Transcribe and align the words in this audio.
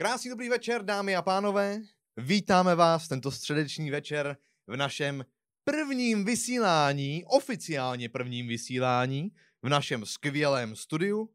Krásný 0.00 0.30
dobrý 0.30 0.48
večer, 0.48 0.84
dámy 0.84 1.16
a 1.16 1.22
pánové. 1.22 1.80
Vítáme 2.16 2.74
vás 2.74 3.08
tento 3.08 3.30
středeční 3.30 3.90
večer 3.90 4.36
v 4.66 4.76
našem 4.76 5.24
prvním 5.64 6.24
vysílání, 6.24 7.24
oficiálně 7.24 8.08
prvním 8.08 8.48
vysílání, 8.48 9.30
v 9.62 9.68
našem 9.68 10.06
skvělém 10.06 10.76
studiu 10.76 11.34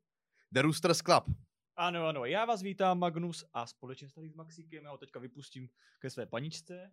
The 0.51 0.61
Roosters 0.61 0.97
Club. 0.97 1.23
Ano, 1.75 2.07
ano, 2.07 2.25
já 2.25 2.45
vás 2.45 2.61
vítám 2.61 2.99
Magnus 2.99 3.45
a 3.53 3.67
společně 3.67 4.09
s 4.09 4.13
tady 4.13 4.29
s 4.29 4.33
Maxíkem, 4.33 4.83
já 4.83 4.91
ho 4.91 4.97
teďka 4.97 5.19
vypustím 5.19 5.69
ke 5.99 6.09
své 6.09 6.25
paničce. 6.25 6.91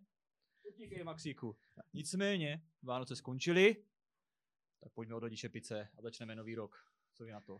Utíkej 0.69 1.03
Maxíku. 1.03 1.57
Nicméně, 1.93 2.63
Vánoce 2.83 3.15
skončily, 3.15 3.75
tak 4.83 4.93
pojďme 4.93 5.15
odhodit 5.15 5.39
šepice 5.39 5.89
a 5.97 6.01
začneme 6.01 6.35
nový 6.35 6.55
rok. 6.55 6.75
Co 7.13 7.23
vy 7.23 7.31
na 7.31 7.41
to? 7.41 7.59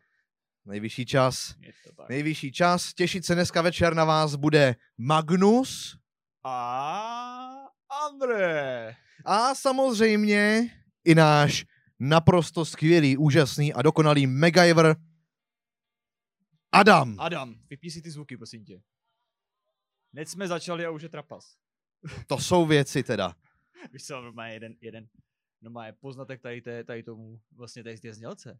Nejvyšší 0.66 1.06
čas, 1.06 1.56
Je 1.60 1.74
nejvyšší 2.10 2.52
čas. 2.52 2.94
Těšit 2.94 3.26
se 3.26 3.36
dneska 3.36 3.62
večer 3.62 3.94
na 3.94 4.06
vás 4.06 4.36
bude 4.36 4.76
Magnus 4.98 5.98
A 6.44 7.68
André. 8.08 8.96
a 9.26 9.56
samozřejmě 9.56 10.70
i 11.06 11.16
náš 11.16 11.66
naprosto 12.00 12.66
skvělý, 12.66 13.18
úžasný 13.18 13.74
a 13.74 13.82
dokonalý 13.82 14.28
MacGyver 14.28 14.96
Adam. 16.72 17.16
Adam, 17.20 17.56
vypni 17.70 17.92
si 17.92 18.02
ty 18.02 18.12
zvuky, 18.12 18.38
prosím 18.38 18.66
tě. 18.66 18.82
Hned 20.14 20.30
jsme 20.30 20.48
začali 20.48 20.86
a 20.86 20.90
už 20.90 21.02
je 21.02 21.10
trapas. 21.10 21.58
To 22.28 22.38
jsou 22.38 22.66
věci 22.66 23.04
teda. 23.04 23.36
Víš 23.92 24.06
co, 24.06 24.22
normálně 24.22 24.54
jeden, 24.54 24.76
jeden 24.82 25.10
normálně 25.62 25.94
poznatek 25.94 26.42
tady, 26.42 26.62
té, 26.62 26.84
tady 26.84 27.04
tomu, 27.04 27.42
vlastně 27.52 27.84
tady 27.84 27.98
z 27.98 28.02
té 28.02 28.14
znělce. 28.14 28.60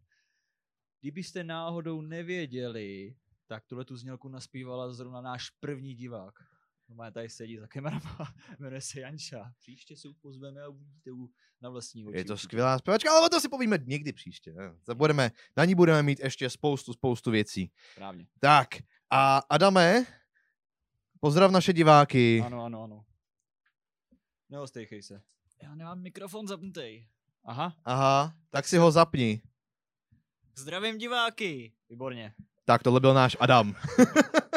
Kdybyste 1.02 1.44
náhodou 1.44 2.00
nevěděli, 2.00 3.14
tak 3.46 3.66
tuhle 3.66 3.84
tu 3.84 3.96
znělku 3.96 4.28
naspívala 4.28 4.92
zrovna 4.92 5.20
náš 5.20 5.50
první 5.50 5.94
divák. 5.94 6.34
Normálně 6.88 7.12
tady 7.12 7.28
sedí 7.28 7.58
za 7.58 7.66
kamerama, 7.66 8.34
jmenuje 8.58 8.80
se 8.80 9.00
Janča. 9.00 9.52
Příště 9.58 9.96
se 9.96 10.08
pozveme 10.20 10.62
a 10.62 10.68
uvidíte 10.68 11.12
u- 11.12 11.30
na 11.60 11.70
vlastní 11.70 12.06
oči. 12.06 12.16
Je 12.18 12.24
to 12.24 12.36
skvělá 12.38 12.78
zpěvačka, 12.78 13.10
ale 13.10 13.26
o 13.26 13.28
to 13.28 13.40
si 13.40 13.48
povíme 13.48 13.78
někdy 13.84 14.12
příště. 14.12 14.54
Budeme, 14.94 15.30
na 15.56 15.64
ní 15.64 15.74
budeme 15.74 16.02
mít 16.02 16.20
ještě 16.20 16.50
spoustu, 16.50 16.92
spoustu 16.92 17.30
věcí. 17.30 17.70
Správně. 17.92 18.26
Tak 18.40 18.68
a 19.10 19.38
Adame, 19.50 20.06
pozdrav 21.20 21.50
naše 21.50 21.72
diváky. 21.72 22.42
Ano, 22.46 22.64
ano, 22.64 22.82
ano. 22.82 23.04
Neostejchej 24.48 25.02
se. 25.02 25.22
Já 25.62 25.74
nemám 25.74 26.00
mikrofon 26.02 26.46
zapnutý. 26.48 27.06
Aha. 27.44 27.76
Aha, 27.84 28.36
tak 28.50 28.66
si 28.68 28.76
ho 28.76 28.90
zapni. 28.90 29.42
Zdravím 30.56 30.98
diváky. 30.98 31.72
Výborně. 31.90 32.34
Tak 32.64 32.82
tohle 32.82 33.00
byl 33.00 33.14
náš 33.14 33.36
Adam. 33.40 33.74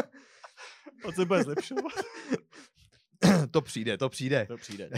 On 1.06 1.14
se 1.14 1.26
bude 1.26 1.44
zlepšovat. 1.44 1.94
to 3.52 3.62
přijde, 3.62 3.98
to 3.98 4.10
přijde. 4.10 4.46
To 4.46 4.58
přijde. 4.58 4.90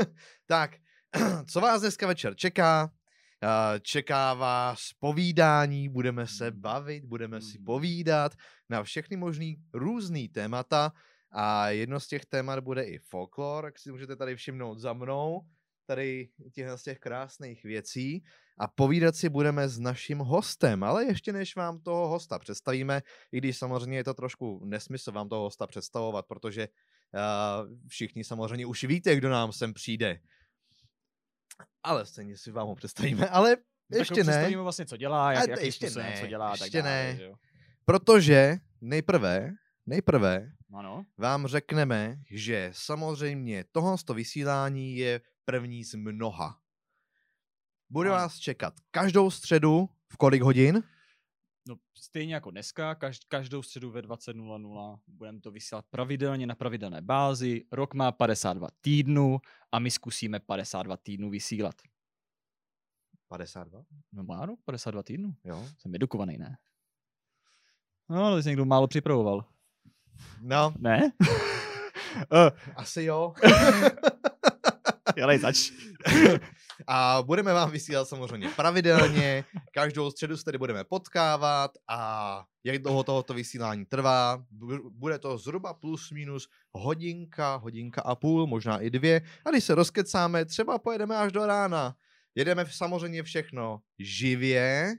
tak, 0.46 0.70
co 1.50 1.60
vás 1.60 1.80
dneska 1.80 2.06
večer 2.06 2.34
čeká? 2.34 2.90
Eh, 3.44 3.80
Čeká 3.80 4.34
vás 4.34 4.80
povídání, 4.98 5.88
budeme 5.88 6.26
se 6.26 6.50
bavit, 6.50 7.04
budeme 7.04 7.40
si 7.40 7.58
Mhm. 7.58 7.64
povídat 7.64 8.32
na 8.68 8.82
všechny 8.82 9.16
možný 9.16 9.56
různý 9.74 10.28
témata 10.28 10.92
a 11.32 11.68
jedno 11.68 12.00
z 12.00 12.06
těch 12.06 12.26
témat 12.26 12.60
bude 12.60 12.82
i 12.84 12.98
folklor, 12.98 13.64
jak 13.64 13.78
si 13.78 13.90
můžete 13.92 14.16
tady 14.16 14.36
všimnout 14.36 14.78
za 14.78 14.92
mnou, 14.92 15.40
tady 15.86 16.28
těchto 16.52 16.78
z 16.78 16.82
těch 16.82 16.98
krásných 16.98 17.64
věcí 17.64 18.24
a 18.58 18.68
povídat 18.68 19.16
si 19.16 19.28
budeme 19.28 19.68
s 19.68 19.78
naším 19.78 20.18
hostem, 20.18 20.82
ale 20.82 21.04
ještě 21.04 21.32
než 21.32 21.56
vám 21.56 21.80
toho 21.80 22.08
hosta 22.08 22.38
představíme, 22.38 23.02
i 23.32 23.38
když 23.38 23.58
samozřejmě 23.58 23.98
je 23.98 24.04
to 24.04 24.14
trošku 24.14 24.60
nesmysl 24.64 25.12
vám 25.12 25.28
toho 25.28 25.42
hosta 25.42 25.66
představovat, 25.66 26.26
protože 26.26 26.68
uh, 26.68 27.88
všichni 27.88 28.24
samozřejmě 28.24 28.66
už 28.66 28.84
víte, 28.84 29.16
kdo 29.16 29.30
nám 29.30 29.52
sem 29.52 29.74
přijde. 29.74 30.20
Ale 31.82 32.06
stejně 32.06 32.36
si 32.36 32.50
vám 32.50 32.68
ho 32.68 32.74
představíme, 32.74 33.28
ale 33.28 33.56
Tak 33.56 33.98
ještě 33.98 34.14
ho 34.14 34.26
ne. 34.26 34.32
představíme 34.32 34.62
vlastně, 34.62 34.86
co 34.86 34.96
dělá, 34.96 35.32
jak, 35.32 35.48
jakým 35.48 35.66
ještě 35.66 35.86
způsobem, 35.86 36.10
ne, 36.10 36.20
co 36.20 36.26
dělá 36.26 36.48
a 36.48 36.56
tak 36.56 36.60
ještě 36.60 36.82
dále, 36.82 36.90
ne. 36.90 37.16
že 37.16 37.30
protože 37.84 38.56
nejprve, 38.80 39.50
nejprve 39.86 40.52
Ano. 40.74 41.06
vám 41.18 41.46
řekneme, 41.46 42.16
že 42.30 42.70
samozřejmě 42.74 43.64
tohle 43.72 43.96
vysílání 44.14 44.96
je 44.96 45.20
první 45.44 45.84
z 45.84 45.94
mnoha. 45.94 46.58
Bude 47.90 48.10
vás 48.10 48.38
čekat 48.38 48.74
každou 48.90 49.30
středu 49.30 49.88
v 50.12 50.16
kolik 50.16 50.42
hodin? 50.42 50.82
No, 51.68 51.76
stejně 51.94 52.34
jako 52.34 52.50
dneska, 52.50 52.94
každ- 52.94 53.24
každou 53.28 53.62
středu 53.62 53.90
ve 53.90 54.02
20.00 54.02 54.98
budeme 55.06 55.40
to 55.40 55.50
vysílat 55.50 55.84
pravidelně 55.90 56.46
na 56.46 56.54
pravidelné 56.54 57.00
bázi. 57.02 57.64
Rok 57.72 57.94
má 57.94 58.12
52 58.12 58.68
týdnů 58.80 59.38
a 59.72 59.78
my 59.78 59.90
zkusíme 59.90 60.40
52 60.40 60.96
týdnů 60.96 61.30
vysílat. 61.30 61.74
52? 63.28 63.82
No 64.12 64.24
má 64.24 64.46
rok 64.46 64.60
52 64.64 65.02
týdnů. 65.02 65.34
Jo. 65.44 65.68
Jsem 65.78 65.94
edukovaný, 65.94 66.38
ne? 66.38 66.58
No, 68.08 68.24
ale 68.24 68.42
jsi 68.42 68.48
někdo 68.48 68.64
málo 68.64 68.86
připravoval. 68.88 69.44
No, 70.40 70.74
Ne? 70.78 71.12
uh, 72.32 72.48
asi 72.76 73.02
jo. 73.04 73.34
jelej, 75.16 75.38
zač. 75.38 75.70
A 76.86 77.22
budeme 77.22 77.52
vám 77.52 77.70
vysílat 77.70 78.08
samozřejmě 78.08 78.48
pravidelně. 78.48 79.44
Každou 79.74 80.10
středu 80.10 80.36
se 80.36 80.44
tady 80.44 80.58
budeme 80.58 80.84
potkávat 80.84 81.70
a 81.88 82.44
jak 82.64 82.78
dlouho 82.78 83.04
tohoto 83.04 83.34
vysílání 83.34 83.86
trvá, 83.86 84.44
bu- 84.52 84.90
bude 84.90 85.18
to 85.18 85.38
zhruba 85.38 85.74
plus 85.74 86.10
minus 86.10 86.48
hodinka, 86.72 87.56
hodinka 87.56 88.02
a 88.02 88.14
půl, 88.14 88.46
možná 88.46 88.78
i 88.80 88.90
dvě. 88.90 89.20
A 89.44 89.50
když 89.50 89.64
se 89.64 89.74
rozkecáme, 89.74 90.44
třeba 90.44 90.78
pojedeme 90.78 91.16
až 91.16 91.32
do 91.32 91.46
rána. 91.46 91.94
Jedeme 92.34 92.66
samozřejmě 92.66 93.22
všechno 93.22 93.80
živě, 93.98 94.94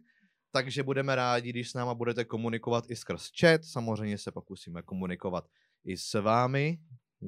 takže 0.51 0.83
budeme 0.83 1.15
rádi, 1.15 1.49
když 1.49 1.69
s 1.69 1.73
náma 1.73 1.93
budete 1.93 2.25
komunikovat 2.25 2.83
i 2.89 2.95
skrz 2.95 3.29
chat. 3.39 3.65
Samozřejmě 3.65 4.17
se 4.17 4.31
pokusíme 4.31 4.81
komunikovat 4.81 5.45
i 5.85 5.97
s 5.97 6.21
vámi, 6.21 6.79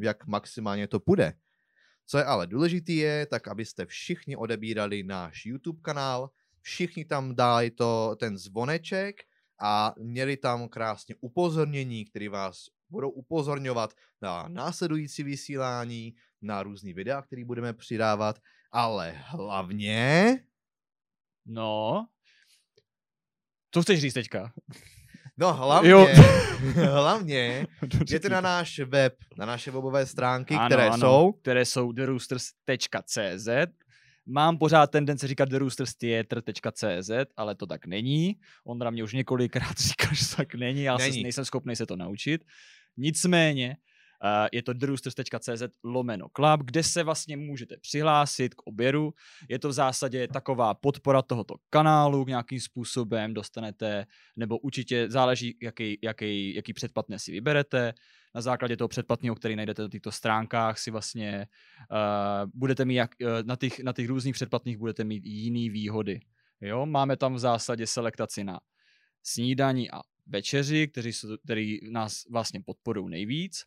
jak 0.01 0.27
maximálně 0.27 0.87
to 0.87 0.99
půjde. 0.99 1.33
Co 2.09 2.17
je 2.17 2.23
ale 2.23 2.47
důležitý 2.47 2.95
je, 2.95 3.25
tak 3.25 3.47
abyste 3.47 3.85
všichni 3.85 4.35
odebírali 4.35 5.03
náš 5.03 5.45
YouTube 5.45 5.81
kanál, 5.81 6.29
všichni 6.61 7.05
tam 7.05 7.35
dali 7.35 7.71
to, 7.71 8.15
ten 8.19 8.37
zvoneček 8.37 9.15
a 9.61 9.93
měli 9.99 10.37
tam 10.37 10.69
krásně 10.69 11.15
upozornění, 11.21 12.05
které 12.05 12.29
vás 12.29 12.65
budou 12.89 13.09
upozorňovat 13.09 13.93
na 14.21 14.47
následující 14.47 15.23
vysílání, 15.23 16.15
na 16.41 16.63
různý 16.63 16.93
videa, 16.93 17.21
které 17.21 17.45
budeme 17.45 17.73
přidávat, 17.73 18.39
ale 18.71 19.11
hlavně 19.25 20.39
No. 21.45 22.07
Co 23.71 23.81
chceš 23.81 24.01
říct 24.01 24.13
teďka? 24.13 24.53
No 25.39 25.53
hlavně, 25.53 25.89
Jo. 25.89 26.07
hlavně 26.91 27.67
jděte 28.01 28.29
na 28.29 28.41
náš 28.41 28.79
web, 28.79 29.13
na 29.37 29.45
naše 29.45 29.71
webové 29.71 30.05
stránky, 30.05 30.55
Ano, 30.55 30.67
které 30.67 30.89
ano. 30.89 30.97
jsou 30.97 31.31
které 31.31 31.65
jsou 31.65 31.93
theroosters.cz. 31.93 33.47
Mám 34.25 34.57
pořád 34.57 34.91
tendence 34.91 35.27
říkat 35.27 35.49
theroosterstheatre.cz, 35.49 37.09
ale 37.37 37.55
to 37.55 37.65
tak 37.67 37.85
není. 37.85 38.35
Ondra 38.65 38.89
mě 38.89 39.03
už 39.03 39.13
několikrát 39.13 39.77
říkal, 39.79 40.13
že 40.13 40.35
tak 40.35 40.55
není, 40.55 40.83
já 40.83 40.97
Není. 40.97 41.13
Se, 41.13 41.19
nejsem 41.23 41.45
schopný 41.45 41.75
se 41.75 41.85
to 41.85 41.95
naučit. 41.95 42.43
Nicméně 42.97 43.77
je 44.51 44.63
to 44.63 44.73
theroosters.cz 44.73 45.63
lomeno 45.83 46.27
club, 46.35 46.61
kde 46.63 46.83
se 46.83 47.03
vlastně 47.03 47.37
můžete 47.37 47.77
přihlásit 47.77 48.55
k 48.55 48.61
oběru. 48.67 49.13
Je 49.49 49.59
to 49.59 49.69
v 49.69 49.73
zásadě 49.73 50.27
taková 50.27 50.73
podpora 50.73 51.21
tohoto 51.21 51.55
kanálu 51.69 52.25
nějakým 52.25 52.59
způsobem 52.59 53.33
dostanete, 53.33 54.05
nebo 54.35 54.57
určitě 54.57 55.09
záleží, 55.09 55.57
jaký, 55.61 55.99
jaký, 56.03 56.55
jaký 56.55 56.73
předplatné 56.73 57.19
si 57.19 57.31
vyberete. 57.31 57.93
Na 58.35 58.41
základě 58.41 58.77
toho 58.77 58.87
předplatného, 58.87 59.35
který 59.35 59.55
najdete 59.55 59.81
na 59.81 59.89
těchto 59.89 60.11
stránkách, 60.11 60.79
si 60.79 60.91
vlastně 60.91 61.47
uh, 61.91 62.51
budete 62.53 62.85
mít, 62.85 62.95
jak, 62.95 63.11
uh, 63.21 63.29
na, 63.43 63.55
těch, 63.55 63.79
na 63.79 63.93
těch 63.93 64.07
různých 64.07 64.35
předplatných 64.35 64.77
budete 64.77 65.03
mít 65.03 65.25
jiný 65.25 65.69
výhody. 65.69 66.19
Jo? 66.61 66.85
Máme 66.85 67.17
tam 67.17 67.33
v 67.33 67.39
zásadě 67.39 67.87
selektaci 67.87 68.43
na 68.43 68.59
snídaní 69.23 69.91
a 69.91 70.01
večeři, 70.27 70.87
kteří, 70.87 71.13
jsou, 71.13 71.27
který 71.43 71.91
nás 71.91 72.23
vlastně 72.31 72.61
podporují 72.65 73.09
nejvíc. 73.09 73.63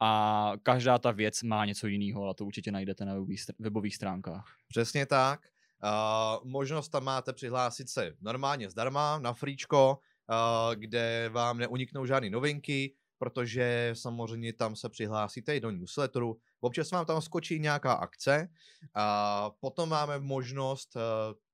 A 0.00 0.52
každá 0.62 0.98
ta 0.98 1.10
věc 1.10 1.42
má 1.42 1.64
něco 1.64 1.86
jiného, 1.86 2.28
a 2.28 2.34
to 2.34 2.44
určitě 2.46 2.72
najdete 2.72 3.04
na 3.04 3.14
webových, 3.14 3.40
str- 3.40 3.54
webových 3.58 3.94
stránkách. 3.96 4.56
Přesně 4.68 5.06
tak. 5.06 5.40
Uh, 5.84 6.48
možnost 6.50 6.88
tam 6.88 7.04
máte 7.04 7.32
přihlásit 7.32 7.88
se 7.88 8.14
normálně 8.20 8.70
zdarma 8.70 9.18
na 9.18 9.32
fríčko, 9.32 9.98
uh, 9.98 10.74
kde 10.74 11.28
vám 11.32 11.58
neuniknou 11.58 12.06
žádné 12.06 12.30
novinky, 12.30 12.94
protože 13.18 13.90
samozřejmě 13.92 14.52
tam 14.52 14.76
se 14.76 14.88
přihlásíte 14.88 15.56
i 15.56 15.60
do 15.60 15.70
newsletteru. 15.70 16.38
Občas 16.60 16.90
vám 16.90 17.06
tam 17.06 17.20
skočí 17.22 17.58
nějaká 17.58 17.92
akce. 17.92 18.48
A 18.94 19.50
potom 19.60 19.88
máme 19.88 20.18
možnost 20.18 20.96
uh, 20.96 21.02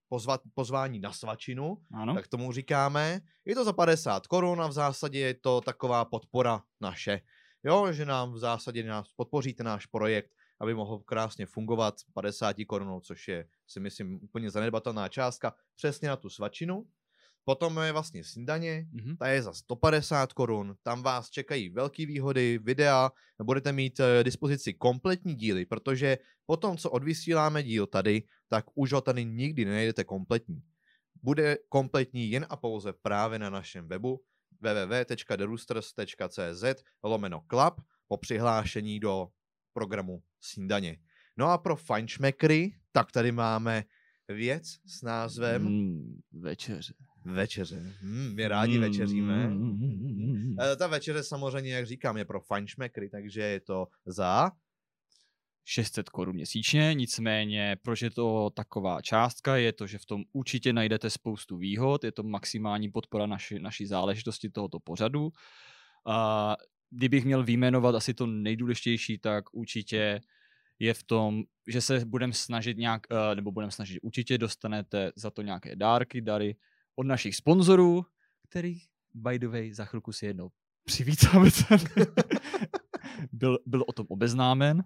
pozvat, 0.08 0.40
pozvání 0.54 0.98
na 1.00 1.12
svačinu, 1.12 1.78
Ano? 1.94 2.14
tak 2.14 2.28
tomu 2.28 2.52
říkáme. 2.52 3.20
Je 3.44 3.54
to 3.54 3.64
za 3.64 3.72
50 3.72 4.26
korun 4.26 4.62
a 4.62 4.66
v 4.66 4.72
zásadě 4.72 5.18
je 5.18 5.34
to 5.34 5.60
taková 5.60 6.04
podpora 6.04 6.62
naše. 6.80 7.20
Jo, 7.64 7.92
že 7.92 8.04
nám 8.04 8.32
v 8.32 8.38
zásadě 8.38 8.82
nás 8.84 9.08
podpoříte 9.16 9.62
náš 9.62 9.86
projekt, 9.86 10.30
aby 10.60 10.74
mohl 10.74 10.98
krásně 10.98 11.46
fungovat 11.46 11.94
50 12.14 12.56
korunou, 12.66 13.00
což 13.00 13.28
je 13.28 13.48
si 13.66 13.80
myslím 13.80 14.20
úplně 14.22 14.50
zanedbatelná 14.50 15.08
částka, 15.08 15.54
přesně 15.76 16.08
na 16.08 16.16
tu 16.16 16.30
svačinu. 16.30 16.86
Potom 17.44 17.78
je 17.78 17.92
vlastně 17.92 18.24
snídaně, 18.24 18.86
Mhm. 18.92 19.16
ta 19.16 19.28
je 19.28 19.42
za 19.42 19.52
150 19.52 20.32
korun, 20.32 20.76
tam 20.82 21.02
vás 21.02 21.30
čekají 21.30 21.68
velké 21.68 22.06
výhody, 22.06 22.58
videa, 22.58 23.10
budete 23.42 23.72
mít 23.72 24.00
eh, 24.00 24.24
dispozici 24.24 24.74
kompletní 24.74 25.34
díly, 25.34 25.66
protože 25.66 26.18
potom, 26.46 26.76
co 26.76 26.90
odvysíláme 26.90 27.62
díl 27.62 27.86
tady, 27.86 28.22
tak 28.48 28.64
už 28.74 28.92
ho 28.92 29.00
tady 29.00 29.24
nikdy 29.24 29.64
nenajdete 29.64 30.04
kompletní. 30.04 30.62
Bude 31.22 31.58
kompletní 31.68 32.30
jen 32.30 32.46
a 32.48 32.56
pouze 32.56 32.92
právě 32.92 33.38
na 33.38 33.50
našem 33.50 33.88
webu 33.88 34.20
www.derusters.cz 34.60 36.64
lomeno 37.02 37.40
club 37.50 37.80
po 38.08 38.16
přihlášení 38.16 39.00
do 39.00 39.28
programu 39.72 40.22
snídaně. 40.40 40.98
No 41.36 41.50
a 41.50 41.58
pro 41.58 41.76
fajnšmekry, 41.76 42.72
tak 42.92 43.12
tady 43.12 43.32
máme 43.32 43.84
věc 44.28 44.64
s 44.86 45.02
názvem 45.02 45.62
Mm, 45.62 46.20
večeře. 46.32 46.94
Večeře. 47.24 47.92
Hmm, 48.00 48.34
my 48.34 48.48
rádi 48.48 48.78
večeříme. 48.78 49.48
Mm. 49.48 50.56
E, 50.60 50.76
ta 50.76 50.86
večeře 50.86 51.22
samozřejmě, 51.22 51.74
jak 51.74 51.86
říkám, 51.86 52.16
je 52.16 52.24
pro 52.24 52.40
fajnšmekry, 52.40 53.10
takže 53.10 53.40
je 53.40 53.60
to 53.60 53.86
za... 54.06 54.50
600 55.64 56.08
korun 56.08 56.34
měsíčně, 56.34 56.94
nicméně 56.94 57.76
proč 57.82 58.02
je 58.02 58.10
to 58.10 58.50
taková 58.50 59.02
částka, 59.02 59.56
je 59.56 59.72
to, 59.72 59.86
že 59.86 59.98
v 59.98 60.06
tom 60.06 60.24
určitě 60.32 60.72
najdete 60.72 61.10
spoustu 61.10 61.56
výhod, 61.56 62.04
je 62.04 62.12
to 62.12 62.22
maximální 62.22 62.90
podpora 62.90 63.26
naši, 63.26 63.58
naší 63.58 63.86
záležitosti 63.86 64.50
tohoto 64.50 64.80
pořadu. 64.80 65.32
A 66.06 66.56
kdybych 66.90 67.24
měl 67.24 67.44
vyjmenovat 67.44 67.94
asi 67.94 68.14
to 68.14 68.26
nejdůležitější, 68.26 69.18
tak 69.18 69.44
určitě 69.54 70.20
je 70.78 70.94
v 70.94 71.02
tom, 71.02 71.42
že 71.68 71.80
se 71.80 72.04
budeme 72.04 72.32
snažit 72.32 72.78
nějak, 72.78 73.02
eh, 73.10 73.34
nebo 73.34 73.52
budeme 73.52 73.72
snažit, 73.72 74.00
určitě 74.02 74.38
dostanete 74.38 75.12
za 75.16 75.30
to 75.30 75.42
nějaké 75.42 75.76
dárky, 75.76 76.20
dary 76.20 76.56
od 76.96 77.06
našich 77.06 77.36
sponzorů, 77.36 78.06
kterých, 78.48 78.86
by 79.14 79.38
the 79.38 79.48
way, 79.48 79.72
za 79.72 79.84
chvilku 79.84 80.12
si 80.12 80.26
jednou 80.26 80.50
přivítáme. 80.84 81.48
Byl, 83.32 83.58
byl 83.66 83.84
o 83.86 83.92
tom 83.92 84.06
obeznámen, 84.08 84.82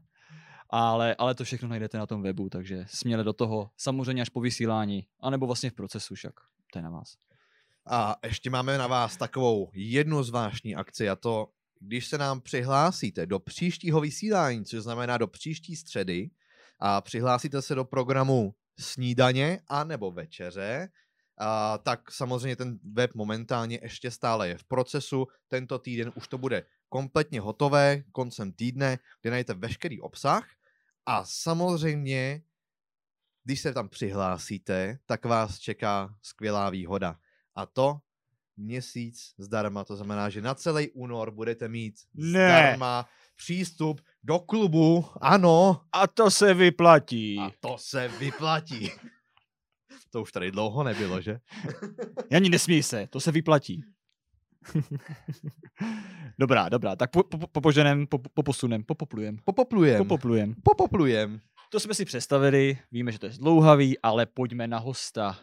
ale, 0.71 1.15
ale 1.15 1.35
to 1.35 1.45
všechno 1.45 1.69
najdete 1.69 1.99
na 1.99 2.07
tom 2.07 2.23
webu, 2.23 2.49
takže 2.49 2.85
směle 2.89 3.25
do 3.25 3.33
toho, 3.33 3.71
samozřejmě 3.77 4.23
až 4.23 4.29
po 4.29 4.41
vysílání, 4.41 5.07
anebo 5.21 5.47
vlastně 5.47 5.71
v 5.71 5.75
procesu 5.75 6.15
však, 6.15 6.35
to 6.73 6.79
je 6.79 6.83
na 6.83 6.91
vás. 6.91 7.17
A 7.91 8.17
ještě 8.25 8.51
máme 8.51 8.79
na 8.79 8.87
vás 8.87 9.17
takovou 9.17 9.71
jednu 9.75 10.23
zvláštní 10.23 10.77
akci 10.77 11.09
a 11.09 11.17
to, 11.17 11.49
když 11.81 12.07
se 12.07 12.19
nám 12.19 12.41
přihlásíte 12.41 13.27
do 13.27 13.39
příštího 13.39 14.01
vysílání, 14.01 14.65
což 14.65 14.81
znamená 14.81 15.19
do 15.19 15.27
příští 15.27 15.77
středy, 15.77 16.31
a 16.81 17.01
přihlásíte 17.01 17.63
se 17.63 17.75
do 17.75 17.85
programu 17.85 18.55
snídaně 18.79 19.61
a 19.69 19.85
nebo 19.85 20.11
večeře, 20.11 20.89
a, 21.39 21.79
tak 21.79 22.13
samozřejmě 22.13 22.57
ten 22.57 22.79
web 22.93 23.15
momentálně 23.15 23.79
ještě 23.83 24.11
stále 24.11 24.49
je 24.49 24.59
v 24.59 24.65
procesu. 24.65 25.27
Tento 25.49 25.79
týden 25.79 26.13
už 26.15 26.29
to 26.29 26.39
bude 26.39 26.65
kompletně 26.89 27.41
hotové 27.41 28.03
koncem 28.13 28.53
týdne, 28.53 28.99
kde 29.23 29.31
najdete 29.31 29.55
veškerý 29.55 30.01
obsah. 30.01 30.49
A 31.11 31.25
samozřejmě, 31.25 32.43
když 33.45 33.61
se 33.61 33.73
tam 33.75 33.89
přihlásíte, 33.89 34.99
tak 35.07 35.25
vás 35.25 35.59
čeká 35.59 36.15
skvělá 36.23 36.71
výhoda. 36.71 37.17
A 37.55 37.67
to 37.67 38.01
měsíc 38.57 39.35
zdarma, 39.39 39.85
to 39.85 39.97
znamená, 39.97 40.29
že 40.31 40.43
na 40.43 40.55
celý 40.55 40.91
únor 40.91 41.31
budete 41.31 41.69
mít 41.69 41.95
Ne. 42.15 42.29
zdarma 42.49 43.09
přístup 43.37 44.01
do 44.23 44.39
klubu, 44.39 45.07
ano, 45.21 45.81
A 45.93 46.07
to 46.07 46.31
se 46.31 46.55
vyplatí. 46.55 47.39
a 47.39 47.51
to 47.61 47.79
se 47.79 48.09
vyplatí. 48.09 48.91
To 50.11 50.23
už 50.23 50.33
tady 50.33 50.51
dlouho 50.51 50.83
nebylo, 50.85 51.21
že? 51.21 51.41
Ani 52.37 52.49
nesmí 52.51 52.83
se, 52.83 53.07
to 53.07 53.21
se 53.21 53.33
vyplatí. 53.33 53.85
dobrá, 56.39 56.69
dobrá, 56.69 56.97
tak 56.97 57.11
po, 57.11 57.23
po, 57.23 57.47
popoženem, 57.47 58.07
po, 58.07 58.19
poposunem, 58.19 58.83
popoplujem. 58.85 59.37
Popoplujem. 59.45 59.99
Popoplujem. 59.99 60.55
Popoplujem. 60.63 61.41
To 61.71 61.81
jsme 61.81 61.95
si 61.95 62.05
představili, 62.05 62.79
víme, 62.93 63.13
že 63.13 63.19
to 63.19 63.27
je 63.27 63.33
zdlouhavý, 63.33 63.99
ale 63.99 64.27
pojďme 64.27 64.67
na 64.69 64.79
hosta. 64.79 65.39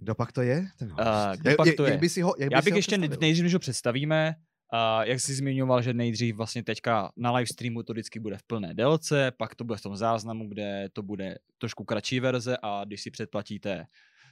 Kdo 0.00 0.14
pak 0.14 0.32
to 0.32 0.42
je? 0.42 0.66
Ten 0.78 0.88
host? 0.90 1.00
A, 1.06 1.36
kdo 1.36 1.50
Jak- 1.50 1.56
pak 1.56 1.66
jak- 1.66 1.76
to 1.76 1.84
jak 1.84 1.92
je? 1.92 1.98
by 1.98 2.08
si 2.08 2.20
ho, 2.22 2.34
jak 2.38 2.52
Já 2.52 2.58
by 2.58 2.62
si 2.62 2.64
bych 2.64 2.72
ho 2.72 2.78
ještě 2.78 2.98
představil? 2.98 3.20
nejdřív, 3.20 3.42
než 3.42 3.52
ho 3.52 3.58
představíme, 3.58 4.34
a 4.72 5.04
jak 5.04 5.20
jsi 5.20 5.34
zmiňoval, 5.34 5.82
že 5.82 5.94
nejdřív 5.94 6.36
vlastně 6.36 6.64
teďka 6.64 7.10
na 7.16 7.32
live 7.32 7.46
streamu 7.46 7.82
to 7.82 7.92
vždycky 7.92 8.20
bude 8.20 8.36
v 8.36 8.42
plné 8.42 8.74
délce, 8.74 9.32
pak 9.38 9.54
to 9.54 9.64
bude 9.64 9.78
v 9.78 9.82
tom 9.82 9.96
záznamu, 9.96 10.48
kde 10.48 10.88
to 10.92 11.02
bude 11.02 11.38
trošku 11.58 11.84
kratší 11.84 12.20
verze 12.20 12.56
a 12.62 12.84
když 12.84 13.02
si 13.02 13.10
předplatíte 13.10 13.86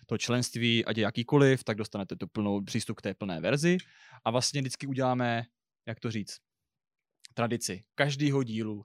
to 0.06 0.19
členství, 0.19 0.85
ať 0.85 0.97
je 0.97 1.03
jakýkoliv, 1.03 1.64
tak 1.64 1.76
dostanete 1.76 2.17
tu 2.17 2.26
plnou 2.26 2.64
přístup 2.64 2.97
k 2.97 3.03
té 3.03 3.14
plné 3.14 3.41
verzi 3.41 3.76
a 4.25 4.31
vlastně 4.31 4.61
vždycky 4.61 4.87
uděláme, 4.87 5.44
jak 5.87 6.00
to 6.00 6.11
říct, 6.11 6.38
tradici 7.35 7.85
každého 7.94 8.43
dílu. 8.43 8.85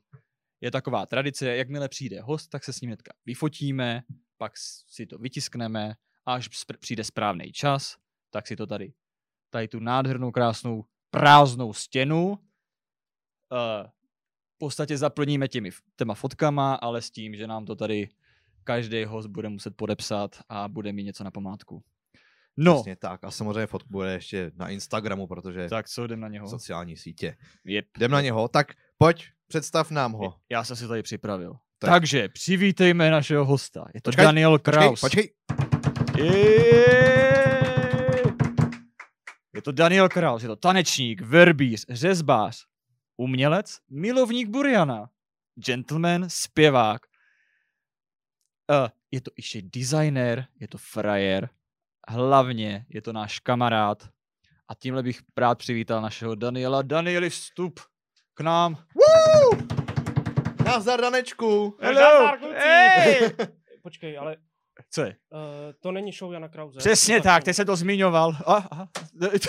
Je 0.61 0.71
taková 0.71 1.05
tradice, 1.05 1.55
jakmile 1.55 1.89
přijde 1.89 2.21
host, 2.21 2.49
tak 2.49 2.63
se 2.63 2.73
s 2.73 2.81
ním 2.81 2.89
hnedka 2.89 3.13
vyfotíme, 3.25 4.03
pak 4.37 4.51
si 4.87 5.05
to 5.05 5.17
vytiskneme 5.17 5.95
a 6.25 6.33
až 6.33 6.49
přijde 6.79 7.03
správný 7.03 7.51
čas, 7.51 7.97
tak 8.29 8.47
si 8.47 8.55
to 8.55 8.67
tady, 8.67 8.93
tady 9.49 9.67
tu 9.67 9.79
nádhernou, 9.79 10.31
krásnou, 10.31 10.85
prázdnou 11.09 11.73
stěnu 11.73 12.27
uh, 12.31 12.37
v 14.55 14.57
podstatě 14.57 14.97
zaplníme 14.97 15.47
těmi 15.47 15.71
těma 15.95 16.13
fotkama, 16.13 16.75
ale 16.75 17.01
s 17.01 17.11
tím, 17.11 17.35
že 17.35 17.47
nám 17.47 17.65
to 17.65 17.75
tady 17.75 18.09
každý 18.63 19.03
host 19.05 19.27
bude 19.29 19.49
muset 19.49 19.75
podepsat 19.75 20.39
a 20.49 20.67
bude 20.67 20.93
mít 20.93 21.03
něco 21.03 21.23
na 21.23 21.31
památku. 21.31 21.83
No, 22.57 22.75
Přesně 22.75 22.95
tak. 22.95 23.23
A 23.23 23.31
samozřejmě 23.31 23.67
fotku 23.67 23.89
bude 23.91 24.13
ještě 24.13 24.51
na 24.55 24.69
Instagramu, 24.69 25.27
protože 25.27 25.69
tak 25.69 25.89
co, 25.89 26.03
jdem 26.05 26.19
na 26.19 26.27
něho. 26.27 26.47
sociální 26.49 26.97
sítě. 26.97 27.37
Yep. 27.65 27.85
Jdem 27.97 28.11
na 28.11 28.21
něho. 28.21 28.47
Tak 28.47 28.67
pojď, 28.97 29.25
představ 29.47 29.91
nám 29.91 30.11
ho. 30.13 30.35
Já 30.49 30.63
jsem 30.63 30.75
si 30.75 30.87
tady 30.87 31.03
připravil. 31.03 31.53
Tak. 31.79 31.89
Takže 31.89 32.29
přivítejme 32.29 33.11
našeho 33.11 33.45
hosta. 33.45 33.85
Je 33.93 34.01
to 34.01 34.07
Počkej, 34.07 34.25
Daniel 34.25 34.51
Počkej, 34.59 34.73
Kraus. 34.73 35.01
počkej. 35.01 35.33
Jej! 36.17 36.81
Je 39.55 39.61
to 39.61 39.71
Daniel 39.71 40.09
Kraus, 40.09 40.41
je 40.43 40.47
to 40.47 40.55
tanečník, 40.55 41.21
verbíř, 41.21 41.85
řezbář, 41.89 42.65
umělec, 43.17 43.77
milovník 43.91 44.49
Buriana, 44.49 45.09
gentleman, 45.65 46.25
zpěvák. 46.29 47.01
Uh, 48.69 48.87
je 49.11 49.21
to 49.21 49.31
ještě 49.37 49.61
designer, 49.61 50.45
je 50.59 50.67
to 50.67 50.77
frajer, 50.77 51.49
hlavně 52.09 52.85
je 52.89 53.01
to 53.01 53.13
náš 53.13 53.39
kamarád. 53.39 54.09
A 54.67 54.75
tímhle 54.75 55.03
bych 55.03 55.19
rád 55.37 55.57
přivítal 55.57 56.01
našeho 56.01 56.35
Daniela. 56.35 56.81
Danieli, 56.81 57.29
vstup 57.29 57.79
k 58.33 58.41
nám. 58.41 58.75
Woo! 58.95 59.61
Nazdar, 60.65 61.01
Danečku. 61.01 61.77
Nazdar, 61.81 62.39
kluci. 62.39 62.55
Hey! 62.57 63.29
Počkej, 63.83 64.17
ale 64.17 64.37
Co 64.89 65.01
je? 65.01 65.15
uh, 65.29 65.39
to 65.79 65.91
není 65.91 66.11
show 66.11 66.33
Jana 66.33 66.47
Krause. 66.47 66.77
Přesně 66.79 67.17
To 67.17 67.23
tak, 67.23 67.43
ty 67.43 67.53
se 67.53 67.65
to 67.65 67.75
zmiňoval. 67.75 68.37
A, 68.45 68.55
a, 68.55 68.87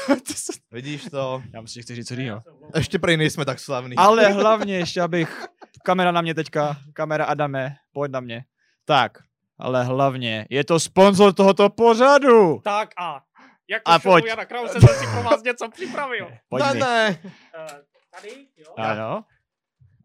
Vidíš 0.73 1.04
to? 1.11 1.42
Já 1.54 1.61
myslím, 1.61 1.81
že 1.81 1.83
chci 1.83 1.95
říct 1.95 2.09
co 2.09 2.14
jiného. 2.14 2.40
Ještě 2.76 2.99
prej 2.99 3.16
nejsme 3.16 3.45
tak 3.45 3.59
slavný. 3.59 3.97
Ale 3.97 4.28
hlavně 4.28 4.76
ještě, 4.78 5.00
abych... 5.00 5.47
Kamera 5.85 6.12
na 6.12 6.21
mě 6.21 6.35
teďka, 6.35 6.76
kamera 6.92 7.25
Adame, 7.25 7.76
pojď 7.92 8.12
na 8.12 8.21
mě. 8.21 8.45
Tak, 8.84 9.18
ale 9.58 9.84
hlavně 9.84 10.46
je 10.50 10.64
to 10.64 10.80
sponzor 10.80 11.32
tohoto 11.32 11.70
pořadu. 11.70 12.60
Tak 12.64 12.90
a 12.98 13.22
jako 13.70 13.90
A 13.90 13.98
pojď. 13.98 14.24
Jana 14.24 14.44
Krause 14.44 14.80
jsem 14.80 14.88
si 14.88 15.06
pro 15.12 15.22
vás 15.22 15.42
něco 15.42 15.68
připravil. 15.70 16.30
Pojď 16.48 16.64
ne, 16.64 16.74
mi. 16.74 16.80
ne. 16.80 17.20
Uh, 17.24 17.68
tady, 18.14 18.46
jo. 18.56 18.74
Ano. 18.76 19.24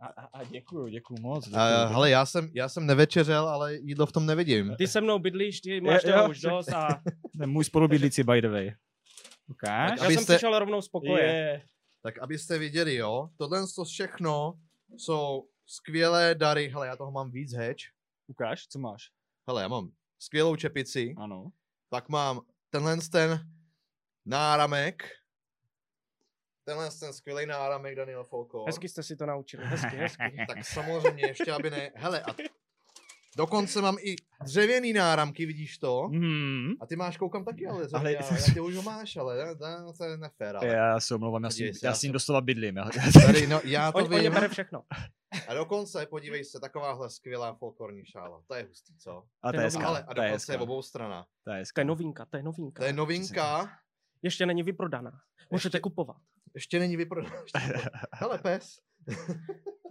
A, 0.01 0.07
a, 0.07 0.25
a 0.33 0.43
děkuju, 0.43 0.87
děkuju 0.87 1.21
moc. 1.21 1.45
Děkuju. 1.45 1.63
Uh, 1.63 1.91
hele, 1.91 2.09
já 2.09 2.25
jsem, 2.25 2.49
já 2.53 2.69
jsem 2.69 2.85
nevečeřel, 2.85 3.49
ale 3.49 3.75
jídlo 3.75 4.05
v 4.05 4.11
tom 4.11 4.25
nevidím. 4.25 4.75
Ty 4.77 4.87
se 4.87 5.01
mnou 5.01 5.19
bydlíš, 5.19 5.61
ty 5.61 5.81
máš 5.81 6.03
toho 6.03 6.29
už 6.29 6.41
dost 6.41 6.73
a 6.73 7.01
můj 7.45 7.63
spolubydlící, 7.63 8.23
by 8.23 8.41
the 8.41 8.49
way. 8.49 8.71
Ukáž? 9.47 9.99
já 10.01 10.09
jsem 10.09 10.25
přišel 10.25 10.59
rovnou 10.59 10.81
z 10.81 10.89
pokoje. 10.89 11.23
Je. 11.23 11.61
Tak 12.03 12.17
abyste 12.17 12.57
viděli, 12.57 12.95
jo, 12.95 13.29
tohle 13.37 13.59
to 13.75 13.85
všechno 13.85 14.53
jsou 14.97 15.43
skvělé 15.65 16.35
dary. 16.35 16.69
Hele, 16.69 16.87
já 16.87 16.95
toho 16.95 17.11
mám 17.11 17.31
víc 17.31 17.53
heč. 17.53 17.91
Ukáž, 18.27 18.67
co 18.67 18.79
máš? 18.79 19.09
Hele, 19.47 19.61
já 19.61 19.67
mám 19.67 19.91
skvělou 20.19 20.55
čepici, 20.55 21.13
Ano. 21.17 21.51
pak 21.89 22.09
mám 22.09 22.41
tenhle 22.69 22.97
ten 23.11 23.39
náramek. 24.25 25.03
Tenhle 26.63 26.89
ten 26.99 27.13
skvělý 27.13 27.45
náramek 27.45 27.95
Daniel 27.95 28.23
Folko. 28.23 28.65
Hezky 28.65 28.89
jste 28.89 29.03
si 29.03 29.15
to 29.15 29.25
naučili, 29.25 29.65
hezky, 29.65 29.95
hezky. 29.97 30.23
Tak 30.47 30.65
samozřejmě 30.65 31.27
ještě, 31.27 31.51
aby 31.51 31.69
ne... 31.69 31.91
Hele, 31.95 32.21
a 32.23 32.33
dokonce 33.37 33.81
mám 33.81 33.97
i 34.01 34.15
dřevěný 34.43 34.93
náramky, 34.93 35.45
vidíš 35.45 35.77
to? 35.77 36.07
Hmm. 36.07 36.69
A 36.81 36.85
ty 36.85 36.95
máš, 36.95 37.17
koukám 37.17 37.45
taky, 37.45 37.67
ale, 37.67 37.77
Ale- 37.79 37.89
ale... 37.93 38.11
Já, 38.13 38.19
já 38.35 38.53
ty 38.53 38.59
už 38.59 38.75
ho 38.75 38.81
máš, 38.81 39.17
ale 39.17 39.37
ne, 39.37 39.55
to 39.97 40.03
je 40.03 40.17
nefér, 40.17 40.55
ale. 40.57 40.67
Já 40.67 40.99
se 40.99 41.15
omlouvám, 41.15 41.43
já, 41.43 41.49
Podívej 41.49 41.73
já 41.83 41.89
já 41.89 41.95
s 41.95 41.99
jsem- 41.99 42.11
doslova 42.11 42.41
bydlím. 42.41 42.77
Já, 42.77 42.89
Tady, 43.25 43.47
no, 43.47 43.61
já 43.63 43.91
to 43.91 43.97
On, 43.97 44.13
on 44.13 44.19
vím. 44.19 44.31
bere 44.33 44.49
všechno. 44.49 44.83
A 45.47 45.53
dokonce, 45.53 46.05
podívej 46.05 46.43
se, 46.45 46.59
takováhle 46.59 47.09
skvělá 47.09 47.53
folklorní 47.55 48.05
šála. 48.05 48.41
To 48.47 48.55
je 48.55 48.63
hustý, 48.63 48.97
co? 48.97 49.23
a 49.43 49.51
to 49.51 49.57
je 49.59 49.63
hezká, 49.63 49.87
Ale 49.87 50.03
a 50.03 50.13
to 50.13 50.21
je 50.21 50.27
dokonce 50.27 50.53
je 50.53 50.57
obou 50.57 50.81
strana. 50.81 51.25
To 51.43 51.51
je 51.51 51.63
To 51.73 51.79
je 51.81 51.85
novinka, 51.85 52.25
to 52.25 52.37
je 52.37 52.43
novinka. 52.43 52.79
To 52.79 52.85
je 52.85 52.93
novinka. 52.93 53.69
Ještě 54.23 54.45
není 54.45 54.63
vyprodaná. 54.63 55.11
Můžete 55.51 55.67
Ještě- 55.77 55.81
kupovat. 55.81 56.17
Ještě 56.55 56.79
není 56.79 56.97
vyprodaná. 56.97 57.35
Hele, 58.13 58.37
pes. 58.37 58.79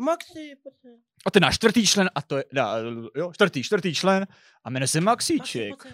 Maxi, 0.01 0.53
A 1.27 1.31
ten 1.31 1.43
náš 1.43 1.55
čtvrtý 1.55 1.87
člen, 1.87 2.11
a 2.15 2.23
to 2.23 2.37
je, 2.37 2.45
da, 2.53 2.77
jo, 3.17 3.33
čtvrtý, 3.33 3.63
čtvrtý 3.63 3.95
člen, 3.95 4.27
a 4.65 4.71
jmenuje 4.71 4.89
se 4.89 5.01
Maxíček. 5.01 5.87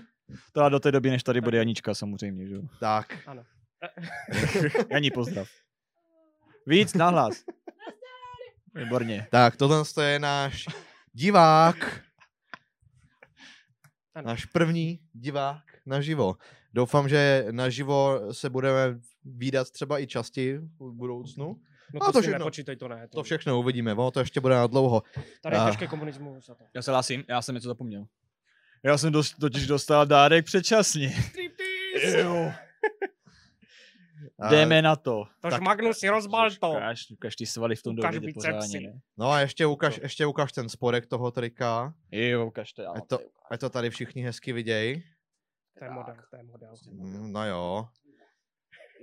To 0.52 0.62
a 0.62 0.68
do 0.68 0.80
té 0.80 0.92
doby, 0.92 1.10
než 1.10 1.22
tady 1.22 1.40
bude 1.40 1.58
Janička 1.58 1.94
samozřejmě, 1.94 2.46
že 2.46 2.54
jo. 2.54 2.62
Tak. 2.80 3.18
Ano. 3.26 3.44
Janí 4.90 5.10
pozdrav. 5.10 5.48
Víc 6.66 6.94
nahlas. 6.94 7.44
Výborně. 8.74 9.26
Tak, 9.30 9.56
tohle 9.56 9.84
je 10.02 10.18
náš 10.18 10.66
divák. 11.12 12.00
Ano. 14.14 14.26
Náš 14.26 14.44
první 14.44 15.00
divák 15.12 15.62
naživo. 15.86 16.36
Doufám, 16.74 17.08
že 17.08 17.46
naživo 17.50 18.20
se 18.32 18.50
budeme 18.50 19.00
výdat 19.24 19.70
třeba 19.70 19.98
i 19.98 20.06
častěji 20.06 20.58
v 20.58 20.92
budoucnu. 20.92 21.60
No 21.94 22.02
A 22.02 22.06
to, 22.06 22.12
to 22.12 22.18
si 22.18 22.22
všechno- 22.22 22.38
nepočítej, 22.38 22.76
to 22.76 22.88
ne. 22.88 23.08
To 23.08 23.22
všechno 23.22 23.58
uvidíme, 23.58 23.92
ono 23.94 24.10
to 24.10 24.20
ještě 24.20 24.40
bude 24.40 24.54
na 24.54 24.66
dlouho. 24.66 25.02
Tady 25.42 25.56
je 25.56 25.62
těžké 25.66 25.86
komunismus 25.86 26.48
a 26.48 26.54
to. 26.54 26.64
Já 26.74 26.82
se 26.82 26.90
hlásím, 26.90 27.24
já 27.28 27.42
jsem 27.42 27.54
něco 27.54 27.68
zapomněl. 27.68 28.04
Já 28.84 28.98
jsem 28.98 29.12
dost, 29.12 29.34
totiž 29.40 29.66
dostal 29.66 30.06
dárek 30.06 30.44
předčasně. 30.44 31.12
A- 34.40 34.48
Jdeme 34.50 34.82
na 34.82 34.96
to. 34.96 35.24
Tož 35.40 35.50
Tak- 35.50 35.62
Magnus 35.62 35.98
si 35.98 36.08
rozbal 36.08 36.50
to. 36.50 36.70
Ukáž, 36.70 37.10
ukáž 37.10 37.36
ty 37.36 37.46
svaly 37.46 37.76
v 37.76 37.82
tom 37.82 37.98
Ukáž 37.98 38.14
dovedě 38.14 38.32
pořádně. 38.34 38.80
Ne? 38.80 39.00
No 39.18 39.30
a 39.30 39.40
ještě 39.40 39.66
ukaž, 39.66 40.00
ještě 40.02 40.26
ukaž 40.26 40.52
ten 40.52 40.68
spodek 40.68 41.06
toho 41.06 41.30
trika. 41.30 41.94
Jo, 42.12 42.46
ukáž 42.46 42.72
to. 42.72 42.82
já 42.82 42.90
Ať 42.90 43.06
to, 43.08 43.18
ukáž. 43.18 43.30
ať 43.50 43.60
to 43.60 43.70
tady 43.70 43.90
všichni 43.90 44.22
hezky 44.22 44.52
vidějí. 44.52 45.02
To 45.78 45.84
je 45.84 45.90
model, 45.90 46.14
to 46.30 46.36
je 46.36 46.42
model. 46.42 46.74
Mm, 46.90 47.32
No 47.32 47.46
jo. 47.48 47.88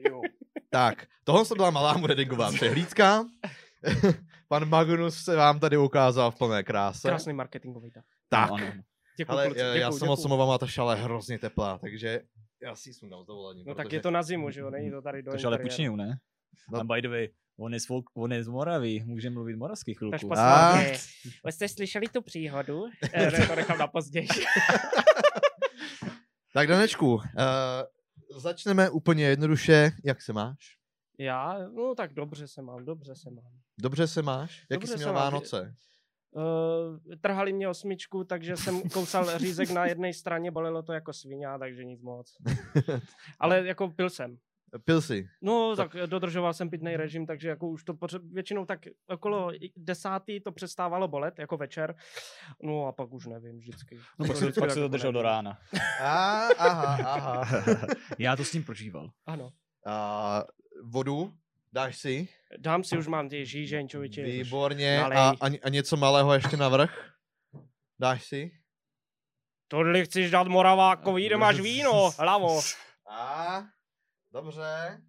Jo. 0.10 0.22
Tak, 0.70 1.06
tohle 1.24 1.46
to 1.46 1.56
byla 1.56 1.70
malá 1.70 1.98
modelingová 1.98 2.52
přehlídka. 2.52 3.26
Pan 4.48 4.70
Magnus 4.70 5.24
se 5.24 5.36
vám 5.36 5.60
tady 5.60 5.78
ukázal 5.78 6.32
v 6.32 6.36
plné 6.38 6.64
kráse. 6.64 7.08
Krásný 7.08 7.34
marketingový 7.34 7.92
tak. 7.92 8.04
Tak, 8.30 8.50
No, 8.50 8.56
ano. 8.56 8.66
Děkuji, 9.18 9.32
ale 9.32 9.46
kluci, 9.46 9.60
já, 9.60 9.66
já 9.68 9.74
děkuju, 9.74 10.00
jsem 10.00 10.08
moc 10.08 10.20
děkuju. 10.20 10.34
omlouvám, 10.34 10.60
ta 10.60 10.68
šala 10.68 10.96
je 10.96 11.02
hrozně 11.04 11.40
teplá, 11.40 11.78
takže 11.78 12.22
já 12.64 12.76
si 12.76 12.90
ji 12.90 12.94
sundám 12.94 13.24
s 13.24 13.26
dovolením. 13.28 13.66
No 13.68 13.76
tak 13.76 13.86
protože- 13.88 13.98
je 13.98 14.02
to 14.02 14.12
na 14.12 14.24
zimu, 14.24 14.52
že 14.52 14.60
jo, 14.60 14.70
není 14.70 14.92
to 14.92 15.02
tady 15.02 15.24
do 15.24 15.32
To 15.32 15.48
ale 15.48 15.60
ne? 15.96 16.18
No. 16.72 16.80
A 16.80 16.84
by 16.84 17.02
the 17.02 17.08
way, 17.10 17.30
on 17.60 17.74
je 17.74 17.80
z, 17.80 17.86
folk, 17.86 18.06
on 18.18 18.34
je 18.34 18.44
z 18.44 18.48
Moravy, 18.48 19.04
může 19.06 19.30
mluvit 19.30 19.56
moravský 19.56 19.94
chvilku. 19.94 20.12
Takže 20.12 20.28
A- 20.30 20.72
poslouchej, 20.72 20.98
vy 21.46 21.52
jste 21.52 21.68
slyšeli 21.68 22.08
tu 22.08 22.22
příhodu? 22.22 22.84
Eh, 23.14 23.32
ne, 23.32 23.48
to 23.48 23.56
nechám 23.56 23.78
na 23.78 23.88
později. 23.88 24.28
Tak 26.54 26.68
Danečku, 26.68 27.14
uh, 27.14 27.22
začneme 28.30 28.90
úplně 28.90 29.26
jednoduše. 29.26 29.92
Jak 30.04 30.22
se 30.22 30.34
máš? 30.34 30.80
Já, 31.18 31.58
no 31.74 31.96
tak 31.96 32.14
dobře 32.14 32.48
se 32.48 32.62
mám, 32.62 32.86
dobře 32.86 33.16
se 33.16 33.30
mám. 33.32 33.52
Dobře 33.80 34.08
se 34.08 34.22
máš? 34.22 34.66
Jaký 34.70 34.82
Dobře 34.82 34.88
jsi 34.88 34.98
měl. 34.98 35.14
Vánoce? 35.14 35.76
Uh, 36.32 37.16
trhali 37.22 37.54
mě 37.54 37.70
osmičku, 37.70 38.24
takže 38.24 38.58
jsem 38.58 38.82
kousal 38.90 39.40
řízek 39.40 39.70
na 39.70 39.86
jedné 39.86 40.14
straně, 40.14 40.52
bolelo 40.52 40.84
to 40.84 40.94
jako 40.94 41.14
svině, 41.14 41.48
takže 41.60 41.84
nic 41.84 42.02
moc. 42.02 42.38
Ale 43.40 43.68
jako 43.68 43.90
pil 43.90 44.10
jsem. 44.10 44.38
Pil 44.86 45.02
jsi? 45.02 45.30
No, 45.42 45.76
tak, 45.76 45.94
tak 45.94 46.10
dodržoval 46.10 46.54
jsem 46.54 46.70
pitný 46.70 46.98
režim, 46.98 47.26
takže 47.26 47.50
jako 47.50 47.68
už 47.68 47.84
to 47.84 47.94
poře- 47.94 48.20
většinou 48.34 48.66
tak 48.66 48.80
okolo 49.08 49.52
desátý 49.78 50.40
to 50.40 50.52
přestávalo 50.52 51.08
bolet, 51.08 51.40
jako 51.40 51.58
večer. 51.58 51.96
No 52.64 52.86
a 52.88 52.92
pak 52.92 53.14
už 53.14 53.26
nevím, 53.26 53.58
vždycky. 53.60 54.00
No, 54.20 54.28
pak, 54.28 54.36
vždycky 54.38 54.60
pak 54.60 54.70
se 54.70 54.76
to 54.76 54.82
jako 54.82 54.92
držel 54.92 55.12
do 55.12 55.22
rána. 55.22 55.60
A, 56.02 56.48
aha, 56.58 56.98
aha. 57.14 57.48
Já 58.20 58.36
to 58.36 58.44
s 58.46 58.54
ním 58.54 58.64
prožíval. 58.64 59.12
Ano. 59.26 59.52
A, 59.86 60.44
vodu 60.84 61.34
dáš 61.74 61.98
si? 61.98 62.28
Dám 62.58 62.84
si, 62.84 62.98
už 62.98 63.08
mám 63.08 63.30
ty 63.30 63.46
žížeň, 63.46 63.88
člověče. 63.88 64.22
už 64.22 64.28
Výborně. 64.28 65.04
A, 65.04 65.30
a, 65.30 65.50
a 65.64 65.70
něco 65.70 65.98
malého 65.98 66.34
ještě 66.34 66.58
navrh? 66.58 67.12
Dáš 68.00 68.26
si? 68.26 68.52
Tohle 69.68 70.04
chceš 70.06 70.32
dát 70.32 70.48
Moravákovi, 70.48 71.26
kde 71.26 71.38
máš 71.38 71.60
víno, 71.60 72.12
hlavo. 72.20 72.62
A, 73.12 73.64
dobře. 74.34 75.02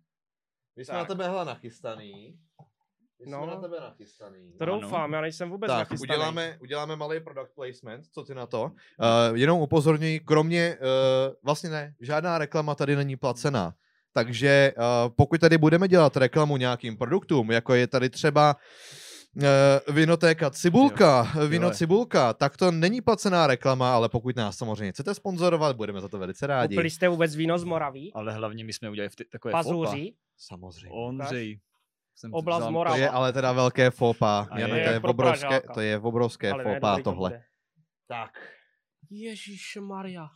My 0.77 0.85
jsme 0.85 0.93
Tak. 0.93 0.99
na 1.09 1.15
tebe 1.15 1.25
hele 1.29 1.45
nachystaný. 1.45 2.39
My 3.21 3.25
jsme 3.27 3.37
No. 3.37 3.47
na 3.47 3.57
tebe 3.57 3.81
nachystaný. 3.81 4.53
To 4.59 4.65
doufám, 4.65 5.13
já 5.13 5.21
nejsem 5.21 5.51
vůbec 5.51 5.69
tak, 5.69 5.79
nachystaný. 5.79 6.11
uděláme, 6.11 6.59
uděláme 6.61 6.97
malý 6.97 7.21
product 7.21 7.55
placement, 7.55 8.05
co 8.13 8.25
ty 8.25 8.35
na 8.35 8.47
to. 8.47 8.63
Uh, 8.63 8.73
jenom 9.37 9.61
upozorňuji, 9.61 10.21
kromě, 10.21 10.79
uh, 10.81 11.35
vlastně 11.45 11.71
ne, 11.71 11.95
žádná 12.01 12.39
reklama 12.39 12.75
tady 12.75 12.97
není 12.97 13.17
placená. 13.17 13.75
Takže 14.13 14.73
uh, 14.77 15.15
pokud 15.17 15.41
tady 15.41 15.59
budeme 15.59 15.89
dělat 15.89 16.17
reklamu 16.17 16.57
nějakým 16.57 16.97
produktům, 16.97 17.51
jako 17.51 17.75
je 17.75 17.87
tady 17.87 18.11
třeba 18.11 18.55
uh, 18.55 18.61
vinotéka 19.93 20.51
Cibulka, 20.51 21.33
víno 21.49 21.67
jo. 21.69 21.75
Cibulka, 21.75 22.33
tak 22.35 22.57
to 22.57 22.71
není 22.71 23.01
placená 23.01 23.47
reklama, 23.47 23.95
ale 23.95 24.09
pokud 24.09 24.37
nás 24.37 24.57
samozřejmě 24.57 24.93
chcete 24.93 25.15
sponzorovat, 25.15 25.77
budeme 25.77 26.01
za 26.01 26.09
to 26.09 26.19
velice 26.19 26.47
rádi. 26.47 26.75
Koupili 26.75 26.91
jste 26.91 27.09
vůbec 27.09 27.37
víno 27.37 27.59
z 27.59 27.65
Moraví? 27.65 28.13
Ale 28.13 28.33
hlavně 28.33 28.65
my 28.65 28.73
jsme 28.73 28.91
udělali 28.91 29.09
v 29.09 29.17
ty, 29.17 29.25
takové 29.25 29.53
fopa. 29.53 29.63
Pazuří? 29.63 30.17
Samozřejmě. 30.37 30.91
Ondřej. 30.93 31.61
Jsem 32.17 32.35
Oblast 32.35 32.61
vzal- 32.63 32.73
Morava. 32.73 32.97
To 32.97 33.03
je 33.03 33.09
ale 33.11 33.33
teda 33.33 33.53
velké 33.53 33.91
fopa. 33.91 34.49
Jane, 34.57 34.79
je 34.79 34.85
to, 34.85 34.91
je 34.91 35.01
obrovské, 35.01 35.47
Pražáka. 35.49 35.75
to 35.75 35.81
je 35.81 35.99
obrovské 35.99 36.51
Ale 36.53 36.65
ne, 36.65 36.75
fopa 36.75 36.97
to 36.97 37.03
tohle. 37.03 37.31
bude. 37.31 37.43
Tak. 38.09 38.31
Ježíš 39.11 39.79
Maria. 39.81 40.29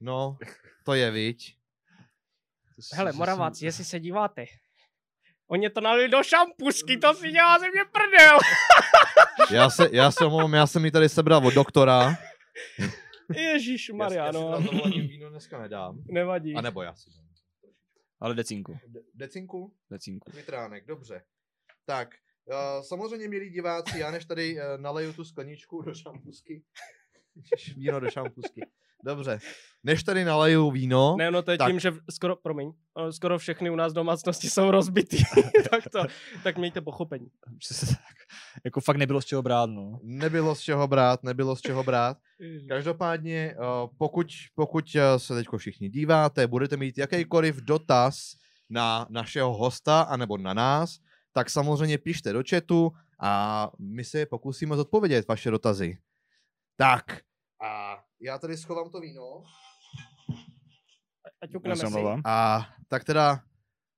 No, 0.00 0.38
to 0.84 0.94
je 0.94 1.10
viď. 1.10 1.56
Hele, 2.94 3.12
Moraváci, 3.12 3.64
jestli 3.64 3.84
se 3.84 4.00
díváte. 4.00 4.44
Oni 5.48 5.70
to 5.70 5.80
nalili 5.80 6.08
do 6.08 6.22
šampusky, 6.22 6.96
to 6.96 7.14
si 7.14 7.30
dělá 7.30 7.58
ze 7.58 7.70
mě 7.70 7.84
prdel. 7.92 8.38
Já 9.50 9.70
se, 9.70 9.88
já 9.92 10.10
se 10.10 10.24
omlouvám, 10.24 10.54
já 10.54 10.66
jsem 10.66 10.84
ji 10.84 10.90
tady 10.90 11.08
sebral 11.08 11.46
od 11.46 11.54
doktora. 11.54 12.14
Ježíš 13.36 13.90
Maria, 13.90 14.26
já, 14.26 14.32
no. 14.32 14.50
já 14.50 14.56
si 14.56 14.64
dovolením 14.64 15.08
víno 15.08 15.30
dneska 15.30 15.58
nedám. 15.62 16.02
Nevadí. 16.08 16.54
A 16.54 16.60
nebo 16.60 16.82
já 16.82 16.94
si 16.94 17.10
dám. 17.10 17.26
Ale 18.20 18.34
decinku, 18.34 18.78
De- 18.86 19.00
decinku? 19.14 19.74
decinku. 19.90 20.30
Litránek, 20.36 20.86
dobře. 20.86 21.22
Tak, 21.84 22.08
uh, 22.44 22.82
samozřejmě, 22.82 23.28
milí 23.28 23.50
diváci, 23.50 23.98
já 23.98 24.10
než 24.10 24.24
tady 24.24 24.54
uh, 24.54 24.60
naleju 24.82 25.12
tu 25.12 25.24
skleničku 25.24 25.82
do 25.82 25.94
šampusky. 25.94 26.62
Víno 27.76 28.00
do 28.00 28.10
šampusky. 28.10 28.60
Dobře. 29.04 29.38
Než 29.84 30.02
tady 30.02 30.24
naleju 30.24 30.70
víno, 30.70 31.16
Ne, 31.18 31.30
no 31.30 31.42
to 31.42 31.50
je 31.50 31.58
Tak. 31.58 31.68
tím, 31.68 31.80
že 31.80 31.92
skoro, 32.10 32.36
promiň, 32.36 32.72
skoro 33.10 33.38
všechny 33.38 33.70
u 33.70 33.76
nás 33.76 33.92
domácnosti 33.92 34.50
jsou 34.50 34.70
rozbitý. 34.70 35.16
tak 35.70 35.84
to, 35.92 36.02
tak 36.42 36.58
mějte 36.58 36.80
pochopení. 36.80 37.26
Tak. 37.44 37.98
Jako 38.64 38.80
fakt 38.80 38.96
nebylo 38.96 39.22
z 39.22 39.24
čeho 39.24 39.42
brát, 39.42 39.70
no. 39.70 39.98
nebylo 40.02 40.54
z 40.54 40.60
čeho 40.60 40.88
brát, 40.88 41.22
nebylo 41.22 41.56
z 41.56 41.60
čeho 41.60 41.82
brát. 41.84 42.16
Každopádně, 42.68 43.54
pokud, 43.98 44.26
pokud 44.54 44.84
uh, 44.94 45.00
se 45.16 45.34
teď 45.34 45.46
všichni 45.56 45.88
díváte, 45.88 46.46
budete 46.46 46.76
mít 46.76 46.98
jakýkoliv 46.98 47.56
dotaz 47.56 48.32
na 48.70 49.06
našeho 49.10 49.54
hosta 49.54 50.00
anebo 50.00 50.38
na 50.38 50.54
nás, 50.54 50.98
tak 51.32 51.50
samozřejmě 51.50 51.98
pište 51.98 52.32
do 52.32 52.42
chatu 52.50 52.92
a 53.20 53.70
my 53.78 54.04
se 54.04 54.26
pokusíme 54.26 54.76
zodpovědět 54.76 55.28
vaše 55.28 55.50
dotazy. 55.50 55.98
Tak, 56.76 57.04
a 57.64 58.02
já 58.20 58.38
tady 58.38 58.56
schovám 58.56 58.90
to 58.90 59.00
víno. 59.00 59.44
Ať 61.42 61.50
Já 61.52 61.58
ukneme 61.58 61.76
se 61.76 61.86
si. 61.86 61.94
A 62.24 62.66
tak 62.88 63.04
teda, 63.04 63.40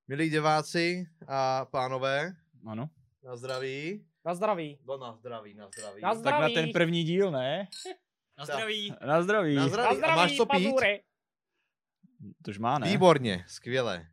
milí 0.09 0.31
diváci 0.31 1.07
a 1.29 1.65
pánové, 1.65 2.33
Ano. 2.67 2.91
na 3.25 3.37
zdraví. 3.37 4.05
Na 4.25 4.35
zdraví. 4.35 4.79
No 4.85 4.97
na 4.99 5.13
zdraví, 5.17 5.55
na 5.55 5.69
zdraví. 5.69 6.03
Na 6.03 6.09
Tak 6.15 6.25
na 6.25 6.31
Zdraví. 6.33 6.55
ten 6.55 6.73
první 6.73 7.05
díl, 7.05 7.31
ne? 7.31 7.69
Na 8.39 8.45
zdraví. 8.45 8.95
Na 9.07 9.23
zdraví. 9.23 9.55
Na 9.55 9.63
Na 9.63 9.69
zdraví. 9.69 9.97
zdraví, 9.97 10.13
A 10.13 10.17
máš 10.17 10.37
co 10.37 10.47
pít? 10.47 10.65
pazury. 10.65 11.03
Tož 12.45 12.59
má, 12.59 12.79
ne? 12.79 12.87
Výborně, 12.91 13.45
skvěle. 13.49 14.07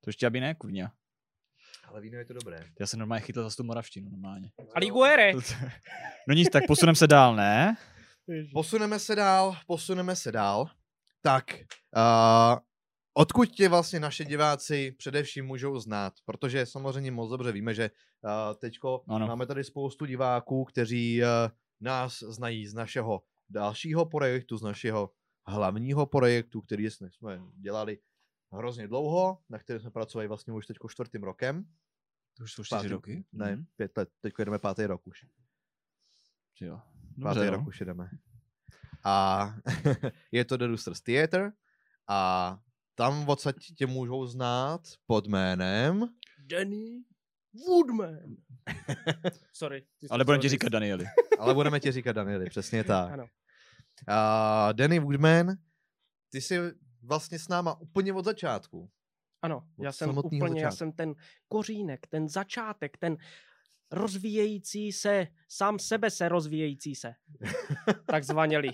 To 0.00 0.08
ještě 0.10 0.26
aby 0.26 0.40
ne, 0.40 0.54
kurňa. 0.54 0.92
Ale 1.84 2.00
víno 2.00 2.18
je 2.18 2.24
to 2.24 2.32
dobré. 2.32 2.70
Já 2.80 2.86
jsem 2.86 2.98
normálně 2.98 3.24
chytil 3.24 3.50
za 3.50 3.56
tu 3.56 3.64
moravštinu, 3.64 4.10
normálně. 4.10 4.50
A 4.74 4.78
Liguere. 4.78 5.32
No 6.28 6.34
nic, 6.34 6.50
tak 6.50 6.64
posuneme 6.66 6.96
se 6.96 7.06
dál, 7.06 7.36
ne? 7.36 7.76
Posuneme 8.52 8.98
se 8.98 9.14
dál, 9.14 9.56
posuneme 9.66 10.16
se 10.16 10.32
dál. 10.32 10.66
Tak, 11.22 11.44
uh, 11.96 12.58
odkud 13.14 13.48
tě 13.48 13.68
vlastně 13.68 14.00
naše 14.00 14.24
diváci 14.24 14.92
především 14.98 15.46
můžou 15.46 15.78
znát? 15.80 16.12
Protože 16.24 16.66
samozřejmě 16.66 17.10
moc 17.10 17.30
dobře 17.30 17.52
víme, 17.52 17.74
že 17.74 17.90
uh, 17.90 18.30
teďko 18.58 19.04
Ano. 19.08 19.26
máme 19.26 19.46
tady 19.46 19.64
spoustu 19.64 20.04
diváků, 20.06 20.64
kteří 20.64 21.22
uh, 21.22 21.26
nás 21.80 22.18
znají 22.18 22.66
z 22.66 22.74
našeho 22.74 23.22
dalšího 23.48 24.06
projektu, 24.06 24.56
z 24.56 24.62
našeho 24.62 25.10
hlavního 25.46 26.06
projektu, 26.06 26.60
který 26.60 26.90
jsme 26.90 27.08
dělali 27.60 27.98
hrozně 28.52 28.88
dlouho, 28.88 29.38
na 29.48 29.58
kterém 29.58 29.80
jsme 29.80 29.90
pracovali 29.90 30.28
vlastně 30.28 30.52
už 30.52 30.66
teď 30.66 30.76
čtvrtým 30.88 31.22
rokem. 31.22 31.64
To 32.36 32.44
už 32.44 32.52
jsou 32.52 32.62
Pátý- 32.62 32.78
čtyři 32.78 32.88
roky? 32.94 33.24
Ne, 33.32 33.56
Mhm. 33.56 33.66
pět 33.76 33.96
let, 33.96 34.08
teď 34.20 34.34
jdeme 34.44 34.58
pátý 34.58 34.86
rok 34.86 35.06
už. 35.06 35.26
Jo. 36.60 36.80
Pátý 37.22 37.34
Dobře, 37.34 37.50
rok 37.50 37.60
no. 37.60 37.66
už 37.66 37.80
jedeme. 37.80 38.08
A 39.04 39.54
je 40.32 40.44
to 40.44 40.56
The 40.56 40.66
Roosters 40.66 41.00
Theatre 41.00 41.52
a 42.08 42.58
tam 42.94 43.28
odsaď 43.28 43.56
tě 43.78 43.86
můžou 43.86 44.26
znát 44.26 44.80
pod 45.06 45.26
jménem 45.26 46.08
Danny 46.46 47.04
Woodman. 47.66 48.36
Sorry. 49.52 49.86
Ale 50.10 50.24
budeme 50.24 50.42
ti 50.42 50.48
říkat 50.48 50.66
říct. 50.66 50.72
Danieli. 50.72 51.04
ale 51.38 51.54
budeme 51.54 51.80
ti 51.80 51.92
říkat 51.92 52.12
Danieli, 52.12 52.50
přesně 52.50 52.84
tak. 52.84 53.12
Ano. 53.12 53.26
A 54.08 54.72
Danny 54.72 54.98
Woodman, 54.98 55.46
ty 56.30 56.40
jsi 56.40 56.58
vlastně 57.02 57.38
s 57.38 57.48
náma 57.48 57.80
úplně 57.80 58.12
od 58.12 58.24
začátku. 58.24 58.90
Ano, 59.42 59.68
Od 59.76 59.84
já 59.84 59.92
jsem 59.92 60.18
úplně, 60.18 60.40
já 60.40 60.48
začátku. 60.54 60.76
jsem 60.76 60.92
ten 60.92 61.14
kořínek, 61.48 62.06
ten 62.06 62.28
začátek, 62.28 62.96
ten 62.96 63.16
rozvíjející 63.92 64.92
se, 64.92 65.26
sám 65.48 65.78
sebe 65.78 66.10
se 66.10 66.28
rozvíjející 66.28 66.94
se. 66.94 67.12
Takzvaně 68.06 68.58
li. 68.58 68.70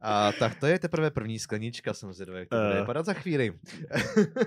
A 0.00 0.32
tak 0.32 0.60
to 0.60 0.66
je 0.66 0.78
teprve 0.78 1.10
první 1.10 1.38
sklenička, 1.38 1.94
jsem 1.94 2.12
zvědavý, 2.12 2.38
jak 2.38 2.48
to 2.48 2.56
bude 2.56 2.76
Eh. 2.76 2.80
vypadat 2.80 3.06
za 3.06 3.12
chvíli. 3.14 3.52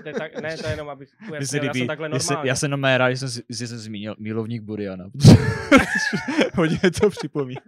To 0.02 0.08
je 0.08 0.14
tak, 0.14 0.40
ne, 0.40 0.56
to 0.56 0.66
je 0.66 0.72
jenom, 0.72 0.88
abych 0.88 1.08
ujasnil, 1.30 1.62
já 1.64 1.70
líbí, 1.70 1.78
jsem 1.80 1.86
takhle 1.86 2.08
normálně. 2.08 2.48
já 2.48 2.54
jsem 2.54 2.70
normálně 2.70 2.98
rád, 2.98 3.10
že 3.10 3.16
jsem, 3.16 3.28
si- 3.30 3.42
že 3.50 3.66
jsem 3.68 3.78
zmínil 3.78 4.16
milovník 4.18 4.62
Buriana. 4.62 5.10
Hodně 6.54 6.78
to 7.00 7.10
připomíná. 7.10 7.60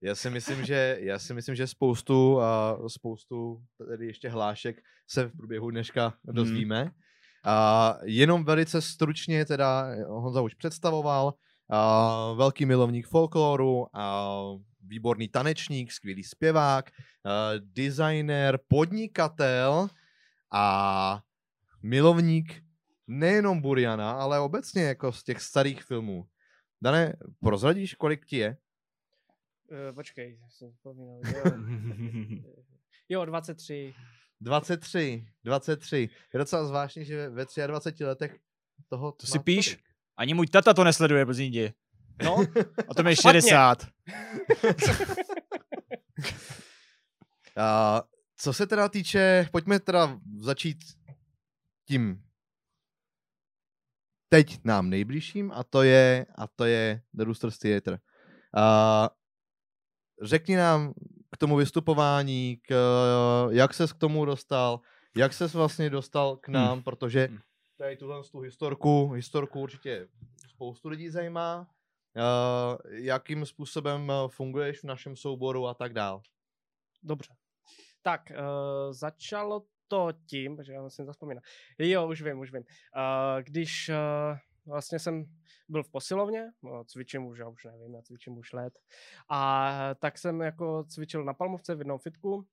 Já 0.00 0.14
si 0.14 0.30
myslím, 0.30 0.64
že, 0.64 0.96
já 1.00 1.18
si 1.18 1.34
myslím, 1.34 1.54
že 1.54 1.66
spoustu, 1.66 2.40
a 2.40 2.78
spoustu 2.88 3.62
tedy 3.90 4.06
ještě 4.06 4.28
hlášek 4.28 4.76
se 5.08 5.24
v 5.26 5.36
průběhu 5.36 5.70
dneška 5.70 6.14
dozvíme. 6.24 6.90
A 7.44 7.98
jenom 8.02 8.44
velice 8.44 8.82
stručně 8.82 9.44
teda 9.44 9.86
Honza 10.08 10.40
už 10.40 10.54
představoval, 10.54 11.34
a 11.70 12.32
velký 12.32 12.66
milovník 12.66 13.06
folkloru, 13.06 13.86
a 13.96 14.34
výborný 14.86 15.28
tanečník, 15.28 15.92
skvělý 15.92 16.24
zpěvák, 16.24 16.90
a 16.90 17.50
designer, 17.60 18.58
podnikatel 18.68 19.88
a 20.52 21.20
milovník 21.82 22.62
nejenom 23.06 23.60
Buriana, 23.60 24.12
ale 24.12 24.40
obecně 24.40 24.82
jako 24.82 25.12
z 25.12 25.24
těch 25.24 25.40
starých 25.40 25.82
filmů. 25.82 26.26
Dane, 26.82 27.16
prozradíš, 27.40 27.94
kolik 27.94 28.26
ti 28.26 28.36
je? 28.36 28.56
Uh, 29.70 29.94
počkej, 29.94 30.40
jsem 30.48 30.72
vzpomínal. 30.72 31.20
Jo. 31.24 31.42
jo, 33.08 33.24
23. 33.24 33.94
23, 34.44 35.26
23. 35.44 36.08
Je 36.34 36.38
docela 36.38 36.64
zvláštní, 36.64 37.04
že 37.04 37.28
ve 37.28 37.44
23 37.66 38.04
letech 38.04 38.38
toho 38.88 39.12
To 39.12 39.26
si 39.26 39.38
píš? 39.38 39.66
tolik. 39.66 39.84
Ani 40.16 40.34
můj 40.34 40.46
tata 40.46 40.74
to 40.74 40.84
nesleduje, 40.84 41.26
jdi. 41.44 41.72
No, 42.24 42.36
A 42.88 42.94
to 42.94 43.02
mi 43.02 43.10
je 43.10 43.16
Špatně. 43.20 43.40
60. 43.40 43.86
A 47.56 48.02
co 48.36 48.52
se 48.52 48.66
teda 48.66 48.88
týče, 48.88 49.48
pojďme 49.52 49.80
teda 49.80 50.20
začít 50.38 50.78
tím 51.84 52.22
teď 54.28 54.60
nám 54.64 54.90
nejbližším 54.90 55.52
a 55.52 55.64
to 55.64 55.82
je, 55.82 56.26
a 56.34 56.46
to 56.46 56.64
je 56.64 57.02
The 57.14 57.24
Roosters 57.24 57.58
Theatre. 57.58 57.98
A 58.56 59.10
řekni 60.22 60.56
nám 60.56 60.94
k 61.34 61.36
tomu 61.36 61.56
vystupování, 61.56 62.56
k, 62.62 62.74
jak 63.50 63.74
ses 63.74 63.92
k 63.92 63.98
tomu 63.98 64.24
dostal, 64.24 64.80
jak 65.16 65.32
ses 65.32 65.54
vlastně 65.54 65.90
dostal 65.90 66.36
k 66.36 66.48
nám, 66.48 66.82
protože 66.82 67.26
Hmm. 67.26 67.38
tady 67.78 67.96
tuhle 67.96 68.22
tu 68.32 68.40
historku, 68.40 69.12
historku 69.12 69.60
určitě 69.60 70.08
spoustu 70.48 70.88
lidí 70.88 71.10
zajímá, 71.10 71.60
uh, 72.16 72.92
jakým 72.92 73.46
způsobem 73.46 74.10
eh, 74.10 74.28
funguješ 74.28 74.80
v 74.80 74.84
našem 74.84 75.16
souboru 75.16 75.66
a 75.66 75.74
tak 75.74 75.92
dál. 75.92 76.22
Dobře. 77.02 77.34
Tak, 78.02 78.20
uh, 78.30 78.92
začalo 78.92 79.62
to 79.88 80.08
tím, 80.26 80.58
že 80.62 80.72
já 80.72 80.82
musím 80.82 81.06
zaspomínat. 81.06 81.44
Jo, 81.78 82.08
už 82.08 82.22
vím, 82.22 82.38
už 82.38 82.52
vím. 82.52 82.62
Uh, 82.62 83.42
když 83.42 83.88
uh, 83.90 84.38
vlastně 84.66 84.98
jsem 84.98 85.24
byl 85.68 85.82
v 85.82 85.90
posilovně, 85.90 86.50
no, 86.62 86.84
cvičím 86.84 87.26
už, 87.26 87.38
já 87.38 87.48
už 87.48 87.64
nevím, 87.64 87.94
já 87.94 88.02
cvičím 88.02 88.38
už 88.38 88.52
let, 88.52 88.78
a 89.28 89.70
tak 90.00 90.18
jsem 90.18 90.40
jako 90.40 90.84
cvičil 90.84 91.24
na 91.24 91.34
Palmovce 91.34 91.74
v 91.74 91.78
jednom 91.78 91.98
fitku 91.98 92.46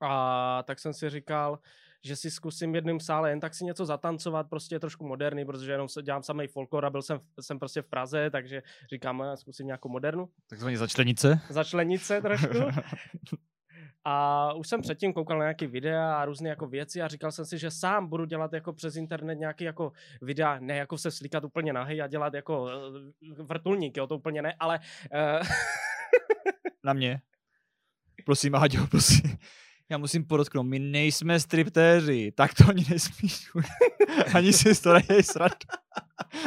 a 0.00 0.62
tak 0.66 0.78
jsem 0.78 0.94
si 0.94 1.10
říkal, 1.10 1.58
že 2.04 2.16
si 2.16 2.30
zkusím 2.30 2.72
v 2.72 2.74
jednom 2.74 3.00
sále 3.00 3.30
jen 3.30 3.40
tak 3.40 3.54
si 3.54 3.64
něco 3.64 3.86
zatancovat, 3.86 4.48
prostě 4.48 4.80
trošku 4.80 5.06
moderní, 5.06 5.44
protože 5.44 5.72
jenom 5.72 5.88
dělám 6.02 6.22
samý 6.22 6.46
folklor 6.46 6.84
a 6.86 6.90
byl 6.90 7.02
jsem, 7.02 7.20
jsem 7.40 7.58
prostě 7.58 7.82
v 7.82 7.86
Praze, 7.86 8.30
takže 8.30 8.62
říkám, 8.92 9.22
eh, 9.22 9.36
zkusím 9.36 9.66
nějakou 9.66 9.88
modernu 9.88 10.28
Takzvaně 10.46 10.78
začlenice. 10.78 11.40
začlenit 11.50 12.02
se 12.02 12.20
trošku. 12.20 12.58
A 14.04 14.52
už 14.52 14.68
jsem 14.68 14.82
předtím 14.82 15.12
koukal 15.12 15.38
na 15.38 15.44
nějaký 15.44 15.66
videa 15.66 16.16
a 16.16 16.24
různé 16.24 16.48
jako 16.48 16.66
věci 16.66 17.02
a 17.02 17.08
říkal 17.08 17.32
jsem 17.32 17.44
si, 17.44 17.58
že 17.58 17.70
sám 17.70 18.06
budu 18.08 18.24
dělat 18.24 18.52
jako 18.52 18.72
přes 18.72 18.96
internet 18.96 19.34
nějaký 19.34 19.64
jako 19.64 19.92
videa, 20.22 20.58
ne 20.60 20.76
jako 20.76 20.98
se 20.98 21.10
slíkat 21.10 21.44
úplně 21.44 21.72
nahý 21.72 22.02
a 22.02 22.06
dělat 22.06 22.34
jako 22.34 22.68
eh, 22.68 23.42
vrtulník, 23.42 23.96
jo, 23.96 24.06
to 24.06 24.16
úplně 24.16 24.42
ne, 24.42 24.54
ale 24.60 24.80
uh, 25.14 25.46
Na 26.84 26.92
mě. 26.92 27.20
Prosím, 28.24 28.54
Aďo, 28.54 28.86
prosím. 28.86 29.38
Já 29.90 29.98
musím 29.98 30.26
podotknout, 30.26 30.62
my 30.62 30.78
nejsme 30.78 31.40
striptéři, 31.40 32.32
tak 32.32 32.54
to 32.54 32.64
ani 32.68 32.84
nesmíš. 32.90 33.50
ani 34.34 34.52
si 34.52 34.82
to 34.82 34.92
nejde 34.92 35.22
srad. 35.22 35.52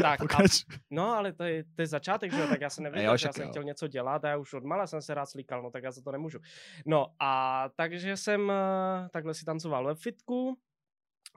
tak, 0.01 0.21
a, 0.21 0.43
no 0.91 1.09
ale 1.09 1.33
to 1.33 1.43
je, 1.43 1.63
to 1.63 1.81
je 1.81 1.87
začátek, 1.87 2.33
že 2.33 2.39
jo, 2.41 2.47
tak 2.47 2.61
já 2.61 2.69
jsem 2.69 2.85
jo, 2.85 2.91
nevěděl, 2.91 3.17
že 3.17 3.27
já 3.27 3.33
jsem 3.33 3.43
jo. 3.43 3.49
chtěl 3.49 3.63
něco 3.63 3.87
dělat 3.87 4.25
a 4.25 4.29
já 4.29 4.37
už 4.37 4.53
odmala 4.53 4.87
jsem 4.87 5.01
se 5.01 5.13
rád 5.13 5.25
slíkal, 5.25 5.63
no 5.63 5.71
tak 5.71 5.83
já 5.83 5.91
za 5.91 6.01
to 6.01 6.11
nemůžu. 6.11 6.39
No 6.85 7.07
a 7.19 7.63
takže 7.75 8.17
jsem 8.17 8.51
eh, 8.51 9.09
takhle 9.11 9.33
si 9.33 9.45
tancoval 9.45 9.85
ve 9.85 9.95
fitku, 9.95 10.57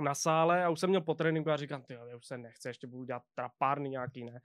na 0.01 0.15
sále 0.15 0.65
a 0.65 0.69
už 0.69 0.81
jsem 0.81 0.91
měl 0.91 1.01
po 1.01 1.15
tréninku 1.15 1.51
a 1.51 1.57
říkám, 1.57 1.83
ty 1.83 1.95
já 1.95 2.17
už 2.17 2.27
se 2.27 2.39
nechce, 2.39 2.69
ještě 2.69 2.87
budu 2.87 3.05
dělat 3.05 3.23
trapárny 3.35 3.89
nějaký, 3.89 4.25
ne. 4.25 4.41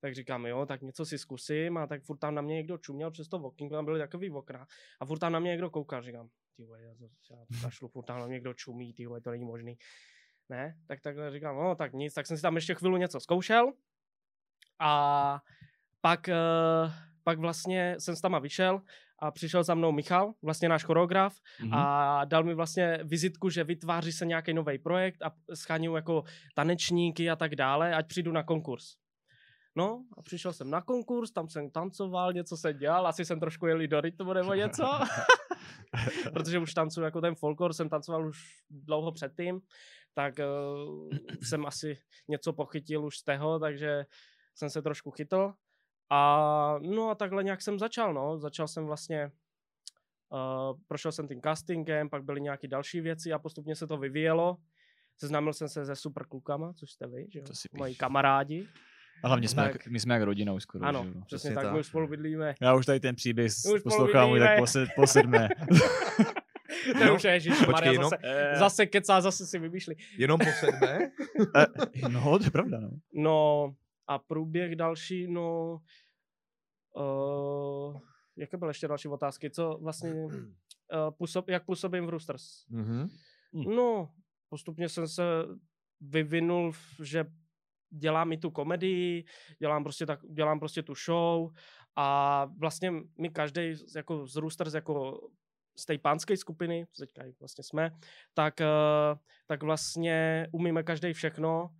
Tak 0.00 0.14
říkám, 0.14 0.46
jo, 0.46 0.66
tak 0.66 0.82
něco 0.82 1.06
si 1.06 1.18
zkusím 1.18 1.76
a 1.76 1.86
tak 1.86 2.02
furt 2.02 2.16
tam 2.16 2.34
na 2.34 2.42
mě 2.42 2.54
někdo 2.54 2.78
čuměl 2.78 3.10
přes 3.10 3.28
to 3.28 3.36
okýnko, 3.36 3.74
tam 3.74 3.84
byly 3.84 4.00
takový 4.00 4.30
okna 4.30 4.66
a 5.00 5.06
furt 5.06 5.18
tam 5.18 5.32
na 5.32 5.38
mě 5.38 5.50
někdo 5.50 5.70
koukal, 5.70 6.02
říkám, 6.02 6.28
ty 6.60 6.64
vole, 6.66 6.82
já, 6.82 6.92
já 7.30 7.60
kašlu, 7.62 7.88
furt 7.88 8.04
tam 8.04 8.30
někdo 8.30 8.54
čumí, 8.54 8.92
ty 8.94 9.06
vole, 9.06 9.20
to 9.20 9.30
není 9.30 9.44
možný. 9.44 9.78
Ne, 10.48 10.76
tak 10.86 11.00
takhle 11.00 11.30
říkám, 11.30 11.56
no 11.56 11.74
tak 11.74 11.92
nic, 11.92 12.14
tak 12.14 12.26
jsem 12.26 12.36
si 12.36 12.42
tam 12.42 12.56
ještě 12.56 12.74
chvíli 12.74 13.00
něco 13.00 13.20
zkoušel 13.20 13.72
a 14.80 15.42
pak, 16.00 16.28
uh, 16.28 16.92
pak 17.24 17.38
vlastně 17.38 17.96
jsem 17.98 18.16
s 18.16 18.20
tam 18.20 18.42
vyšel 18.42 18.82
a 19.18 19.30
přišel 19.30 19.64
za 19.64 19.74
mnou 19.74 19.92
Michal, 19.92 20.34
vlastně 20.42 20.68
náš 20.68 20.84
choreograf, 20.84 21.36
Mhm. 21.60 21.74
a 21.74 22.24
dal 22.24 22.44
mi 22.44 22.54
vlastně 22.54 22.98
vizitku, 23.04 23.50
že 23.50 23.64
vytváří 23.64 24.12
se 24.12 24.26
nějaký 24.26 24.52
nový 24.54 24.78
projekt 24.78 25.22
a 25.22 25.32
scháňují 25.54 25.96
jako 25.96 26.24
tanečníky 26.54 27.30
a 27.30 27.36
tak 27.36 27.56
dále, 27.56 27.94
ať 27.94 28.06
přijdu 28.06 28.32
na 28.32 28.42
konkurs. 28.42 28.96
No 29.76 30.04
a 30.16 30.22
přišel 30.22 30.52
jsem 30.52 30.70
na 30.70 30.80
konkurs, 30.80 31.30
tam 31.30 31.48
jsem 31.48 31.70
tancoval, 31.70 32.32
něco 32.32 32.56
jsem 32.56 32.78
dělal, 32.78 33.06
asi 33.06 33.24
jsem 33.24 33.40
trošku 33.40 33.66
jel 33.66 33.82
i 33.82 33.88
do 33.88 34.00
rytmu 34.00 34.32
nebo 34.32 34.54
něco, 34.54 34.84
protože 36.32 36.58
už 36.58 36.74
tancuju 36.74 37.04
jako 37.04 37.20
ten 37.20 37.34
folklor, 37.34 37.72
jsem 37.72 37.88
tancoval 37.88 38.26
už 38.26 38.38
dlouho 38.70 39.12
předtím, 39.12 39.60
tak 40.14 40.34
uh, 40.38 41.10
jsem 41.42 41.66
asi 41.66 41.98
něco 42.28 42.52
pochytil 42.52 43.04
už 43.04 43.18
z 43.18 43.22
toho, 43.22 43.58
takže 43.58 44.06
jsem 44.54 44.70
se 44.70 44.82
trošku 44.82 45.10
chytl. 45.10 45.52
A 46.10 46.78
no 46.82 47.10
a 47.10 47.14
takhle 47.14 47.44
nějak 47.44 47.62
jsem 47.62 47.78
začal, 47.78 48.14
no. 48.14 48.38
Začal 48.38 48.68
jsem 48.68 48.86
vlastně, 48.86 49.30
uh, 50.28 50.78
prošel 50.88 51.12
jsem 51.12 51.28
tím 51.28 51.40
castingem, 51.42 52.10
pak 52.10 52.24
byly 52.24 52.40
nějaké 52.40 52.68
další 52.68 53.00
věci 53.00 53.32
a 53.32 53.38
postupně 53.38 53.76
se 53.76 53.86
to 53.86 53.96
vyvíjelo. 53.96 54.56
Seznámil 55.16 55.52
jsem 55.52 55.68
se 55.68 55.86
se 55.86 55.96
super 55.96 56.26
klukama, 56.26 56.72
což 56.72 56.90
jste 56.90 57.06
vy, 57.06 57.26
že 57.30 57.38
jo? 57.38 57.44
To 57.46 57.54
si 57.54 57.68
Moji 57.72 57.94
kamarádi. 57.94 58.68
A 59.22 59.28
hlavně 59.28 59.48
jsme, 59.48 59.62
Tak. 59.62 59.72
jak, 59.72 59.86
my 59.86 60.00
jsme 60.00 60.14
jak 60.14 60.22
rodina 60.22 60.52
už 60.52 60.62
skoro. 60.62 60.84
Ano, 60.84 61.04
že 61.04 61.10
přesně 61.10 61.24
Přesně 61.26 61.54
tak, 61.54 61.64
tak. 61.64 61.72
my 61.72 61.80
už 61.80 61.86
spolu 61.86 62.08
bydlíme. 62.08 62.54
Já 62.60 62.74
už 62.74 62.86
tady 62.86 63.00
ten 63.00 63.14
příběh 63.14 63.52
Už 63.74 63.82
poslouchám 63.82 64.30
už 64.30 64.38
tak 64.38 64.48
spolu 64.48 64.62
po, 64.62 64.66
se, 64.66 64.86
po 64.96 65.06
sedmé. 65.06 65.48
To 66.98 67.04
No, 67.06 67.14
už 67.14 67.24
je, 67.24 67.32
ježiš, 67.32 67.54
počkej, 67.58 67.72
Maria, 67.72 68.00
no. 68.00 68.08
zase, 68.08 68.52
zase 68.58 68.86
kecá, 68.86 69.20
zase 69.20 69.46
si 69.46 69.58
vymýšlí. 69.58 69.96
Jenom 70.18 70.38
po 70.38 70.50
sedmé? 70.60 70.98
Eh, 71.56 72.08
no, 72.08 72.38
to 72.38 72.44
je 72.44 72.50
pravda, 72.50 72.80
no. 72.80 72.90
No 73.14 73.74
a 74.06 74.18
průběh 74.18 74.76
další, 74.76 75.26
no... 75.32 75.78
Uh, 76.96 78.00
jaké 78.36 78.56
byly 78.56 78.70
ještě 78.70 78.88
další 78.88 79.08
otázky? 79.08 79.50
Co 79.50 79.78
vlastně, 79.82 80.14
uh, 80.14 80.32
působ, 81.18 81.48
jak 81.48 81.64
působím 81.64 82.06
v 82.06 82.08
Roosters? 82.08 82.44
Mhm. 82.68 83.08
Hmm. 83.54 83.76
No, 83.76 84.10
postupně 84.48 84.88
jsem 84.88 85.08
se 85.08 85.22
vyvinul, 86.00 86.72
že 87.02 87.24
dělám 87.90 88.32
i 88.32 88.38
tu 88.38 88.50
komedii, 88.50 89.24
dělám 89.58 89.82
prostě, 89.82 90.06
tak, 90.06 90.20
dělám 90.30 90.58
prostě 90.58 90.82
tu 90.82 90.94
show 90.94 91.50
a 91.96 92.44
vlastně 92.58 92.92
my 93.18 93.30
každý 93.30 93.74
jako 93.96 94.26
z 94.26 94.36
Roosters, 94.36 94.74
jako 94.74 95.20
z 95.78 95.86
té 95.86 95.98
pánské 95.98 96.36
skupiny, 96.36 96.86
co 96.92 97.02
teďka 97.02 97.22
vlastně 97.40 97.64
jsme, 97.64 97.90
tak, 98.34 98.60
eh, 98.60 98.66
tak 99.46 99.62
vlastně 99.62 100.48
umíme 100.52 100.82
každý 100.82 101.12
všechno 101.12 101.70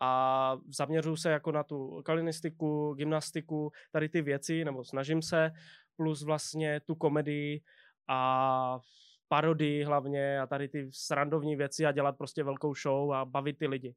a 0.00 0.56
zaměřuju 0.68 1.16
se 1.16 1.30
jako 1.30 1.52
na 1.52 1.62
tu 1.62 2.02
kalinistiku, 2.04 2.94
gymnastiku, 2.94 3.72
tady 3.92 4.08
ty 4.08 4.22
věci, 4.22 4.64
nebo 4.64 4.84
snažím 4.84 5.22
se, 5.22 5.50
plus 5.96 6.22
vlastně 6.22 6.80
tu 6.80 6.94
komedii 6.94 7.62
a 8.08 8.80
parodii 9.28 9.84
hlavně 9.84 10.40
a 10.40 10.46
tady 10.46 10.68
ty 10.68 10.88
srandovní 10.92 11.56
věci 11.56 11.86
a 11.86 11.92
dělat 11.92 12.18
prostě 12.18 12.42
velkou 12.42 12.74
show 12.74 13.12
a 13.12 13.24
bavit 13.24 13.58
ty 13.58 13.66
lidi. 13.66 13.94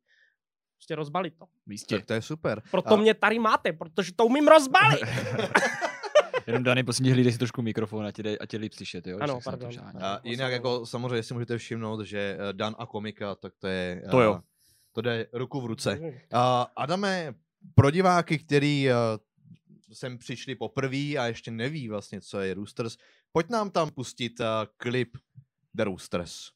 Prostě 0.84 0.96
rozbalit 0.96 1.34
to. 1.40 1.46
Místě. 1.66 1.96
Tak 1.96 2.06
to 2.06 2.14
je 2.14 2.22
super. 2.22 2.62
Proto 2.72 2.94
A- 2.94 2.96
mě 2.96 3.14
tady 3.14 3.40
máte, 3.40 3.74
protože 3.74 4.14
to 4.14 4.26
umím 4.26 4.48
rozbalit. 4.48 5.00
Jenom 6.48 6.64
Dany, 6.64 6.84
prosím 6.84 7.06
tě, 7.06 7.14
hlídej 7.14 7.32
si 7.32 7.38
trošku 7.38 7.62
mikrofon, 7.62 8.06
ať 8.06 8.16
tě, 8.16 8.38
ať 8.38 8.50
tě 8.50 8.58
líp 8.58 8.74
slyšet, 8.74 9.08
jo? 9.08 9.18
Ano, 9.22 9.34
to 9.34 9.40
pardon. 9.44 9.72
žádá. 9.72 10.16
A 10.16 10.20
jinak 10.24 10.52
jako 10.52 10.86
samozřejmě 10.86 11.24
si 11.24 11.34
můžete 11.34 11.58
všimnout, 11.58 12.06
že 12.06 12.38
eh, 12.40 12.54
Dan 12.54 12.76
a 12.80 12.86
komika, 12.86 13.36
tak 13.36 13.54
to 13.60 13.68
je... 13.68 14.04
To 14.12 14.20
eh, 14.20 14.24
jo. 14.24 14.42
To 14.92 15.02
jde 15.02 15.28
ruku 15.34 15.62
v 15.62 15.66
ruce. 15.66 16.00
A 16.34 16.62
Adame, 16.76 17.34
pro 17.76 17.92
diváky, 17.92 18.40
který 18.40 18.88
uh, 18.88 18.94
sem 19.94 20.18
přišli 20.18 20.56
poprvé 20.56 21.18
a 21.18 21.26
ještě 21.26 21.52
neví 21.52 21.90
vlastně, 21.90 22.22
co 22.22 22.40
je 22.40 22.54
Roosters, 22.54 22.98
pojď 23.32 23.50
nám 23.50 23.70
tam 23.70 23.92
pustit 23.92 24.42
klip 24.78 25.18
The 25.74 25.84
Roosters. 25.84 26.50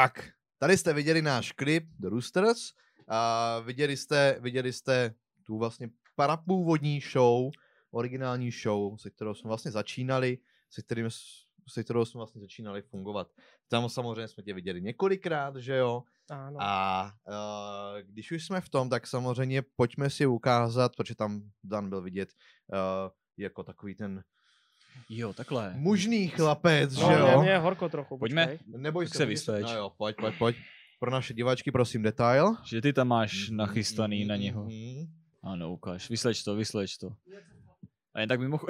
Tak, 0.00 0.30
tady 0.58 0.76
jste 0.76 0.92
viděli 0.92 1.22
náš 1.22 1.52
klip 1.52 1.84
The 1.98 2.08
Roosters 2.08 2.72
a 3.08 3.58
viděli 3.58 3.96
jste, 3.96 4.36
viděli 4.40 4.72
jste 4.72 5.14
tu 5.44 5.58
vlastně 5.58 5.90
parapůvodní 6.16 7.00
show, 7.12 7.50
originální 7.90 8.50
show, 8.50 8.96
se 8.96 9.10
kterou 9.10 9.34
jsme 9.34 9.48
vlastně 9.48 9.70
začínali, 9.70 10.38
se, 10.70 10.82
kterým, 10.82 11.08
se 11.68 11.84
kterou 11.84 12.04
jsme 12.04 12.18
vlastně 12.18 12.40
začínali 12.40 12.82
fungovat. 12.82 13.28
Tam 13.68 13.88
samozřejmě 13.88 14.28
jsme 14.28 14.42
tě 14.42 14.54
viděli 14.54 14.82
několikrát, 14.82 15.56
že 15.56 15.76
jo? 15.76 16.02
Ano. 16.30 16.58
A 16.60 17.12
uh, 17.28 18.02
když 18.02 18.32
už 18.32 18.46
jsme 18.46 18.60
v 18.60 18.68
tom, 18.68 18.90
tak 18.90 19.06
samozřejmě 19.06 19.62
pojďme 19.76 20.10
si 20.10 20.26
ukázat, 20.26 20.96
protože 20.96 21.14
tam 21.14 21.42
Dan 21.64 21.88
byl 21.88 22.02
vidět 22.02 22.32
uh, 22.72 22.78
jako 23.36 23.64
takový 23.64 23.94
ten 23.94 24.22
Jo, 25.08 25.32
takhle. 25.32 25.72
mužný 25.76 26.28
chlapec, 26.28 26.96
no, 26.96 27.06
že 27.08 27.18
jo? 27.18 27.40
mě 27.42 27.50
je 27.50 27.58
horko 27.58 27.88
trochu. 27.88 28.18
Pojďme. 28.18 28.46
počkej. 28.46 28.80
Neboj 28.80 29.04
Tak 29.04 29.12
se, 29.12 29.18
se 29.18 29.26
vysveď. 29.26 29.62
No 29.62 29.74
jo, 29.76 29.90
pojď, 29.98 30.16
pojď, 30.16 30.34
pojď. 30.38 30.56
Pro 31.00 31.10
naše 31.10 31.34
diváčky 31.34 31.70
prosím 31.72 32.02
detail. 32.02 32.54
Že 32.64 32.80
ty 32.80 32.92
tam 32.92 33.08
máš 33.08 33.50
nachystaný 33.50 34.24
na 34.24 34.36
něho. 34.36 34.64
Mhm. 34.64 35.06
Ano, 35.42 35.72
ukáž. 35.72 36.10
Vysleč 36.10 36.42
to, 36.42 36.56
vysleč 36.56 36.96
to. 36.96 37.10
A 38.14 38.20
jen 38.20 38.28
tak 38.28 38.40
mimo... 38.40 38.58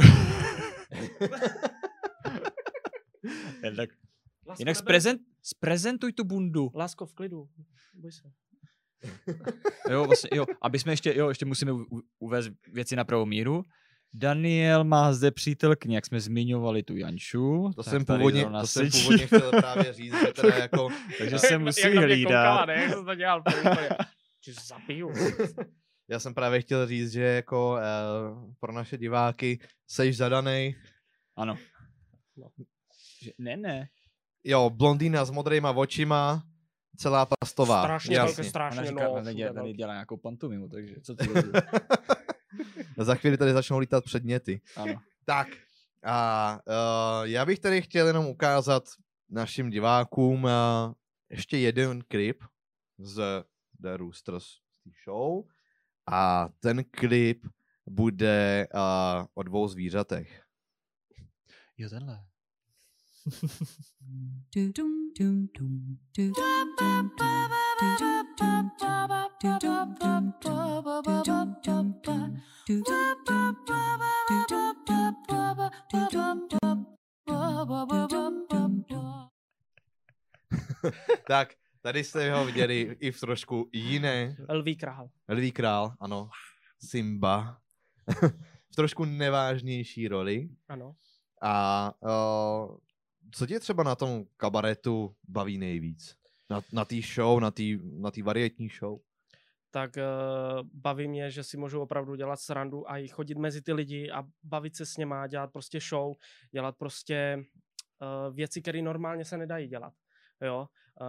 jen 3.65 3.77
tak... 3.77 3.91
Lásko, 4.47 4.61
Jinak 4.63 4.77
zprezent, 4.77 5.21
zprezentuj 5.43 6.13
tu 6.13 6.25
bundu. 6.25 6.71
Lásko, 6.75 7.07
v 7.07 7.15
klidu. 7.15 7.49
Boj 7.95 8.13
se. 8.13 8.23
Jo, 9.91 10.05
vlastně, 10.05 10.31
jo, 10.35 10.47
aby 10.63 10.79
jsme 10.79 10.93
ještě, 10.93 11.19
jo, 11.19 11.29
ještě 11.29 11.45
musíme 11.47 11.73
u- 11.73 12.03
uvést 12.19 12.51
věci 12.73 12.97
na 12.97 13.05
pravou 13.05 13.27
míru. 13.27 13.65
Daniel 14.15 14.85
má 14.85 15.13
zde 15.13 15.31
přítelkyni, 15.31 15.95
jak 15.95 16.07
jsme 16.07 16.21
zmiňovali 16.21 16.83
tu 16.83 16.97
Janču. 16.97 17.71
To 17.77 17.83
jsem 17.83 18.05
původně, 18.05 18.45
to 18.61 18.67
jsem 18.67 18.91
původně 18.91 19.27
chtěl 19.27 19.51
právě 19.61 19.93
říct, 19.93 20.15
že 20.27 20.33
teda 20.33 20.55
jako, 20.57 20.89
Takže 21.19 21.39
se 21.39 21.53
Jak- 21.53 21.63
musí 21.63 21.81
jak 21.81 21.91
mě 21.93 22.01
koukala, 22.01 22.15
hlídat. 22.15 22.67
ne? 22.67 22.75
Jak 22.83 22.93
jsem 22.93 23.05
to 23.05 23.15
dělal. 23.15 23.43
Tě 24.45 24.53
zabiju. 24.67 25.13
já 26.09 26.19
jsem 26.19 26.35
právě 26.35 26.61
chtěl 26.61 26.87
říct, 26.87 27.13
že 27.13 27.23
jako 27.23 27.73
uh, 27.73 28.53
pro 28.61 28.73
naše 28.73 28.99
diváky 28.99 29.59
seš 29.89 30.17
zadanej. 30.17 30.75
Ano. 31.37 31.57
No. 32.37 32.49
Že, 33.23 33.31
ne, 33.39 33.57
ne. 33.57 33.89
Jo, 34.45 34.71
blondýna 34.71 35.25
s 35.25 35.31
modrýma 35.31 35.71
očima, 35.71 36.43
celá 36.97 37.27
pastová. 37.41 37.83
Strašně 37.83 38.17
jasně. 38.17 38.35
velké, 38.35 38.45
strašně 38.51 38.81
Ona 38.81 38.89
říká, 38.89 39.05
no. 39.05 39.15
všude 39.17 39.35
dělá, 39.35 39.53
tady 39.53 39.73
dělá 39.73 39.93
nějakou 39.93 40.17
pantomimu, 40.17 40.69
takže 40.69 40.95
co 41.03 41.15
ty 41.15 41.29
Za 43.01 43.15
chvíli 43.15 43.37
tady 43.37 43.53
začnou 43.53 43.79
lítat 43.79 44.05
předměty. 44.05 44.61
Ano. 44.77 44.95
Tak, 45.25 45.49
a 46.05 46.59
uh, 46.67 47.27
já 47.27 47.47
bych 47.47 47.59
tady 47.59 47.83
chtěl 47.83 48.07
jenom 48.07 48.27
ukázat 48.27 48.85
našim 49.31 49.71
divákům 49.71 50.45
uh, 50.45 50.51
ještě 51.31 51.59
jeden 51.59 52.03
klip 52.03 52.45
z 52.99 53.45
The 53.81 53.97
Roosters 53.97 54.47
show. 55.05 55.45
A 56.13 56.49
ten 56.61 56.85
klip 56.85 57.47
bude 57.87 58.69
uh, 58.75 59.27
o 59.35 59.43
dvou 59.43 59.69
zvířatech. 59.69 60.43
Jo, 61.79 61.89
tenhle. 61.89 62.25
Tak, 81.27 81.49
tady 81.81 82.05
jste 82.05 82.33
ho 82.33 82.45
viděli 82.45 82.97
i 83.01 83.13
v 83.13 83.21
trošku 83.21 83.71
jiné. 83.73 84.37
Lví 84.49 84.77
král. 84.77 85.11
Lví 85.29 85.53
král, 85.53 85.95
ano. 86.01 86.31
Simba. 86.85 87.59
v 88.71 88.77
trošku 88.77 89.05
nevážnější 89.05 90.09
roli. 90.09 90.49
Ano. 90.69 90.95
A 91.43 91.93
uh, 92.01 92.77
co 93.31 93.47
tě 93.47 93.61
třeba 93.61 93.83
na 93.83 93.95
tom 93.95 94.25
kabaretu 94.37 95.17
baví 95.29 95.59
nejvíc? 95.59 96.20
Na, 96.51 96.61
na 96.73 96.85
té 96.85 96.97
show, 97.15 97.41
na 97.41 97.51
té 97.51 97.63
na 97.83 98.11
tý 98.11 98.23
varietní 98.23 98.69
show? 98.69 98.99
tak 99.71 99.97
uh, 99.97 100.69
baví 100.73 101.09
mě, 101.09 101.31
že 101.31 101.45
si 101.45 101.57
můžu 101.57 101.81
opravdu 101.81 102.15
dělat 102.15 102.41
srandu 102.41 102.91
a 102.91 102.99
i 102.99 103.09
chodit 103.09 103.39
mezi 103.39 103.63
ty 103.63 103.73
lidi 103.73 104.11
a 104.11 104.25
bavit 104.43 104.77
se 104.77 104.87
s 104.87 104.97
něma, 104.97 105.27
dělat 105.27 105.53
prostě 105.53 105.81
show, 105.81 106.15
dělat 106.53 106.77
prostě 106.79 107.37
uh, 107.39 108.35
věci, 108.35 108.63
které 108.63 108.83
normálně 108.83 109.25
se 109.25 109.39
nedají 109.39 109.69
dělat. 109.69 109.95
Jo, 110.41 110.67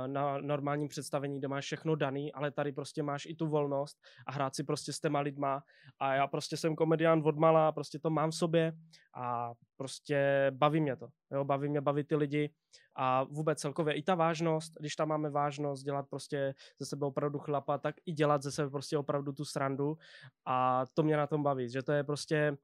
na 0.08 0.38
normálním 0.38 0.88
představení, 0.88 1.40
kde 1.40 1.48
máš 1.48 1.66
všechno 1.66 1.96
daný, 1.96 2.34
ale 2.34 2.52
tady 2.52 2.72
prostě 2.72 3.04
máš 3.04 3.26
i 3.26 3.36
tu 3.36 3.48
volnost 3.48 3.98
a 4.28 4.32
hrát 4.32 4.56
si 4.56 4.64
prostě 4.64 4.94
s 4.94 5.00
těma 5.00 5.20
lidma 5.20 5.64
a 6.00 6.14
já 6.14 6.28
prostě 6.28 6.58
jsem 6.58 6.76
komedián 6.76 7.22
od 7.26 7.38
mala, 7.38 7.72
prostě 7.72 8.00
to 8.00 8.10
mám 8.10 8.32
v 8.32 8.36
sobě 8.36 8.74
a 9.16 9.52
prostě 9.78 10.52
baví 10.56 10.82
mě 10.82 10.96
to. 10.96 11.08
Jo, 11.32 11.46
baví 11.46 11.70
mě 11.70 11.82
bavit 11.82 12.08
ty 12.08 12.16
lidi 12.16 12.54
a 12.96 13.24
vůbec 13.24 13.60
celkově 13.60 13.94
i 13.94 14.04
ta 14.04 14.16
vážnost, 14.16 14.74
když 14.80 14.96
tam 14.96 15.08
máme 15.08 15.30
vážnost, 15.30 15.84
dělat 15.84 16.06
prostě 16.10 16.54
ze 16.80 16.86
sebe 16.86 17.06
opravdu 17.06 17.40
chlapa, 17.40 17.78
tak 17.78 17.96
i 18.06 18.12
dělat 18.12 18.44
ze 18.44 18.52
sebe 18.52 18.70
prostě 18.70 18.98
opravdu 18.98 19.32
tu 19.32 19.46
srandu 19.46 19.98
a 20.46 20.86
to 20.94 21.04
mě 21.04 21.18
na 21.18 21.28
tom 21.28 21.44
baví, 21.44 21.70
že 21.70 21.84
to 21.84 21.92
je 21.92 22.04
prostě 22.04 22.58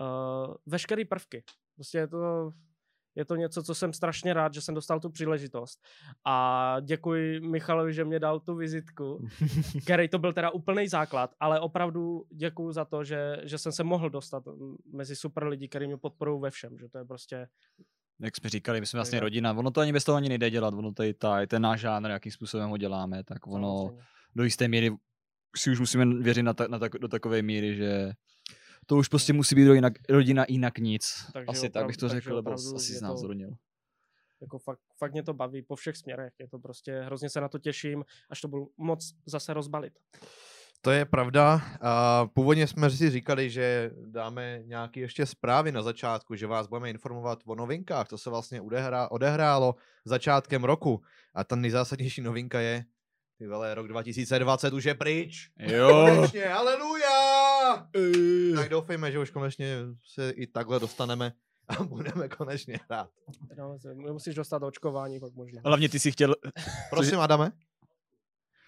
uh, 0.00 0.54
veškerý 0.66 1.04
prvky. 1.04 1.44
Prostě 1.74 2.06
to, 2.06 2.52
je 3.18 3.24
to 3.24 3.36
něco, 3.36 3.62
co 3.62 3.74
jsem 3.74 3.92
strašně 3.92 4.34
rád, 4.34 4.54
že 4.54 4.60
jsem 4.60 4.74
dostal 4.74 5.00
tu 5.00 5.10
příležitost. 5.10 5.80
A 6.24 6.76
děkuji 6.80 7.40
Michalovi, 7.40 7.94
že 7.94 8.04
mě 8.04 8.18
dal 8.18 8.40
tu 8.40 8.54
vizitku, 8.54 9.26
který 9.82 10.08
to 10.08 10.18
byl 10.18 10.32
teda 10.32 10.50
úplný 10.50 10.88
základ, 10.88 11.34
ale 11.40 11.60
opravdu 11.60 12.24
děkuji 12.32 12.72
za 12.72 12.84
to, 12.84 13.04
že, 13.04 13.36
že 13.42 13.58
jsem 13.58 13.72
se 13.72 13.84
mohl 13.84 14.10
dostat 14.10 14.44
mezi 14.92 15.16
super 15.16 15.46
lidi, 15.46 15.68
kteří 15.68 15.86
mě 15.86 15.96
podporují 15.96 16.40
ve 16.40 16.50
všem, 16.50 16.78
že 16.78 16.88
to 16.88 16.98
je 16.98 17.04
prostě 17.04 17.48
Jak 18.20 18.36
jsme 18.36 18.50
říkali, 18.50 18.80
my 18.80 18.86
jsme 18.86 18.98
vlastně 18.98 19.20
rodina. 19.20 19.52
Ono 19.52 19.70
to 19.70 19.80
ani 19.80 19.92
bez 19.92 20.04
toho 20.04 20.16
ani 20.16 20.28
nejde 20.28 20.50
dělat. 20.50 20.74
Ono 20.74 20.92
tady 20.92 21.14
ta, 21.14 21.46
ten 21.46 21.62
náš 21.62 21.80
žánr, 21.80 22.10
jakým 22.10 22.32
způsobem 22.32 22.70
ho 22.70 22.76
děláme, 22.76 23.24
tak 23.24 23.46
ono 23.46 23.78
samozřejmě. 23.78 24.02
do 24.36 24.44
jisté 24.44 24.68
míry 24.68 24.90
si 25.56 25.70
už 25.70 25.80
musíme 25.80 26.22
věřit 26.22 26.42
na 26.42 26.54
ta, 26.54 26.68
na 26.68 26.78
tak, 26.78 26.92
do 26.92 27.08
takové 27.08 27.42
míry, 27.42 27.76
že 27.76 28.12
to 28.88 28.96
už 28.96 29.08
prostě 29.08 29.32
musí 29.32 29.54
být 29.54 29.68
rodina, 29.68 29.90
rodina 30.08 30.44
jinak 30.48 30.78
nic. 30.78 31.26
Takže 31.32 31.46
asi 31.46 31.60
tak 31.60 31.70
opravdu- 31.70 31.86
bych 31.86 31.96
to 31.96 32.08
řekl, 32.08 32.36
nebo 32.36 32.52
asi 32.52 32.92
znázornil. 32.94 33.50
Jako 34.40 34.58
fakt, 34.58 34.80
fakt 34.98 35.12
mě 35.12 35.22
to 35.22 35.34
baví 35.34 35.62
po 35.62 35.76
všech 35.76 35.96
směrech. 35.96 36.32
Je 36.38 36.48
to 36.48 36.58
prostě, 36.58 37.00
hrozně 37.00 37.30
se 37.30 37.40
na 37.40 37.48
to 37.48 37.58
těším, 37.58 38.04
až 38.30 38.40
to 38.40 38.48
budu 38.48 38.70
moc 38.76 39.14
zase 39.26 39.54
rozbalit. 39.54 39.92
To 40.80 40.90
je 40.90 41.04
pravda. 41.04 41.60
A 41.80 42.26
původně 42.26 42.66
jsme 42.66 42.90
si 42.90 43.10
říkali, 43.10 43.50
že 43.50 43.90
dáme 44.06 44.60
nějaké 44.64 45.00
ještě 45.00 45.26
zprávy 45.26 45.72
na 45.72 45.82
začátku, 45.82 46.34
že 46.34 46.46
vás 46.46 46.66
budeme 46.66 46.90
informovat 46.90 47.38
o 47.46 47.54
novinkách, 47.54 48.08
to 48.08 48.18
se 48.18 48.30
vlastně 48.30 48.60
odehrá, 48.60 49.10
odehrálo 49.10 49.74
začátkem 50.04 50.64
roku. 50.64 51.02
A 51.34 51.44
ta 51.44 51.56
nejzásadnější 51.56 52.20
novinka 52.20 52.60
je, 52.60 52.84
ty 53.38 53.46
vole, 53.46 53.74
rok 53.74 53.88
2020 53.88 54.72
už 54.72 54.84
je 54.84 54.94
pryč. 54.94 55.50
Jo. 55.58 56.06
Konečně, 56.14 56.44
haleluja! 56.44 57.47
Tak 58.56 58.68
doufejme, 58.68 59.12
že 59.12 59.18
už 59.18 59.30
konečně 59.30 59.76
se 60.14 60.30
i 60.30 60.46
takhle 60.46 60.80
dostaneme 60.80 61.32
a 61.68 61.82
budeme 61.84 62.28
konečně 62.28 62.78
hrát. 62.88 63.10
No, 63.56 63.78
musíš 64.12 64.34
dostat 64.34 64.62
očkování, 64.62 65.20
pak 65.20 65.34
možná. 65.34 65.60
Hlavně 65.64 65.88
ty 65.88 65.98
si 66.00 66.12
chtěl... 66.12 66.34
Prosím, 66.90 67.20
Adame. 67.20 67.52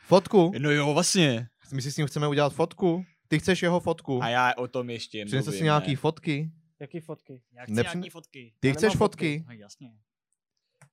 Fotku? 0.06 0.52
No 0.58 0.70
jo, 0.70 0.92
vlastně. 0.94 1.48
My 1.72 1.82
si 1.82 1.92
s 1.92 1.96
ním 1.96 2.06
chceme 2.06 2.28
udělat 2.28 2.52
fotku. 2.52 3.04
Ty 3.28 3.38
chceš 3.38 3.62
jeho 3.62 3.80
fotku? 3.80 4.22
A 4.22 4.28
já 4.28 4.54
o 4.56 4.68
tom 4.68 4.90
ještě 4.90 5.24
Přinese 5.24 5.44
si 5.44 5.50
mluvím, 5.50 5.64
nějaký 5.64 5.90
ne? 5.90 5.96
fotky. 5.96 6.50
Jaký 6.80 7.00
fotky? 7.00 7.42
Já 7.52 7.62
chci 7.64 7.72
Nepřine- 7.72 7.94
nějaký 7.94 8.10
fotky. 8.10 8.52
Ty 8.60 8.68
Já 8.68 8.74
chceš 8.74 8.82
nemám 8.92 8.98
fotky? 8.98 9.44
No 9.48 9.52
jasně. 9.54 9.92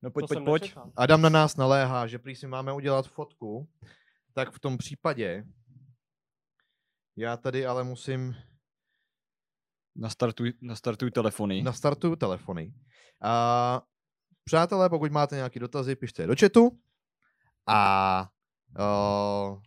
No 0.02 0.12
pojď, 0.12 0.28
To 0.28 0.34
pojď, 0.36 0.46
pojď. 0.46 0.62
nečekal. 0.62 0.92
Adam 0.96 1.22
na 1.22 1.30
nás 1.30 1.56
naléhá, 1.58 2.08
že 2.08 2.20
prý 2.20 2.36
si 2.36 2.48
máme 2.48 2.74
udělat 2.74 3.08
fotku. 3.08 3.70
Tak 4.34 4.52
v 4.52 4.60
tom 4.60 4.78
případě 4.78 5.44
já 7.18 7.38
tady 7.38 7.66
ale 7.66 7.84
musím 7.84 8.36
Nastartuj, 10.00 10.54
nastartuj 10.62 11.12
telefony. 11.12 11.62
nastartuju 11.62 12.16
telefony. 12.16 12.74
A 13.22 13.82
přátelé, 14.44 14.90
pokud 14.90 15.12
máte 15.12 15.36
nějaké 15.36 15.60
dotazy, 15.60 15.96
pište 15.96 16.24
je 16.24 16.28
do 16.28 16.36
chatu. 16.40 16.80
A 17.68 18.30
uh, 18.80 19.62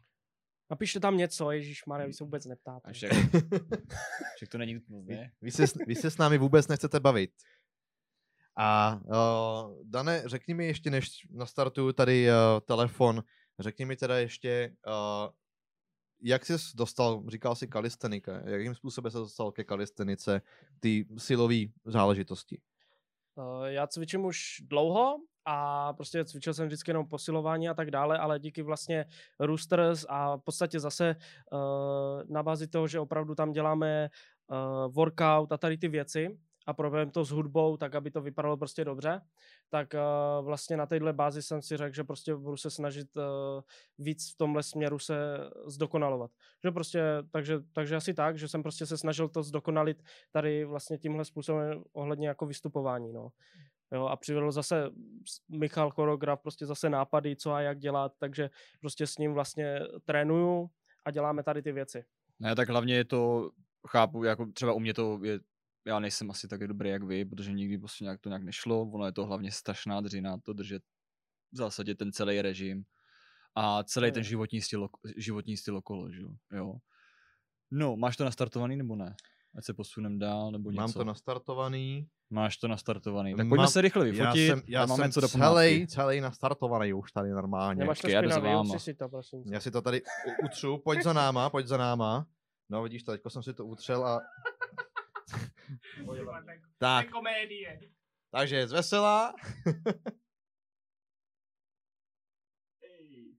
Napište 0.71 1.01
tam 1.01 1.17
něco, 1.17 1.51
Ježíš 1.51 1.85
Maria, 1.87 2.07
vy 2.07 2.13
se 2.13 2.25
vůbec 2.25 2.47
neptáte. 2.47 2.91
A 2.91 2.93
však, 2.93 3.13
však 4.37 4.49
to 4.49 4.59
není 4.59 4.75
nutnost, 4.75 5.07
ne? 5.07 5.33
vy, 5.43 5.51
se, 5.51 5.67
s- 5.67 5.79
vy 5.87 5.95
se 5.95 6.11
s 6.11 6.19
námi 6.19 6.39
vůbec 6.39 6.69
nechcete 6.69 7.01
bavit. 7.01 7.31
A 8.57 9.01
uh, 9.05 9.83
Dane, 9.85 10.23
řekni 10.27 10.55
mi 10.55 10.67
ještě, 10.67 10.91
než 10.91 11.27
nastartuju 11.31 11.93
tady 11.93 12.29
uh, 12.29 12.35
telefon, 12.61 13.23
řekni 13.59 13.85
mi 13.85 13.97
teda 13.97 14.19
ještě, 14.19 14.77
uh, 14.87 15.33
jak 16.23 16.47
jsi 16.47 16.53
dostal, 16.75 17.23
říkal 17.29 17.55
jsi 17.55 17.69
kalistenika, 17.69 18.41
jakým 18.45 18.75
způsobem 18.75 19.11
se 19.11 19.19
dostal 19.19 19.53
ke 19.53 19.65
kalistenice, 19.65 20.43
ty 20.81 21.07
silové 21.19 21.65
záležitosti? 21.85 22.61
Uh, 23.35 23.65
já 23.65 23.87
cvičím 23.87 24.25
už 24.25 24.63
dlouho 24.65 25.17
a 25.45 25.93
prostě 25.93 26.25
cvičil 26.25 26.55
jsem 26.55 26.67
vždycky 26.67 26.91
jenom 26.91 27.09
posilování 27.09 27.69
a 27.69 27.75
tak 27.75 27.91
dále, 27.91 28.19
ale 28.19 28.39
díky 28.39 28.63
vlastně 28.63 29.05
Roosters 29.41 30.07
a 30.09 30.37
v 30.37 30.41
podstatě 30.41 30.81
zase 30.81 31.17
uh, 31.53 31.59
na 32.29 32.43
bázi 32.43 32.67
toho, 32.69 32.89
že 32.89 33.01
opravdu 33.01 33.35
tam 33.35 33.53
děláme 33.53 34.09
uh, 34.47 34.93
workout 34.93 35.53
a 35.53 35.59
tady 35.59 35.79
ty 35.79 35.89
věci 35.89 36.39
a 36.67 36.73
probujeme 36.75 37.11
to 37.11 37.25
s 37.25 37.31
hudbou, 37.31 37.77
tak 37.77 37.95
aby 37.95 38.11
to 38.11 38.21
vypadalo 38.21 38.57
prostě 38.57 38.85
dobře, 38.85 39.21
tak 39.69 39.95
uh, 39.95 40.45
vlastně 40.45 40.77
na 40.77 40.87
téhle 40.87 41.13
bázi 41.13 41.43
jsem 41.43 41.63
si 41.63 41.77
řekl, 41.77 41.95
že 41.95 42.05
prostě 42.05 42.35
budu 42.35 42.57
se 42.57 42.71
snažit 42.71 43.17
uh, 43.17 43.23
víc 43.99 44.33
v 44.35 44.37
tomhle 44.37 44.63
směru 44.63 44.99
se 44.99 45.39
zdokonalovat. 45.67 46.31
Že 46.65 46.71
prostě, 46.71 47.03
takže, 47.31 47.59
takže 47.73 47.97
asi 47.97 48.15
tak, 48.15 48.39
že 48.39 48.49
jsem 48.49 48.63
prostě 48.63 48.87
se 48.87 48.99
snažil 48.99 49.29
to 49.29 49.43
zdokonalit 49.43 50.03
tady 50.31 50.65
vlastně 50.65 50.99
tímhle 50.99 51.25
způsobem 51.25 51.85
ohledně 51.93 52.29
jako 52.29 52.47
vystupování, 52.47 53.13
no. 53.13 53.29
Jo, 53.93 54.07
a 54.07 54.17
přivedl 54.17 54.53
zase 54.53 54.91
Michal 55.49 55.91
choreograf 55.91 56.41
prostě 56.43 56.67
zase 56.67 56.91
nápady, 56.91 57.37
co 57.37 57.53
a 57.53 57.61
jak 57.61 57.79
dělat, 57.79 58.13
takže 58.19 58.51
prostě 58.81 59.07
s 59.07 59.19
ním 59.19 59.35
vlastně 59.35 59.81
trénuju 60.05 60.71
a 61.05 61.11
děláme 61.11 61.43
tady 61.43 61.63
ty 61.63 61.73
věci. 61.73 62.05
Ne, 62.41 62.55
tak 62.55 62.69
hlavně 62.69 62.95
je 62.95 63.05
to, 63.05 63.51
chápu, 63.89 64.25
jako 64.25 64.47
třeba 64.55 64.73
u 64.73 64.79
mě 64.79 64.95
to 64.95 65.19
je, 65.23 65.41
já 65.87 65.99
nejsem 65.99 66.31
asi 66.31 66.49
tak 66.49 66.67
dobrý 66.69 66.91
jak 66.91 67.03
vy, 67.03 67.25
protože 67.25 67.53
nikdy 67.53 67.79
prostě 67.79 68.05
nějak 68.05 68.21
to 68.21 68.29
nějak 68.29 68.43
nešlo, 68.43 68.83
ono 68.83 69.07
je 69.07 69.13
to 69.13 69.27
hlavně 69.27 69.53
strašná 69.53 70.01
dřina, 70.01 70.39
to 70.39 70.53
držet 70.53 70.83
v 71.53 71.57
zásadě 71.57 71.95
ten 71.95 72.13
celý 72.13 72.43
režim 72.43 72.85
a 73.55 73.83
celý 73.85 74.09
je. 74.09 74.13
ten 74.13 74.23
životní 74.23 74.61
styl, 74.61 74.89
životní 75.17 75.57
styl 75.57 75.77
okolo, 75.77 76.13
že 76.13 76.23
jo? 76.53 76.75
No, 77.71 77.97
máš 77.97 78.17
to 78.17 78.25
nastartovaný 78.25 78.77
nebo 78.77 78.97
ne? 78.97 79.15
Ať 79.59 79.65
se 79.65 79.75
posunem 79.75 80.19
dál, 80.19 80.51
nebo 80.51 80.71
něco. 80.71 80.81
Mám 80.81 80.93
to 80.93 81.05
nastartovaný. 81.05 82.09
Máš 82.31 82.57
to 82.57 82.69
nastartovaný. 82.69 83.31
Tak 83.35 83.49
pojďme 83.49 83.57
Mám- 83.57 83.69
se 83.69 83.81
rychle 83.81 84.05
vyfotit, 84.05 84.21
Já 84.21 84.35
jsem, 84.35 84.63
já 84.67 84.87
máme 84.87 85.05
jsem 85.05 85.23
co 85.23 85.29
celý, 85.29 85.87
celý 85.87 86.21
nastartovaný 86.21 86.93
už 86.93 87.13
tady 87.13 87.31
normálně. 87.31 87.79
Nemáš 87.79 88.01
to 88.01 88.09
špinavý, 88.09 88.69
utři 88.69 88.79
si 88.79 88.95
to, 88.95 89.09
prosím. 89.09 89.43
Já 89.53 89.61
si 89.61 89.71
to 89.71 89.83
tady 89.83 90.03
utřu, 90.45 90.79
pojď 90.79 91.03
za 91.03 91.13
náma, 91.13 91.51
pojď 91.51 91.67
za 91.67 91.77
náma. 91.77 92.27
No 92.69 92.83
vidíš 92.83 93.03
to, 93.03 93.13
teďko 93.13 93.31
jsem 93.31 93.43
si 93.43 93.55
to 93.55 93.67
utřel 93.67 94.07
a... 94.07 94.21
tak, 96.79 97.11
komédie. 97.11 97.81
takže 98.31 98.69
zvesela. 98.69 99.35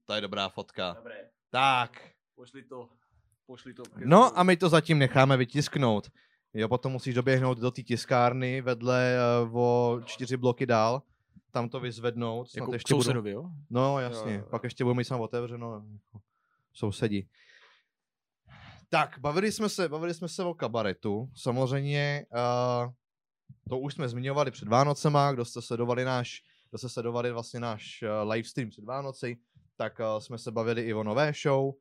to 0.04 0.14
je 0.14 0.20
dobrá 0.20 0.48
fotka. 0.48 0.92
Dobré, 0.92 1.30
Tak, 1.50 2.10
pošli 2.34 2.62
to, 2.62 2.88
pošli 3.46 3.74
to. 3.74 3.82
no 4.04 4.38
a 4.38 4.42
my 4.42 4.56
to 4.56 4.68
zatím 4.68 4.98
necháme 4.98 5.36
vytisknout. 5.36 6.10
Jo, 6.54 6.68
potom 6.68 6.92
musíš 6.92 7.14
doběhnout 7.14 7.58
do 7.58 7.70
té 7.70 7.82
tiskárny 7.82 8.60
vedle 8.60 9.16
uh, 9.42 9.58
o 9.58 10.00
čtyři 10.04 10.36
bloky 10.36 10.66
dál. 10.66 11.02
Tam 11.50 11.68
to 11.68 11.80
vyzvednout. 11.80 12.50
Snad 12.50 12.62
jako 12.62 12.72
ještě 12.72 12.94
budu... 12.94 13.02
sousedovi, 13.02 13.30
jo? 13.30 13.50
No, 13.70 14.00
jasně. 14.00 14.32
Jo, 14.32 14.38
jo, 14.38 14.46
Pak 14.50 14.64
ještě 14.64 14.84
budu 14.84 14.94
mít 14.94 15.04
sám 15.04 15.20
otevřeno. 15.20 15.72
Jako 15.74 16.20
sousedí. 16.72 17.28
Tak, 18.92 19.18
bavili 19.18 19.52
jsme 19.52 19.68
se, 19.68 19.88
bavili 19.88 20.14
jsme 20.14 20.28
se 20.28 20.44
o 20.44 20.54
kabaretu. 20.54 21.30
Samozřejmě 21.36 22.26
uh, 22.30 22.92
to 23.68 23.78
už 23.78 23.94
jsme 23.94 24.08
zmiňovali 24.08 24.50
před 24.50 24.68
Vánocema, 24.68 25.32
kdo 25.32 25.44
jste 25.44 25.62
sledovali 25.62 26.04
náš, 26.04 26.42
kdo 26.70 26.78
jste 26.78 26.88
sledovali 26.88 27.32
vlastně 27.32 27.60
náš 27.60 28.02
uh, 28.02 28.30
livestream 28.30 28.70
před 28.70 28.84
Vánoci, 28.84 29.36
tak 29.76 29.98
uh, 29.98 30.20
jsme 30.20 30.38
se 30.38 30.50
bavili 30.50 30.82
i 30.82 30.94
o 30.94 31.02
nové 31.02 31.32
show 31.42 31.64
uh, 31.64 31.74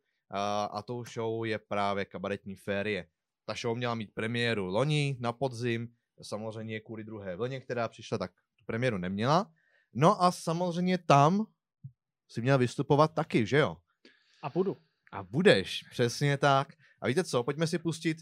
a 0.72 0.82
tou 0.82 1.06
show 1.06 1.46
je 1.46 1.60
právě 1.60 2.06
kabaretní 2.06 2.56
férie. 2.56 3.08
Ta 3.46 3.54
show 3.54 3.78
měla 3.78 3.96
mít 3.96 4.14
premiéru 4.14 4.66
loni 4.66 5.18
na 5.20 5.34
podzim, 5.34 5.88
samozřejmě 6.22 6.80
kvůli 6.80 7.04
druhé 7.04 7.36
vlně, 7.36 7.60
která 7.60 7.88
přišla, 7.88 8.18
tak 8.18 8.32
tu 8.56 8.66
premiéru 8.66 8.98
neměla. 8.98 9.52
No 9.94 10.24
a 10.24 10.32
samozřejmě 10.32 10.98
tam 10.98 11.46
si 12.28 12.42
měl 12.42 12.58
vystupovat 12.58 13.14
taky, 13.14 13.46
že 13.46 13.58
jo? 13.58 13.78
A 14.44 14.50
budu. 14.50 14.78
A 15.12 15.24
budeš, 15.24 15.84
přesně 15.92 16.38
tak. 16.38 16.81
A 17.02 17.08
víte 17.08 17.24
co, 17.24 17.44
pojďme 17.44 17.68
si 17.68 17.80
pustit 17.80 18.18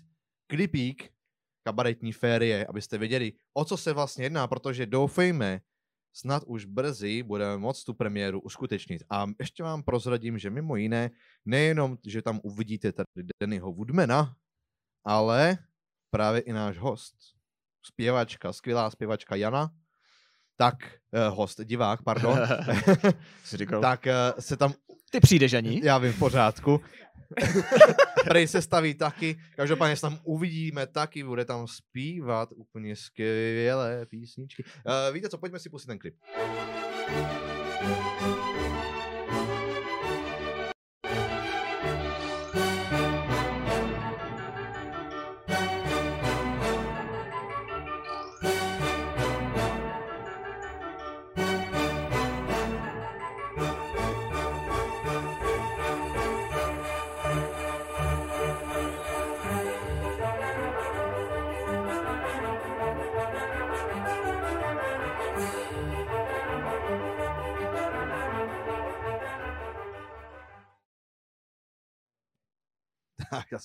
klipík 0.48 1.14
kabaretní 1.64 2.12
férie, 2.12 2.66
abyste 2.66 2.98
věděli, 2.98 3.34
o 3.54 3.66
co 3.66 3.78
se 3.78 3.94
vlastně 3.94 4.26
jedná, 4.26 4.48
protože 4.48 4.86
doufejme, 4.86 5.62
snad 6.14 6.44
už 6.48 6.66
brzy 6.66 7.24
budeme 7.24 7.58
moct 7.58 7.84
tu 7.84 7.94
premiéru 7.94 8.42
uskutečnit. 8.42 9.04
A 9.10 9.26
ještě 9.40 9.64
vám 9.64 9.84
prozradím, 9.84 10.40
že 10.40 10.50
mimo 10.50 10.76
jiné, 10.76 11.12
nejenom, 11.46 11.98
že 12.06 12.22
tam 12.22 12.40
uvidíte 12.44 12.92
tady 12.92 13.28
Dannyho 13.42 13.74
Woodmana, 13.74 14.36
ale 15.06 15.58
právě 16.12 16.42
i 16.42 16.54
náš 16.54 16.78
host, 16.78 17.16
zpěvačka, 17.86 18.54
skvělá 18.54 18.90
zpěvačka 18.90 19.36
Jana, 19.36 19.76
tak, 20.60 20.76
eh, 21.14 21.30
host, 21.30 21.62
divák, 21.64 22.04
pardon, 22.04 22.40
tak 23.82 24.08
eh, 24.08 24.14
se 24.40 24.58
tam 24.58 24.74
ty 25.12 25.20
přijdeš 25.20 25.54
ani? 25.54 25.82
já 25.84 25.98
vím, 25.98 26.14
v 26.14 26.20
pořádku. 26.20 26.82
Prej 28.24 28.48
se 28.48 28.62
staví 28.62 28.94
taky, 28.94 29.40
každopádně 29.56 29.96
se 29.96 30.02
tam 30.02 30.20
uvidíme 30.24 30.88
taky, 30.88 31.24
bude 31.24 31.46
tam 31.46 31.68
zpívat 31.68 32.50
úplně 32.56 32.96
skvělé 32.96 34.06
písničky. 34.06 34.64
Uh, 34.64 35.14
víte 35.14 35.30
co, 35.30 35.38
pojďme 35.38 35.60
si 35.60 35.70
pustit 35.70 35.88
ten 35.88 36.00
klip. 36.00 36.16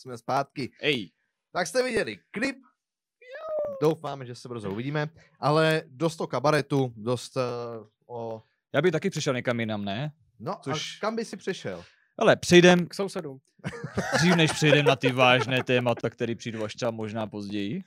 Jsme 0.04 0.18
zpátky. 0.18 0.72
Ej, 0.80 1.10
Tak 1.52 1.66
jste 1.66 1.82
viděli 1.82 2.18
klip. 2.30 2.56
Doufáme, 3.82 4.26
že 4.26 4.34
se 4.34 4.48
brzo 4.48 4.70
uvidíme. 4.70 5.08
Ale 5.40 5.82
dost 5.86 6.16
to 6.16 6.26
kabaretu, 6.26 6.92
dost 6.96 7.36
uh, 7.36 7.42
o... 8.06 8.42
Já 8.74 8.82
bych 8.82 8.92
taky 8.92 9.10
přišel 9.10 9.34
někam 9.34 9.60
jinam, 9.60 9.84
ne? 9.84 10.12
No 10.38 10.52
Což- 10.62 10.98
a 10.98 11.00
kam 11.00 11.16
by 11.16 11.24
si 11.24 11.36
přešel? 11.36 11.84
Ale 12.18 12.36
přejdem, 12.36 12.86
K 12.86 12.94
sousedům. 12.94 13.40
dřív 14.18 14.36
než 14.36 14.52
přejdem 14.52 14.84
na 14.86 14.96
ty 14.96 15.12
vážné 15.12 15.64
témata, 15.64 16.10
které 16.10 16.34
přijdu 16.34 16.64
až 16.64 16.74
třeba 16.74 16.90
možná 16.90 17.26
později, 17.26 17.84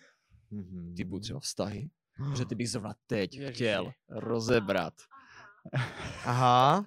Mhm. 0.51 0.95
typu 0.97 1.19
třeba 1.19 1.39
vztahy, 1.39 1.89
že 2.37 2.45
ty 2.45 2.55
bych 2.55 2.69
zrovna 2.69 2.93
teď 3.07 3.33
Ježiši. 3.37 3.53
chtěl 3.53 3.91
rozebrat. 4.09 4.93
Aha, 6.25 6.85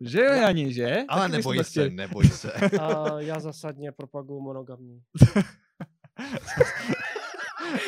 Že 0.00 0.20
jo, 0.20 0.32
Jani, 0.32 0.72
že? 0.74 0.96
ale 1.08 1.20
Taky 1.22 1.32
neboj 1.36 1.58
se, 1.58 1.64
chtěli. 1.70 1.90
neboj 1.90 2.28
se. 2.28 2.52
A 2.80 3.20
já 3.20 3.40
zasadně 3.40 3.92
propaguju 3.92 4.40
monogamní. 4.40 5.00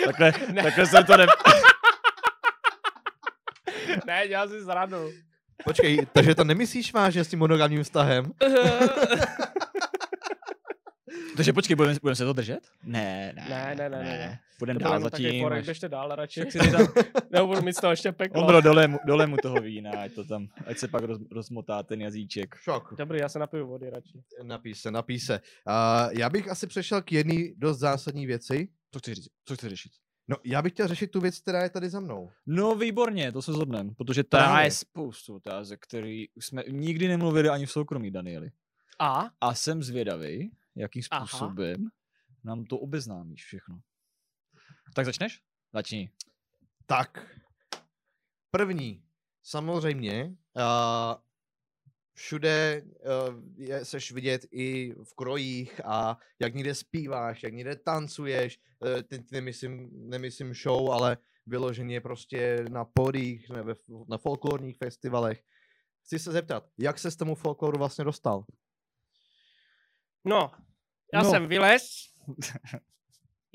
Takhle, 0.06 0.32
takhle 0.62 0.86
jsem 0.86 1.04
to 1.04 1.16
ne... 1.16 1.26
ne, 4.06 4.26
já 4.26 4.48
si 4.48 4.62
zradu. 4.62 5.10
Počkej, 5.64 6.06
takže 6.12 6.34
to 6.34 6.44
nemyslíš 6.44 6.92
vážně 6.92 7.24
s 7.24 7.28
tím 7.28 7.38
monogamním 7.38 7.82
vztahem? 7.82 8.24
Takže 11.36 11.52
počkej, 11.52 11.76
budeme, 11.76 11.94
budeme 12.02 12.16
se 12.16 12.24
to 12.24 12.32
držet? 12.32 12.60
Ne, 12.82 13.32
ne, 13.36 13.46
Ne, 13.48 13.74
ne, 13.78 13.88
ne, 13.88 13.98
ne, 14.04 14.18
ne. 14.18 14.38
To 14.72 14.78
dál 14.78 15.00
zatím. 15.00 15.46
až- 15.46 15.64
běžte 15.64 15.88
dál 15.88 16.14
radši. 16.14 16.42
Si 16.50 16.58
tam, 16.72 16.86
Nebo 17.30 17.46
budu 17.46 17.62
mít 17.62 17.76
z 17.76 17.80
toho 17.80 17.90
ještě 17.90 18.12
peklo. 18.12 18.40
Ondro, 18.40 18.60
dole, 18.60 18.88
mu- 18.88 18.98
dole 19.06 19.26
mu 19.26 19.36
toho 19.36 19.56
vína, 19.60 19.90
ať 19.90 20.12
to 20.14 20.24
tam, 20.24 20.46
ať 20.66 20.78
se 20.78 20.88
pak 20.88 21.04
roz, 21.04 21.18
rozmotá 21.30 21.82
ten 21.82 22.00
jazyček. 22.00 22.54
Šok. 22.56 22.94
Dobrý, 22.98 23.18
já 23.18 23.28
se 23.28 23.38
napiju 23.38 23.66
vody 23.66 23.90
radši. 23.90 24.22
Napíš 24.42 24.78
se, 24.78 24.90
napíš 24.90 25.26
se. 25.26 25.40
Uh, 25.68 26.12
já 26.18 26.30
bych 26.30 26.48
asi 26.50 26.66
přešel 26.66 27.02
k 27.02 27.12
jedné 27.12 27.42
dost 27.56 27.78
zásadní 27.78 28.26
věci. 28.26 28.68
Co 28.90 28.98
chci 28.98 29.14
říct? 29.14 29.28
Co 29.44 29.54
chci 29.54 29.68
řešit? 29.68 29.92
No, 30.28 30.36
já 30.44 30.62
bych 30.62 30.72
chtěl 30.72 30.88
řešit 30.88 31.10
tu 31.10 31.20
věc, 31.20 31.38
která 31.40 31.62
je 31.62 31.70
tady 31.70 31.88
za 31.90 32.00
mnou. 32.00 32.30
No 32.46 32.74
výborně, 32.74 33.32
to 33.32 33.42
se 33.42 33.52
zhodneme, 33.52 33.90
protože 33.98 34.24
tam 34.24 34.42
Právě. 34.44 34.66
je 34.66 34.70
spoustu 34.70 35.34
otázek, 35.34 35.80
který 35.80 36.24
jsme 36.40 36.62
nikdy 36.68 37.08
nemluvili 37.08 37.48
ani 37.48 37.66
v 37.66 37.70
soukromí, 37.72 38.10
Danieli. 38.10 38.50
A? 38.98 39.26
A 39.40 39.54
jsem 39.54 39.82
zvědavý, 39.82 40.50
jakým 40.76 41.02
Aha. 41.10 41.26
způsobem 41.26 41.76
nám 42.44 42.64
to 42.64 42.78
obeznámíš 42.78 43.44
všechno. 43.44 43.78
Tak 44.94 45.06
začneš? 45.06 45.40
Začni. 45.72 46.10
Tak, 46.86 47.26
první, 48.50 49.04
samozřejmě, 49.42 50.24
uh, 50.56 50.62
všude 52.14 52.82
uh, 52.84 53.42
je, 53.56 53.84
seš 53.84 54.12
vidět 54.12 54.46
i 54.50 54.94
v 55.04 55.14
krojích 55.14 55.80
a 55.84 56.18
jak 56.38 56.54
někde 56.54 56.74
zpíváš, 56.74 57.42
jak 57.42 57.52
někde 57.52 57.76
tancuješ, 57.76 58.58
uh, 58.80 59.02
teď 59.02 59.30
nemyslím, 59.30 59.90
nemyslím 60.10 60.54
show, 60.54 60.90
ale 60.92 61.18
vyloženě 61.46 62.00
prostě 62.00 62.64
na 62.68 62.84
podích, 62.84 63.50
nebo 63.50 63.74
v- 63.74 64.08
na 64.08 64.18
folklorních 64.18 64.76
festivalech. 64.78 65.42
Chci 66.04 66.18
se 66.18 66.32
zeptat, 66.32 66.64
jak 66.78 66.98
se 66.98 67.10
s 67.10 67.16
tomu 67.16 67.34
folkloru 67.34 67.78
vlastně 67.78 68.04
dostal? 68.04 68.44
No, 70.24 70.52
já 71.14 71.22
No. 71.22 71.30
jsem 71.30 71.46
vylez. 71.46 71.82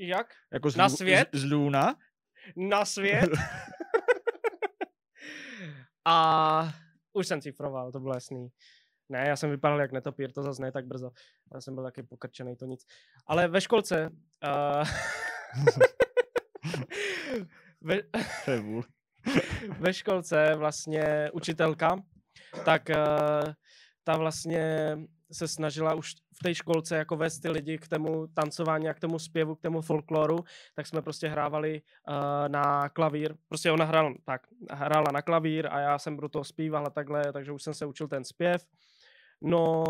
Jak? 0.02 0.34
Jako 0.54 0.70
z, 0.70 0.76
Na 0.76 0.90
svět? 0.90 1.30
Z, 1.34 1.40
z 1.40 1.44
Luna? 1.52 1.96
Na 2.56 2.86
svět. 2.86 3.30
A 6.06 6.74
už 7.14 7.28
jsem 7.28 7.42
cifroval, 7.42 7.92
to 7.92 8.00
bylo 8.00 8.14
jasný. 8.14 8.50
Ne, 9.10 9.24
já 9.28 9.36
jsem 9.36 9.50
vypadal 9.50 9.82
jak 9.82 9.92
netopír, 9.92 10.32
to 10.32 10.44
zase 10.44 10.62
ne 10.62 10.72
tak 10.72 10.86
brzo. 10.86 11.12
Já 11.54 11.62
jsem 11.62 11.76
byl 11.76 11.84
taky 11.84 12.04
pokrčený, 12.04 12.56
to 12.56 12.66
nic. 12.66 12.86
Ale 13.28 13.48
ve 13.48 13.62
školce... 13.62 14.10
Uh, 14.46 14.88
ve, 17.82 18.02
ve 19.80 19.94
školce 19.94 20.56
vlastně 20.56 21.30
učitelka, 21.34 22.04
tak 22.66 22.90
eh, 22.90 22.98
ta 24.04 24.18
vlastně 24.18 24.96
se 25.32 25.48
snažila 25.48 25.94
už 25.94 26.14
v 26.40 26.44
té 26.44 26.56
školce 26.56 26.96
jako 26.96 27.18
vést 27.18 27.40
ty 27.40 27.50
lidi 27.50 27.78
k 27.78 27.88
tomu 27.88 28.28
tancování 28.28 28.90
a 28.90 28.94
k 28.94 29.00
tomu 29.00 29.20
zpěvu, 29.20 29.56
k 29.56 29.62
tomu 29.62 29.82
folkloru, 29.82 30.44
tak 30.76 30.88
jsme 30.88 31.02
prostě 31.02 31.28
hrávali 31.28 31.82
uh, 31.82 32.16
na 32.48 32.90
klavír. 32.90 33.36
Prostě 33.48 33.72
ona 33.72 33.86
hrál, 33.86 34.14
tak, 34.26 34.48
hrála 34.72 35.12
na 35.14 35.22
klavír 35.22 35.68
a 35.72 35.80
já 35.80 36.00
jsem 36.00 36.18
do 36.18 36.30
toho 36.30 36.44
zpíval 36.44 36.88
a 36.88 36.90
takhle, 36.90 37.34
takže 37.34 37.52
už 37.52 37.64
jsem 37.64 37.74
se 37.74 37.86
učil 37.86 38.08
ten 38.08 38.24
zpěv. 38.24 38.66
No 39.42 39.84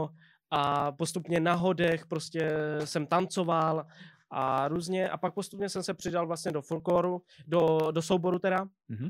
a 0.51 0.91
postupně 0.91 1.39
na 1.39 1.53
hodech 1.53 2.05
prostě 2.05 2.51
jsem 2.83 3.07
tancoval 3.07 3.85
a 4.29 4.67
různě 4.67 5.09
a 5.09 5.17
pak 5.17 5.33
postupně 5.33 5.69
jsem 5.69 5.83
se 5.83 5.93
přidal 5.93 6.27
vlastně 6.27 6.51
do 6.51 6.62
folkloru, 6.62 7.21
do, 7.47 7.91
do 7.91 8.01
souboru 8.01 8.39
teda. 8.39 8.65
Mhm. 8.88 9.09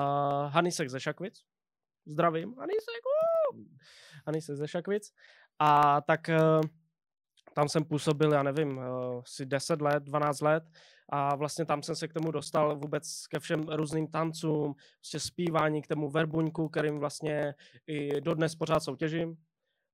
Uh, 0.00 0.50
Hanisek 0.50 0.90
ze 0.90 1.00
Šakvic. 1.00 1.42
Zdravím. 2.06 2.54
Hanisek. 2.58 3.02
Uh! 3.54 3.64
Hanisek 4.26 4.56
ze 4.56 4.68
Šakvic. 4.68 5.12
A 5.60 6.00
tak 6.00 6.20
uh, 6.28 6.60
tam 7.54 7.68
jsem 7.68 7.84
působil, 7.84 8.32
já 8.32 8.42
nevím, 8.42 8.78
uh, 8.78 8.84
si 9.26 9.46
10 9.46 9.82
let, 9.82 10.02
12 10.02 10.40
let 10.40 10.64
a 11.12 11.36
vlastně 11.36 11.64
tam 11.64 11.82
jsem 11.82 11.96
se 11.96 12.08
k 12.08 12.12
tomu 12.12 12.30
dostal 12.30 12.78
vůbec 12.78 13.26
ke 13.26 13.40
všem 13.40 13.60
různým 13.68 14.06
tancům, 14.06 14.74
prostě 14.98 15.20
zpívání 15.20 15.82
k 15.82 15.86
tomu 15.86 16.10
verbuňku, 16.10 16.68
kterým 16.68 16.98
vlastně 16.98 17.54
i 17.86 18.20
dodnes 18.20 18.54
pořád 18.54 18.80
soutěžím. 18.80 19.36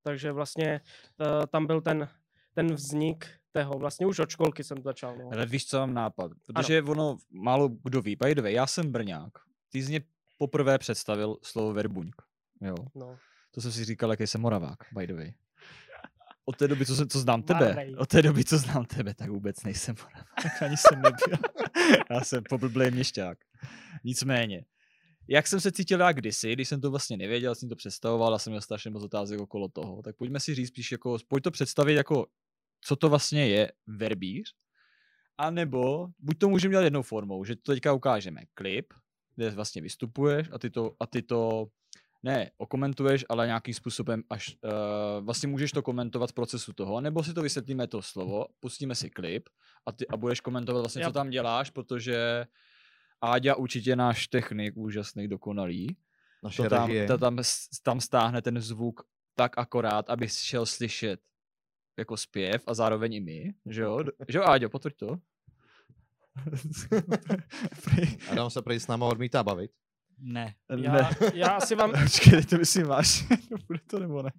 Takže 0.02 0.32
vlastně 0.32 0.80
uh, 1.20 1.46
tam 1.46 1.66
byl 1.66 1.80
ten, 1.80 2.08
ten 2.54 2.74
vznik 2.74 3.26
tého, 3.52 3.72
vlastně 3.78 4.06
už 4.06 4.18
od 4.18 4.30
školky 4.30 4.64
jsem 4.64 4.82
začal. 4.82 5.16
No. 5.16 5.30
Ale 5.32 5.46
víš, 5.46 5.66
co 5.66 5.78
mám 5.78 5.94
nápad? 5.94 6.32
Protože 6.46 6.78
ano. 6.78 6.90
ono 6.90 7.16
málo 7.30 7.68
kdo 7.68 8.02
ví. 8.02 8.16
By 8.16 8.34
the 8.34 8.42
way, 8.42 8.52
já 8.52 8.66
jsem 8.66 8.92
Brňák. 8.92 9.32
Ty 9.68 9.82
jsi 9.82 9.88
mě 9.88 10.00
poprvé 10.38 10.78
představil 10.78 11.36
slovo 11.42 11.72
verbuňk. 11.72 12.22
Jo. 12.60 12.74
no. 12.94 13.18
To 13.50 13.60
jsem 13.60 13.72
si 13.72 13.84
říkal, 13.84 14.10
jaký 14.10 14.26
jsem 14.26 14.40
Moravák, 14.40 14.78
by 14.92 15.06
the 15.06 15.14
way. 15.14 15.34
Od 16.48 16.56
té 16.56 16.68
doby, 16.68 16.86
co, 16.86 16.96
se- 16.96 17.06
co 17.06 17.18
znám 17.20 17.42
tebe, 17.42 17.66
Marnej. 17.66 17.94
od 17.98 18.08
té 18.08 18.22
doby, 18.22 18.44
co 18.44 18.58
znám 18.58 18.84
tebe, 18.84 19.14
tak 19.14 19.30
vůbec 19.30 19.62
nejsem 19.62 19.94
Moravák. 20.02 20.62
Ani 20.62 20.76
jsem 20.76 21.02
nebyl. 21.02 21.48
já 22.10 22.20
jsem 22.20 22.42
poblblý 22.48 22.90
měšťák. 22.90 23.38
Nicméně, 24.04 24.64
jak 25.28 25.46
jsem 25.46 25.60
se 25.60 25.72
cítil 25.72 26.00
já 26.00 26.12
kdysi, 26.12 26.52
když 26.52 26.68
jsem 26.68 26.80
to 26.80 26.90
vlastně 26.90 27.16
nevěděl, 27.16 27.54
jsem 27.54 27.68
to 27.68 27.76
představoval 27.76 28.34
a 28.34 28.38
jsem 28.38 28.50
měl 28.50 28.60
strašně 28.60 28.90
moc 28.90 29.02
otázek 29.04 29.40
okolo 29.40 29.68
toho, 29.68 30.02
tak 30.02 30.16
pojďme 30.16 30.40
si 30.40 30.54
říct 30.54 30.68
spíš 30.68 30.92
jako, 30.92 31.18
pojď 31.28 31.44
to 31.44 31.50
představit 31.50 31.94
jako, 31.94 32.26
co 32.80 32.96
to 32.96 33.08
vlastně 33.08 33.48
je 33.48 33.72
verbíř, 33.86 34.54
a 35.38 35.50
nebo 35.50 36.08
buď 36.18 36.38
to 36.38 36.48
můžeme 36.48 36.72
dělat 36.72 36.84
jednou 36.84 37.02
formou, 37.02 37.44
že 37.44 37.56
to 37.56 37.72
teďka 37.72 37.92
ukážeme 37.92 38.40
klip, 38.54 38.94
kde 39.36 39.50
vlastně 39.50 39.82
vystupuješ 39.82 40.48
a 40.52 40.58
ty 40.58 40.70
to, 40.70 40.96
a 41.00 41.06
ty 41.06 41.22
to 41.22 41.66
ne 42.26 42.50
okomentuješ, 42.56 43.24
ale 43.28 43.46
nějakým 43.46 43.74
způsobem 43.74 44.22
až 44.30 44.56
uh, 44.64 45.24
vlastně 45.24 45.48
můžeš 45.48 45.70
to 45.70 45.82
komentovat 45.82 46.30
v 46.30 46.32
procesu 46.32 46.72
toho, 46.72 47.00
nebo 47.00 47.22
si 47.22 47.34
to 47.34 47.42
vysvětlíme 47.42 47.86
to 47.86 48.02
slovo, 48.02 48.46
pustíme 48.60 48.94
si 48.94 49.10
klip 49.10 49.48
a, 49.86 49.92
ty, 49.92 50.06
a 50.08 50.16
budeš 50.16 50.40
komentovat 50.40 50.80
vlastně, 50.80 51.02
co 51.02 51.08
Yep. 51.08 51.14
tam 51.14 51.30
děláš, 51.30 51.70
protože 51.70 52.46
Áďa 53.20 53.54
určitě 53.54 53.96
náš 53.96 54.28
technik 54.28 54.76
úžasný, 54.76 55.28
dokonalý, 55.28 55.96
Naše 56.42 56.62
to 56.62 56.68
tam, 56.68 56.90
to 57.06 57.18
tam, 57.18 57.38
tam 57.82 58.00
stáhne 58.00 58.42
ten 58.42 58.60
zvuk 58.60 59.00
tak 59.34 59.58
akorát, 59.58 60.10
aby 60.10 60.28
šel 60.28 60.66
slyšet 60.66 61.20
jako 61.98 62.16
zpěv 62.16 62.62
a 62.66 62.74
zároveň 62.74 63.14
i 63.14 63.20
my, 63.20 63.54
že 63.66 63.82
jo? 63.82 64.04
Že 64.28 64.38
jo, 64.38 64.44
Áďo, 64.44 64.68
potvrď 64.68 64.96
to. 64.96 65.16
Adam 68.30 68.50
se 68.50 68.62
prý 68.62 68.80
s 68.80 68.86
náma 68.86 69.06
odmítá 69.06 69.42
bavit. 69.42 69.70
Ne. 70.18 70.54
Já, 70.76 70.92
ne. 70.92 71.10
já, 71.34 71.60
si 71.60 71.74
vám, 71.74 71.92
Počkej, 72.02 72.44
to 72.44 72.58
myslím 72.58 72.86
máš. 72.86 73.24
Bude 73.66 73.80
to 73.86 73.98
nebo 73.98 74.22
ne? 74.22 74.30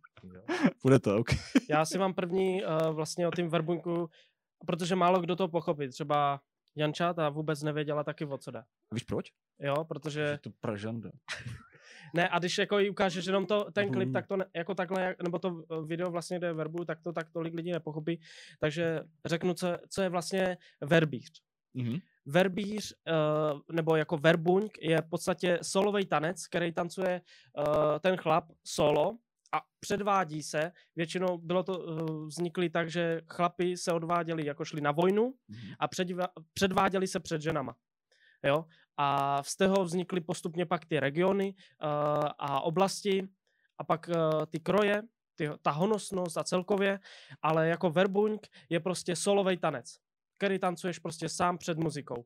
Bude 0.83 0.99
to, 0.99 1.17
ok. 1.17 1.27
já 1.69 1.85
si 1.85 1.97
vám 1.97 2.13
první 2.13 2.63
uh, 2.63 2.95
vlastně 2.95 3.27
o 3.27 3.31
tím 3.31 3.49
verbuňku, 3.49 4.09
protože 4.65 4.95
málo 4.95 5.21
kdo 5.21 5.35
to 5.35 5.47
pochopí. 5.47 5.89
Třeba 5.89 6.41
Janča, 6.75 7.13
ta 7.13 7.29
vůbec 7.29 7.63
nevěděla 7.63 8.03
taky 8.03 8.25
o 8.25 8.37
co 8.37 8.51
jde. 8.51 8.63
Víš 8.93 9.03
proč? 9.03 9.31
Jo, 9.59 9.83
protože... 9.83 10.21
Je 10.21 10.37
to 10.37 10.49
pražanda. 10.59 11.09
Ne, 12.13 12.29
a 12.29 12.39
když 12.39 12.57
jako 12.57 12.79
jí 12.79 12.89
ukážeš 12.89 13.25
jenom 13.25 13.45
to, 13.45 13.71
ten 13.71 13.91
klip, 13.91 14.13
tak 14.13 14.27
to 14.27 14.37
ne, 14.37 14.45
jako 14.55 14.75
takhle, 14.75 15.15
nebo 15.23 15.39
to 15.39 15.63
eh, 15.71 15.85
video 15.85 16.11
vlastně 16.11 16.39
jde 16.39 16.53
verbu, 16.53 16.85
tak 16.85 17.01
to 17.01 17.13
tak 17.13 17.29
tolik 17.29 17.53
lidí 17.53 17.71
nepochopí. 17.71 18.19
Takže 18.59 19.01
řeknu, 19.25 19.53
co, 19.53 19.77
co 19.89 20.01
je 20.01 20.09
vlastně 20.09 20.57
verbíř. 20.81 21.41
Mhm. 21.73 21.99
Verbíř, 22.29 22.93
uh, 22.93 23.59
nebo 23.71 23.95
jako 23.95 24.17
verbuňk, 24.17 24.77
je 24.81 25.01
v 25.01 25.09
podstatě 25.09 25.59
solový 25.61 26.05
tanec, 26.05 26.47
který 26.47 26.71
tancuje 26.71 27.21
uh, 27.57 27.65
ten 27.99 28.17
chlap 28.17 28.45
solo 28.65 29.17
a 29.53 29.61
předvádí 29.79 30.43
se. 30.43 30.71
Většinou 30.95 31.37
bylo 31.37 31.63
to 31.63 31.79
uh, 31.79 32.27
vzniklý 32.27 32.69
tak, 32.69 32.89
že 32.91 33.21
chlapi 33.27 33.77
se 33.77 33.93
odváděli, 33.93 34.45
jako 34.45 34.65
šli 34.65 34.81
na 34.81 34.91
vojnu 34.91 35.33
Mhm. 35.47 35.73
a 35.79 35.87
předva- 35.87 36.27
předváděli 36.53 37.07
se 37.07 37.19
před 37.19 37.41
ženama. 37.41 37.75
Jo? 38.43 38.65
A 38.97 39.43
z 39.43 39.55
toho 39.57 39.83
vznikly 39.83 40.21
postupně 40.21 40.65
pak 40.65 40.85
ty 40.85 40.99
regiony 40.99 41.53
uh, 41.53 41.89
a 42.37 42.61
oblasti 42.61 43.27
a 43.77 43.83
pak 43.83 44.09
uh, 44.09 44.45
ty 44.45 44.59
kroje, 44.59 45.01
ty, 45.35 45.49
ta 45.61 45.71
honosnost 45.71 46.37
a 46.37 46.43
celkově, 46.43 46.99
ale 47.41 47.67
jako 47.67 47.89
verbuňk 47.89 48.47
je 48.69 48.79
prostě 48.79 49.15
solový 49.15 49.57
tanec, 49.57 49.95
který 50.37 50.59
tancuješ 50.59 50.99
prostě 50.99 51.29
sám 51.29 51.57
před 51.57 51.77
muzikou. 51.77 52.15
Uh, 52.15 52.25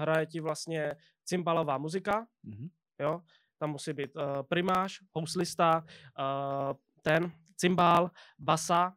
hraje 0.00 0.26
ti 0.26 0.40
vlastně 0.40 0.96
cymbalová 1.24 1.78
muzika, 1.78 2.26
Mhm. 2.42 2.68
jo, 3.00 3.20
tam 3.58 3.70
musí 3.70 3.92
být 3.92 4.16
uh, 4.16 4.42
primáš, 4.42 4.98
houslista, 5.12 5.84
uh, 6.18 6.72
ten 7.02 7.32
cymbál, 7.56 8.10
basa, 8.38 8.94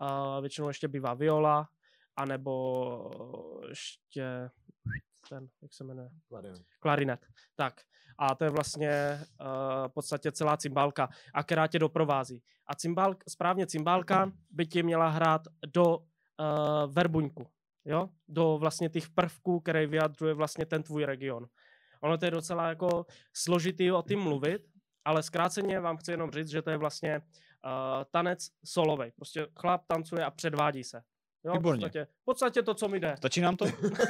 uh, 0.00 0.40
většinou 0.40 0.68
ještě 0.68 0.88
bývá 0.88 1.14
viola, 1.14 1.68
anebo 2.16 3.60
ještě 3.68 4.50
ten, 5.28 5.48
jak 5.62 5.72
se 5.74 5.84
jmenuje? 5.84 6.10
Klarinet. 6.80 7.26
Tak. 7.56 7.80
A 8.18 8.34
to 8.34 8.44
je 8.44 8.50
vlastně 8.50 8.90
uh, 9.40 9.46
v 9.88 9.92
podstatě 9.94 10.32
celá 10.32 10.56
cymbálka, 10.56 11.08
a 11.34 11.42
která 11.42 11.66
tě 11.66 11.78
doprovází. 11.78 12.42
A 12.66 12.74
cymbál, 12.74 13.16
správně 13.28 13.66
cymbálka 13.66 14.32
by 14.50 14.66
ti 14.66 14.82
měla 14.82 15.08
hrát 15.08 15.42
do 15.74 15.98
uh, 15.98 16.04
verbuňku, 16.92 17.46
jo? 17.90 18.08
Do 18.28 18.58
vlastně 18.58 18.88
těch 18.88 19.08
prvků, 19.08 19.60
které 19.60 19.86
vyjadřuje 19.86 20.34
vlastně 20.34 20.66
ten 20.66 20.82
tvůj 20.82 21.04
region. 21.04 21.46
Ono 22.00 22.18
to 22.18 22.24
je 22.24 22.30
docela 22.30 22.68
jako 22.68 23.06
složitý 23.34 23.92
o 23.92 24.02
tím 24.02 24.20
mluvit, 24.20 24.62
ale 25.04 25.22
zkráceně 25.22 25.80
vám 25.80 25.96
chci 25.96 26.10
jenom 26.10 26.30
říct, 26.30 26.48
že 26.50 26.62
to 26.62 26.70
je 26.70 26.76
vlastně 26.76 27.18
uh, 27.18 27.22
tanec 28.10 28.48
solovej. 28.64 29.12
Prostě 29.16 29.46
chlap 29.60 29.82
tancuje 29.86 30.24
a 30.24 30.30
předvádí 30.30 30.84
se. 30.84 31.02
Jo, 31.44 31.52
Výborně. 31.52 31.80
V 31.80 31.82
podstatě, 31.84 32.04
v 32.04 32.24
podstatě 32.24 32.62
to, 32.62 32.74
co 32.74 32.88
mi 32.88 33.00
jde. 33.00 33.14
Stačí 33.16 33.40
nám 33.40 33.56
to? 33.56 33.64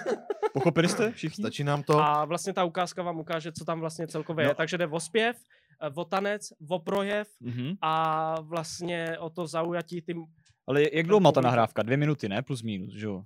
Pochopili 0.53 0.89
jste 0.89 1.13
všichni? 1.13 1.43
Stačí 1.45 1.65
nám 1.65 1.83
to? 1.83 1.99
A 1.99 2.25
vlastně 2.25 2.53
ta 2.53 2.65
ukázka 2.65 3.03
vám 3.03 3.21
ukáže, 3.21 3.53
co 3.53 3.65
tam 3.65 3.81
vlastně 3.81 4.07
celkově 4.07 4.45
No. 4.45 4.51
je. 4.51 4.55
Takže 4.55 4.79
jde 4.79 4.87
o 4.87 5.01
zpěv, 5.01 5.37
eh, 5.83 5.91
o 5.95 6.05
tanec, 6.05 6.53
o 6.69 6.79
projev 6.79 7.29
Mhm. 7.41 7.75
a 7.83 8.35
vlastně 8.41 9.19
o 9.19 9.31
to 9.31 9.47
zaujatí 9.47 10.03
tím... 10.03 10.25
Ale 10.67 10.83
jak 10.93 11.07
dlouho 11.07 11.21
má 11.21 11.33
ta 11.33 11.41
nahrávka? 11.41 11.83
Dvě 11.83 11.97
minuty, 11.97 12.29
ne? 12.29 12.43
Plus 12.43 12.63
minus, 12.63 12.95
že 12.95 13.07
jo? 13.07 13.23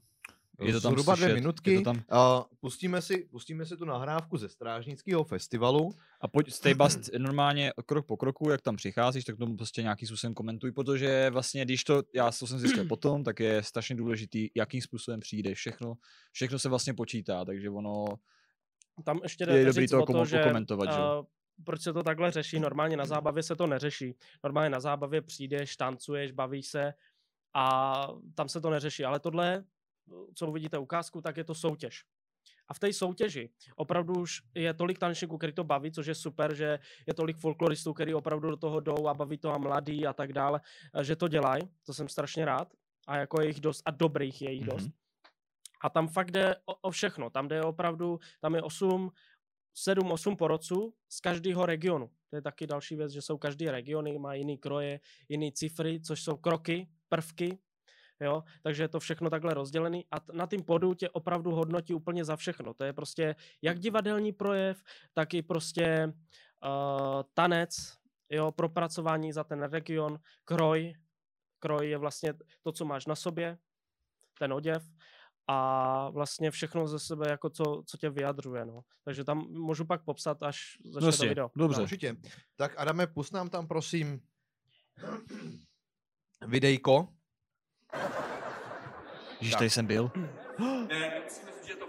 Je 0.60 0.72
to 0.72 0.80
tam 0.80 0.92
Zhruba 0.92 1.14
dvě 1.14 1.26
slyšet, 1.26 1.34
minutky. 1.40 1.72
je 1.72 1.78
to 1.78 1.84
tam- 1.84 1.96
Uh, 1.96 2.42
pustíme, 2.60 3.02
si, 3.02 3.28
pustíme 3.30 3.66
si 3.66 3.76
tu 3.76 3.84
nahrávku 3.84 4.36
ze 4.36 4.48
Strážnického 4.48 5.24
festivalu. 5.24 5.90
A 6.20 6.28
pojď 6.28 6.52
stay 6.52 6.74
bust 6.74 6.98
normálně 7.18 7.72
krok 7.86 8.06
po 8.06 8.16
kroku, 8.16 8.50
jak 8.50 8.62
tam 8.62 8.76
přicházíš, 8.76 9.24
tak 9.24 9.36
tomu 9.38 9.56
prostě 9.56 9.82
nějakým 9.82 10.08
způsobem 10.08 10.34
komentuj, 10.34 10.72
protože 10.72 11.30
vlastně, 11.30 11.64
když 11.64 11.84
to, 11.84 12.02
já 12.14 12.30
to 12.38 12.46
jsem 12.46 12.58
zjistil 12.58 12.84
potom, 12.88 13.24
tak 13.24 13.40
je 13.40 13.62
strašně 13.62 13.96
důležitý, 13.96 14.48
jakým 14.56 14.80
způsobem 14.82 15.20
přijdeš, 15.20 15.58
všechno, 15.58 15.94
všechno 16.32 16.58
se 16.58 16.68
vlastně 16.68 16.94
počítá, 16.94 17.44
takže 17.44 17.70
ono, 17.70 18.04
Tam 19.04 19.20
ještě 19.22 19.44
Je 19.44 19.64
dobrý 19.64 19.82
říct 19.82 19.90
to 19.90 20.02
o 20.02 20.06
to, 20.06 20.24
že 20.24 20.40
okomentovat, 20.44 20.88
že 20.90 20.98
eh, 20.98 21.24
proč 21.64 21.82
se 21.82 21.92
to 21.92 22.02
takhle 22.02 22.30
řeší. 22.30 22.60
Normálně 22.60 22.96
na 22.96 23.06
zábavě 23.06 23.42
se 23.42 23.56
to 23.56 23.66
neřeší. 23.66 24.14
Normálně 24.44 24.70
na 24.70 24.80
zábavě 24.80 25.22
přijdeš, 25.22 25.76
tancuješ, 25.76 26.32
bavíš 26.32 26.66
se 26.66 26.92
a 27.54 28.08
tam 28.34 28.48
se 28.48 28.60
to 28.60 28.70
neřeší. 28.70 29.04
Ale 29.04 29.20
tohle, 29.20 29.64
co 30.34 30.46
uvidíte 30.46 30.78
ukázku, 30.78 31.20
tak 31.20 31.36
je 31.36 31.44
to 31.44 31.54
soutěž. 31.54 32.04
A 32.68 32.74
v 32.74 32.78
té 32.78 32.92
soutěži 32.92 33.50
opravdu 33.76 34.14
už 34.14 34.42
je 34.54 34.74
tolik 34.74 34.98
tanečníků, 34.98 35.38
který 35.38 35.52
to 35.52 35.64
baví, 35.64 35.92
což 35.92 36.06
je 36.06 36.14
super, 36.14 36.54
že 36.54 36.78
je 37.06 37.14
tolik 37.14 37.36
folkloristů, 37.36 37.92
který 37.92 38.14
opravdu 38.14 38.50
do 38.50 38.56
toho 38.56 38.80
jdou 38.80 39.08
a 39.08 39.14
baví 39.14 39.38
to 39.38 39.52
a 39.52 39.58
mladý 39.58 40.06
a 40.06 40.12
tak 40.12 40.32
dále, 40.32 40.60
eh, 40.94 41.04
že 41.04 41.16
to 41.16 41.28
dělají. 41.28 41.62
To 41.86 41.94
jsem 41.94 42.08
strašně 42.08 42.44
rád. 42.44 42.72
A 43.06 43.16
jako 43.16 43.40
je 43.40 43.46
jich 43.46 43.60
dost 43.60 43.82
a 43.84 43.90
dobrých 43.90 44.42
je 44.42 44.52
jich 44.52 44.60
Mhm. 44.66 44.70
dost. 44.70 44.90
A 45.82 45.90
tam 45.90 46.08
fakt 46.08 46.30
jde 46.30 46.56
o, 46.66 46.74
o 46.74 46.90
všechno. 46.90 47.30
Tam 47.30 47.48
jde 47.48 47.62
opravdu, 47.62 48.20
tam 48.40 48.54
je 48.54 48.62
8, 48.62 49.10
7, 49.74 50.12
8 50.12 50.36
porodců 50.36 50.94
z 51.08 51.20
každého 51.20 51.66
regionu. 51.66 52.10
To 52.30 52.36
je 52.36 52.42
taky 52.42 52.66
další 52.66 52.96
věc, 52.96 53.12
že 53.12 53.22
jsou 53.22 53.38
každý 53.38 53.70
regiony, 53.70 54.18
má 54.18 54.34
jiný 54.34 54.58
kroje, 54.58 55.00
jiný 55.28 55.52
cifry, 55.52 56.00
což 56.00 56.22
jsou 56.22 56.36
kroky, 56.36 56.88
prvky, 57.08 57.58
jo, 58.20 58.42
takže 58.62 58.82
je 58.82 58.88
to 58.88 59.00
všechno 59.00 59.30
takhle 59.30 59.54
rozdělený 59.54 60.04
a 60.10 60.20
t- 60.20 60.32
na 60.32 60.46
tým 60.46 60.62
podu 60.62 60.94
tě 60.94 61.10
opravdu 61.10 61.50
hodnotí 61.50 61.94
úplně 61.94 62.24
za 62.24 62.36
všechno. 62.36 62.74
To 62.74 62.84
je 62.84 62.92
prostě 62.92 63.36
jak 63.62 63.78
divadelní 63.78 64.32
projev, 64.32 64.82
tak 65.12 65.34
i 65.34 65.42
prostě 65.42 66.12
uh, 66.64 67.22
tanec, 67.34 67.70
jo, 68.30 68.52
propracování 68.52 69.32
za 69.32 69.44
ten 69.44 69.62
region, 69.62 70.18
kroj, 70.44 70.94
kroj 71.58 71.88
je 71.90 71.98
vlastně 71.98 72.34
to, 72.62 72.72
co 72.72 72.84
máš 72.84 73.06
na 73.06 73.16
sobě, 73.16 73.58
ten 74.38 74.52
oděv 74.52 74.82
a 75.46 76.10
vlastně 76.10 76.50
všechno 76.50 76.88
ze 76.88 76.98
sebe, 76.98 77.30
jako 77.30 77.50
co, 77.50 77.82
co 77.86 77.96
tě 77.96 78.10
vyjadřuje. 78.10 78.64
No. 78.64 78.80
Takže 79.04 79.24
tam 79.24 79.38
můžu 79.50 79.84
pak 79.84 80.04
popsat, 80.04 80.42
až 80.42 80.78
začne 80.84 81.00
to 81.00 81.06
Prostě, 81.06 81.28
video. 81.28 81.50
dobře. 81.56 81.82
Určitě. 81.82 82.16
Tak 82.56 82.74
Adame, 82.78 83.06
pust 83.06 83.32
nám 83.32 83.50
tam 83.50 83.68
prosím 83.68 84.20
videjko. 86.46 87.08
Tak. 87.94 89.58
tady 89.58 89.70
jsem 89.70 89.86
byl. 89.86 90.10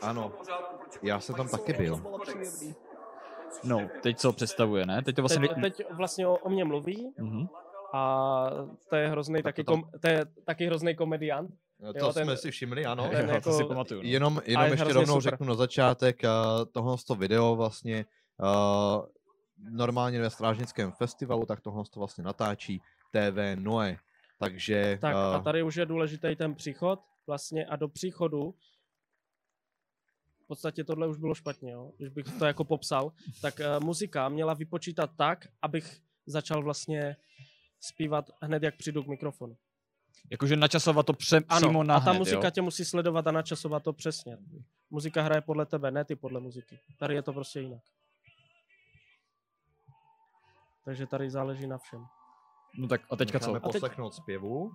Ano, 0.02 0.32
já 1.04 1.20
jsem 1.20 1.36
tam 1.36 1.48
taky 1.48 1.74
byl. 1.74 2.02
No, 3.64 3.90
teď 4.04 4.18
co 4.20 4.34
představuje, 4.34 4.86
ne? 4.86 5.02
Teď 5.02 5.16
to 5.16 5.22
vlastně... 5.22 5.48
Teď, 5.48 5.62
teď 5.62 5.82
vlastně 5.92 6.28
o, 6.28 6.36
o 6.38 6.50
mě 6.50 6.66
mluví 6.66 7.14
Mhm. 7.18 7.48
a 7.94 8.46
to 8.90 8.96
je 8.96 9.08
hrozný 9.08 9.36
Tak 9.36 9.44
taky, 9.44 9.64
to 9.64 9.72
tam- 9.72 9.82
kom, 9.82 9.92
to 10.00 10.08
je 10.08 10.26
taky 10.46 10.66
hrozný 10.66 10.96
komediant. 10.96 11.50
To 11.94 11.98
Jo, 12.00 12.14
ten- 12.14 12.24
jsme 12.26 12.38
si 12.38 12.52
všimli, 12.52 12.86
ano. 12.86 13.10
ten 13.12 13.28
Jo, 13.30 13.34
jako- 13.36 13.50
to 13.50 13.58
si 13.58 13.64
pamatuju. 13.64 14.02
No. 14.02 14.08
Jenom, 14.10 14.42
jenom 14.46 14.64
je 14.66 14.72
ještě 14.72 14.94
rovnou 14.94 15.22
super. 15.22 15.34
řeknu 15.34 15.48
na 15.48 15.56
začátek, 15.56 16.22
uh, 16.24 16.30
tohle 16.72 16.98
to 17.08 17.16
video 17.16 17.56
vlastně 17.56 18.06
uh, 18.44 19.06
normálně 19.70 20.20
ve 20.22 20.30
Strážnickém 20.30 20.92
festivalu, 20.92 21.46
tak 21.46 21.62
tohle 21.62 21.84
to 21.94 22.00
vlastně 22.00 22.24
natáčí 22.24 22.82
TV 23.12 23.56
Noe. 23.56 23.98
Takže 24.40 24.98
Tak 25.02 25.16
a 25.16 25.38
uh, 25.38 25.44
tady 25.44 25.64
už 25.64 25.76
je 25.76 25.86
důležitý 25.86 26.36
ten 26.36 26.56
příchod 26.56 27.00
vlastně 27.28 27.66
a 27.66 27.76
do 27.76 27.88
příchodu 27.88 28.56
v 30.44 30.48
podstatě 30.48 30.84
tohle 30.84 31.08
už 31.08 31.18
bylo 31.18 31.36
špatně, 31.36 31.72
jo? 31.72 31.92
když 31.98 32.10
bych 32.10 32.26
to 32.40 32.46
jako 32.46 32.64
popsal, 32.64 33.12
tak 33.42 33.60
uh, 33.60 33.86
muzika 33.86 34.30
měla 34.30 34.54
vypočítat 34.54 35.10
tak, 35.18 35.48
abych 35.62 36.02
začal 36.26 36.64
vlastně 36.64 37.16
zpívat 37.80 38.30
hned, 38.42 38.64
jak 38.64 38.76
přijdu 38.78 39.04
k 39.04 39.08
mikrofonu. 39.08 39.58
Jakože 40.32 40.56
načasovat 40.56 41.06
to 41.06 41.14
pře- 41.14 41.42
Ano, 41.50 41.68
přímo 41.68 41.84
na 41.84 41.96
a 41.96 42.00
ta 42.00 42.10
hned, 42.12 42.20
muzika 42.20 42.46
jo? 42.46 42.52
tě 42.52 42.62
musí 42.62 42.86
sledovat 42.86 43.28
a 43.28 43.32
načasovat 43.32 43.84
to 43.84 43.94
přesně. 43.94 44.38
Muzika 44.90 45.22
hraje 45.22 45.42
podle 45.42 45.66
tebe, 45.66 45.92
ne 45.92 46.06
ty 46.06 46.16
podle 46.16 46.40
muziky. 46.40 46.80
Tady 47.00 47.14
je 47.16 47.22
to 47.22 47.34
prostě 47.34 47.60
jinak. 47.60 47.82
Takže 50.86 51.08
tady 51.08 51.30
záleží 51.30 51.68
na 51.68 51.78
všem. 51.78 52.06
No 52.78 52.88
tak 52.88 53.02
a 53.10 53.16
teďka 53.16 53.40
co? 53.40 53.46
necháme 53.46 53.58
A 53.58 53.62
teď- 53.62 53.72
poslechnout 53.82 54.14
zpěvu. 54.14 54.72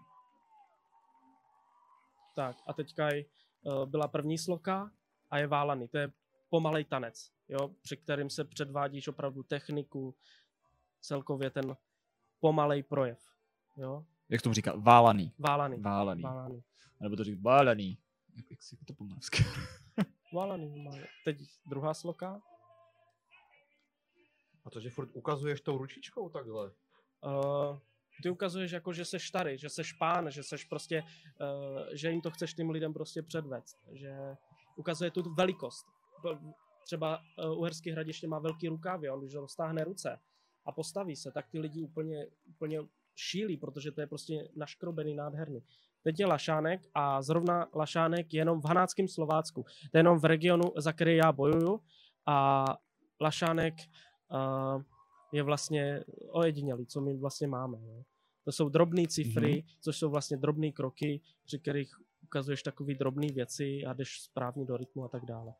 Tak 2.37 2.57
a 2.67 2.73
teďka 2.73 3.09
je, 3.09 3.25
uh, 3.63 3.87
byla 3.87 4.09
první 4.09 4.39
sloka 4.39 4.91
a 5.31 5.39
je 5.39 5.47
válaný. 5.47 5.89
To 5.89 5.99
je 5.99 6.13
pomalej 6.51 6.85
tanec, 6.85 7.31
jo, 7.49 7.71
při 7.83 7.97
kterým 7.97 8.31
se 8.31 8.45
předvádíš 8.45 9.09
opravdu 9.09 9.43
techniku, 9.43 10.15
celkově 11.01 11.51
ten 11.51 11.77
pomalej 12.41 12.83
projev. 12.83 13.19
Jo? 13.77 14.05
Jak 14.29 14.43
tomu 14.43 14.55
říká? 14.55 14.73
Válaný. 14.77 15.35
Válaný. 15.39 15.81
Válaný. 15.81 16.23
Válaný. 16.23 16.63
A 17.01 17.05
nebo 17.05 17.17
to 17.17 17.25
říká 17.25 17.41
válaný. 17.43 17.99
Jak, 18.37 18.51
jak 18.51 18.63
si 18.63 18.77
to 18.77 18.95
pomalsky? 18.95 19.45
Válaný. 20.35 20.85
válaný. 20.85 21.05
Teď 21.25 21.39
druhá 21.67 21.95
sloka. 21.95 22.41
A 24.65 24.71
to, 24.71 24.81
že 24.81 24.91
furt 24.91 25.11
ukazuješ 25.13 25.61
tou 25.61 25.79
ručičkou 25.79 26.29
takhle. 26.29 26.71
Uh, 27.25 27.79
ty 28.21 28.31
ukazuješ 28.31 28.71
jako, 28.71 28.93
že 28.93 29.05
seš 29.05 29.29
starý, 29.29 29.59
že 29.59 29.69
seš 29.69 29.93
pán, 29.93 30.31
že 30.31 30.43
seš 30.43 30.65
prostě, 30.65 31.03
uh, 31.03 31.87
že 31.93 32.11
jim 32.11 32.21
to 32.21 32.31
chceš 32.31 32.55
tím 32.55 32.71
lidem 32.71 32.93
prostě 32.93 33.23
předvést. 33.23 33.77
Že 33.93 34.17
ukazuje 34.77 35.11
tu 35.11 35.35
velikost. 35.35 35.87
Třeba 36.85 37.19
uh, 37.45 37.59
Uherský 37.59 37.91
hradiště 37.91 38.29
má 38.29 38.39
velký 38.39 38.69
rukávy, 38.69 39.11
on 39.11 39.21
když 39.21 39.35
roztáhne 39.35 39.85
ruce 39.85 40.19
a 40.67 40.73
postaví 40.73 41.17
se, 41.17 41.33
tak 41.33 41.49
ty 41.49 41.61
lidi 41.61 41.83
úplně, 41.83 42.27
úplně 42.49 42.81
šílí, 43.17 43.57
protože 43.57 43.93
to 43.93 44.01
je 44.01 44.07
prostě 44.07 44.49
naškrobený, 44.57 45.15
nádherný. 45.15 45.63
Teď 46.03 46.21
je 46.21 46.27
Lašánek 46.27 46.81
a 46.95 47.23
zrovna 47.23 47.67
Lašánek 47.75 48.35
je 48.35 48.41
jenom 48.41 48.61
v 48.61 48.65
Hanáckém 48.65 49.09
Slovácku. 49.09 49.63
To 49.63 49.99
je 49.99 50.01
jenom 50.01 50.19
v 50.19 50.25
regionu, 50.25 50.73
za 50.77 50.93
který 50.93 51.17
já 51.17 51.33
bojuju 51.33 51.81
a 52.27 52.65
Lašánek 53.21 53.75
uh, 54.31 54.83
je 55.33 55.43
vlastně 55.43 56.05
ojedinělý, 56.29 56.87
co 56.87 57.01
my 57.01 57.17
vlastně 57.17 57.47
máme. 57.47 57.79
Jo. 57.87 58.03
To 58.45 58.53
jsou 58.53 58.69
drobné 58.69 59.07
cifry, 59.07 59.53
mm-hmm. 59.53 59.77
což 59.81 59.97
jsou 59.97 60.11
vlastně 60.11 60.37
drobné 60.37 60.73
kroky, 60.73 61.21
při 61.45 61.59
kterých 61.59 61.91
ukazuješ 62.23 62.63
takové 62.63 62.95
drobné 62.95 63.27
věci 63.33 63.85
a 63.87 63.93
jdeš 63.93 64.23
správně 64.23 64.65
do 64.65 64.77
rytmu 64.77 65.05
a 65.05 65.09
tak 65.09 65.25
dále. 65.25 65.53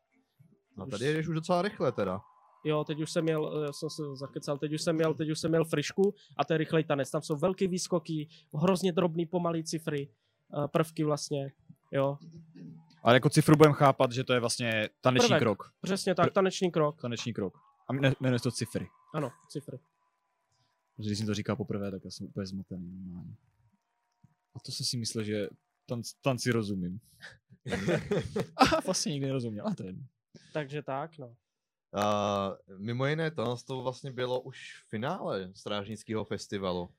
No 0.77 0.85
Už- 0.85 0.91
tady 0.91 1.05
jedeš 1.05 1.27
už 1.27 1.35
docela 1.35 1.61
rychle 1.61 1.91
teda. 1.91 2.21
Jo, 2.63 2.83
teď 2.83 3.01
už 3.01 3.11
jsem 3.11 3.23
měl, 3.23 3.63
já 3.65 3.73
jsem 3.73 3.89
se 3.89 4.03
zakecal, 4.15 4.57
teď 4.57 4.73
už 4.73 4.81
jsem 4.81 4.95
měl, 4.95 5.13
teď 5.13 5.29
už 5.29 5.39
jsem 5.39 5.51
měl 5.51 5.65
frišku 5.65 6.13
a 6.37 6.45
to 6.45 6.53
je 6.53 6.57
rychlej 6.57 6.83
tanec. 6.83 7.11
Tam 7.11 7.21
jsou 7.21 7.35
velký 7.35 7.67
výskoky, 7.67 8.27
hrozně 8.53 8.91
drobný, 8.91 9.25
pomalý 9.25 9.63
cifry, 9.63 10.09
eh, 10.09 10.67
prvky 10.67 11.03
vlastně, 11.03 11.51
jo. 11.91 12.17
Ale 13.03 13.13
jako 13.13 13.29
cifru 13.29 13.55
budeme 13.55 13.75
chápat, 13.75 14.11
že 14.11 14.23
to 14.23 14.33
je 14.33 14.39
vlastně 14.39 14.89
taneční 15.01 15.27
Prvek. 15.27 15.41
krok. 15.41 15.63
Přesně 15.81 16.15
tak, 16.15 16.33
taneční 16.33 16.71
krok. 16.71 17.01
Taneční 17.01 17.33
krok. 17.33 17.57
A 17.91 18.13
jmenuje 18.19 18.39
to 18.39 18.51
cifry. 18.51 18.89
Ano, 19.13 19.31
cifry. 19.49 19.79
Protože 20.95 21.09
když 21.09 21.17
jsem 21.17 21.27
to 21.27 21.33
říkal 21.33 21.55
poprvé, 21.55 21.91
tak 21.91 22.05
já 22.05 22.11
jsem 22.11 22.27
úplně 22.27 22.45
zmatený. 22.45 22.91
normálně. 22.91 23.35
A 24.55 24.59
to 24.59 24.71
jsem 24.71 24.85
si 24.85 24.97
myslel, 24.97 25.23
že 25.23 25.47
tanc, 25.85 26.13
tanci 26.13 26.51
rozumím. 26.51 26.99
a 28.55 28.81
vlastně 28.85 29.11
nikdy 29.11 29.27
nerozuměl, 29.27 29.67
a 29.67 29.75
to 29.75 29.83
je. 29.83 29.95
Takže 30.53 30.83
tak, 30.83 31.17
no. 31.17 31.27
Uh, 31.27 32.77
mimo 32.77 33.05
jiné, 33.05 33.31
to, 33.31 33.55
to 33.67 33.81
vlastně 33.81 34.11
bylo 34.11 34.41
už 34.41 34.83
v 34.85 34.89
finále 34.89 35.51
Strážnického 35.55 36.25
festivalu. 36.25 36.89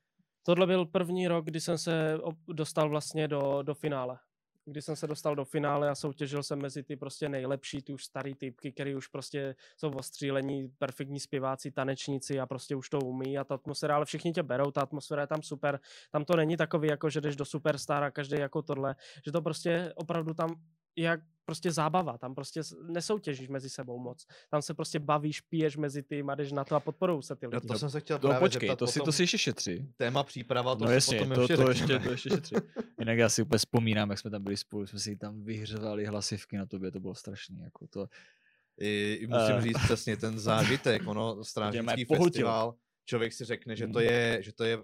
Tohle 0.43 0.67
byl 0.67 0.87
první 0.87 1.29
rok, 1.29 1.45
kdy 1.45 1.61
jsem 1.61 1.79
se 1.79 2.19
dostal 2.49 2.89
vlastně 2.89 3.29
do, 3.29 3.63
do 3.63 3.75
finále. 3.75 4.19
Kdy 4.65 4.83
jsem 4.83 4.97
se 4.97 5.07
dostal 5.07 5.37
do 5.37 5.45
finále 5.45 5.91
a 5.91 5.95
soutěžil 5.95 6.43
jsem 6.43 6.63
mezi 6.63 6.83
ty 6.83 6.97
prostě 6.97 7.29
nejlepší, 7.29 7.83
ty 7.83 7.93
už 7.93 8.05
starý 8.05 8.35
typky, 8.35 8.73
který 8.73 8.95
už 8.95 9.07
prostě 9.07 9.55
jsou 9.77 9.91
ostřílení, 9.91 10.69
perfektní 10.79 11.21
zpěváci, 11.21 11.71
tanečníci 11.71 12.41
a 12.41 12.47
prostě 12.47 12.77
už 12.77 12.91
to 12.91 12.99
umí 12.99 13.39
a 13.39 13.45
ta 13.45 13.55
atmosféra, 13.55 13.97
ale 13.97 14.05
všichni 14.05 14.33
tě 14.33 14.43
berou, 14.43 14.71
ta 14.71 14.81
atmosféra 14.81 15.23
je 15.23 15.27
tam 15.27 15.43
super. 15.43 15.81
Tam 16.11 16.25
to 16.25 16.37
není 16.37 16.57
takový, 16.57 16.89
jako 16.89 17.11
že 17.11 17.21
jdeš 17.21 17.37
do 17.37 17.45
superstar 17.45 18.05
a 18.05 18.11
každý 18.11 18.37
jako 18.39 18.63
tohle, 18.63 18.97
že 19.25 19.33
to 19.33 19.43
prostě 19.43 19.93
opravdu 19.97 20.35
tam 20.35 20.61
jak 20.97 21.21
prostě 21.45 21.73
zábava, 21.73 22.19
tam 22.19 22.35
prostě 22.35 22.61
nesoutěžíš 22.89 23.49
mezi 23.49 23.71
sebou 23.71 23.99
moc. 23.99 24.27
Tam 24.51 24.63
se 24.63 24.75
prostě 24.75 24.99
bavíš, 24.99 25.41
piješ 25.41 25.77
mezi 25.77 26.03
tím 26.03 26.31
a 26.31 26.35
jdeš 26.35 26.53
na 26.53 26.65
to 26.65 26.77
a 26.77 26.81
podporují 26.81 27.23
se 27.23 27.37
ty 27.37 27.47
No, 27.47 27.51
lidi. 27.55 27.69
to 27.69 27.79
jsem 27.79 27.91
se 27.91 28.01
chtěl 28.01 28.17
No 28.23 28.29
právě 28.29 28.41
počkej, 28.41 28.69
zeptat 28.69 28.79
to 28.79 28.87
si, 28.87 29.01
to 29.01 29.13
si 29.13 29.23
ještě 29.23 29.39
šetří. 29.39 29.89
Téma 29.97 30.23
příprava, 30.23 30.75
to 30.77 30.85
No 30.85 30.89
si 30.89 30.95
jasně, 30.95 31.19
potom 31.19 31.35
to, 31.35 31.41
ještě 31.43 31.57
to, 31.57 31.69
ještě, 31.69 31.99
to 31.99 32.11
ještě 32.11 32.29
šetří. 32.31 32.55
Jinak 32.99 33.19
já 33.19 33.29
si 33.29 33.43
úplně 33.43 33.59
vzpomínám, 33.59 34.11
jak 34.11 34.19
jsme 34.19 34.31
tam 34.31 34.43
byli 34.43 34.57
spolu, 34.57 34.87
jsme 34.87 34.99
si 34.99 35.17
tam 35.17 35.45
vyhřevali 35.45 36.07
hlasivky 36.07 36.57
na 36.57 36.67
tobě, 36.67 36.91
to 36.91 37.01
bylo 37.01 37.15
strašný. 37.15 37.61
Jako 37.61 37.87
to, 37.87 38.07
I, 38.81 39.19
i 39.21 39.27
musím 39.27 39.57
Eh. 39.57 39.63
říct 39.63 39.79
přesně 39.85 40.17
ten 40.17 40.39
zážitek, 40.39 41.03
ono, 41.07 41.45
strážnický 41.45 42.05
festival, 42.05 42.75
člověk 43.05 43.33
si 43.33 43.45
řekne, 43.45 43.77
že 43.77 43.87
to 43.87 43.99
Mm. 43.99 44.05
je, 44.05 44.39
že 44.43 44.53
to 44.53 44.65
je 44.65 44.79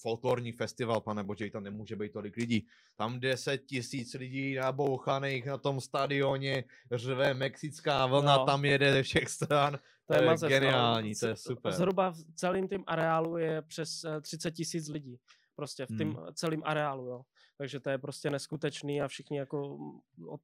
folklorní 0.00 0.52
festival, 0.52 1.00
pane 1.00 1.24
bože, 1.24 1.50
tam 1.50 1.64
nemůže 1.64 1.96
být 1.96 2.12
tolik 2.12 2.36
lidí. 2.36 2.66
Tam 2.96 3.20
10 3.20 3.58
tisíc 3.66 4.14
lidí 4.14 4.54
nabouchaných 4.54 5.46
na 5.46 5.58
tom 5.58 5.80
stadioně, 5.80 6.64
řve 6.92 7.34
mexická 7.34 8.06
vlna, 8.06 8.36
No. 8.36 8.46
tam 8.46 8.64
jede 8.64 8.92
ze 8.92 9.02
všech 9.02 9.28
stran. 9.28 9.78
To 10.06 10.14
je, 10.14 10.18
to 10.18 10.24
je 10.24 10.36
no. 10.42 10.48
geniální, 10.48 11.14
to 11.14 11.26
je 11.26 11.36
super. 11.36 11.72
Zhruba 11.72 12.10
v 12.10 12.16
celém 12.34 12.68
tím 12.68 12.84
areálu 12.86 13.36
je 13.36 13.62
přes 13.62 14.04
eh, 14.04 14.20
30 14.20 14.50
tisíc 14.50 14.88
lidí. 14.88 15.18
Prostě 15.56 15.86
v 15.86 15.88
Hmm. 15.90 15.98
tím 15.98 16.18
celém 16.34 16.62
areálu, 16.64 17.06
jo. 17.06 17.22
Takže 17.58 17.80
to 17.80 17.90
je 17.90 17.98
prostě 17.98 18.30
neskutečný 18.30 19.02
a 19.02 19.08
všichni 19.08 19.38
jako 19.38 19.78
mm, 19.78 20.00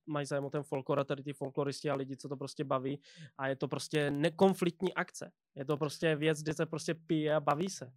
mají 0.07 0.27
zájem 0.27 0.45
o 0.45 0.51
ten 0.51 0.63
folklor 0.63 1.01
a 1.01 1.05
tady 1.05 1.23
ty 1.23 1.33
folkloristi 1.33 1.91
a 1.91 1.95
lidi, 1.95 2.17
co 2.17 2.29
to 2.29 2.37
prostě 2.37 2.65
baví. 2.65 3.01
A 3.39 3.49
je 3.49 3.57
to 3.57 3.69
prostě 3.69 4.11
nekonfliktní 4.11 4.95
akce. 4.95 5.33
Je 5.55 5.65
to 5.65 5.77
prostě 5.77 6.17
věc, 6.17 6.43
kde 6.43 6.55
se 6.55 6.67
prostě 6.67 6.95
pije 6.95 7.35
a 7.35 7.41
baví 7.41 7.69
se. 7.69 7.93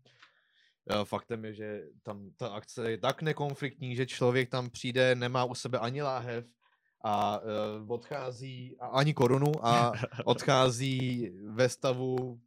Faktem 1.04 1.46
je, 1.46 1.54
že 1.54 1.84
tam 2.04 2.32
ta 2.38 2.48
akce 2.48 2.92
je 2.92 2.98
tak 2.98 3.22
nekonfliktní, 3.22 3.96
že 3.96 4.06
člověk 4.06 4.50
tam 4.50 4.70
přijde, 4.70 5.16
nemá 5.16 5.44
u 5.44 5.56
sebe 5.56 5.80
ani 5.80 6.02
láhev 6.02 6.46
a 7.04 7.40
uh, 7.40 7.92
odchází 7.92 8.76
a 8.80 8.88
ani 8.88 9.14
korunu 9.14 9.52
a 9.66 9.92
odchází 10.26 11.30
ve 11.46 11.70
stavu 11.70 12.40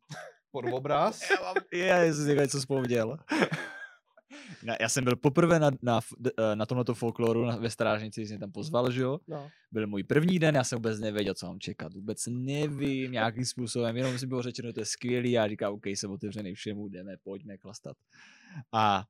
pod 0.51 0.65
obraz. 0.73 1.31
Já 1.31 1.37
mám, 1.43 1.55
já 1.73 2.03
jsem 2.03 2.25
si 2.25 2.37
něco 2.37 2.59
vzpomněl. 2.59 3.19
Na, 4.65 4.77
já 4.81 4.89
jsem 4.89 5.05
byl 5.05 5.17
poprvé 5.17 5.59
na, 5.59 5.71
na, 5.83 6.01
eh, 6.39 6.57
na 6.57 6.67
tomto 6.67 6.95
folkloru 6.95 7.45
na, 7.45 7.57
ve 7.57 7.71
Strážnici, 7.71 8.27
jsem 8.27 8.39
tam 8.39 8.53
pozval, 8.53 8.91
že 8.91 9.03
jo. 9.03 9.21
No. 9.29 9.51
Byl 9.73 9.87
můj 9.87 10.03
první 10.03 10.39
den, 10.39 10.55
já 10.55 10.65
jsem 10.65 10.77
vůbec 10.77 11.01
nevěděl, 11.01 11.35
co 11.35 11.47
mám 11.47 11.61
čekat. 11.61 11.95
Vůbec 11.95 12.27
nevím, 12.27 13.13
nějakým 13.13 13.45
způsobem, 13.45 13.97
jenom 13.97 14.19
si 14.19 14.27
bylo 14.27 14.43
řečeno, 14.43 14.73
to 14.73 14.81
je 14.81 14.87
skvělý, 14.87 15.31
já 15.31 15.49
říkám, 15.49 15.73
OK, 15.75 15.87
jsem 15.87 16.11
otevřený 16.11 16.55
všemu, 16.55 16.89
jdeme, 16.89 17.17
pojďme 17.23 17.59
klastat. 17.59 17.97
A 18.73 19.05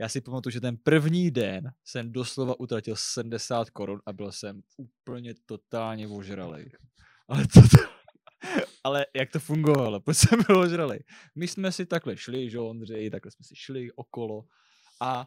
já 0.00 0.08
si 0.08 0.20
pamatuju, 0.20 0.52
že 0.52 0.60
ten 0.60 0.76
první 0.76 1.30
den 1.30 1.72
jsem 1.84 2.12
doslova 2.12 2.60
utratil 2.60 2.96
70 2.96 3.70
korun 3.70 4.00
a 4.06 4.12
byl 4.12 4.32
jsem 4.32 4.62
úplně 4.76 5.34
totálně 5.46 6.08
ožralej. 6.08 6.70
Ale 7.28 7.46
to, 7.54 7.60
ale 8.84 9.06
jak 9.16 9.30
to 9.30 9.40
fungovalo, 9.40 10.00
proč 10.00 10.16
jsem 10.16 10.38
byl 10.46 10.58
ožralej? 10.58 11.04
My 11.34 11.48
jsme 11.48 11.72
si 11.72 11.86
takhle 11.86 12.16
šli, 12.16 12.50
že 12.50 12.58
Ondřej, 12.58 13.10
takhle 13.10 13.30
jsme 13.30 13.44
si 13.44 13.56
šli 13.56 13.92
okolo 13.92 14.44
a 15.02 15.26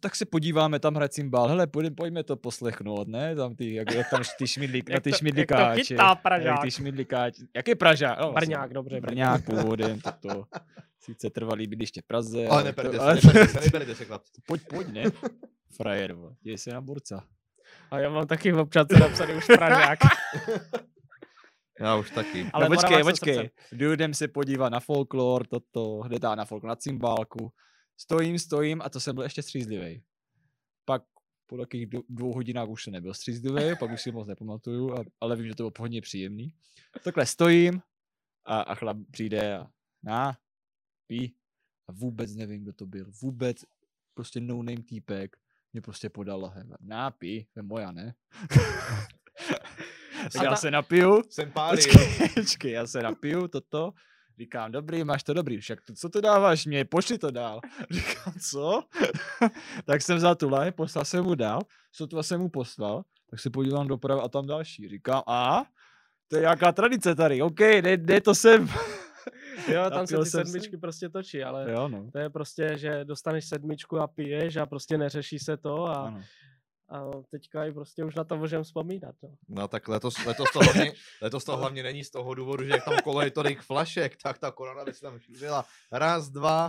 tak 0.00 0.16
se 0.16 0.24
podíváme 0.26 0.78
tam 0.78 0.94
hrát 0.94 1.12
cymbál, 1.12 1.48
hele, 1.48 1.66
pojďme, 1.66 1.90
pojďme 1.90 2.22
to 2.24 2.36
poslechnout, 2.36 3.08
ne? 3.08 3.34
Tam 3.36 3.54
ty, 3.56 3.74
jak, 3.74 3.94
jak 3.94 4.10
tam 4.10 4.22
ty 4.38 4.46
šmidlík, 4.46 4.88
na 4.88 4.94
Jak 4.94 5.02
ty 5.02 5.10
to- 5.10 5.14
jak 5.14 5.14
to 5.14 5.18
šmidlikáče. 5.18 5.84
chytá 5.84 6.08
jak 6.08 6.22
Pražák. 6.22 6.62
ty 6.62 6.70
šmidlikáče. 6.70 7.42
Jak 7.56 7.68
je 7.68 7.74
Pražák? 7.76 8.18
No, 8.20 8.32
vlastně 8.32 8.54
Brňák, 8.56 8.72
dobře, 8.72 9.00
Brňák 9.00 9.44
původem, 9.44 10.00
toto. 10.00 10.44
Sice 11.00 11.30
trvalý 11.30 11.66
bydliště 11.66 12.00
v 12.00 12.04
Praze. 12.06 12.46
Ale 12.46 12.62
to- 12.62 12.66
neberte 12.66 12.96
se, 12.98 13.02
ale- 13.04 13.14
neberte 13.14 13.48
se, 13.48 13.60
neberte 13.64 13.94
se, 13.94 14.04
chlapci. 14.04 14.32
Pojď, 14.46 14.62
pojď, 14.68 14.88
ne? 14.88 15.04
Frajer, 15.76 16.16
děj 16.42 16.58
se 16.58 16.70
na 16.70 16.80
borca. 16.80 17.24
A 17.90 17.98
já 17.98 18.10
mám 18.10 18.26
taky 18.26 18.52
v 18.52 18.58
občance 18.58 18.98
napsaný 18.98 19.34
už 19.34 19.46
Pražák. 19.46 19.98
Já 21.80 21.96
už 21.96 22.10
taky. 22.10 22.50
Ale 22.52 22.68
no 22.68 22.76
počkej, 22.76 23.02
počkej. 23.02 23.50
jdem 23.72 24.14
se 24.14 24.28
podívat 24.28 24.68
na 24.68 24.80
folklor, 24.80 25.46
toto, 25.46 26.00
kde 26.06 26.18
dá 26.18 26.34
na 26.34 26.44
folklor, 26.44 26.68
na 26.68 26.76
cymbálku. 26.76 27.52
Stojím, 27.96 28.38
stojím 28.38 28.82
a 28.82 28.88
to 28.88 29.00
jsem 29.00 29.14
byl 29.14 29.24
ještě 29.24 29.42
střízlivý. 29.42 30.02
Pak 30.84 31.02
po 31.46 31.56
takových 31.58 31.86
dvou- 31.86 32.34
hodinách 32.34 32.68
už 32.68 32.84
jsem 32.84 32.92
nebyl 32.92 33.14
střízlivý, 33.14 33.76
pak 33.78 33.90
už 33.90 34.02
si 34.02 34.12
moc 34.12 34.28
nepamatuju, 34.28 34.94
ale 35.20 35.36
vím, 35.36 35.46
že 35.46 35.54
to 35.54 35.62
bylo 35.62 35.72
hodně 35.78 36.00
příjemný. 36.00 36.54
Takhle 37.04 37.26
stojím 37.26 37.82
a, 38.44 38.60
a 38.60 38.74
chlap 38.74 38.96
přijde 39.10 39.56
a 39.58 39.66
na, 40.02 40.38
pí. 41.06 41.36
A 41.88 41.92
vůbec 41.92 42.34
nevím, 42.36 42.62
kdo 42.62 42.72
to 42.72 42.86
byl. 42.86 43.06
Vůbec 43.22 43.56
prostě 44.14 44.40
no 44.40 44.62
name 44.62 44.82
týpek 44.82 45.36
mě 45.72 45.82
prostě 45.82 46.10
podal 46.10 46.40
lahev. 46.40 46.66
Na, 46.80 47.10
pí, 47.10 47.44
to 47.44 47.58
je 47.58 47.62
moja, 47.62 47.92
ne? 47.92 48.14
tak 50.32 50.42
já 50.44 50.50
ta- 50.50 50.56
se 50.56 50.70
napiju, 50.70 51.22
Jsem 51.30 51.52
pálil. 51.52 51.76
Počkej, 51.76 52.28
počkej, 52.34 52.72
já 52.72 52.86
se 52.86 53.02
napiju 53.02 53.48
toto. 53.48 53.92
Říkám, 54.38 54.72
dobrý, 54.72 55.04
máš 55.04 55.22
to 55.22 55.34
dobrý. 55.34 55.58
Však 55.60 55.80
to, 55.86 55.94
co 55.94 56.08
to 56.08 56.20
dáváš 56.20 56.66
mě, 56.66 56.84
pošli 56.84 57.18
to 57.18 57.30
dál. 57.30 57.60
Říkám, 57.90 58.34
co? 58.50 58.82
tak 59.84 60.02
jsem 60.02 60.16
vzal 60.16 60.34
tu 60.34 60.48
lahev, 60.48 60.74
poslal 60.74 61.04
jsem 61.04 61.24
mu 61.24 61.34
dál, 61.34 61.60
sotva 61.92 62.22
jsem 62.22 62.40
mu 62.40 62.48
poslal, 62.48 63.02
tak 63.30 63.40
se 63.40 63.50
podívám 63.50 63.88
doprava 63.88 64.22
a 64.22 64.28
tam 64.28 64.46
další. 64.46 64.88
Říkám, 64.88 65.22
a? 65.26 65.64
To 66.28 66.36
je 66.36 66.40
nějaká 66.40 66.72
tradice 66.72 67.14
tady, 67.14 67.42
OK, 67.42 67.58
dej, 67.58 67.96
dej 67.96 68.20
to 68.20 68.34
sem. 68.34 68.68
Jo, 69.72 69.90
tam 69.90 70.06
se 70.06 70.16
ty 70.16 70.24
jsem 70.24 70.24
se. 70.24 70.44
sedmičky 70.44 70.76
prostě 70.76 71.08
točí, 71.08 71.42
ale 71.42 71.72
jo, 71.72 71.88
no. 71.88 72.10
to 72.12 72.18
je 72.18 72.30
prostě, 72.30 72.78
že 72.78 73.04
dostaneš 73.04 73.48
sedmičku 73.48 73.98
a 73.98 74.06
piješ 74.06 74.56
a 74.56 74.66
prostě 74.66 74.98
neřeší 74.98 75.38
se 75.38 75.56
to 75.56 75.84
a, 75.86 75.94
Ano. 76.06 76.22
A 76.88 77.10
teďka 77.30 77.64
i 77.64 77.72
prostě 77.72 78.04
už 78.04 78.14
na 78.14 78.24
to 78.24 78.36
můžeme 78.36 78.64
vzpomínat. 78.64 79.14
No. 79.22 79.30
No 79.48 79.68
tak 79.68 79.88
letos, 79.88 80.24
letos, 80.24 80.52
to 80.52 80.58
hlavně, 80.58 80.92
letos 81.22 81.44
to 81.44 81.56
hlavně 81.56 81.82
není 81.82 82.04
z 82.04 82.10
toho 82.10 82.34
důvodu, 82.34 82.64
že 82.64 82.70
jak 82.70 82.84
tam 82.84 82.98
kolo 83.04 83.22
je 83.22 83.30
tolik 83.30 83.62
flašek, 83.62 84.16
tak 84.22 84.38
ta 84.38 84.50
korona 84.50 84.84
by 84.84 84.92
se 84.92 85.00
tam 85.00 85.18
šířila. 85.18 85.64
Raz, 85.92 86.28
dva. 86.28 86.64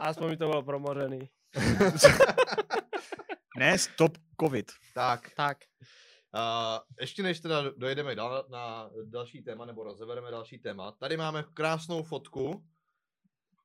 A 0.00 0.04
aspoň 0.08 0.30
mi 0.30 0.36
to 0.36 0.48
bylo 0.48 0.62
promořený. 0.62 1.18
Ne, 3.58 3.78
stop 3.78 4.18
covid. 4.40 4.72
Tak, 4.94 5.30
Tak, 5.36 5.58
Uh, 6.34 6.78
ještě 7.00 7.22
než 7.22 7.40
teda 7.40 7.70
dojedeme 7.76 8.14
dál 8.14 8.46
na 8.48 8.90
další 9.04 9.42
téma, 9.42 9.64
nebo 9.64 9.84
rozebereme 9.84 10.30
další 10.30 10.58
téma, 10.58 10.92
tady 10.92 11.16
máme 11.16 11.44
krásnou 11.54 12.02
fotku. 12.02 12.64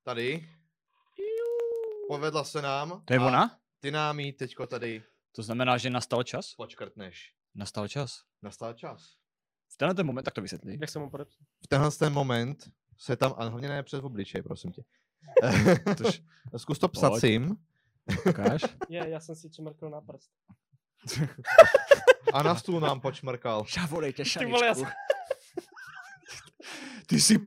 Tady. 0.03 0.49
Povedla 2.07 2.43
se 2.43 2.61
nám. 2.61 3.01
To 3.05 3.13
je 3.13 3.19
ona? 3.19 3.57
Ty 3.79 3.91
nám 3.91 4.19
ji 4.19 4.33
teďko 4.33 4.67
tady 4.67 5.03
To 5.37 5.43
znamená, 5.43 5.77
že 5.77 5.89
nastal 5.93 6.23
čas? 6.25 6.53
počkrtneš. 6.57 7.33
Nastal 7.55 7.87
čas. 7.87 8.25
Nastal 8.41 8.73
čas. 8.73 9.13
V 9.73 9.77
tenhle 9.77 9.93
ten 9.95 10.05
moment, 10.05 10.23
tak 10.23 10.33
to 10.33 10.41
vysvětlí. 10.41 10.77
jak 10.81 10.89
jsem 10.89 11.01
mu 11.01 11.09
podepsal. 11.09 11.45
V 11.63 11.67
tenhle 11.67 11.91
ten 11.91 12.13
moment 12.13 12.69
se 12.97 13.15
tam, 13.15 13.33
a 13.37 13.43
hlavně 13.45 13.69
ne 13.69 13.83
přes 13.83 14.03
obličej, 14.03 14.41
prosím 14.41 14.71
tě. 14.71 14.83
Tož, 15.97 16.21
Zkus 16.57 16.79
to 16.79 16.89
sim. 17.19 17.55
ukáž? 18.29 18.61
Je, 18.89 19.09
já 19.09 19.19
jsem 19.19 19.35
si 19.35 19.49
čmrkl 19.49 19.89
na 19.89 20.01
prst. 20.01 20.31
A 22.33 22.43
na 22.43 22.55
stůl 22.55 22.79
nám 22.79 23.01
počmrkal. 23.01 23.63
Ty 23.73 23.79
vole, 23.89 24.07
já 24.17 24.23
šaničku. 24.25 24.59
jsem- 24.75 24.91
Ty 27.07 27.21
jsi 27.21 27.37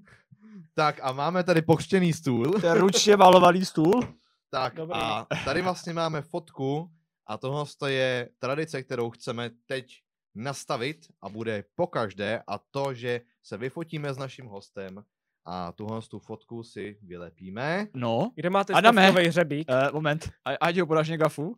Tak 0.74 1.01
a 1.03 1.12
máme 1.12 1.45
tady 1.45 1.62
pokřtěný 1.62 2.12
stůl. 2.12 2.61
to 2.61 2.66
je 2.66 2.74
ručně 2.74 3.16
malovaný 3.16 3.64
stůl? 3.64 4.14
Tak 4.51 4.74
Dobrý. 4.74 4.99
a 5.01 5.26
tady 5.45 5.62
vlastně 5.62 5.93
máme 5.93 6.22
fotku 6.22 6.91
a 7.30 7.38
tohle 7.38 7.64
je 7.88 8.28
tradice, 8.38 8.82
kterou 8.82 9.10
chceme 9.10 9.50
teď 9.66 10.02
nastavit 10.34 11.06
a 11.22 11.28
bude 11.28 11.64
pokaždé 11.74 12.42
a 12.46 12.58
to, 12.58 12.94
že 12.94 13.20
se 13.42 13.56
vyfotíme 13.56 14.14
s 14.14 14.18
naším 14.18 14.46
hostem 14.46 15.04
a 15.44 15.72
tuhle 15.72 16.02
tu 16.02 16.18
fotku 16.18 16.62
si 16.62 16.98
vylepíme. 17.02 17.86
No, 17.94 18.32
Kde 18.34 18.50
máte 18.50 18.72
Adame. 18.72 19.10
hřebík? 19.10 19.68
Uh, 19.70 19.94
moment, 19.94 20.30
a, 20.44 20.50
ať 20.60 20.78
ho 20.78 20.86
podáš 20.86 21.10
gafu. 21.10 21.56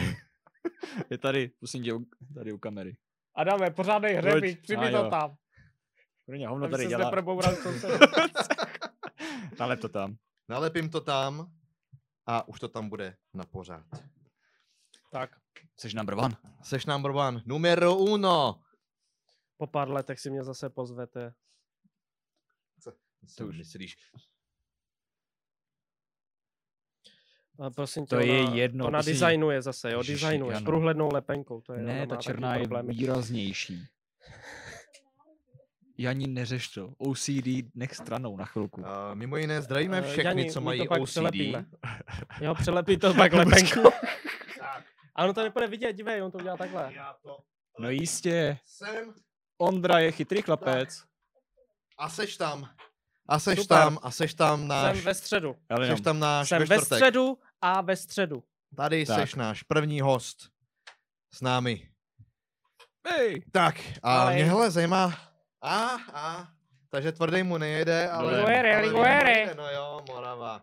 je 1.10 1.18
tady, 1.18 1.48
prosím 1.48 1.82
tě, 1.82 1.94
u- 1.94 2.06
tady 2.34 2.52
u 2.52 2.58
kamery. 2.58 2.96
Adame, 3.34 3.70
pořádnej 3.70 4.14
hřebík, 4.14 4.68
jo. 4.68 5.02
to 5.02 5.10
tam. 5.10 5.36
Pro 6.26 6.48
hovno 6.48 6.68
tady 6.68 6.82
se 6.82 6.88
dělá. 6.88 7.04
neproboural 7.04 7.56
soused. 7.56 8.00
Nalep 9.60 9.80
to 9.80 9.88
tam. 9.88 10.16
Nalepím 10.48 10.90
to 10.90 11.00
tam 11.00 11.52
a 12.26 12.48
už 12.48 12.60
to 12.60 12.68
tam 12.68 12.88
bude 12.88 13.16
na 13.34 13.44
pořád. 13.44 13.86
Tak. 15.14 15.30
Seš 15.78 15.94
number 15.94 16.14
one. 16.18 16.34
Seš 16.62 16.86
number 16.86 17.10
one. 17.14 17.42
Numero 17.46 17.94
uno. 17.96 18.58
Po 19.56 19.66
pár 19.66 19.90
letech 19.90 20.20
si 20.20 20.30
mě 20.30 20.44
zase 20.44 20.70
pozvete. 20.70 21.34
To 23.38 23.46
už- 23.46 23.56
myslíš. 23.58 23.96
A 27.58 27.70
prosím 27.70 28.06
tě, 28.06 28.16
To 28.16 28.20
je 28.20 28.40
ona, 28.42 28.54
jedno, 28.54 28.86
Ona 28.86 29.02
designuje 29.02 29.62
zase, 29.62 29.90
jo, 29.92 29.98
Ježiši, 29.98 30.24
designuje 30.24 30.54
s 30.54 30.56
ano. 30.56 30.64
průhlednou 30.66 31.08
lepenkou. 31.12 31.60
To 31.60 31.72
je, 31.72 31.82
Ne, 31.82 32.06
ta 32.06 32.16
černá 32.16 32.54
je 32.54 32.60
problémy. 32.60 32.92
výraznější. 32.94 33.86
Janí 35.98 36.26
neřeš 36.26 36.68
to. 36.68 36.94
OCD 36.98 37.70
nech 37.74 37.94
stranou 37.94 38.36
na 38.36 38.44
chvilku. 38.44 38.80
Uh, 38.80 38.86
mimo 39.14 39.36
jiné 39.36 39.62
zdravíme 39.62 39.98
Eh, 39.98 40.02
všechny, 40.02 40.24
Jani, 40.24 40.50
co 40.52 40.60
my 40.60 40.64
mají 40.64 40.80
to 40.80 40.86
pak 40.86 41.00
OCD. 41.02 41.10
přelepíme. 41.10 41.64
Jo, 42.40 42.54
přelepí 42.54 42.96
to 42.96 43.14
pak 43.14 43.32
lepenku. 43.40 43.80
A 45.16 45.24
ono 45.24 45.34
to 45.34 45.42
nepůjde 45.42 45.66
vidět, 45.66 45.92
dívej, 45.92 46.22
on 46.22 46.30
to 46.30 46.38
udělá 46.38 46.56
takhle. 46.56 46.92
Já 46.94 47.14
to 47.22 47.38
No 47.78 47.90
jistě. 47.90 48.58
jsem 48.64 49.14
Ondra 49.58 49.98
je 49.98 50.12
chytrý 50.12 50.42
chlapec. 50.42 51.04
a 51.98 52.08
seš 52.08 52.36
tam. 52.36 52.70
A 53.28 53.38
seš 53.38 53.58
Super. 53.60 53.78
tam, 53.78 53.98
a 54.02 54.10
seš 54.10 54.34
tam 54.34 54.68
náš, 54.68 54.96
Jsem 54.96 55.04
ve 55.04 55.14
středu. 55.14 55.56
Seš 55.86 56.00
tam 56.00 56.18
náš 56.20 56.48
Jsem 56.48 56.58
ve 56.58 56.64
ve 56.66 56.76
čtvrtek. 56.76 56.98
středu 56.98 57.38
a 57.60 57.80
ve 57.80 57.96
středu. 57.96 58.44
Tady 58.76 59.06
Tak. 59.06 59.20
seš 59.20 59.34
náš 59.34 59.62
první 59.62 60.00
host 60.00 60.50
s 61.34 61.40
námi. 61.40 61.88
hej, 63.08 63.42
Tak, 63.52 63.74
a 64.02 64.20
Ale- 64.22 64.34
mě 64.34 64.44
hele 64.44 64.70
zajímá, 64.70 65.12
a, 65.62 65.86
a, 66.12 66.48
takže 66.90 67.12
tvrdý 67.12 67.42
mu 67.42 67.58
nejede, 67.58 68.10
ale... 68.10 68.36
Liguere, 68.40 68.76
ale 68.76 68.86
liguere. 68.86 69.54
No 69.54 69.70
jo, 69.70 70.00
Moravák. 70.08 70.62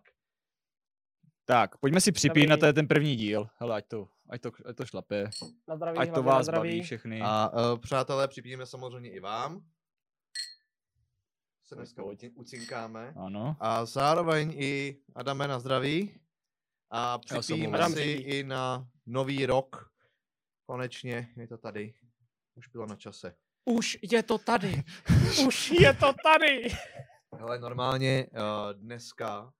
Tak, 1.45 1.78
pojďme 1.78 2.02
si 2.02 2.12
připít 2.12 2.49
na 2.49 2.56
Dobrý. 2.56 2.68
ten, 2.68 2.76
ten 2.76 2.88
první 2.88 3.16
díl. 3.16 3.47
Hele, 3.60 3.76
ať 3.76 3.88
to, 3.88 4.08
ať 4.32 4.42
to, 4.42 4.50
ať 4.66 4.76
to 4.78 4.86
šlape. 4.86 5.30
Na 5.68 5.76
zdraví, 5.76 5.98
Ať 5.98 6.14
to 6.14 6.24
vás 6.24 6.46
zdraví. 6.46 6.70
baví 6.70 6.82
všechny. 6.82 7.22
A 7.22 7.50
uh, 7.50 7.80
přátelé, 7.80 8.28
připijeme 8.28 8.66
samozřejmě 8.66 9.12
i 9.12 9.20
vám. 9.20 9.62
Se 11.66 11.76
dneska 11.76 12.04
ucinkáme. 12.36 13.14
Ano. 13.18 13.56
A 13.60 13.86
zároveň 13.86 14.54
i 14.58 14.98
Adame 15.16 15.48
na 15.48 15.60
zdraví. 15.60 16.20
A 16.90 17.18
připijeme 17.18 17.90
si 17.90 18.02
i 18.02 18.44
na 18.44 18.88
nový 19.06 19.46
rok. 19.46 19.92
Konečně 20.66 21.28
je 21.38 21.48
to 21.48 21.58
tady. 21.58 21.94
Už 22.56 22.68
bylo 22.68 22.86
na 22.86 22.96
čase. 22.96 23.36
Už 23.66 23.98
je 24.12 24.24
to 24.24 24.38
tady. 24.38 24.84
Už 25.48 25.72
je 25.72 25.94
to 25.94 26.14
tady. 26.24 26.72
Ale 27.40 27.60
normálně 27.60 28.28
uh, 28.32 28.40
dneska 28.80 29.54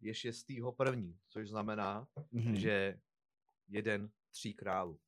je 0.00 0.14
6. 0.14 0.46
první, 0.76 1.18
což 1.28 1.48
znamená, 1.48 2.06
Mhm. 2.32 2.56
že 2.56 2.98
jeden 3.68 4.10
tří 4.30 4.54
králů. 4.54 4.98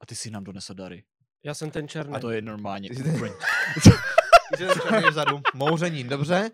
A 0.00 0.06
ty 0.06 0.14
si 0.14 0.30
nám 0.30 0.44
donesl 0.44 0.74
dary. 0.74 1.04
Já 1.44 1.54
jsem 1.54 1.70
ten 1.70 1.88
černý. 1.88 2.14
A 2.14 2.18
to 2.18 2.30
je 2.30 2.42
normálně. 2.42 2.88
Ty 2.88 2.94
jsi- 2.96 3.02
ten 3.02 4.68
černý 4.82 5.08
vzadu. 5.10 5.40
Mouření, 5.54 6.04
dobře? 6.04 6.50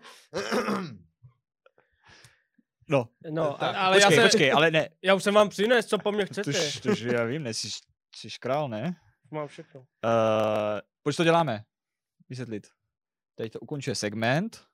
No, 2.89 3.09
No, 3.31 3.57
Tak, 3.59 3.75
ale 3.75 3.97
počkej, 3.97 4.17
já, 4.17 4.21
se, 4.23 4.29
počkej, 4.29 4.51
ale 4.53 4.71
ne. 4.71 4.89
já 5.01 5.13
už 5.15 5.23
jsem 5.23 5.33
vám 5.33 5.49
přines, 5.49 5.85
co 5.85 5.97
po 5.99 6.11
mně 6.11 6.25
chcete. 6.25 6.51
Tož, 6.53 6.79
tož 6.79 6.99
já 6.99 7.23
vím, 7.23 7.43
ne, 7.43 7.53
jsi, 7.53 7.69
jsi 8.15 8.27
král, 8.39 8.69
ne? 8.69 8.95
Mám 9.31 9.47
všechno. 9.47 9.79
Uh, 9.79 9.85
proč 11.03 11.15
to 11.15 11.23
děláme? 11.23 11.63
Vysvětlit. 12.29 12.67
Tady 13.35 13.49
to 13.49 13.59
ukončuje 13.59 13.95
segment. 13.95 14.65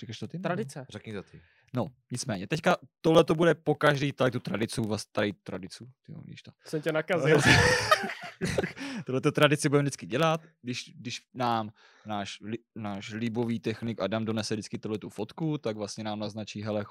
Říkáš 0.00 0.18
to 0.18 0.28
ty? 0.28 0.38
Tradice. 0.38 0.86
Řekni 0.88 1.12
to 1.12 1.22
ty. 1.22 1.42
No, 1.74 1.86
nicméně. 2.12 2.46
Teďka 2.46 2.76
tohle 3.00 3.24
to 3.24 3.34
bude 3.34 3.54
po 3.54 3.74
každý 3.74 4.12
tady 4.12 4.30
tu 4.30 4.40
tradici, 4.40 4.80
vás 4.80 5.06
tady 5.06 5.32
tradicu, 5.32 5.90
tyjo, 6.06 6.20
víš 6.24 6.42
to. 6.42 6.50
Jsem 6.66 6.82
tě 6.82 6.92
nakazil. 6.92 7.38
Tohle 9.06 9.20
tradici 9.20 9.68
budeme 9.68 9.82
vždycky 9.82 10.06
dělat, 10.06 10.40
když, 10.62 10.92
když 10.96 11.20
nám 11.34 11.70
náš, 12.06 12.38
náš 12.74 13.12
líbový 13.12 13.60
technik 13.60 14.00
Adam 14.00 14.24
donese 14.24 14.54
vždycky 14.54 14.78
tohle 14.78 14.98
tu 14.98 15.08
fotku, 15.08 15.58
tak 15.58 15.76
vlastně 15.76 16.04
nám 16.04 16.18
naznačí, 16.18 16.62
hele, 16.62 16.84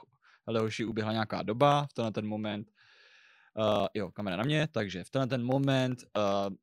hele 0.48 0.60
hoši, 0.60 0.86
uběhla 0.86 1.14
nějaká 1.14 1.44
doba 1.44 1.86
v 1.86 1.94
tenhle 1.94 2.12
ten 2.12 2.28
moment. 2.28 2.72
Uh, 3.58 3.88
jo, 3.94 4.12
kamera 4.12 4.38
na 4.38 4.44
mě, 4.44 4.68
takže 4.72 5.04
v 5.04 5.10
tenhle 5.10 5.28
ten 5.28 5.44
moment 5.44 6.04
uh, 6.18 6.56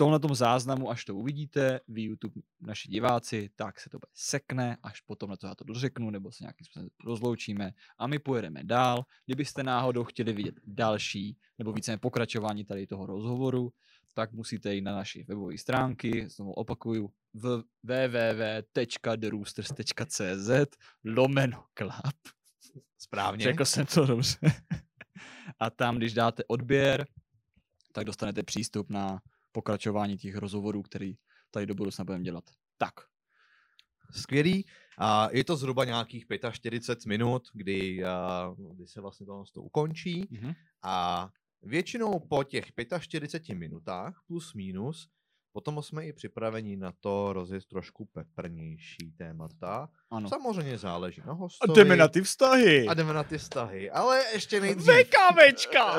tomhle 0.00 0.36
záznamu, 0.36 0.90
až 0.90 1.04
to 1.04 1.14
uvidíte, 1.14 1.80
vy 1.88 2.02
YouTube, 2.02 2.40
naši 2.60 2.88
diváci, 2.88 3.50
tak 3.56 3.80
se 3.80 3.90
to 3.90 3.98
bude 3.98 4.10
sekne, 4.14 4.76
až 4.82 5.00
potom 5.00 5.30
na 5.30 5.36
to 5.36 5.46
já 5.46 5.54
to 5.54 5.64
dořeknu, 5.64 6.10
nebo 6.10 6.32
se 6.32 6.44
nějakým 6.44 6.64
způsobem 6.64 6.88
rozloučíme 7.04 7.72
a 7.98 8.06
my 8.06 8.18
pojedeme 8.18 8.64
dál. 8.64 9.04
Kdybyste 9.26 9.62
náhodou 9.62 10.04
chtěli 10.04 10.32
vidět 10.32 10.54
další, 10.66 11.36
nebo 11.58 11.72
více 11.72 11.96
pokračování 11.96 12.64
tady 12.64 12.86
toho 12.86 13.06
rozhovoru, 13.06 13.72
tak 14.14 14.32
musíte 14.32 14.74
jít 14.74 14.80
na 14.80 14.94
naše 14.94 15.24
webové 15.24 15.58
stránky, 15.58 16.28
znovu 16.28 16.52
opakuju, 16.52 17.10
www.theroosters.cz 17.82 20.50
lomeno 21.04 21.64
club. 21.78 22.14
Správně. 22.98 23.44
Řekl 23.44 23.64
jsem 23.64 23.86
to 23.86 24.06
dobře. 24.06 24.38
A 25.60 25.70
tam, 25.70 25.96
když 25.96 26.14
dáte 26.14 26.44
odběr, 26.44 27.06
tak 27.92 28.04
dostanete 28.04 28.42
přístup 28.42 28.90
na 28.90 29.20
pokračování 29.52 30.18
těch 30.18 30.36
rozhovorů, 30.36 30.82
který 30.82 31.14
tady 31.50 31.66
do 31.66 31.74
budoucna 31.74 32.04
budeme 32.04 32.24
dělat. 32.24 32.44
Tak, 32.78 32.94
Skvělý. 34.12 34.66
A 34.98 35.28
je 35.32 35.44
to 35.44 35.56
zhruba 35.56 35.84
nějakých 35.84 36.26
45 36.52 37.06
minut, 37.08 37.42
kdy, 37.54 38.04
a, 38.04 38.54
kdy 38.74 38.86
se 38.86 39.00
vlastně 39.00 39.26
to, 39.26 39.44
to 39.54 39.62
ukončí. 39.62 40.28
mhm. 40.30 40.52
A 40.82 41.28
většinou 41.62 42.18
po 42.18 42.44
těch 42.44 42.66
45 43.00 43.54
minutách 43.54 44.20
plus 44.26 44.54
minus, 44.54 45.08
potom 45.52 45.82
jsme 45.82 46.06
i 46.06 46.12
připraveni 46.12 46.76
na 46.76 46.92
to 47.00 47.32
rozjet 47.32 47.64
trošku 47.66 48.04
peprnější 48.04 49.12
témata. 49.18 49.88
ano. 50.10 50.28
Samozřejmě 50.28 50.78
záleží 50.78 51.20
na 51.26 51.32
A 51.32 51.36
hostovi. 51.36 51.74
jdeme 51.76 51.96
na 51.96 52.08
ty 52.08 52.22
vztahy. 52.22 52.86
a 52.88 52.94
jdeme 52.94 53.12
na 53.12 53.24
ty 53.24 53.38
vztahy. 53.38 53.90
Ale 53.90 54.22
ještě 54.32 54.60
nejdřív. 54.60 54.86
VKVčka! 54.94 55.96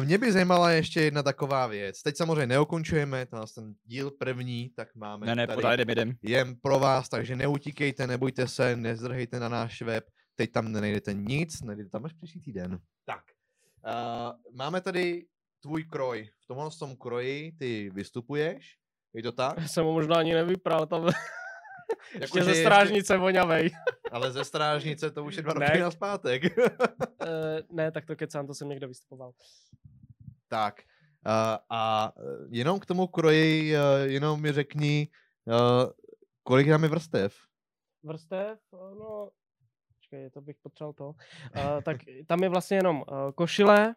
Mě 0.00 0.18
by 0.18 0.32
zajímala 0.32 0.70
ještě 0.70 1.00
jedna 1.00 1.22
taková 1.22 1.66
věc. 1.66 2.02
Teď 2.02 2.16
samozřejmě 2.16 2.46
neukončujeme 2.46 3.26
ten, 3.26 3.40
ten 3.54 3.74
díl 3.84 4.10
první, 4.10 4.70
tak 4.76 4.94
máme 4.94 5.26
ne, 5.26 5.34
ne, 5.34 5.46
tady 5.46 5.56
podaj, 5.56 5.74
jdem, 5.74 5.90
jdem. 5.90 6.12
jen 6.22 6.56
pro 6.62 6.78
vás, 6.78 7.08
takže 7.08 7.36
neutíkejte, 7.36 8.06
nebojte 8.06 8.48
se, 8.48 8.76
nezdrhejte 8.76 9.40
na 9.40 9.48
náš 9.48 9.82
web, 9.82 10.04
teď 10.34 10.52
tam 10.52 10.72
nenajdete 10.72 11.14
nic, 11.14 11.62
najdete 11.62 11.90
tam 11.90 12.04
až 12.04 12.12
příští 12.12 12.40
týden. 12.40 12.78
Tak, 13.04 13.22
uh, 13.86 14.56
máme 14.56 14.80
tady 14.80 15.26
tvůj 15.62 15.84
kroj. 15.84 16.28
V 16.40 16.46
tomhle 16.46 16.70
tom 16.78 16.96
kroji 16.96 17.52
ty 17.52 17.90
vystupuješ, 17.90 18.76
je 19.14 19.22
to 19.22 19.32
tak? 19.32 19.58
Já 19.58 19.68
jsem 19.68 19.84
ho 19.84 19.92
možná 19.92 20.16
ani 20.16 20.34
nevypral, 20.34 20.86
tam 20.86 21.06
Jako, 22.12 22.22
ještě 22.22 22.38
že 22.38 22.44
ze 22.44 22.54
strážnice 22.54 23.16
voňavej. 23.16 23.70
Ale 24.12 24.32
ze 24.32 24.44
strážnice 24.44 25.10
to 25.10 25.24
už 25.24 25.36
je 25.36 25.42
dva 25.42 25.52
roky 25.52 25.80
na 25.80 25.90
zpátek. 25.90 26.42
Eh, 27.24 27.62
ne, 27.70 27.90
tak 27.90 28.06
to 28.06 28.16
kecám, 28.16 28.46
to 28.46 28.54
jsem 28.54 28.68
někde 28.68 28.86
vystupoval. 28.86 29.32
tak, 30.48 30.82
uh, 31.26 31.58
a 31.70 32.12
eh, 32.16 32.22
jenom 32.50 32.80
k 32.80 32.86
tomu 32.86 33.06
kroji, 33.06 33.76
uh, 33.76 33.80
jenom 34.02 34.42
mi 34.42 34.52
řekni, 34.52 35.08
uh, 35.44 35.90
kolik 36.42 36.68
tam 36.68 36.82
je 36.82 36.88
vrstev? 36.88 37.34
Vrstev, 38.02 38.58
no, 38.72 39.30
počkej, 39.96 40.30
to 40.30 40.40
bych 40.40 40.56
potřeboval 40.62 40.92
to. 40.92 41.08
Uh, 41.08 41.82
tak 41.82 41.96
tam 42.26 42.42
je 42.42 42.48
vlastně 42.48 42.76
jenom 42.76 42.96
uh, 42.96 43.32
košile, 43.34 43.94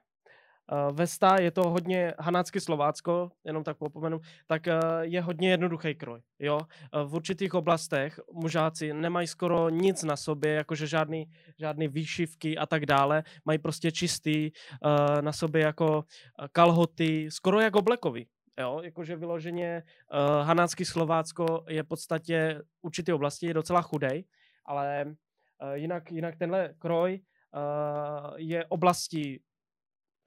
uh, 0.72 0.96
vesta, 0.96 1.42
je 1.42 1.52
to 1.52 1.70
hodně 1.70 2.14
hanácky 2.20 2.60
Slovácko, 2.60 3.32
jenom 3.44 3.64
tak 3.64 3.78
popomenu, 3.78 4.20
tak 4.48 4.68
uh, 4.68 4.74
je 5.02 5.22
hodně 5.22 5.50
jednoduchý 5.50 5.96
kroj, 5.96 6.22
jo. 6.40 6.58
Uh, 6.58 7.10
v 7.10 7.16
určitých 7.16 7.54
oblastech 7.54 8.20
mužáci 8.34 8.94
nemají 8.94 9.28
skoro 9.28 9.70
nic 9.70 10.04
na 10.04 10.16
sobě, 10.16 10.54
jakože 10.54 10.88
žádný, 10.88 11.32
žádný 11.60 11.88
výšivky 11.88 12.58
a 12.58 12.66
tak 12.66 12.86
dále, 12.86 13.24
mají 13.46 13.60
prostě 13.60 13.92
čistý 13.92 14.52
uh, 14.52 15.22
na 15.22 15.32
sobě 15.32 15.62
jako 15.62 16.04
kalhoty, 16.52 17.32
skoro 17.32 17.60
jako 17.60 17.80
oblekový. 17.80 18.28
Jo, 18.60 18.82
jakože 18.84 19.16
vyloženě 19.16 19.84
uh, 19.84 20.48
hanácký 20.48 20.86
Slovácko 20.86 21.64
je 21.68 21.84
v 21.84 21.88
podstatě 21.88 22.62
určité 22.82 23.14
oblasti 23.14 23.48
je 23.48 23.54
docela 23.54 23.82
chudej, 23.82 24.24
ale 24.66 25.06
uh, 25.06 25.72
jinak, 25.74 26.12
jinak 26.12 26.36
tenhle 26.36 26.74
kroj 26.78 27.20
uh, 27.20 28.34
je 28.38 28.66
oblastí, 28.66 29.40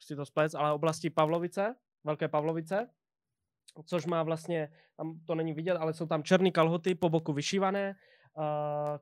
si 0.00 0.16
to 0.16 0.26
splec, 0.26 0.54
ale 0.54 0.72
oblastí 0.72 1.10
Pavlovice, 1.10 1.76
Velké 2.04 2.28
Pavlovice, 2.28 2.90
což 3.84 4.06
má 4.06 4.22
vlastně, 4.22 4.72
tam 4.96 5.20
to 5.26 5.34
není 5.34 5.52
vidět, 5.52 5.76
ale 5.76 5.92
jsou 5.92 6.06
tam 6.06 6.22
černé 6.22 6.50
kalhoty, 6.50 6.94
po 6.94 7.08
boku 7.08 7.32
vyšívané, 7.32 7.94
uh, 8.34 8.44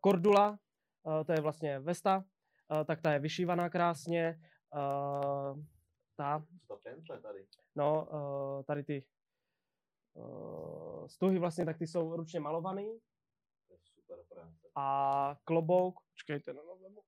kordula, 0.00 0.58
uh, 1.02 1.24
to 1.24 1.32
je 1.32 1.40
vlastně 1.40 1.78
vesta, 1.78 2.24
uh, 2.70 2.84
tak 2.84 3.00
ta 3.00 3.12
je 3.12 3.18
vyšívaná 3.18 3.68
krásně, 3.70 4.40
uh, 4.74 5.62
ta, 6.16 6.46
Ta 6.68 6.76
pentle 6.82 7.20
tady. 7.20 7.46
No, 7.76 8.08
uh, 8.12 8.62
tady 8.62 8.84
ty 8.84 9.06
uh, 10.14 11.06
stuhy 11.06 11.38
vlastně, 11.38 11.64
tak 11.64 11.78
ty 11.78 11.86
jsou 11.86 12.16
ručně 12.16 12.40
malovaný 12.40 12.98
Super 13.94 14.18
práce. 14.28 14.68
a 14.76 15.36
klobouk, 15.44 16.00
počkejte, 16.10 16.52
no, 16.52 16.62
no, 16.64 16.88
no. 16.88 17.02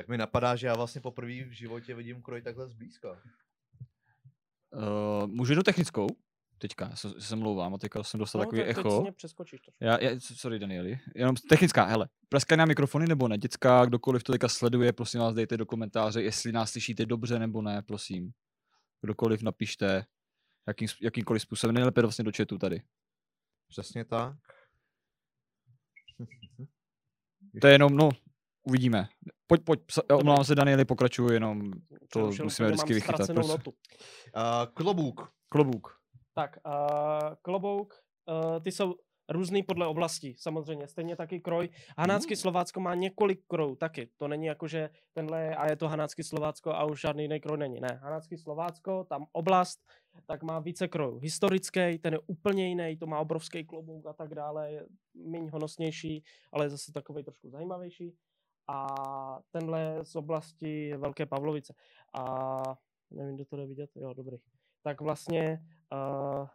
Tak 0.00 0.08
mi 0.08 0.18
napadá, 0.18 0.56
že 0.56 0.66
já 0.66 0.74
vlastně 0.74 1.00
poprvé 1.00 1.44
v 1.44 1.50
životě 1.50 1.94
vidím 1.94 2.22
kroj 2.22 2.42
takhle 2.42 2.68
zblízka. 2.68 3.22
Uh, 4.72 5.26
můžu 5.26 5.52
jednu 5.52 5.62
technickou? 5.62 6.06
Teďka, 6.58 6.88
já 6.90 6.96
se, 6.96 7.20
se 7.20 7.36
mluvám 7.36 7.74
a 7.74 7.78
teďka 7.78 8.02
jsem 8.02 8.20
dostal 8.20 8.38
no, 8.38 8.44
takový 8.44 8.60
teď, 8.60 8.66
teď 8.66 8.76
si 8.76 8.88
echo. 8.88 9.02
mě 9.02 9.12
přeskočíš 9.12 9.60
trošku. 9.60 9.84
Já, 9.84 10.02
já, 10.02 10.20
sorry 10.20 10.58
Danieli, 10.58 10.98
jenom 11.14 11.36
technická, 11.36 11.84
hele, 11.84 12.08
praskají 12.28 12.58
na 12.58 12.64
mikrofony 12.64 13.06
nebo 13.06 13.28
ne? 13.28 13.38
Děcka, 13.38 13.84
kdokoliv 13.84 14.22
to 14.22 14.32
teďka 14.32 14.48
sleduje, 14.48 14.92
prosím 14.92 15.20
vás 15.20 15.34
dejte 15.34 15.56
do 15.56 15.66
komentáře, 15.66 16.22
jestli 16.22 16.52
nás 16.52 16.70
slyšíte 16.70 17.06
dobře 17.06 17.38
nebo 17.38 17.62
ne, 17.62 17.82
prosím. 17.82 18.30
Kdokoliv 19.02 19.42
napište, 19.42 20.04
jakým, 20.68 20.88
jakýmkoliv 21.02 21.42
způsobem, 21.42 21.74
nejlépe 21.74 22.02
vlastně 22.02 22.24
do 22.24 22.32
chatu 22.36 22.58
tady. 22.58 22.82
Přesně 23.68 24.04
tak. 24.04 24.36
To 27.60 27.66
je 27.66 27.72
jenom, 27.72 27.96
no, 27.96 28.10
uvidíme. 28.62 29.08
Pojď, 29.46 29.64
pojď, 29.64 29.80
já 30.10 30.16
omlouvám 30.16 30.44
se 30.44 30.54
Danieli, 30.54 30.84
pokračuju 30.84 31.32
jenom, 31.32 31.72
to 31.72 31.78
Přerušil 32.08 32.44
musíme 32.44 32.68
vždycky 32.68 32.94
vychytat. 32.94 33.14
ztracenou 33.16 33.34
Prosím. 33.34 33.50
notu. 33.50 33.70
Uh, 33.70 34.74
klobouk. 34.74 35.32
Klobouk. 35.48 35.96
Tak, 36.34 36.58
uh, 36.66 37.34
klobouk, 37.42 37.94
uh, 38.28 38.60
ty 38.60 38.72
jsou 38.72 38.94
různý 39.28 39.62
podle 39.62 39.86
oblasti, 39.86 40.34
samozřejmě. 40.38 40.88
Stejně 40.88 41.16
taky 41.16 41.40
kroj. 41.40 41.68
Hanácky 41.98 42.32
Mm. 42.32 42.36
Slovácko 42.36 42.80
má 42.80 42.94
několik 42.94 43.40
krojů 43.46 43.76
taky. 43.76 44.08
To 44.16 44.28
není 44.28 44.46
jako, 44.46 44.68
že 44.68 44.90
tenhle 45.12 45.42
je 45.42 45.56
a 45.56 45.70
je 45.70 45.76
to 45.76 45.88
Hanácky 45.88 46.24
Slovácko 46.24 46.70
a 46.70 46.84
už 46.84 47.00
žádný 47.00 47.22
jiný 47.22 47.40
kroj 47.40 47.58
není. 47.58 47.80
Ne, 47.80 48.00
Hanácky 48.02 48.38
Slovácko, 48.38 49.04
tam 49.04 49.26
oblast, 49.32 49.80
tak 50.26 50.42
má 50.42 50.58
více 50.58 50.88
krojů. 50.88 51.18
Historický, 51.18 51.98
ten 51.98 52.12
je 52.14 52.20
úplně 52.26 52.68
jiný, 52.68 52.96
to 52.96 53.06
má 53.06 53.18
obrovský 53.18 53.64
klobouk 53.64 54.06
a 54.06 54.12
tak 54.12 54.34
dále, 54.34 54.72
je 54.72 54.86
méně 55.14 55.50
honosnější, 55.50 56.24
ale 56.52 56.64
je 56.64 56.70
zase 56.70 56.92
takový 56.92 57.24
trošku 57.24 57.50
zajímavější. 57.50 58.16
A 58.68 58.86
tenhle 59.50 59.98
z 60.02 60.16
oblasti 60.16 60.96
Velké 60.96 61.26
Pavlovice. 61.26 61.74
A 62.14 62.62
nevím, 63.10 63.34
kdo 63.34 63.44
to 63.44 63.56
jde 63.56 63.66
vidět, 63.66 63.90
jo, 63.96 64.14
dobrý. 64.14 64.36
Tak 64.82 65.00
vlastně 65.00 65.64
uh, 65.92 66.46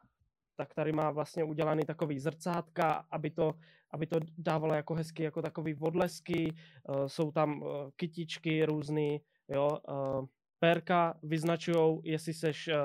tak 0.57 0.73
tady 0.73 0.91
má 0.91 1.11
vlastně 1.11 1.43
udělaný 1.43 1.83
takový 1.83 2.19
zrcátka, 2.19 3.05
aby 3.11 3.29
to, 3.31 3.53
aby 3.91 4.07
to 4.07 4.19
dávalo 4.37 4.73
jako 4.73 4.93
hezky, 4.93 5.23
jako 5.23 5.41
takový 5.41 5.75
odlesky, 5.75 6.53
uh, 6.89 7.05
jsou 7.05 7.31
tam 7.31 7.61
uh, 7.61 7.67
kytičky 7.95 8.65
různý, 8.65 9.21
jo, 9.47 9.79
uh, 9.89 10.25
pérka 10.59 11.19
vyznačují, 11.23 11.99
jestli 12.03 12.33
seš 12.33 12.67
uh, 12.67 12.75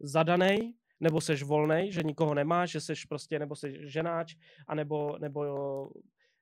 zadanej, 0.00 0.74
nebo 1.00 1.20
seš 1.20 1.42
volnej, 1.42 1.92
že 1.92 2.02
nikoho 2.02 2.34
nemáš, 2.34 2.70
že 2.70 2.80
seš 2.80 3.04
prostě, 3.04 3.38
nebo 3.38 3.56
seš 3.56 3.74
ženáč, 3.92 4.34
anebo, 4.66 5.18
nebo 5.18 5.44
jo, 5.44 5.90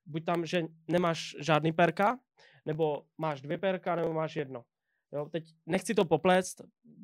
buď 0.06 0.24
tam, 0.24 0.46
že 0.46 0.62
nemáš 0.88 1.36
žádný 1.38 1.72
perka, 1.72 2.18
nebo 2.66 3.04
máš 3.18 3.40
dvě 3.40 3.58
perka, 3.58 3.96
nebo 3.96 4.12
máš 4.12 4.36
jedno. 4.36 4.64
Jo, 5.12 5.28
teď 5.32 5.44
nechci 5.66 5.94
to 5.94 6.04
popléct, 6.04 6.56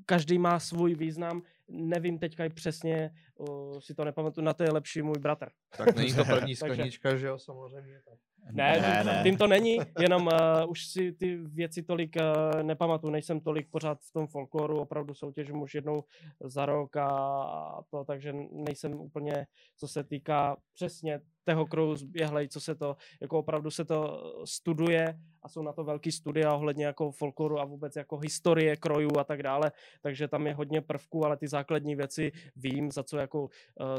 každý 0.06 0.38
má 0.38 0.60
svůj 0.60 0.94
význam, 0.94 1.42
nevím 1.68 2.18
teďka 2.18 2.44
i 2.44 2.48
přesně, 2.48 3.10
uh, 3.34 3.80
si 3.80 3.94
to 3.94 4.04
nepamatuju, 4.04 4.44
na 4.44 4.52
to 4.52 4.62
je 4.62 4.72
lepší 4.72 5.02
můj 5.02 5.18
bratr. 5.18 5.48
Tak 5.76 5.96
není 5.96 6.14
to 6.14 6.24
první 6.24 6.56
sklenička, 6.56 7.16
že 7.16 7.26
jo, 7.26 7.38
samozřejmě. 7.38 8.00
Tak. 8.04 8.18
Ne, 8.50 8.80
ne, 8.80 9.04
ne. 9.04 9.20
tím 9.22 9.36
to 9.36 9.46
není, 9.46 9.78
jenom 10.00 10.26
uh, 10.26 10.70
už 10.70 10.86
si 10.86 11.12
ty 11.12 11.36
věci 11.36 11.82
tolik 11.82 12.16
uh, 12.16 12.62
nepamatuju, 12.62 13.10
nejsem 13.10 13.40
tolik 13.40 13.70
pořád 13.70 14.00
v 14.00 14.12
tom 14.12 14.26
folkloru, 14.26 14.80
opravdu 14.80 15.14
soutěžím 15.14 15.62
už 15.62 15.74
jednou 15.74 16.04
za 16.40 16.66
rok 16.66 16.96
a, 16.96 17.82
to, 17.90 18.04
takže 18.04 18.32
nejsem 18.52 18.94
úplně, 18.94 19.46
co 19.76 19.88
se 19.88 20.04
týká 20.04 20.56
přesně 20.74 21.20
tého 21.48 21.66
kroju 21.66 21.96
zběhlej, 21.96 22.48
co 22.48 22.60
se 22.60 22.74
to, 22.74 22.96
jako 23.20 23.38
opravdu 23.38 23.70
se 23.70 23.84
to 23.84 23.98
eh, 24.20 24.46
studuje 24.46 25.18
a 25.42 25.48
jsou 25.48 25.62
na 25.62 25.72
to 25.72 25.84
velký 25.84 26.12
studia 26.12 26.54
ohledně 26.54 26.86
jako 26.86 27.10
folkloru 27.10 27.60
a 27.60 27.64
vůbec 27.64 27.96
jako 27.96 28.18
historie 28.18 28.76
krojů 28.76 29.18
a 29.18 29.24
tak 29.24 29.42
dále, 29.42 29.72
takže 30.02 30.28
tam 30.28 30.46
je 30.46 30.54
hodně 30.54 30.80
prvků, 30.80 31.24
ale 31.24 31.36
ty 31.36 31.48
základní 31.48 31.94
věci 31.96 32.32
vím, 32.56 32.90
za 32.92 33.02
co 33.02 33.16
jako, 33.16 33.42
uh, 33.42 33.48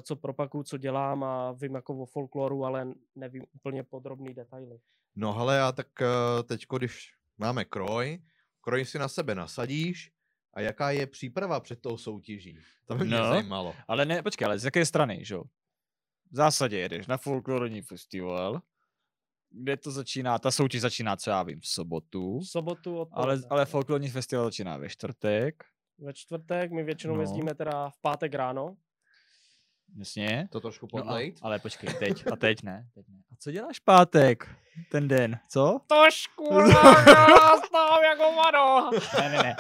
co 0.01 0.15
propakuju, 0.15 0.63
co 0.63 0.77
dělám 0.77 1.23
a 1.23 1.51
vím 1.51 1.75
jako 1.75 1.97
o 1.97 2.05
folkloru, 2.05 2.65
ale 2.65 2.93
nevím 3.15 3.43
úplně 3.55 3.83
podrobný 4.34 4.34
detaily. 4.34 4.80
No 5.15 5.34
hele, 5.34 5.61
a 5.61 5.71
tak 5.71 5.88
uh, 6.01 6.07
teďko, 6.43 6.77
když 6.77 7.13
máme 7.38 7.65
kroj, 7.65 8.19
kroj 8.61 8.86
si 8.86 8.99
na 8.99 9.07
sebe 9.07 9.36
nasadíš 9.36 10.11
a 10.53 10.61
jaká 10.61 10.91
je 10.91 11.07
příprava 11.07 11.59
před 11.59 11.82
tou 11.82 11.97
soutěží? 11.97 12.57
To 12.86 12.95
by 12.95 13.05
mě 13.05 13.17
No. 13.17 13.30
zajímalo. 13.30 13.75
Ale 13.88 14.05
ne, 14.05 14.23
počkej, 14.23 14.45
ale 14.45 14.59
z 14.59 14.65
jaké 14.65 14.86
strany, 14.86 15.25
že 15.25 15.34
jo? 15.36 15.43
V 16.32 16.36
zásadě 16.36 16.77
jedeš 16.77 17.07
na 17.07 17.17
folklorní 17.17 17.82
festival, 17.82 18.61
kde 19.49 19.77
to 19.77 19.91
začíná, 19.91 20.39
ta 20.39 20.51
soutěž 20.51 20.82
začíná, 20.82 21.15
co 21.17 21.30
já 21.30 21.43
vím, 21.43 21.59
v 21.59 21.67
sobotu, 21.67 22.39
V 22.39 22.45
sobotu 22.47 22.91
ale, 22.93 23.01
odpoledne. 23.01 23.47
ale 23.49 23.65
folklorní 23.65 24.09
festival 24.09 24.45
začíná 24.45 24.77
ve 24.77 24.89
čtvrtek, 24.89 25.63
Ve 25.97 26.13
čtvrtek, 26.13 26.71
my 26.71 26.84
většinou 26.84 27.15
No. 27.15 27.21
jezdíme 27.21 27.55
teda 27.55 27.89
v 27.89 28.01
pátek 28.01 28.34
ráno. 28.34 28.77
Jasně. 29.97 30.49
To 30.51 30.59
trošku 30.59 30.87
No 30.93 31.09
a, 31.11 31.19
ale 31.41 31.59
počkej, 31.59 31.93
teď, 31.99 32.23
a 32.31 32.35
teď 32.35 32.63
ne, 32.63 32.87
teď 32.93 33.05
ne. 33.07 33.17
A 33.31 33.35
co 33.39 33.51
děláš 33.51 33.79
pátek, 33.79 34.49
ten 34.91 35.07
den, 35.07 35.39
co? 35.49 35.79
Kurva, 36.35 36.93
stávám 37.65 38.03
jako 38.03 38.35
vado. 38.35 38.97
Ne, 39.19 39.29
ne, 39.29 39.43
ne. 39.43 39.55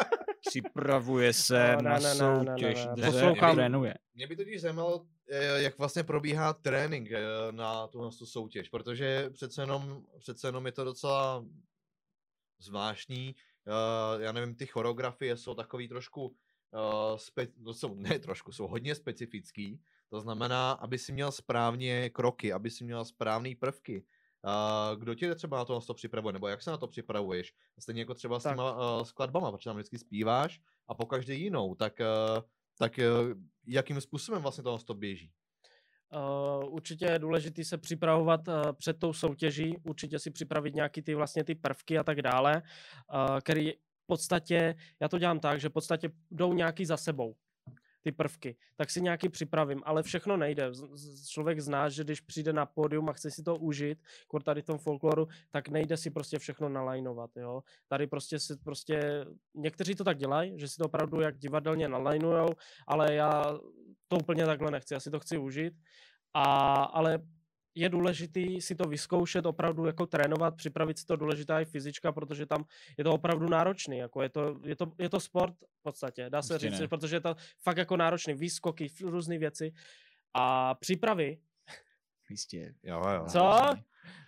Připravuje 0.47 1.33
se 1.33 1.75
No, 1.75 1.81
ne, 1.81 1.89
na 1.89 1.99
ne, 1.99 2.13
ne, 2.15 2.43
ne, 2.43 2.45
soutěž, 2.45 2.85
ne, 2.85 2.91
ne. 2.97 3.11
se, 3.11 3.17
Poslouchám- 3.17 3.55
trénuje. 3.55 3.93
Mě 4.13 4.27
by 4.27 4.35
totiž 4.35 4.61
zajímalo, 4.61 5.05
eh, 5.31 5.61
jak 5.61 5.77
vlastně 5.77 6.03
probíhá 6.03 6.53
trénink 6.53 7.11
eh, 7.11 7.21
na 7.51 7.87
tuhle 7.87 8.09
tu 8.11 8.25
soutěž, 8.25 8.69
protože 8.69 9.29
přece 9.29 9.61
jenom, 9.61 10.03
přece 10.19 10.47
jenom 10.47 10.65
je 10.65 10.71
to 10.71 10.83
docela 10.83 11.45
zvláštní. 12.59 13.35
Eh, 13.67 14.23
Já 14.23 14.31
nevím, 14.31 14.55
ty 14.55 14.65
choreografie 14.65 15.37
jsou 15.37 15.53
takový 15.53 15.87
trošku, 15.87 16.35
eh, 16.73 17.17
spe, 17.17 17.47
no 17.57 17.73
jsou, 17.73 17.95
ne 17.95 18.19
trošku, 18.19 18.51
jsou 18.51 18.67
hodně 18.67 18.95
specifický. 18.95 19.81
To 20.09 20.21
znamená, 20.21 20.71
aby 20.71 20.97
si 20.97 21.11
měl 21.11 21.31
správně 21.31 22.09
kroky, 22.09 22.53
aby 22.53 22.69
si 22.69 22.83
měl 22.83 23.05
správné 23.05 23.49
prvky. 23.59 24.05
Eh, 24.45 24.95
Kdo 24.95 25.15
tě 25.15 25.35
třeba 25.35 25.57
na 25.57 25.65
to, 25.65 25.81
to 25.81 25.93
připravuje, 25.93 26.33
nebo 26.33 26.47
jak 26.47 26.61
se 26.61 26.71
na 26.71 26.77
to 26.77 26.87
připravuješ? 26.87 27.53
Stejně 27.79 28.01
jako 28.01 28.13
třeba 28.13 28.39
s 28.39 28.43
těma 28.43 28.77
eh, 28.77 29.05
skladbama, 29.05 29.51
protože 29.51 29.69
tam 29.69 29.75
vždycky 29.75 29.97
zpíváš 29.97 30.61
a 30.87 30.93
po 30.93 31.05
každé 31.05 31.33
jinou, 31.33 31.75
tak, 31.75 32.01
eh, 32.01 32.41
tak 32.77 32.99
eh, 32.99 33.05
jakým 33.67 34.01
způsobem 34.01 34.41
vlastně 34.41 34.63
to, 34.63 34.77
to 34.77 34.93
běží? 34.93 35.31
Uh, 36.15 36.73
určitě 36.73 37.05
je 37.05 37.19
důležité 37.19 37.63
se 37.63 37.77
připravovat 37.77 38.47
uh, 38.47 38.53
před 38.71 38.99
tou 38.99 39.13
soutěží, 39.13 39.77
určitě 39.87 40.19
si 40.19 40.31
připravit 40.31 40.75
nějaký 40.75 41.01
ty 41.01 41.15
vlastně 41.15 41.43
ty 41.43 41.55
prvky 41.55 41.97
a 41.97 42.03
tak 42.03 42.21
dále, 42.21 42.61
uh, 43.13 43.39
který 43.39 43.71
v 43.71 44.05
podstatě, 44.07 44.75
já 44.99 45.07
to 45.07 45.19
dělám 45.19 45.39
tak, 45.39 45.59
že 45.59 45.69
v 45.69 45.71
podstatě 45.71 46.09
jdou 46.31 46.53
nějaký 46.53 46.85
za 46.85 46.97
sebou 46.97 47.35
ty 48.01 48.11
prvky, 48.11 48.57
tak 48.75 48.89
si 48.89 49.01
nějaký 49.01 49.29
připravím, 49.29 49.81
ale 49.85 50.03
všechno 50.03 50.37
nejde. 50.37 50.71
Člověk 51.29 51.59
zná, 51.59 51.89
že 51.89 52.03
když 52.03 52.21
přijde 52.21 52.53
na 52.53 52.65
pódium 52.65 53.09
a 53.09 53.13
chce 53.13 53.31
si 53.31 53.43
to 53.43 53.55
užít, 53.55 53.99
kvůli 54.27 54.43
tady 54.43 54.61
v 54.61 54.65
tom 54.65 54.77
folkloru, 54.77 55.27
tak 55.51 55.69
nejde 55.69 55.97
si 55.97 56.11
prostě 56.11 56.39
všechno 56.39 56.69
nalajnovat, 56.69 57.29
jo. 57.35 57.63
Tady 57.87 58.07
prostě 58.07 58.39
si 58.39 58.57
prostě, 58.57 59.25
někteří 59.55 59.95
to 59.95 60.03
tak 60.03 60.17
dělají, 60.17 60.59
že 60.59 60.67
si 60.67 60.77
to 60.77 60.85
opravdu 60.85 61.21
jak 61.21 61.37
divadelně 61.37 61.87
nalajnujou, 61.87 62.49
ale 62.87 63.13
já 63.13 63.59
to 64.07 64.17
úplně 64.17 64.45
takhle 64.45 64.71
nechci, 64.71 64.93
já 64.93 64.99
si 64.99 65.11
to 65.11 65.19
chci 65.19 65.37
užít, 65.37 65.73
a, 66.33 66.43
ale 66.83 67.19
je 67.75 67.89
důležitý 67.89 68.61
si 68.61 68.75
to 68.75 68.83
vyzkoušet, 68.89 69.45
opravdu 69.45 69.85
jako 69.85 70.05
trénovat, 70.05 70.55
připravit 70.55 70.97
si 70.97 71.05
to 71.05 71.15
důležitá 71.15 71.59
i 71.59 71.65
fyzička, 71.65 72.11
protože 72.11 72.45
tam 72.45 72.63
je 72.97 73.03
to 73.03 73.13
opravdu 73.13 73.49
náročný, 73.49 73.97
jako 73.97 74.21
je 74.21 74.29
to, 74.29 74.59
je 74.63 74.75
to, 74.75 74.91
je 74.99 75.09
to 75.09 75.19
sport 75.19 75.53
v 75.79 75.81
podstatě, 75.81 76.29
dá 76.29 76.41
se 76.41 76.53
Jistě 76.53 76.69
říct, 76.69 76.79
ne. 76.79 76.87
protože 76.87 77.15
je 77.15 77.21
to 77.21 77.35
fakt 77.61 77.77
jako 77.77 77.97
náročný, 77.97 78.33
výskoky, 78.33 78.87
různé 79.01 79.37
věci 79.37 79.73
a 80.33 80.75
přípravy. 80.75 81.39
Jistě. 82.29 82.73
Jo, 82.83 83.01
jo. 83.09 83.25
Co? 83.29 83.59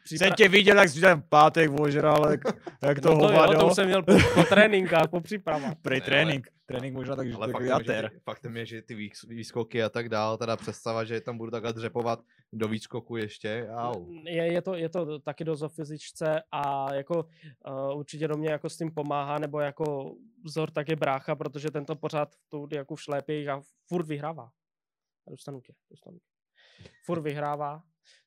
Jsem 0.06 0.34
tě 0.34 0.50
viděl, 0.50 0.78
jak 0.78 0.90
jsi 0.90 1.02
ten 1.02 1.24
pátek 1.30 1.72
ožral, 1.80 2.32
jak, 2.32 2.40
jak 2.84 3.00
to 3.00 3.10
no 3.10 3.20
to, 3.20 3.26
jo, 3.26 3.32
hovado. 3.32 3.60
to 3.60 3.68
už 3.68 3.74
jsem 3.74 3.86
měl 3.88 4.04
po, 4.04 4.14
po 4.36 4.44
tréninkách, 4.44 5.10
po 5.10 5.22
přípravách. 5.22 5.74
Prej 5.82 6.00
Ne, 6.00 6.06
ale- 6.06 6.06
trénink. 6.06 6.48
Trénink 6.66 6.96
možná 6.96 7.16
tak, 7.16 7.28
Ale 7.36 7.48
takový 7.48 7.70
jater. 7.70 8.10
ty, 8.10 8.20
faktem 8.20 8.58
je, 8.58 8.66
že 8.66 8.82
ty 8.82 8.96
výs- 8.96 9.28
výskoky 9.28 9.84
a 9.84 9.90
tak 9.90 10.10
dál, 10.10 10.38
teda 10.38 10.58
představa, 10.58 11.04
že 11.04 11.22
tam 11.22 11.38
budu 11.38 11.52
takhle 11.52 11.74
dřepovat 11.74 12.20
do 12.54 12.68
výskoku 12.68 13.18
ještě, 13.18 13.68
au. 13.76 14.06
je, 14.26 14.54
je, 14.54 14.62
to, 14.62 14.76
je 14.76 14.90
to 14.90 15.20
taky 15.20 15.44
dost 15.44 15.62
o 15.62 15.70
fyzičce 15.70 16.42
a 16.52 16.94
jako 16.94 17.26
uh, 17.68 17.98
určitě 17.98 18.28
do 18.28 18.38
mě 18.38 18.50
jako 18.52 18.70
s 18.70 18.78
tím 18.78 18.92
pomáhá, 18.94 19.40
nebo 19.40 19.60
jako 19.60 20.16
vzor 20.46 20.72
tak 20.72 20.90
je 20.90 20.96
brácha, 20.96 21.36
protože 21.36 21.72
tento 21.72 21.96
pořád 21.96 22.36
v 22.36 22.50
tu 22.50 22.68
jako 22.72 22.96
v 22.96 23.02
šlépějích 23.02 23.48
a 23.50 23.62
furt 23.88 24.06
vyhrává. 24.08 24.50
Dostanu 25.30 25.62
tě, 25.62 25.74
dostanu 25.92 26.18
tě. 26.18 26.90
Furt 27.06 27.22
vyhrává, 27.22 27.82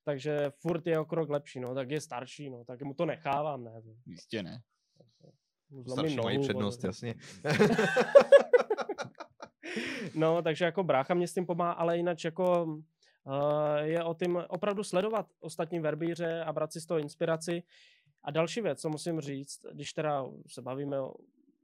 takže 0.05 0.51
furt 0.51 0.87
je 0.87 0.99
o 0.99 1.05
krok 1.05 1.31
lepší, 1.31 1.61
no, 1.61 1.75
tak 1.75 1.91
je 1.91 2.01
starší, 2.01 2.51
no, 2.51 2.65
tak 2.65 2.83
mu 2.83 2.95
to 2.95 3.07
nechávám, 3.07 3.65
ne. 3.65 3.83
Jistě 4.07 4.43
ne. 4.43 4.63
Starší 5.93 6.17
mají 6.17 6.37
nohu, 6.37 6.49
přednost, 6.49 6.83
vole. 6.83 6.89
jasně. 6.89 7.15
No, 10.15 10.43
takže 10.43 10.65
jako 10.65 10.83
brácha 10.83 11.15
mě 11.15 11.29
s 11.29 11.35
tím 11.35 11.47
pomáhá, 11.47 11.73
ale 11.73 11.97
jinak 11.97 12.25
jako 12.25 12.65
uh, 12.65 12.83
je 13.83 14.05
o 14.05 14.15
tím 14.15 14.43
opravdu 14.49 14.85
sledovat 14.85 15.27
ostatní 15.41 15.81
verbíře 15.81 16.45
a 16.45 16.53
brát 16.53 16.73
si 16.73 16.81
z 16.81 16.87
toho 16.87 17.01
inspiraci. 17.01 17.63
A 18.23 18.31
další 18.31 18.61
věc, 18.61 18.81
co 18.81 18.89
musím 18.89 19.21
říct, 19.21 19.67
když 19.73 19.93
teda 19.93 20.25
se 20.47 20.63
bavíme 20.63 21.01
o 21.01 21.15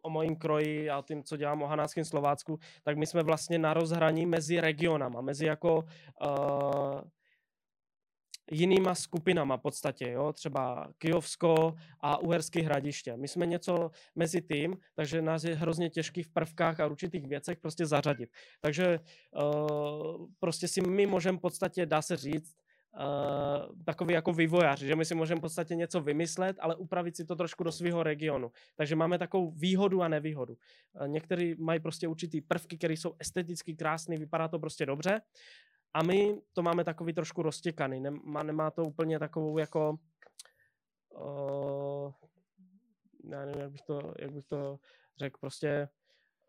o 0.02 0.10
mojím 0.10 0.36
kroji 0.36 0.90
a 0.90 0.98
o 0.98 1.02
tím, 1.02 1.22
co 1.22 1.36
dělám 1.36 1.62
o 1.62 1.66
hanáckém 1.66 2.04
Slovácku, 2.04 2.58
tak 2.82 2.96
my 2.96 3.06
jsme 3.06 3.22
vlastně 3.22 3.58
na 3.58 3.74
rozhraní 3.74 4.26
mezi 4.26 4.60
regionama, 4.60 5.20
mezi 5.20 5.46
jako 5.46 5.74
uh, 5.76 7.00
jinýma 8.50 8.94
skupinama 8.94 9.56
v 9.56 9.60
podstatě, 9.60 10.10
jo? 10.10 10.32
třeba 10.32 10.92
Kijovsko 10.98 11.74
a 12.00 12.18
Uherské 12.18 12.62
hradiště. 12.62 13.16
My 13.16 13.28
jsme 13.28 13.46
něco 13.46 13.90
mezi 14.14 14.42
tím, 14.42 14.76
takže 14.94 15.22
nás 15.22 15.44
je 15.44 15.54
hrozně 15.54 15.90
těžký 15.90 16.22
v 16.22 16.28
prvkách 16.28 16.80
a 16.80 16.86
určitých 16.86 17.26
věcech 17.26 17.58
prostě 17.58 17.86
zařadit. 17.86 18.30
Takže 18.60 18.98
uh, 19.42 20.26
prostě 20.38 20.68
si 20.68 20.80
my 20.80 21.06
můžeme 21.06 21.38
v 21.38 21.40
podstatě, 21.40 21.86
dá 21.86 22.02
se 22.02 22.16
říct, 22.16 22.56
Uh, 22.98 23.84
takový 23.84 24.14
jako 24.14 24.32
vývojáři, 24.32 24.86
že 24.86 24.96
my 24.96 25.04
si 25.04 25.14
můžeme 25.14 25.38
v 25.38 25.40
podstatě 25.40 25.74
něco 25.74 26.00
vymyslet, 26.00 26.56
ale 26.60 26.76
upravit 26.76 27.16
si 27.16 27.24
to 27.24 27.36
trošku 27.36 27.64
do 27.64 27.72
svého 27.72 28.02
regionu. 28.02 28.52
Takže 28.76 28.96
máme 28.96 29.18
takovou 29.18 29.50
výhodu 29.50 30.02
a 30.02 30.08
nevýhodu. 30.08 30.56
Uh, 31.00 31.08
někteří 31.08 31.54
mají 31.58 31.80
prostě 31.80 32.08
určitý 32.08 32.40
prvky, 32.40 32.78
které 32.78 32.94
jsou 32.94 33.14
esteticky 33.18 33.74
krásné, 33.74 34.18
vypadá 34.18 34.48
to 34.48 34.58
prostě 34.58 34.86
dobře, 34.86 35.20
a 35.94 36.02
my 36.02 36.40
to 36.52 36.62
máme 36.62 36.84
takový 36.84 37.12
trošku 37.12 37.42
roztěkaný. 37.42 38.00
Nemá, 38.00 38.42
nemá 38.42 38.70
to 38.70 38.82
úplně 38.82 39.18
takovou 39.18 39.58
jako... 39.58 39.98
Uh, 41.10 42.12
já 43.30 43.44
nevím, 43.44 43.60
jak 43.60 43.70
bych 43.70 43.82
to, 43.82 44.14
jak 44.18 44.32
bych 44.32 44.44
to 44.44 44.78
řekl, 45.18 45.38
prostě 45.40 45.88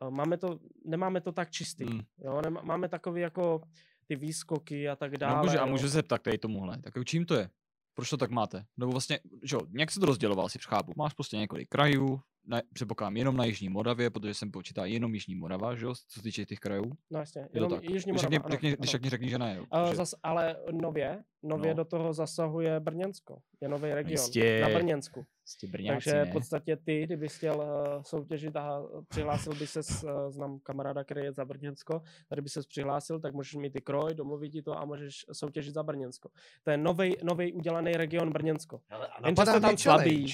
uh, 0.02 0.12
máme 0.12 0.38
to, 0.38 0.60
nemáme 0.86 1.22
to 1.22 1.32
tak 1.32 1.52
čistý. 1.52 1.86
Mm. 1.86 2.02
Jo? 2.18 2.42
Nemá, 2.42 2.62
máme 2.62 2.90
takový 2.90 3.22
jako 3.22 3.62
ty 4.08 4.16
výskoky 4.16 4.90
a 4.90 4.96
tak 4.96 5.18
dále. 5.18 5.38
No, 5.38 5.44
může, 5.44 5.60
a 5.60 5.66
můžu 5.66 5.88
se 5.88 5.90
zeptat 5.90 6.22
tady 6.22 6.38
tomuhle. 6.38 6.78
Tak 6.78 6.94
čím 7.06 7.26
to 7.26 7.36
je? 7.36 7.50
Proč 7.94 8.10
to 8.10 8.18
tak 8.18 8.32
máte? 8.32 8.66
Nebo 8.78 8.92
vlastně, 8.92 9.20
že 9.44 9.56
jo, 9.56 9.62
nějak 9.70 9.92
se 9.92 10.00
to 10.00 10.06
rozděloval, 10.06 10.50
si 10.50 10.60
přechápu. 10.60 10.94
Máš 10.98 11.14
prostě 11.14 11.38
několik 11.38 11.70
krajů, 11.70 12.22
na, 12.48 12.62
předpokládám 12.74 13.18
jenom 13.18 13.38
na 13.38 13.46
Jižní 13.46 13.70
Moravě, 13.70 14.10
protože 14.10 14.34
jsem 14.34 14.52
počítá 14.52 14.86
jenom 14.86 15.14
Jižní 15.14 15.36
Morava, 15.36 15.76
že 15.76 15.86
jo, 15.86 15.96
co 15.96 16.20
se 16.20 16.22
týče 16.24 16.46
těch 16.46 16.60
krajů. 16.60 16.92
No 17.12 17.20
jasně, 17.20 17.48
jenom 17.54 17.70
tak. 17.72 17.84
Jižní 17.84 18.12
Když 18.12 18.24
Morava. 18.24 18.30
řekni, 18.50 18.52
řekni, 18.52 18.76
když 18.80 18.92
řekni, 18.92 19.10
řekni, 19.10 19.30
že 19.30 19.38
ne. 19.38 19.56
Jo, 19.58 19.66
Uh, 19.84 19.90
že- 19.90 19.96
zas, 19.96 20.16
ale 20.24 20.56
nově, 20.72 21.24
nově 21.44 21.70
No. 21.70 21.76
do 21.78 21.86
toho 21.86 22.14
zasahuje 22.14 22.80
Brněnsko. 22.80 23.38
Je 23.62 23.68
nový 23.70 23.94
region 23.94 24.12
Jistě. 24.12 24.62
na 24.62 24.70
Brněnsku. 24.70 25.26
Jste 25.46 25.68
Brňáci, 25.68 25.94
Takže 26.06 26.14
ne? 26.14 26.26
v 26.26 26.32
podstatě 26.34 26.78
ty, 26.78 27.04
kdybys 27.04 27.36
chtěl 27.38 27.56
uh, 27.58 28.04
soutěžit 28.04 28.56
a 28.56 28.82
přihlásil 29.08 29.54
by 29.56 29.68
se, 29.68 29.80
uh, 29.80 30.12
znám 30.32 30.60
kamaráda, 30.64 31.04
který 31.04 31.22
je 31.22 31.32
za 31.34 31.46
Brněnsko, 31.46 32.02
tady 32.30 32.42
by 32.42 32.50
se 32.50 32.62
přihlásil, 32.70 33.20
tak 33.20 33.34
můžeš 33.34 33.56
mít 33.56 33.76
i 33.76 33.82
kroj, 33.82 34.14
domluvit 34.16 34.50
ti 34.50 34.62
to 34.62 34.78
a 34.80 34.86
můžeš 34.86 35.26
soutěžit 35.34 35.74
za 35.74 35.84
Brněnsko. 35.84 36.30
To 36.64 36.72
je 36.72 36.78
nový 37.24 37.54
udělaný 37.54 37.92
region 37.92 38.30
Brněnsko. 38.32 38.82
Hele, 38.88 39.08
a 39.08 39.28
Jenže 39.28 39.42
napadá 39.42 39.60
tam 39.60 39.78
slabý. 39.78 40.34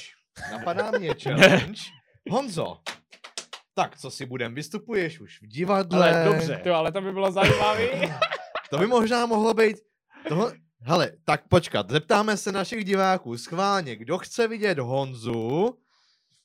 Napadá 0.51 0.91
mě 0.91 1.15
challenge. 1.23 1.81
Honzo, 2.29 2.77
tak 3.73 3.97
co 3.97 4.11
si 4.11 4.25
budem, 4.25 4.55
vystupuješ 4.55 5.19
už 5.19 5.41
v 5.41 5.47
divadle. 5.47 6.13
Ale 6.13 6.33
dobře. 6.33 6.61
Jo, 6.65 6.73
ale 6.73 6.91
to 6.91 7.01
by 7.01 7.11
bylo 7.11 7.31
zajímavé. 7.31 7.87
To 8.69 8.77
by 8.77 8.87
možná 8.87 9.25
mohlo 9.25 9.53
být... 9.53 9.77
Toho... 10.27 10.51
Hele, 10.81 11.11
tak 11.25 11.47
počkat, 11.47 11.89
zeptáme 11.89 12.37
se 12.37 12.51
našich 12.51 12.85
diváků 12.85 13.37
schválně, 13.37 13.95
kdo 13.95 14.17
chce 14.17 14.47
vidět 14.47 14.79
Honzu, 14.79 15.77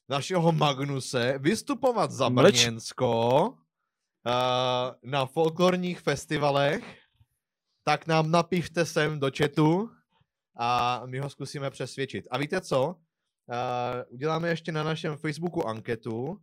našeho 0.08 0.52
Magnuse, 0.52 1.38
vystupovat 1.38 2.10
za 2.10 2.28
Mlč. 2.28 2.52
Brněnsko 2.52 3.48
uh, 3.48 5.10
na 5.10 5.26
folklorních 5.26 6.00
festivalech, 6.00 6.84
tak 7.84 8.06
nám 8.06 8.30
napište 8.30 8.86
sem 8.86 9.20
do 9.20 9.30
chatu 9.38 9.90
a 10.56 11.02
my 11.06 11.18
ho 11.18 11.30
zkusíme 11.30 11.70
přesvědčit. 11.70 12.24
A 12.30 12.38
víte 12.38 12.60
co? 12.60 12.96
Uděláme 14.08 14.48
ještě 14.48 14.72
na 14.72 14.82
našem 14.82 15.16
Facebooku 15.16 15.66
anketu 15.66 16.38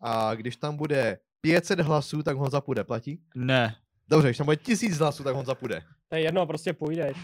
a 0.00 0.34
když 0.34 0.56
tam 0.56 0.76
bude 0.76 1.18
500 1.40 1.80
hlasů, 1.80 2.22
tak 2.22 2.36
Honza 2.36 2.60
půjde. 2.60 2.84
Platí? 2.84 3.22
Ne, 3.34 3.76
Dobře, 4.08 4.28
když 4.28 4.36
tam 4.38 4.44
bude 4.44 4.56
tisíc 4.56 4.98
hlasů, 4.98 5.24
tak 5.24 5.34
Honza 5.34 5.54
půjde. 5.54 5.82
To 6.08 6.16
je 6.16 6.22
jedno, 6.22 6.46
prostě 6.46 6.72
půjdeš. 6.72 7.16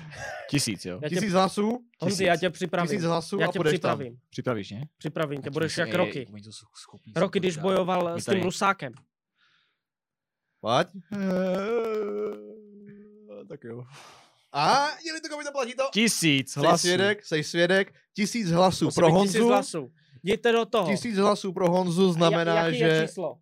tisíc, 0.50 0.84
jo. 0.84 0.98
Já 1.02 1.08
tě, 1.08 1.14
Tisíc 1.14 1.32
hlasů, 1.32 1.84
Honzi, 2.00 2.24
já 2.24 2.36
tě 2.36 2.50
připravím. 2.50 2.88
tisíc 2.90 3.04
hlasů 3.04 3.38
Já 3.40 3.48
a 3.48 3.52
tě 3.52 3.58
tam. 3.58 3.66
připravím. 3.66 4.18
Připravíš, 4.30 4.70
ne? 4.70 4.88
Připravím 4.98 5.42
tě, 5.42 5.50
budeš 5.50 5.78
jak 5.78 5.94
Roky. 5.94 6.26
Roky, 7.16 7.40
když 7.40 7.56
bojoval 7.56 8.20
s 8.20 8.24
tím 8.24 8.42
Rusákem. 8.42 8.92
Pojď. 10.60 10.88
Tak 13.48 13.64
jo. 13.64 13.84
A 14.58 14.88
jeli 15.06 15.20
to 15.20 15.28
komu 15.28 15.42
to 15.42 15.52
platí 15.52 15.74
to? 15.74 15.82
Tisíc 15.92 16.52
Sej 16.52 16.62
hlasů. 16.62 16.80
svědek, 16.82 17.24
sej 17.26 17.44
svědek, 17.44 17.94
tisíc 18.16 18.50
hlasů 18.50 18.84
Musí 18.84 18.94
pro 18.94 19.06
být 19.06 19.20
tisíc 19.22 19.34
Honzu. 19.36 19.48
hlasů. 19.48 19.92
Jděte 20.22 20.52
do 20.52 20.64
toho. 20.66 20.90
Tisíc 20.90 21.16
hlasů 21.18 21.52
pro 21.52 21.70
Honzu 21.70 22.12
znamená, 22.12 22.52
A 22.52 22.56
jak, 22.56 22.66
jaký 22.66 22.78
je 22.78 23.00
že... 23.00 23.06
číslo? 23.06 23.38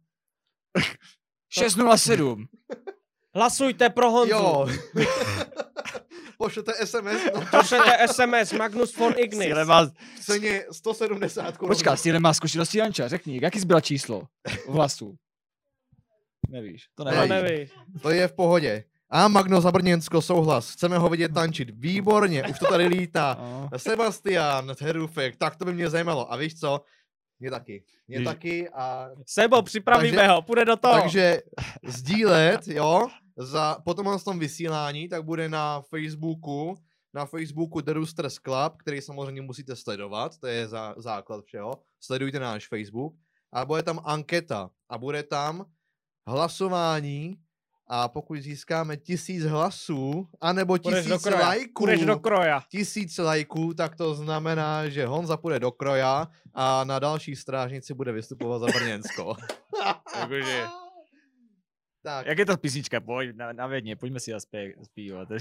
607. 1.49 2.47
Hlasujte 3.35 3.91
pro 3.91 4.11
Honzu. 4.11 4.31
Jo. 4.35 4.67
Pošlete 6.39 6.73
SMS 6.87 7.25
na 7.35 7.41
Pošlete 7.61 8.09
SMS 8.09 8.53
Magnus 8.53 8.97
von 8.97 9.15
Ignis. 9.17 9.47
Síle 9.49 9.65
má, 9.65 9.91
ceně 10.21 10.65
170 10.73 11.57
korun. 11.57 11.69
počká, 11.77 11.97
Síle 11.97 12.19
má 12.21 12.35
zkušenosti 12.35 12.79
Janča, 12.79 13.09
řekni, 13.09 13.39
jaký 13.43 13.61
zbyla 13.61 13.81
číslo 13.81 14.23
hlasů? 14.69 15.15
Nevíš, 16.49 16.87
to 16.95 17.05
To 17.05 17.11
Neví. 17.11 17.29
nevím. 17.29 17.45
neví. 17.59 17.71
To 18.03 18.11
je 18.11 18.29
v 18.29 18.33
pohodě. 18.33 18.85
A 19.15 19.29
Magno 19.29 19.61
Zabrněnsko, 19.61 20.23
souhlas. 20.23 20.71
Chceme 20.71 20.99
ho 20.99 21.09
vidět 21.09 21.35
tančit. 21.35 21.71
Výborně, 21.75 22.45
už 22.51 22.59
to 22.59 22.67
tady 22.67 22.87
lítá. 22.87 23.37
No. 23.45 23.79
Sebastian, 23.79 24.73
Herufek, 24.81 25.37
tak 25.37 25.57
to 25.57 25.65
by 25.65 25.75
mě 25.75 25.91
zajímalo. 25.91 26.33
A 26.33 26.37
víš 26.37 26.61
co? 26.61 26.81
Mě 27.41 27.51
taky. 27.51 27.85
Mě 28.09 28.19
Víš- 28.19 28.25
taky 28.25 28.69
a 28.71 29.11
Sebo, 29.27 29.63
připravíme 29.63 30.17
Takže- 30.17 30.29
ho, 30.31 30.43
půjde 30.43 30.65
do 30.65 30.77
toho. 30.77 30.95
Takže 31.01 31.43
sdílet, 31.87 32.69
jo, 32.69 33.09
za, 33.37 33.79
po 33.85 33.95
tomhle 33.95 34.19
tom 34.21 34.39
vysílání, 34.39 35.09
tak 35.09 35.25
bude 35.25 35.49
na 35.49 35.81
Facebooku, 35.81 36.75
na 37.15 37.27
Facebooku 37.27 37.81
The 37.81 37.93
Roosters 37.93 38.35
Club, 38.35 38.77
který 38.77 39.01
samozřejmě 39.01 39.43
musíte 39.43 39.77
sledovat, 39.77 40.39
to 40.39 40.47
je 40.47 40.69
za, 40.69 40.95
základ 40.97 41.45
všeho. 41.45 41.73
Sledujte 42.01 42.39
náš 42.41 42.69
Facebook 42.69 43.15
a 43.53 43.65
bude 43.65 43.83
tam 43.83 44.01
anketa 44.05 44.71
a 44.91 44.99
bude 44.99 45.23
tam 45.23 45.65
hlasování 46.29 47.37
a 47.87 48.09
pokud 48.09 48.39
získáme 48.39 48.97
tisíc 48.97 49.45
hlasů, 49.45 50.29
anebo 50.41 50.79
Půjdeš 50.79 51.07
do 51.07 51.15
tisíc 51.15 51.23
kroja. 51.29 51.47
lajků, 51.47 51.73
Půjdeš 51.83 52.05
do 52.05 52.19
kroja. 52.19 52.63
tisíc 52.69 53.19
lajků, 53.19 53.75
tak 53.75 53.97
to 53.97 54.15
znamená, 54.15 54.89
že 54.89 55.07
Honza 55.07 55.37
půjde 55.37 55.59
do 55.61 55.73
kroja 55.73 56.29
a 56.55 56.85
na 56.85 56.99
další 56.99 57.37
strážnici 57.37 57.95
bude 57.95 58.13
vystupovat 58.13 58.61
za 58.61 58.67
Brněnsko. 58.67 59.35
Jakože- 60.21 60.67
tak, 62.03 62.27
Jak 62.27 62.39
je 62.39 62.47
to 62.47 62.57
písnička? 62.57 63.01
Pojď 63.01 63.37
na, 63.37 63.53
na 63.53 63.67
vědně, 63.67 63.97
pojďme 63.97 64.21
si 64.21 64.31
zaspět, 64.31 64.75
zpívat. 64.85 65.29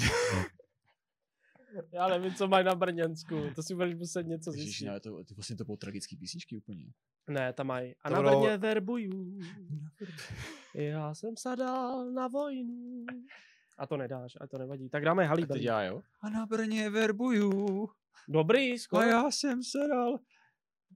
Já 1.93 2.07
nevím, 2.07 2.35
co 2.35 2.47
mají 2.47 2.65
na 2.65 2.75
Brněnsku. 2.75 3.49
To 3.55 3.63
si 3.63 3.75
budeš 3.75 3.95
muset 3.95 4.23
něco 4.27 4.51
Ježiš, 4.51 4.65
zjistit. 4.65 4.85
ne, 4.85 4.99
to, 4.99 5.23
to 5.23 5.35
vlastně 5.35 5.55
to 5.55 5.65
budou 5.65 5.77
tragické 5.77 6.15
písničky 6.15 6.57
úplně. 6.57 6.85
Ne, 7.27 7.53
tam 7.53 7.67
mají. 7.67 7.95
A 8.01 8.09
na 8.09 8.21
Brně 8.21 8.57
verbuju. 8.57 9.39
Já 10.75 11.13
jsem 11.15 11.37
se 11.37 11.55
dal 11.55 12.05
na 12.11 12.27
vojnu. 12.27 13.05
A 13.77 13.87
to 13.87 13.97
nedáš, 13.97 14.33
a 14.41 14.47
to 14.47 14.57
nevadí. 14.57 14.89
Tak 14.89 15.05
dáme 15.05 15.23
Tak 15.23 15.29
Halí 15.29 15.41
to 15.43 15.47
Berlín. 15.47 15.63
dělá, 15.63 15.83
jo? 15.83 16.01
A 16.21 16.29
na 16.29 16.45
Brně 16.45 16.89
verbuju, 16.89 17.89
Dobrý, 18.27 18.73
a 18.73 18.77
skoro. 18.77 19.07
já 19.07 19.31
jsem 19.31 19.63
se 19.63 19.77
dal 19.87 20.19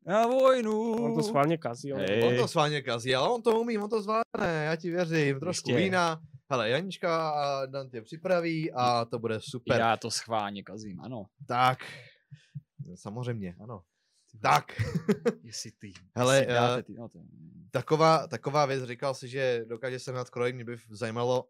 na 0.05 0.27
vojnu. 0.27 0.91
On 0.91 1.15
to 1.15 1.23
schválně 1.23 1.57
kazí. 1.57 1.93
on- 1.93 1.99
Hej. 1.99 2.23
on 2.27 2.35
to 2.37 2.47
sválně 2.47 2.81
kazí, 2.81 3.15
ale 3.15 3.29
on 3.29 3.41
to 3.41 3.59
umí, 3.59 3.77
on 3.77 3.89
to 3.89 4.01
zvládne, 4.01 4.63
já 4.65 4.75
ti 4.75 4.89
věřím, 4.91 5.39
trošku 5.39 5.69
Jistě. 5.69 5.83
vína. 5.83 6.21
Hele, 6.51 6.69
Janička 6.69 7.29
a 7.31 7.65
Dan 7.65 7.89
tě 7.89 8.01
připraví 8.01 8.71
a 8.73 9.05
to 9.05 9.19
bude 9.19 9.39
super. 9.41 9.79
Já 9.79 9.97
to 9.97 10.11
schválně 10.11 10.63
kazím, 10.63 10.99
ano. 11.01 11.25
Tak, 11.47 11.79
samozřejmě, 12.95 13.55
ano. 13.63 13.81
Tak, 14.41 14.81
Jestli 15.43 15.71
ty. 15.71 15.91
Hele, 16.15 16.45
dáte 16.49 16.79
eh, 16.79 16.83
ty, 16.83 16.93
no 16.93 17.09
to, 17.09 17.19
taková, 17.71 18.27
taková 18.27 18.65
věc, 18.65 18.83
říkal 18.83 19.13
si, 19.13 19.27
že 19.27 19.65
dokáže 19.67 19.99
se 19.99 20.11
nad 20.11 20.29
kroj, 20.29 20.53
mě 20.53 20.65
by 20.65 20.77
zajímalo, 20.89 21.47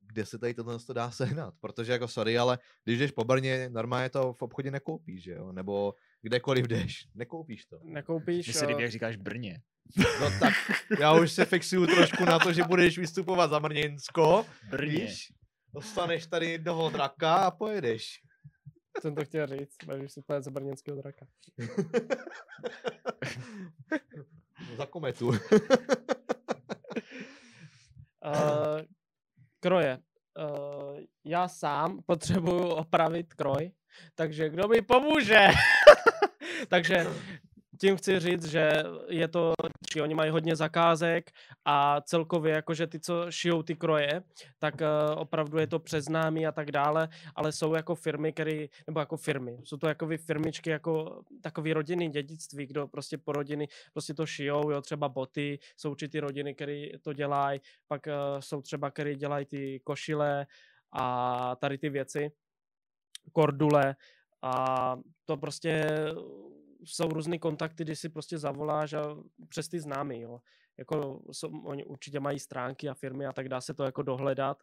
kde 0.00 0.26
se 0.26 0.38
tady 0.38 0.54
tohle 0.54 0.78
to 0.78 0.92
dá 0.92 1.10
sehnat, 1.10 1.54
protože 1.60 1.92
jako 1.92 2.08
sorry, 2.08 2.38
ale 2.38 2.58
když 2.84 2.98
jdeš 2.98 3.10
po 3.10 3.24
Brně, 3.24 3.68
normálně 3.72 4.10
to 4.10 4.32
v 4.32 4.42
obchodě 4.42 4.70
nekoupíš, 4.70 5.22
že 5.22 5.32
jo, 5.32 5.52
nebo 5.52 5.94
kdekoliv 6.22 6.66
jdeš, 6.66 7.08
nekoupíš 7.14 7.64
to. 7.64 7.80
Nekoupíš. 7.82 8.46
Mně 8.46 8.54
se 8.54 8.66
líbí, 8.66 8.80
eh, 8.80 8.82
jak 8.82 8.92
říkáš 8.92 9.16
Brně. 9.16 9.62
No 10.20 10.30
tak, 10.40 10.54
já 11.00 11.12
už 11.12 11.32
se 11.32 11.44
fixuju 11.44 11.86
trošku 11.86 12.24
na 12.24 12.38
to, 12.38 12.52
že 12.52 12.64
budeš 12.64 12.98
vystupovat 12.98 13.50
za 13.50 13.60
Brněnsko, 13.60 14.46
Brně. 14.70 14.90
víš, 14.90 15.32
dostaneš 15.74 16.26
tady 16.26 16.50
jednoho 16.50 16.90
draka 16.90 17.34
a 17.34 17.50
pojedeš. 17.50 18.20
Jsem 19.00 19.14
to 19.14 19.24
chtěl 19.24 19.46
říct, 19.46 19.76
budeš 19.84 20.12
si 20.12 20.20
za 20.38 20.50
brněnského 20.50 20.96
draka. 20.96 21.26
za 24.76 24.86
kometu. 24.86 25.28
Uh, 25.28 25.36
kroje. 29.60 29.98
Uh, 30.38 30.98
já 31.24 31.48
sám 31.48 32.02
potřebuju 32.06 32.68
opravit 32.68 33.34
kroj, 33.34 33.72
takže 34.14 34.48
kdo 34.48 34.68
mi 34.68 34.82
pomůže? 34.82 35.48
takže 36.68 37.06
tím 37.78 37.96
chci 37.96 38.20
říct, 38.20 38.44
že 38.44 38.82
je 39.08 39.28
to, 39.28 39.52
či 39.90 40.00
oni 40.00 40.14
mají 40.14 40.30
hodně 40.30 40.56
zakázek 40.56 41.30
a 41.64 42.00
celkově 42.00 42.54
jakože 42.54 42.86
ty, 42.86 43.00
co 43.00 43.30
šijou 43.30 43.62
ty 43.62 43.76
kroje, 43.76 44.22
tak 44.58 44.74
uh, 44.74 45.20
opravdu 45.20 45.58
je 45.58 45.66
to 45.66 45.78
přeznámý 45.78 46.46
a 46.46 46.52
tak 46.52 46.72
dále, 46.72 47.08
ale 47.34 47.52
jsou 47.52 47.74
jako 47.74 47.94
firmy, 47.94 48.32
které, 48.32 48.66
nebo 48.86 49.00
jako 49.00 49.16
firmy, 49.16 49.58
jsou 49.64 49.76
to 49.76 49.88
jako 49.88 50.08
firmičky, 50.16 50.70
jako 50.70 51.22
takový 51.42 51.72
rodinný 51.72 52.08
dědictví, 52.08 52.66
kdo 52.66 52.88
prostě 52.88 53.18
po 53.18 53.32
rodiny 53.32 53.68
prostě 53.92 54.14
to 54.14 54.26
šijou, 54.26 54.70
jo, 54.70 54.82
třeba 54.82 55.08
boty, 55.08 55.58
jsou 55.76 55.90
určitý 55.90 56.20
rodiny, 56.20 56.54
které 56.54 56.86
to 57.02 57.12
dělají, 57.12 57.60
pak 57.86 58.06
uh, 58.06 58.40
jsou 58.40 58.62
třeba, 58.62 58.90
které 58.90 59.14
dělají 59.14 59.46
ty 59.46 59.80
košile 59.84 60.46
a 60.92 61.56
tady 61.56 61.78
ty 61.78 61.88
věci, 61.88 62.30
kordule 63.32 63.96
a 64.42 64.96
to 65.24 65.36
prostě 65.36 65.86
jsou 66.88 67.08
různé 67.08 67.38
kontakty, 67.38 67.84
kdy 67.84 67.96
si 67.96 68.08
prostě 68.08 68.38
zavoláš 68.38 68.92
a 68.92 69.16
přes 69.48 69.68
ty 69.68 69.80
známy, 69.80 70.20
jo. 70.20 70.40
Jako 70.78 71.22
jsou, 71.32 71.62
oni 71.64 71.84
určitě 71.84 72.20
mají 72.20 72.38
stránky 72.38 72.88
a 72.88 72.94
firmy 72.94 73.26
a 73.26 73.32
tak 73.32 73.48
dá 73.48 73.60
se 73.60 73.74
to 73.74 73.84
jako 73.84 74.02
dohledat, 74.02 74.62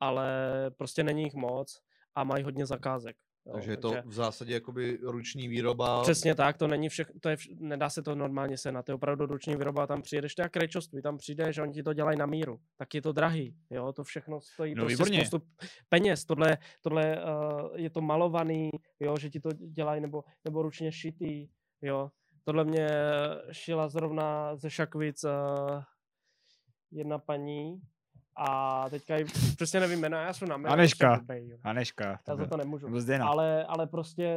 ale 0.00 0.30
prostě 0.76 1.02
není 1.02 1.22
jich 1.22 1.34
moc 1.34 1.80
a 2.14 2.24
mají 2.24 2.44
hodně 2.44 2.66
zakázek. 2.66 3.16
Jo, 3.48 3.54
takže 3.54 3.70
je 3.72 3.76
to 3.76 3.94
v 4.04 4.12
zásadě 4.12 4.54
jakoby 4.54 4.98
ruční 5.02 5.48
výroba. 5.48 6.02
Přesně 6.02 6.34
tak, 6.34 6.56
to 6.56 6.66
není 6.66 6.88
všechno, 6.88 7.20
to 7.20 7.28
je, 7.28 7.36
vš- 7.36 7.56
nedá 7.60 7.90
se 7.90 8.02
to 8.02 8.14
normálně 8.14 8.58
senat, 8.58 8.84
to 8.86 8.92
je 8.92 8.94
opravdu 8.94 9.26
ruční 9.26 9.56
výroba, 9.56 9.86
tam 9.86 10.02
přijedeš, 10.02 10.34
to 10.34 10.42
je 10.42 10.44
jak 10.44 10.56
rejčoství, 10.56 11.02
tam 11.02 11.16
přijdeš 11.18 11.58
a 11.58 11.62
oni 11.62 11.72
ti 11.72 11.82
to 11.82 11.92
dělají 11.92 12.18
na 12.18 12.26
míru, 12.26 12.60
tak 12.76 12.94
je 12.94 13.02
to 13.02 13.12
drahý, 13.12 13.56
jo, 13.70 13.92
to 13.92 14.04
všechno 14.04 14.40
stojí 14.40 14.74
No, 14.74 14.84
prostě 14.84 14.94
výborně. 15.04 15.26
spoustu 15.26 15.46
peněz, 15.88 16.24
tohle, 16.24 16.58
tohle 16.82 17.16
uh, 17.24 17.70
je 17.74 17.90
to 17.90 18.00
malovaný, 18.00 18.70
jo, 19.00 19.16
že 19.18 19.30
ti 19.30 19.40
to 19.40 19.52
dělají, 19.52 20.00
nebo, 20.00 20.24
nebo 20.44 20.62
ručně 20.62 20.92
šitý, 20.92 21.48
jo, 21.82 22.10
tohle 22.44 22.64
mě 22.64 22.88
šila 23.52 23.88
zrovna 23.88 24.56
ze 24.56 24.70
Šakvic 24.70 25.24
uh, 25.24 25.30
jedna 26.90 27.18
paní, 27.18 27.80
a 28.38 28.84
teďka 28.90 29.16
ji, 29.16 29.24
přesně 29.56 29.80
nevím 29.80 30.00
jméno, 30.00 30.16
já 30.16 30.32
jsem 30.32 30.48
na 30.48 30.56
jméno, 30.56 30.72
Aneška. 30.72 31.16
prostě. 31.16 31.58
Aneška. 31.62 32.18
Já 32.28 32.36
za 32.36 32.46
to 32.46 32.56
nemůžu 32.56 32.86
ale, 33.28 33.64
ale 33.64 33.86
prostě 33.86 34.36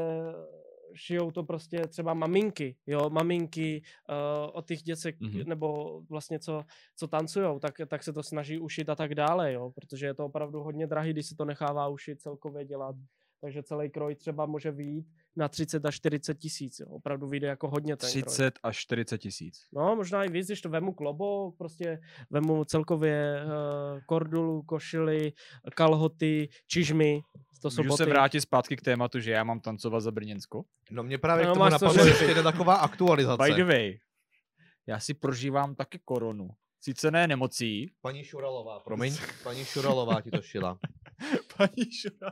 šijou 0.96 1.32
to 1.32 1.44
prostě 1.44 1.88
třeba 1.88 2.14
maminky, 2.14 2.76
jo, 2.88 3.10
maminky 3.10 3.82
uh, 4.10 4.50
od 4.54 4.68
těch 4.68 4.82
děcek, 4.82 5.20
Mhm. 5.20 5.32
mm-hmm. 5.32 5.48
nebo 5.48 6.02
vlastně 6.10 6.40
co, 6.40 6.64
co 6.96 7.08
tancujou, 7.08 7.60
tak, 7.60 7.74
tak 7.88 8.04
se 8.04 8.14
to 8.14 8.24
snaží 8.24 8.60
ušit 8.60 8.90
a 8.90 8.96
tak 8.96 9.16
dále, 9.16 9.54
jo, 9.54 9.72
protože 9.76 10.06
je 10.06 10.14
to 10.14 10.26
opravdu 10.26 10.60
hodně 10.64 10.88
drahý, 10.88 11.14
když 11.14 11.26
se 11.26 11.36
to 11.36 11.46
nechává 11.46 11.88
ušit 11.88 12.22
celkově 12.22 12.66
dělat, 12.66 12.96
takže 13.42 13.64
celý 13.64 13.90
kroj 13.90 14.16
třeba 14.16 14.46
může 14.46 14.72
vyjít 14.72 15.08
na 15.36 15.48
30 15.48 15.86
až 15.86 15.96
40 15.96 16.34
tisíc, 16.38 16.80
jo, 16.80 16.88
opravdu 16.88 17.28
vyjde 17.28 17.48
jako 17.48 17.68
hodně 17.70 17.96
ten 17.96 18.12
kroj. 18.12 18.24
30 18.24 18.60
až 18.64 18.78
40 18.78 19.18
tisíc. 19.18 19.68
No, 19.74 19.96
možná 19.96 20.24
i 20.24 20.30
víc, 20.30 20.48
když 20.48 20.62
to 20.62 20.70
vemu 20.70 20.94
klobouk, 20.94 21.58
prostě 21.58 22.00
vemu 22.30 22.66
celkově 22.66 23.44
uh, 23.46 24.00
kordulu, 24.06 24.62
košily, 24.64 25.34
kalhoty, 25.76 26.50
čižmy, 26.68 27.22
to 27.62 27.72
jsou 27.72 27.82
Můžu 27.82 27.90
boty. 27.90 28.04
se 28.04 28.10
vrátit 28.10 28.42
zpátky 28.42 28.78
k 28.78 28.82
tématu, 28.82 29.20
že 29.20 29.32
já 29.32 29.44
mám 29.44 29.60
tancovat 29.60 30.00
za 30.00 30.12
Brněnsko? 30.12 30.64
No 30.92 31.04
mě 31.04 31.18
právě 31.18 31.46
No, 31.46 31.52
k 31.52 31.54
tomu 31.58 31.70
napadlo 31.70 32.06
ještě 32.06 32.26
jedna 32.26 32.44
taková 32.44 32.76
aktualizace. 32.76 33.44
By 33.44 33.54
the 33.54 33.64
way, 33.64 34.00
já 34.88 35.00
si 35.00 35.14
prožívám 35.14 35.76
taky 35.76 36.00
koronu. 36.06 36.50
Sice 36.84 37.12
ne 37.12 37.28
nemocí. 37.28 37.92
Paní 38.02 38.24
Šuralová, 38.24 38.80
promiň, 38.80 39.18
paní 39.44 39.66
Šuralová 39.66 40.22
ti 40.22 40.32
to 40.32 40.42
šila. 40.42 40.78
Paní 41.58 41.92
Šura. 41.92 42.32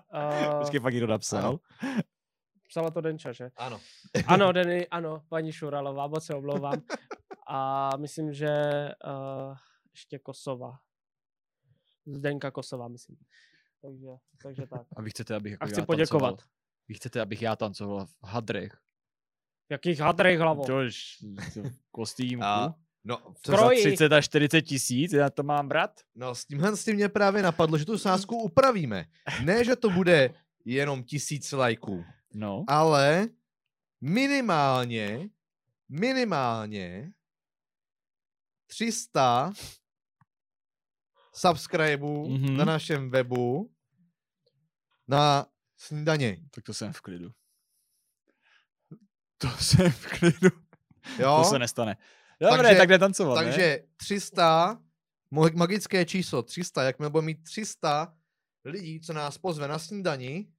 Uh, 0.54 0.60
Počkej, 0.60 0.80
fakt 0.80 0.94
jí 0.94 1.00
to 1.00 1.08
napsal. 1.08 1.60
Psala 2.70 2.92
to 2.92 3.02
Denča, 3.02 3.32
že? 3.32 3.52
Ano. 3.58 3.80
Ano, 4.28 4.52
Denny, 4.52 4.88
ano, 4.88 5.24
paní 5.30 5.52
Šuralová, 5.52 6.08
moc 6.08 6.26
se 6.26 6.36
omlouvám. 6.36 6.82
A 7.48 7.90
myslím, 7.98 8.34
že 8.34 8.48
uh, 9.06 9.58
ještě 9.92 10.20
Kosova. 10.20 10.80
Zdenka 12.06 12.52
Kosová, 12.52 12.88
myslím. 12.88 13.18
Takže, 13.82 14.08
takže 14.44 14.68
tak. 14.68 14.88
A 14.96 15.02
vy 15.02 15.10
chcete, 15.10 15.36
abych 15.36 15.52
jako 15.52 15.64
A 15.64 15.68
chci 15.68 15.82
poděkovat. 15.82 16.30
Tancoval. 16.30 16.50
Vy 16.88 16.94
chcete, 16.94 17.22
abych 17.22 17.42
já 17.42 17.56
tancoval 17.56 18.06
v 18.06 18.16
hadrech. 18.24 18.74
V 19.68 19.72
jakých 19.72 20.00
hadrech 20.00 20.40
hlavo? 20.40 20.66
Tož 20.66 21.18
v 21.64 21.92
kostýmku. 21.92 22.46
A, 22.46 22.76
no, 23.04 23.34
Co 23.42 23.52
za 23.52 23.58
kroji. 23.58 23.84
30 23.84 24.12
až 24.12 24.26
40 24.26 24.62
tisíc, 24.62 25.14
já 25.14 25.30
to 25.30 25.44
mám 25.44 25.68
brát? 25.68 26.00
no 26.16 26.36
s 26.36 26.46
tímhle 26.46 26.78
s 26.78 26.86
tím 26.86 26.96
mě 26.96 27.10
právě 27.10 27.44
napadlo, 27.44 27.78
že 27.78 27.86
tu 27.86 27.98
sázku 27.98 28.38
upravíme. 28.38 29.06
Ne, 29.44 29.64
že 29.64 29.76
to 29.76 29.90
bude 29.90 30.34
jenom 30.66 31.04
tisíc 31.04 31.52
lajků, 31.52 32.06
No. 32.34 32.66
ale 32.68 33.28
minimálně, 34.02 35.30
minimálně 35.90 37.14
300 38.68 39.54
subscribeů 41.34 42.30
Mhm. 42.30 42.46
mm-hmm. 42.46 42.58
na 42.58 42.66
našem 42.66 43.10
webu 43.10 43.72
na 45.08 45.46
snídaně. 45.78 46.38
Tak 46.52 46.64
to 46.64 46.74
jsem 46.74 46.94
v 46.94 47.02
klidu. 47.02 47.32
To 49.38 49.48
jsem 49.58 49.92
v 49.92 50.08
klidu. 50.20 50.50
Jo? 51.20 51.38
To 51.44 51.50
se 51.50 51.60
nestane. 51.60 51.98
Dobré, 52.42 52.58
Takže- 52.64 52.78
tak 52.78 52.90
jde 52.90 53.00
tancovat, 53.00 53.36
ne? 53.36 53.44
Takže 53.44 53.84
300, 53.98 54.82
mo- 55.34 55.56
magické 55.56 56.06
číslo 56.06 56.44
300, 56.44 56.84
jakmile 56.84 57.10
budeme 57.10 57.26
mít 57.26 57.44
300 57.44 58.18
lidí, 58.66 59.00
co 59.00 59.14
nás 59.14 59.38
pozve 59.38 59.68
na 59.68 59.80
snídani, 59.80 60.54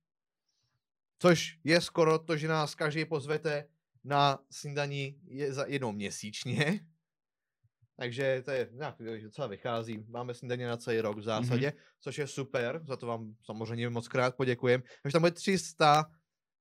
což 1.20 1.58
je 1.64 1.80
skoro 1.80 2.18
to, 2.18 2.36
že 2.36 2.48
nás 2.48 2.74
každý 2.74 3.04
pozvete 3.04 3.64
na 4.04 4.38
snídani 4.50 5.14
je 5.24 5.52
za 5.52 5.64
jednou 5.66 5.92
měsíčně. 5.92 6.80
Takže 7.96 8.42
to 8.44 8.50
je 8.50 8.68
nějak 8.72 8.94
docela 9.22 9.46
vychází. 9.46 10.04
Máme 10.08 10.34
snídaně 10.34 10.66
na 10.66 10.76
celý 10.76 11.00
rok 11.00 11.18
v 11.18 11.22
zásadě, 11.22 11.68
mm-hmm. 11.68 12.00
což 12.00 12.18
je 12.18 12.26
super, 12.26 12.80
za 12.84 12.96
to 12.96 13.06
vám 13.06 13.34
samozřejmě 13.44 13.90
moc 13.90 14.08
krát 14.08 14.36
poděkujem. 14.36 14.82
Když 15.02 15.12
tam 15.12 15.22
bude 15.22 15.30
300 15.30 16.10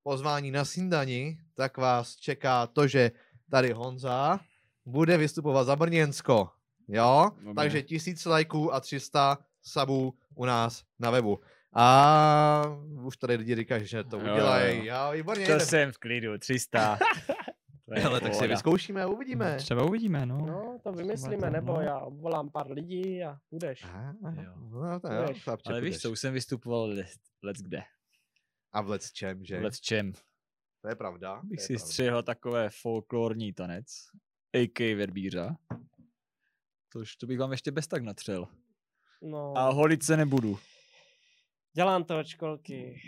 pozvání 0.04 0.52
na 0.52 0.66
snídani, 0.66 1.38
tak 1.54 1.78
vás 1.78 2.16
čeká 2.16 2.68
to, 2.68 2.88
že 2.88 3.12
tady 3.52 3.72
Honza 3.72 4.40
bude 4.86 5.18
vystupovat 5.18 5.66
za 5.66 5.76
Brněnsko. 5.76 6.50
Jo? 6.88 7.32
Dobré. 7.36 7.54
Takže 7.54 7.82
tisíc 7.82 8.26
lajků 8.26 8.74
a 8.74 8.80
300 8.80 9.38
subů 9.62 10.14
u 10.36 10.46
nás 10.46 10.84
na 11.00 11.12
webu. 11.12 11.40
A 11.74 12.64
už 13.04 13.18
tady 13.18 13.36
lidi 13.36 13.56
říkají, 13.56 13.86
že 13.88 14.04
to 14.04 14.18
udělají. 14.18 14.86
jo. 14.86 14.96
Jo, 14.96 15.12
výborně. 15.14 15.46
To 15.46 15.52
jdem. 15.52 15.60
jsem 15.68 15.92
v 15.92 15.98
klidu, 15.98 16.38
300. 16.38 17.00
To 17.90 17.96
je 18.00 18.04
Ale 18.04 18.22
tak 18.22 18.34
si 18.36 18.48
vyzkoušíme 18.48 19.04
a 19.04 19.08
uvidíme. 19.08 19.56
Třeba 19.58 19.84
uvidíme, 19.84 20.26
no. 20.26 20.38
No, 20.38 20.80
to 20.84 20.92
vymyslíme, 20.92 21.38
to, 21.48 21.50
nebo 21.50 21.74
no. 21.74 21.82
já 21.82 22.00
volám 22.10 22.50
pár 22.50 22.72
lidí 22.72 23.24
a 23.24 23.38
budeš. 23.52 23.84
Aha, 23.84 24.14
Jo. 24.44 24.54
No, 24.58 25.00
to 25.00 25.14
jo, 25.14 25.22
Budeš. 25.22 25.44
chlapče, 25.44 25.70
Ale 25.70 25.82
víš 25.82 25.98
co, 25.98 26.12
už 26.12 26.20
jsem 26.20 26.34
vystupoval 26.34 26.84
let, 26.90 27.08
let 27.44 27.58
kde. 27.58 27.82
A 28.72 28.82
v 28.82 28.90
Let's 28.90 29.12
čem, 29.12 29.46
že? 29.46 29.60
Let 29.60 29.80
čem. 29.80 30.14
To 30.82 30.90
je 30.90 30.96
pravda. 30.96 31.42
Bych 31.44 31.58
to 31.58 31.62
je 31.64 31.68
si 31.68 31.74
pravda. 31.74 31.86
střihl 31.88 32.24
takové 32.24 32.70
folklorní 32.82 33.54
tanec. 33.54 33.86
AK 34.64 34.80
verbířa. 34.80 35.56
Tož 36.94 37.16
to 37.16 37.28
bych 37.28 37.40
vám 37.40 37.52
ještě 37.52 37.72
bez 37.72 37.88
tak 37.88 38.04
natřel. 38.04 38.48
No, 39.22 39.58
A 39.58 39.70
holit 39.70 40.04
se 40.04 40.18
nebudu. 40.18 40.60
Dělám 41.74 42.04
to 42.04 42.20
od 42.20 42.28
školky. 42.28 43.02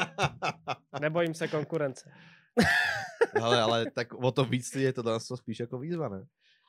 Nebojím 1.00 1.34
se 1.34 1.48
konkurence. 1.48 2.12
ale, 3.42 3.62
ale 3.62 3.90
tak 3.90 4.14
o 4.14 4.32
to 4.32 4.44
víc 4.44 4.74
je 4.74 4.92
to 4.92 5.02
nás 5.02 5.26
to 5.26 5.36
spíš 5.36 5.60
jako 5.60 5.78
výzva, 5.78 6.08
ne? 6.08 6.26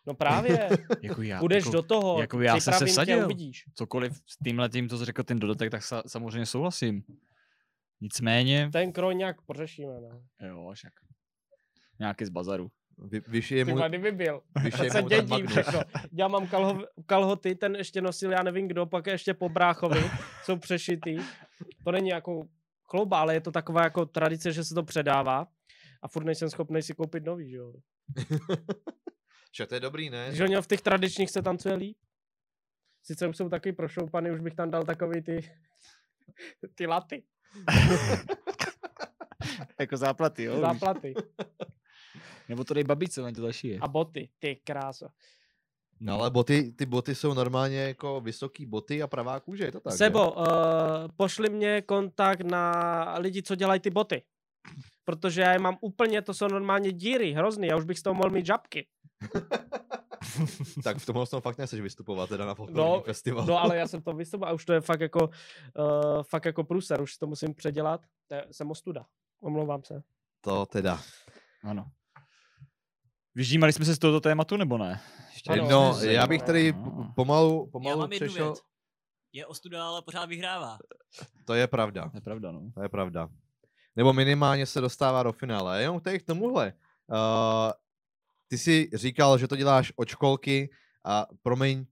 No 0.08 0.14
právě, 0.14 0.70
jako 1.02 1.22
já, 1.22 1.40
půjdeš 1.40 1.66
jako, 1.66 1.72
do 1.72 1.82
toho, 1.84 2.22
jako 2.22 2.42
já 2.42 2.60
jsem 2.60 2.74
se 2.74 2.86
tě, 2.86 2.92
vsadil. 2.92 3.26
uvidíš. 3.26 3.66
Cokoliv 3.76 4.22
s 4.26 4.38
tímhle 4.44 4.70
tím, 4.70 4.90
co 4.90 4.98
jsi 4.98 5.06
řekl 5.06 5.24
ten 5.24 5.40
dodatek, 5.40 5.72
tak 5.72 5.84
sa, 5.84 6.04
samozřejmě 6.08 6.46
souhlasím. 6.46 7.04
Nicméně, 8.02 8.70
Ten 8.74 8.92
kroj 8.92 9.16
nějak 9.16 9.42
pořešíme, 9.42 9.94
no. 10.02 10.22
jo, 10.48 10.72
však. 10.74 10.94
Nějaký 12.00 12.26
z 12.26 12.30
bazaru. 12.30 12.72
Vy, 12.98 13.22
vyšije 13.28 13.66
mu, 13.66 13.78
kdyby 13.88 14.12
byl. 14.12 14.42
vyšije 14.64 14.92
se 14.92 15.02
mu 15.02 15.10
ten 15.10 15.20
dědí 15.20 15.30
Magnus. 15.30 15.52
všechno. 15.52 15.82
Já 16.14 16.28
mám 16.28 16.48
kalho, 16.48 16.86
kalhoty, 17.06 17.56
ten 17.56 17.76
ještě 17.76 18.02
nosil, 18.02 18.32
já 18.32 18.44
nevím 18.44 18.68
kdo, 18.68 18.86
pak 18.86 19.08
je 19.08 19.14
ještě 19.14 19.34
po 19.34 19.50
bráchovi, 19.50 20.00
jsou 20.44 20.58
přešitý. 20.58 21.18
To 21.84 21.92
není 21.92 22.10
jako 22.10 22.48
chlouba, 22.84 23.20
ale 23.20 23.34
je 23.34 23.42
to 23.42 23.52
taková 23.52 23.84
jako 23.84 24.06
tradice, 24.06 24.52
že 24.52 24.64
se 24.64 24.76
to 24.76 24.84
předává. 24.84 25.48
A 26.02 26.08
furt 26.08 26.24
nejsem 26.24 26.50
schopný 26.50 26.82
si 26.82 26.94
koupit 26.94 27.26
nový, 27.26 27.50
že 27.50 27.58
jo. 27.58 27.74
Že 29.56 29.66
to 29.66 29.76
je 29.76 29.80
dobrý, 29.80 30.10
ne? 30.10 30.26
Když 30.28 30.40
oni 30.40 30.56
v 30.56 30.68
těch 30.68 30.82
tradičních 30.82 31.32
se 31.32 31.42
tancuje 31.42 31.76
líp. 31.76 31.98
Sice 33.04 33.28
už 33.28 33.38
jsou 33.38 33.50
taky 33.50 33.74
prošoupany, 33.74 34.32
už 34.32 34.40
bych 34.40 34.56
tam 34.56 34.72
dal 34.72 34.84
takový 34.84 35.22
ty, 35.22 35.52
ty 36.76 36.88
laty, 36.88 37.24
jako 39.80 39.98
záplaty, 39.98 40.44
jo? 40.44 40.62
záplaty 40.62 41.14
Nebo 42.50 42.64
to 42.64 42.74
dej 42.74 42.84
babice, 42.84 43.22
on 43.22 43.34
to 43.34 43.42
zašije. 43.42 43.80
a 43.82 43.88
boty, 43.88 44.30
ty 44.40 44.56
kráso. 44.64 45.08
No, 46.00 46.20
ale 46.20 46.30
boty, 46.32 46.72
ty 46.72 46.86
boty 46.86 47.16
jsou 47.16 47.34
normálně 47.34 47.78
jako 47.78 48.22
vysoký 48.22 48.66
boty 48.66 49.02
a 49.02 49.08
pravá 49.08 49.40
kůže, 49.40 49.64
je 49.64 49.72
to 49.72 49.80
tak? 49.80 49.94
Sebo, 49.94 50.32
uh, 50.32 50.46
pošli 51.16 51.50
mě 51.50 51.82
kontakt 51.82 52.42
na 52.42 53.16
lidi, 53.20 53.44
co 53.44 53.56
dělají 53.56 53.80
ty 53.80 53.90
boty. 53.90 54.24
protože 55.06 55.42
já 55.42 55.54
je 55.54 55.60
mám 55.60 55.78
úplně, 55.82 56.22
to 56.22 56.34
jsou 56.34 56.48
normálně 56.48 56.92
díry, 56.92 57.32
hrozný, 57.32 57.68
já 57.68 57.78
už 57.78 57.86
bych 57.86 58.00
z 58.00 58.02
toho 58.04 58.14
mohl 58.14 58.30
mít 58.30 58.46
žabky. 58.46 58.88
tak 60.84 60.98
v 60.98 61.06
tomhle 61.06 61.28
tom 61.28 61.42
fakt 61.42 61.58
nechceš 61.58 61.82
vystupovat 61.82 62.30
teda 62.30 62.46
na 62.46 62.56
No, 62.70 63.02
festivalu. 63.02 63.48
No 63.48 63.62
ale 63.62 63.78
já 63.78 63.88
jsem 63.88 64.02
to 64.02 64.14
vystupoval 64.14 64.50
a 64.52 64.54
už 64.54 64.66
to 64.66 64.74
je 64.74 64.82
fakt 64.82 65.02
jako, 65.02 65.28
uh, 65.28 66.24
fakt 66.24 66.46
jako 66.46 66.64
průser, 66.64 67.02
už 67.02 67.18
to 67.18 67.28
musím 67.28 67.54
předělat, 67.54 68.02
to 68.28 68.36
je, 68.36 68.46
jsem 68.52 68.72
ostuda, 68.72 69.06
omlouvám 69.42 69.84
se. 69.84 70.04
To 70.42 70.66
teda. 70.66 71.00
Ano. 71.64 71.92
Vyždímali 73.38 73.74
jsme 73.74 73.86
se 73.86 73.96
z 73.96 74.00
tohoto 74.00 74.22
tématu, 74.22 74.58
nebo 74.58 74.78
ne? 74.78 75.02
Ještě 75.34 75.50
Ano, 75.50 75.68
no, 75.70 76.00
já 76.02 76.28
bych 76.28 76.42
tady 76.44 76.74
No. 76.74 77.14
pomalu, 77.16 77.64
Já 77.68 77.72
pomalu 77.72 78.00
mám 78.00 78.12
jednu 78.12 78.28
přešel. 78.28 78.46
věc. 78.46 78.60
Je 79.34 79.46
ostuda, 79.46 79.88
ale 79.88 80.02
pořád 80.02 80.26
vyhrává. 80.26 80.78
To 81.46 81.54
je 81.54 81.68
pravda. 81.68 82.10
To 82.10 82.18
je 82.18 82.22
pravda, 82.22 82.52
no. 82.52 82.72
To 82.74 82.82
je 82.84 82.90
pravda. 82.90 83.30
Nebo 83.96 84.14
minimálně 84.14 84.66
se 84.66 84.82
dostává 84.82 85.24
do 85.24 85.32
finále. 85.32 85.82
Jenom 85.82 86.00
tady 86.00 86.20
k 86.20 86.24
tomuhle. 86.26 86.74
Uh, 87.08 87.72
ty 88.48 88.58
jsi 88.58 88.90
říkal, 88.94 89.38
že 89.38 89.48
to 89.48 89.56
děláš 89.56 89.94
od 89.96 90.08
školky 90.08 90.70
a 91.06 91.26
promiň, 91.44 91.86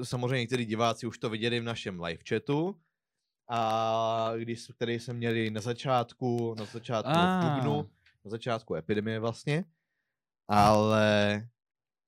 eh, 0.00 0.04
samozřejmě 0.04 0.38
někteří 0.38 0.64
diváci 0.66 1.06
už 1.06 1.18
to 1.18 1.30
viděli 1.30 1.60
v 1.60 1.64
našem 1.64 2.02
live 2.02 2.22
chatu. 2.28 2.76
A 3.50 4.32
když 4.38 4.66
který 4.76 5.00
jsme 5.00 5.14
měli 5.14 5.50
na 5.50 5.60
začátku, 5.60 6.54
na 6.58 6.64
začátku 6.64 7.12
Ah. 7.14 7.40
v 7.40 7.54
dubnu, 7.54 7.90
na 8.24 8.30
začátku 8.30 8.74
epidemie 8.74 9.20
vlastně, 9.20 9.64
ale 10.52 11.42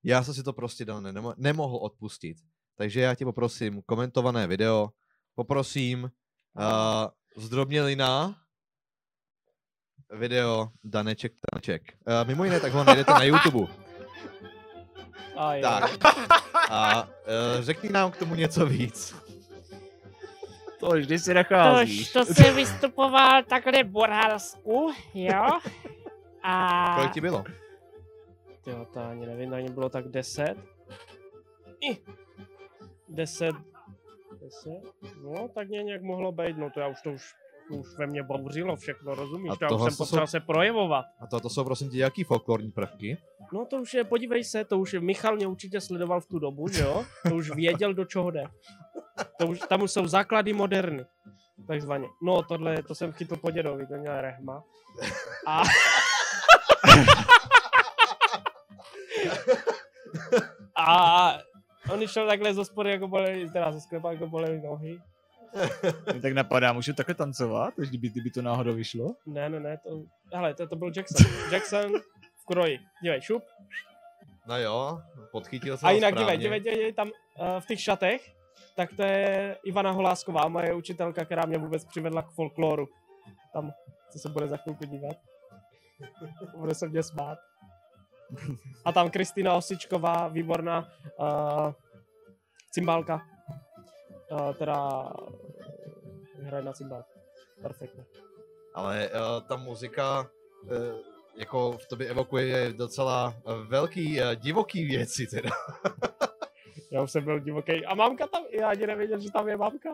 já 0.02 0.22
jsem 0.22 0.34
si 0.34 0.42
to 0.42 0.52
prostě 0.52 0.84
dal 0.84 1.00
nemo- 1.00 1.34
nemohl 1.36 1.76
odpustit. 1.76 2.36
Takže 2.76 3.00
já 3.00 3.14
tě 3.14 3.24
poprosím, 3.24 3.82
komentované 3.86 4.46
video, 4.46 4.88
poprosím 5.34 6.02
uh, 6.04 7.42
zdrobnělina, 7.44 8.36
video 10.18 10.68
Daneček 10.84 11.32
Taneček. 11.50 11.82
Uh, 12.06 12.28
mimo 12.28 12.44
jiné, 12.44 12.60
tak 12.60 12.72
ho 12.72 12.84
najdete 12.84 13.12
na 13.12 13.22
YouTube. 13.22 13.72
A 15.36 15.54
je. 15.54 15.62
Tak. 15.62 15.90
A 16.70 17.02
uh, 17.02 17.08
řekni 17.60 17.88
nám 17.88 18.10
k 18.10 18.16
tomu 18.16 18.34
něco 18.34 18.66
víc. 18.66 19.14
To 20.80 20.88
vždy 20.88 21.18
si 21.18 21.24
Tož 21.24 21.34
nacházíš. 21.34 22.12
to 22.12 22.24
jsem 22.24 22.56
vystupoval 22.56 23.42
takhle 23.42 23.82
v 23.82 23.88
Borhalsku, 23.90 24.92
jo? 25.14 25.42
A 26.42 26.94
Kolik 26.96 27.12
ti 27.12 27.20
bylo? 27.20 27.44
Jo, 28.66 28.86
to 28.94 29.00
ani 29.00 29.26
nevím, 29.26 29.54
ani 29.54 29.68
bylo 29.70 29.88
tak 29.88 30.08
10. 30.08 30.54
I. 31.80 31.98
10. 33.08 33.54
10? 34.40 34.70
No, 35.22 35.48
tak 35.54 35.68
ně 35.68 35.82
nějak 35.82 36.02
mohlo 36.02 36.32
být, 36.32 36.56
no 36.58 36.70
to 36.70 36.80
já 36.80 36.88
už 36.88 37.02
to 37.02 37.10
už, 37.12 37.34
to 37.68 37.74
už 37.74 37.86
ve 37.98 38.06
mně 38.06 38.22
bouřilo 38.22 38.76
všechno, 38.76 39.14
rozumíš? 39.14 39.50
A 39.52 39.56
To 39.56 39.64
já 39.64 39.70
už 39.70 39.82
jsem 39.82 39.90
jsou- 39.90 39.96
potřeboval 40.04 40.26
se 40.26 40.40
projevovat. 40.40 41.04
A 41.20 41.26
to, 41.26 41.40
to 41.40 41.48
jsou 41.50 41.64
prosím 41.64 41.90
tě 41.90 41.98
jaký 41.98 42.24
folklorní 42.24 42.70
prvky? 42.70 43.18
No 43.52 43.64
to 43.66 43.76
už 43.76 43.94
je, 43.94 44.04
podívej 44.04 44.44
se, 44.44 44.64
to 44.64 44.78
už 44.78 44.92
je, 44.92 45.00
Michal 45.00 45.36
mě 45.36 45.46
určitě 45.46 45.80
sledoval 45.80 46.20
v 46.20 46.26
tu 46.26 46.38
dobu, 46.38 46.68
že 46.68 46.82
jo? 46.82 47.04
To 47.28 47.34
už 47.36 47.50
věděl, 47.50 47.94
do 47.94 48.04
čeho 48.04 48.30
jde. 48.30 48.44
To 49.38 49.46
už, 49.46 49.58
tam 49.58 49.82
už 49.82 49.90
jsou 49.90 50.06
základy 50.06 50.52
moderny. 50.52 51.04
Takzvaně. 51.66 52.08
No, 52.22 52.42
tohle, 52.42 52.82
to 52.82 52.94
jsem 52.94 53.12
chytl 53.12 53.36
po 53.36 53.50
dědovi, 53.50 53.86
to 53.86 53.94
měl 53.94 54.20
rehma. 54.20 54.64
A... 55.46 55.62
A 60.76 61.38
on 61.92 62.06
šel 62.06 62.26
takhle 62.26 62.54
z 62.54 62.56
hospody, 62.56 62.90
jako 62.90 63.08
boleli, 63.08 63.50
teda 63.50 63.72
ze 63.72 63.80
sklepa, 63.80 64.12
jako 64.12 64.26
boleli 64.26 64.60
nohy. 64.60 64.98
Mě 66.12 66.20
tak 66.20 66.32
napadá, 66.32 66.72
můžu 66.72 66.92
takhle 66.92 67.14
tancovat, 67.14 67.78
až 67.78 67.88
kdyby, 67.88 68.08
kdyby 68.08 68.30
to 68.30 68.42
náhodou 68.42 68.74
vyšlo? 68.74 69.14
Ne, 69.26 69.48
ne, 69.48 69.60
ne, 69.60 69.78
to, 69.78 70.02
hele, 70.32 70.54
to, 70.54 70.66
to 70.66 70.76
byl 70.76 70.92
Jackson. 70.96 71.26
Jackson 71.52 71.92
v 72.36 72.46
kroji. 72.46 72.78
Dívej, 73.02 73.20
šup. 73.20 73.42
No 74.46 74.58
jo, 74.58 75.00
podchytil 75.32 75.76
jsem 75.76 75.88
A 75.88 75.92
jinak 75.92 76.14
správně. 76.14 76.36
dívej, 76.36 76.60
dívej, 76.60 76.76
dívej, 76.76 76.92
tam 76.92 77.08
uh, 77.08 77.60
v 77.60 77.66
těch 77.66 77.80
šatech, 77.80 78.34
tak 78.76 78.90
to 78.96 79.02
je 79.02 79.56
Ivana 79.64 79.90
Holásková, 79.90 80.48
moje 80.48 80.74
učitelka, 80.74 81.24
která 81.24 81.46
mě 81.46 81.58
vůbec 81.58 81.84
přivedla 81.84 82.22
k 82.22 82.30
folkloru. 82.30 82.88
Tam, 83.52 83.72
co 84.12 84.18
se 84.18 84.28
bude 84.28 84.48
za 84.48 84.56
chvilku 84.56 84.84
dívat. 84.84 85.16
Bude 86.56 86.74
se 86.74 86.88
mě 86.88 87.02
smát. 87.02 87.38
A 88.84 88.92
tam 88.92 89.10
Kristýna 89.10 89.54
Osičková, 89.54 90.28
výborná 90.28 90.88
uh, 91.18 91.72
cymbálka. 92.70 93.20
Uh, 94.32 94.54
teda 94.54 95.02
uh, 95.02 95.28
hraje 96.42 96.64
na 96.64 96.72
cymbál. 96.72 97.04
Perfektně. 97.62 98.04
Ale 98.74 99.08
uh, 99.10 99.48
ta 99.48 99.56
muzika 99.56 100.26
uh, 100.62 100.70
jako 101.36 101.72
v 101.72 101.86
tobě 101.86 102.08
evokuje 102.08 102.72
docela 102.72 103.34
velký, 103.68 104.20
uh, 104.20 104.34
divoký 104.34 104.84
věci 104.84 105.26
teda. 105.26 105.50
Já 106.90 107.02
už 107.02 107.10
jsem 107.10 107.24
byl 107.24 107.40
divoký. 107.40 107.86
A 107.86 107.94
mamka 107.94 108.26
tam, 108.26 108.42
já 108.52 108.68
ani 108.68 108.86
nevěděl, 108.86 109.20
že 109.20 109.30
tam 109.32 109.48
je 109.48 109.56
mamka. 109.56 109.90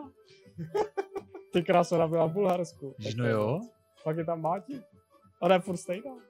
Ty 1.53 1.63
krása, 1.63 1.95
ona 1.95 2.07
byla 2.07 2.25
v 2.25 2.31
Bulharsku. 2.31 2.95
Tak 3.03 3.13
No 3.15 3.27
jo. 3.29 3.59
Pak 4.03 4.17
je 4.17 4.25
tam 4.25 4.41
Máti. 4.41 4.81
Ona 5.39 5.55
je 5.55 5.61
furt 5.61 5.77
stejná. 5.77 6.11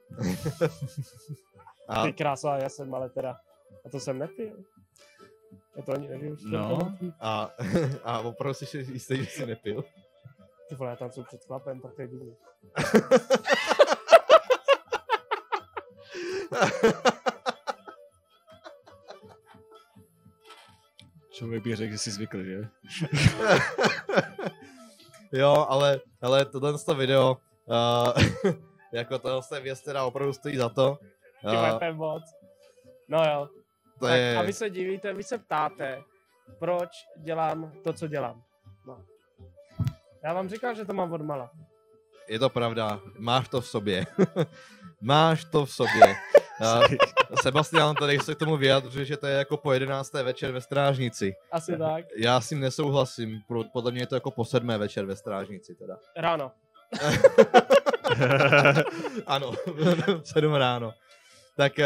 A 1.88 2.03
Ty 2.03 2.13
krása, 2.13 2.57
já 2.57 2.69
jsem 2.69 2.93
ale 2.95 3.09
teda, 3.09 3.38
a 3.86 3.89
to 3.89 3.99
jsem 3.99 4.19
nepil. 4.19 4.63
Já 5.75 5.84
to 5.84 5.91
ani 5.91 6.07
nevím. 6.07 6.38
No. 6.51 6.97
A, 7.19 7.51
a 8.03 8.19
opravdu 8.19 8.53
jsi 8.53 8.65
si 8.65 8.77
jistý, 8.77 9.17
že 9.17 9.25
jsi 9.25 9.45
nepil? 9.45 9.84
Ty 10.69 10.75
vole, 10.75 10.89
já 10.89 10.95
tam 10.95 11.11
jsem 11.11 11.23
před 11.23 11.45
chlapem, 11.45 11.82
tak 11.82 11.95
to 11.95 12.01
je 12.01 12.07
divný. 12.07 12.36
Člověk 21.32 21.63
by 21.63 21.75
řekl, 21.75 21.91
že 21.91 21.97
jsi 21.97 22.11
zvykl, 22.11 22.43
že? 22.43 22.61
jo, 25.32 25.65
ale, 25.69 25.99
ale 26.21 26.45
tohle 26.45 26.79
to 26.79 26.95
video, 26.95 27.38
uh, 27.65 28.53
jako 28.93 29.19
tohle 29.19 29.61
věc, 29.61 29.82
která 29.82 30.03
opravdu 30.03 30.34
stojí 30.34 30.57
za 30.57 30.69
to. 30.69 30.99
Ty 31.41 31.79
to 31.79 31.85
je 31.85 31.93
moc. 31.93 32.23
No 33.07 33.23
jo. 33.23 33.47
to 33.99 34.05
tak, 34.05 34.17
je, 34.17 34.37
A 34.37 34.41
vy 34.41 34.53
se 34.53 34.69
divíte, 34.69 35.13
vy 35.13 35.23
se 35.23 35.37
ptáte, 35.37 36.01
proč 36.59 36.89
dělám 37.17 37.71
to, 37.83 37.93
co 37.93 38.07
dělám. 38.07 38.43
No. 38.87 39.05
Já 40.23 40.33
vám 40.33 40.49
říkám, 40.49 40.75
že 40.75 40.85
to 40.85 40.93
mám 40.93 41.11
od 41.13 41.21
mala. 41.21 41.51
je 42.27 42.39
to 42.39 42.49
pravda, 42.49 42.99
máš 43.17 43.47
to 43.47 43.61
v 43.61 43.67
sobě. 43.67 44.05
máš 45.01 45.45
to 45.45 45.65
v 45.65 45.71
sobě. 45.71 46.15
Sebastian 47.41 47.95
tady 47.95 48.19
se 48.19 48.35
k 48.35 48.39
tomu 48.39 48.57
vyjadřuje, 48.57 49.05
že 49.05 49.17
to 49.17 49.27
je 49.27 49.38
jako 49.38 49.57
po 49.57 49.73
11. 49.73 50.13
večer 50.13 50.51
ve 50.51 50.61
strážnici. 50.61 51.35
Asi 51.51 51.77
tak. 51.77 52.05
Já 52.18 52.41
s 52.41 52.49
tím 52.49 52.59
nesouhlasím, 52.59 53.39
podle 53.73 53.91
mě 53.91 54.01
je 54.01 54.07
to 54.07 54.15
jako 54.15 54.31
po 54.31 54.45
sedmé 54.45 54.77
večer 54.77 55.05
ve 55.05 55.15
strážnici 55.15 55.76
teda. 55.76 55.97
Ráno. 56.18 56.51
ano, 59.27 59.51
v 59.65 60.22
sedm 60.23 60.53
ráno. 60.53 60.93
Tak 61.61 61.77
uh, 61.77 61.85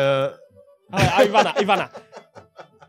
Ale 0.91 1.11
a 1.11 1.21
Ivana, 1.21 1.51
Ivana. 1.59 1.91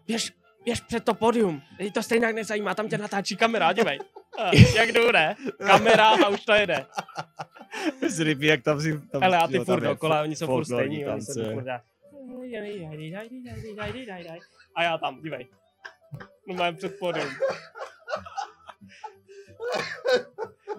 Běž, 0.06 0.32
běž 0.64 0.80
před 0.80 1.04
to 1.04 1.14
podium. 1.14 1.62
Ej, 1.78 1.90
to 1.90 2.02
stejně 2.02 2.32
nezajímá, 2.32 2.74
tam 2.74 2.88
tě 2.88 2.98
natáčí 2.98 3.36
kamera, 3.36 3.72
dívej. 3.72 3.98
A, 4.38 4.50
Jak 4.74 4.92
jdu, 4.92 5.12
ne? 5.12 5.36
Kamera 5.58 6.08
a 6.08 6.28
už 6.28 6.44
to 6.44 6.52
jede. 6.52 6.86
Zryby, 8.08 8.46
jak 8.46 8.62
tam 8.62 8.80
si... 8.80 9.00
Tam, 9.00 9.22
Hele, 9.22 9.38
a 9.38 9.48
ty 9.48 9.58
furt 9.58 9.82
je 9.82 9.88
dokola, 9.88 10.22
oni 10.22 10.36
jsou 10.36 10.46
furt 10.46 10.64
stejní. 10.64 11.04
A 14.74 14.82
já 14.82 14.98
tam, 14.98 15.22
dívej. 15.22 15.46
No 16.48 16.54
mám 16.54 16.76
před 16.76 16.98
podium. 16.98 17.30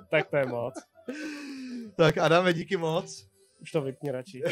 tak 0.09 0.27
to 0.29 0.37
je 0.37 0.45
moc. 0.45 0.73
tak 1.95 2.17
Adame, 2.17 2.53
díky 2.53 2.77
moc. 2.77 3.26
Už 3.61 3.71
to 3.71 3.81
vypni 3.81 4.11
radši. 4.11 4.43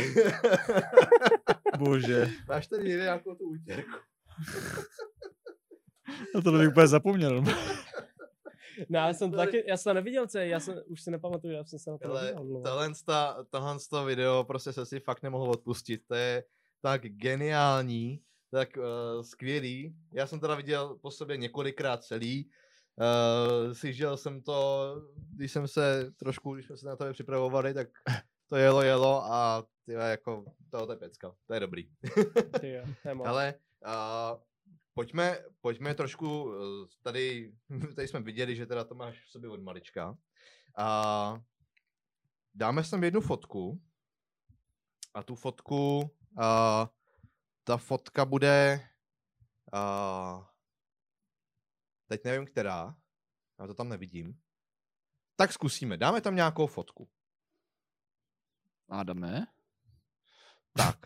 Bože, 1.80 2.28
Máš 2.48 2.68
tady 2.68 2.84
někde 2.84 3.04
nějakou 3.04 3.36
tu 3.36 3.50
útěrku? 3.50 3.92
no 6.36 6.42
to 6.42 6.52
bych 6.52 6.70
úplně 6.70 6.88
zapomněl. 6.88 7.44
No, 8.90 9.00
já 9.00 9.14
jsem 9.14 9.32
to 9.32 9.38
taky, 9.38 9.64
já 9.68 9.78
jsem 9.78 9.90
to 9.90 9.94
neviděl, 9.94 10.28
co 10.28 10.38
je, 10.38 10.48
já 10.48 10.60
jsem, 10.60 10.82
už 10.88 11.02
si 11.02 11.12
nepamatuju, 11.12 11.54
já 11.54 11.64
jsem 11.64 11.80
se 11.80 11.92
na 11.92 11.98
to 11.98 12.10
Ale 12.10 12.22
neviděl. 12.22 12.44
no. 12.46 12.62
tohle, 12.62 12.96
sta- 12.96 13.46
tohle 13.50 13.78
to 13.90 14.06
video 14.06 14.44
prostě 14.44 14.74
se 14.74 14.86
si 14.86 15.00
fakt 15.00 15.24
nemohl 15.24 15.52
odpustit. 15.52 16.02
To 16.08 16.16
je 16.16 16.44
tak 16.82 17.02
geniální, 17.02 18.20
tak 18.52 18.70
uh, 18.78 18.84
skvělý. 19.22 19.96
Já 20.14 20.28
jsem 20.28 20.40
teda 20.40 20.56
viděl 20.56 20.98
po 21.02 21.12
sobě 21.12 21.38
několikrát 21.38 22.04
celý. 22.04 22.46
Uh, 22.48 23.74
slyšel 23.74 24.18
jsem 24.18 24.42
to, 24.42 24.96
když 25.36 25.52
jsem 25.52 25.68
se 25.68 26.12
trošku, 26.18 26.54
když 26.54 26.66
jsme 26.66 26.78
se 26.78 26.88
na 26.88 26.96
to 26.96 27.14
připravovali, 27.14 27.74
tak 27.74 27.88
to 28.48 28.56
jelo, 28.56 28.82
jelo 28.82 29.24
a 29.24 29.64
ty 29.86 29.92
jako, 29.92 30.46
to 30.72 30.92
je 30.92 30.98
pecka, 30.98 31.36
to 31.46 31.54
je 31.54 31.60
dobrý. 31.60 31.90
Ale 33.26 33.54
uh, 33.86 34.42
pojďme, 34.94 35.40
pojďme 35.62 35.96
trošku, 35.96 36.54
eh, 36.54 36.88
tady, 37.04 37.54
tady 37.96 38.08
jsme 38.08 38.20
viděli, 38.20 38.56
že 38.56 38.66
teda 38.66 38.84
to 38.84 38.96
máš 38.96 39.26
v 39.26 39.32
sobě 39.32 39.50
od 39.50 39.62
malička. 39.62 40.18
A 40.78 41.42
dáme 42.54 42.84
sem 42.84 43.04
jednu 43.04 43.22
fotku. 43.22 43.82
A 45.14 45.24
tu 45.24 45.36
fotku, 45.36 46.00
uh, 46.00 46.88
ta 47.64 47.78
fotka 47.78 48.26
bude, 48.26 48.90
uh, 49.74 50.46
teď 52.08 52.24
nevím 52.24 52.46
která, 52.46 52.96
já 53.60 53.68
to 53.68 53.74
tam 53.74 53.90
nevidím. 53.90 54.40
Tak 55.36 55.54
zkusíme, 55.54 55.98
dáme 55.98 56.22
tam 56.22 56.36
nějakou 56.36 56.68
fotku. 56.68 57.10
Adame? 58.90 59.48
Tak, 60.78 60.98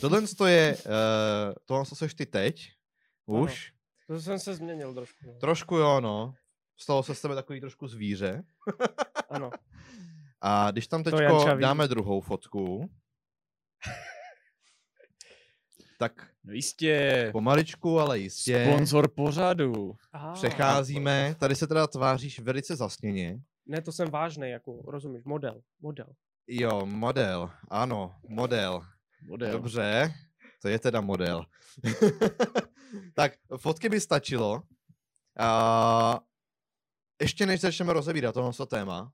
tohle 0.00 0.22
to 0.38 0.46
je, 0.46 0.76
uh, 0.76 1.54
tohle 1.64 1.86
to 1.86 1.94
seš 1.94 2.14
ty 2.14 2.26
teď, 2.26 2.70
už. 3.26 3.72
To 4.06 4.20
jsem 4.20 4.38
se 4.38 4.54
změnil 4.54 4.94
trošku. 4.94 5.26
No. 5.26 5.38
Trošku 5.38 5.76
jo, 5.76 6.00
no. 6.00 6.34
Stalo 6.76 7.02
se 7.02 7.14
z 7.14 7.20
tebe 7.20 7.34
takový 7.34 7.60
trošku 7.60 7.88
zvíře. 7.88 8.44
Ano. 9.30 9.50
A 10.40 10.70
když 10.70 10.86
tam 10.86 11.04
teď 11.04 11.14
dáme 11.60 11.88
druhou 11.88 12.20
fotku, 12.20 12.90
tak 15.98 16.30
No 16.44 16.52
jistě. 16.52 17.28
pomaličku, 17.32 18.00
ale 18.00 18.18
jistě 18.18 18.66
Sponzor 18.68 19.08
pořadu. 19.08 19.96
Aha. 20.12 20.32
přecházíme. 20.32 21.36
Tady 21.38 21.56
se 21.56 21.66
teda 21.66 21.86
tváříš 21.86 22.40
velice 22.40 22.76
zasněně. 22.76 23.40
Ne, 23.66 23.82
to 23.82 23.92
jsem 23.92 24.10
vážný, 24.10 24.50
jako, 24.50 24.82
rozumíš, 24.86 25.24
model, 25.24 25.62
model. 25.80 26.06
Jo, 26.46 26.86
model, 26.86 27.50
ano, 27.70 28.14
model. 28.28 28.86
Model. 29.22 29.52
Dobře, 29.52 30.14
to 30.62 30.68
je 30.68 30.78
teda 30.78 31.00
model. 31.00 31.44
tak, 33.14 33.32
fotky 33.56 33.88
by 33.88 34.00
stačilo. 34.00 34.62
A 35.38 36.20
ještě 37.20 37.46
než 37.46 37.60
začneme 37.60 37.92
rozebírat 37.92 38.34
tohle 38.34 38.66
téma, 38.66 39.12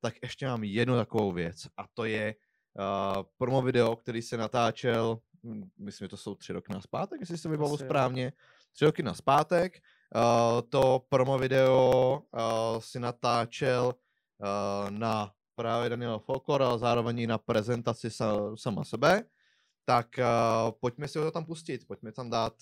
tak 0.00 0.14
ještě 0.22 0.46
mám 0.46 0.64
jednu 0.64 0.96
takovou 0.96 1.32
věc 1.32 1.66
a 1.76 1.84
to 1.94 2.04
je 2.04 2.34
uh, 2.78 3.22
promo 3.38 3.62
video, 3.62 3.96
který 3.96 4.22
se 4.22 4.36
natáčel, 4.36 5.18
hm, 5.44 5.70
myslím, 5.78 6.04
že 6.04 6.08
to 6.08 6.16
jsou 6.16 6.34
tři 6.34 6.52
roky 6.52 6.72
na 6.72 6.80
zpátek, 6.80 7.20
jestli 7.20 7.38
se 7.38 7.48
jo. 7.48 7.76
správně, 7.76 8.32
tři 8.72 8.84
roky 8.84 9.02
na 9.02 9.14
zpátek. 9.14 9.82
Uh, 10.14 10.62
to 10.68 11.06
promo 11.08 11.38
video 11.38 12.22
uh, 12.30 12.80
si 12.80 13.00
natáčel 13.00 13.94
uh, 14.38 14.90
na 14.90 15.32
právě 15.56 15.88
Daniel 15.90 16.18
Folklor, 16.18 16.62
ale 16.62 16.78
zároveň 16.78 17.18
i 17.18 17.26
na 17.26 17.38
prezentaci 17.38 18.12
sa, 18.12 18.52
sama 18.54 18.84
sebe. 18.84 19.24
Tak 19.88 20.18
uh, 20.18 20.76
pojďme 20.76 21.08
si 21.08 21.18
ho 21.18 21.30
tam 21.30 21.44
pustit, 21.44 21.86
pojďme 21.88 22.12
tam 22.12 22.30
dát. 22.30 22.52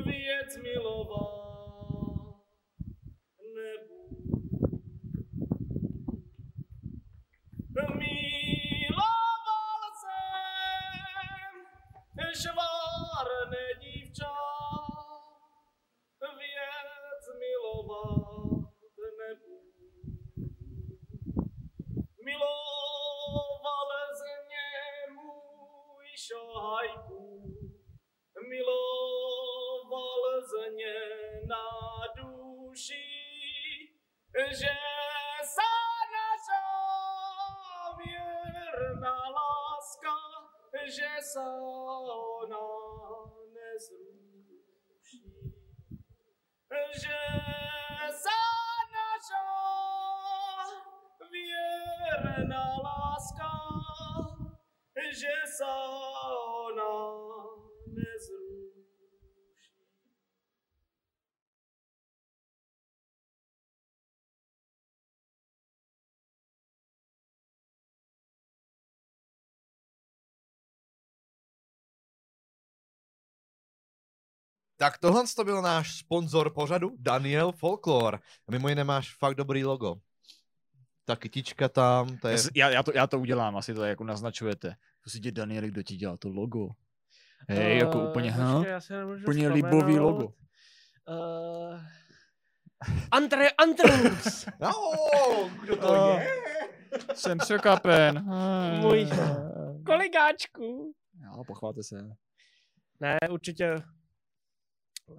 Věc 0.00 0.56
miloval 0.62 1.41
Tak 74.82 74.98
tohle 74.98 75.22
to 75.36 75.44
byl 75.44 75.62
náš 75.62 75.96
sponzor 75.98 76.50
pořadu, 76.54 76.90
Daniel 76.98 77.52
Folklore. 77.52 78.18
A 78.18 78.50
mimo 78.50 78.68
jiné 78.68 78.84
máš 78.84 79.16
fakt 79.18 79.34
dobrý 79.34 79.64
logo. 79.64 79.94
Ta 81.04 81.16
kytička 81.16 81.68
tam, 81.68 82.16
to 82.18 82.28
je... 82.28 82.36
Já, 82.54 82.70
já, 82.70 82.82
to, 82.82 82.92
já 82.94 83.06
to 83.06 83.18
udělám, 83.20 83.56
asi 83.56 83.74
to 83.74 83.84
jako 83.84 84.04
naznačujete. 84.04 84.74
To 85.04 85.10
si 85.10 85.20
tě 85.20 85.32
Danieli, 85.32 85.68
kdo 85.68 85.82
ti 85.82 85.96
dělal 85.96 86.16
to 86.16 86.28
logo. 86.28 86.68
Hej, 87.48 87.78
jako 87.78 88.00
Eh, 88.00 88.08
úplně, 88.08 88.30
ha? 88.30 88.62
nemůžu 88.90 89.22
Úplně 89.24 89.48
libový 89.48 89.70
vzpomenout. 89.70 90.04
logo. 90.10 90.24
Uh, 91.08 91.80
Andre 93.10 93.48
Andrews. 93.50 94.46
No, 94.60 94.70
kdo 95.62 95.76
to 95.76 95.88
Oh. 95.88 96.18
je? 96.20 96.28
Jsem 97.14 97.38
překapen. 97.38 98.24
Můj 98.80 99.08
Koligáčku. 99.86 100.94
Jo, 101.24 101.44
pochválte 101.46 101.82
se. 101.82 101.96
Ne, 103.00 103.18
určitě 103.30 103.76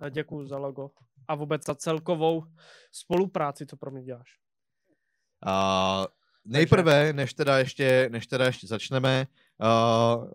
děkuji 0.10 0.48
za 0.48 0.58
logo. 0.58 0.90
A 1.28 1.36
vůbec 1.36 1.66
za 1.66 1.76
celkovou 1.76 2.44
spolupráci, 2.92 3.66
co 3.66 3.78
pro 3.78 3.92
mě 3.92 4.04
děláš. 4.04 4.30
A 5.46 6.08
nejprve, 6.46 7.14
než 7.14 7.34
teda 7.34 7.58
ještě, 7.58 8.10
než 8.12 8.28
teda 8.28 8.46
ještě 8.46 8.68
začneme, 8.68 9.28
uh, 9.62 10.32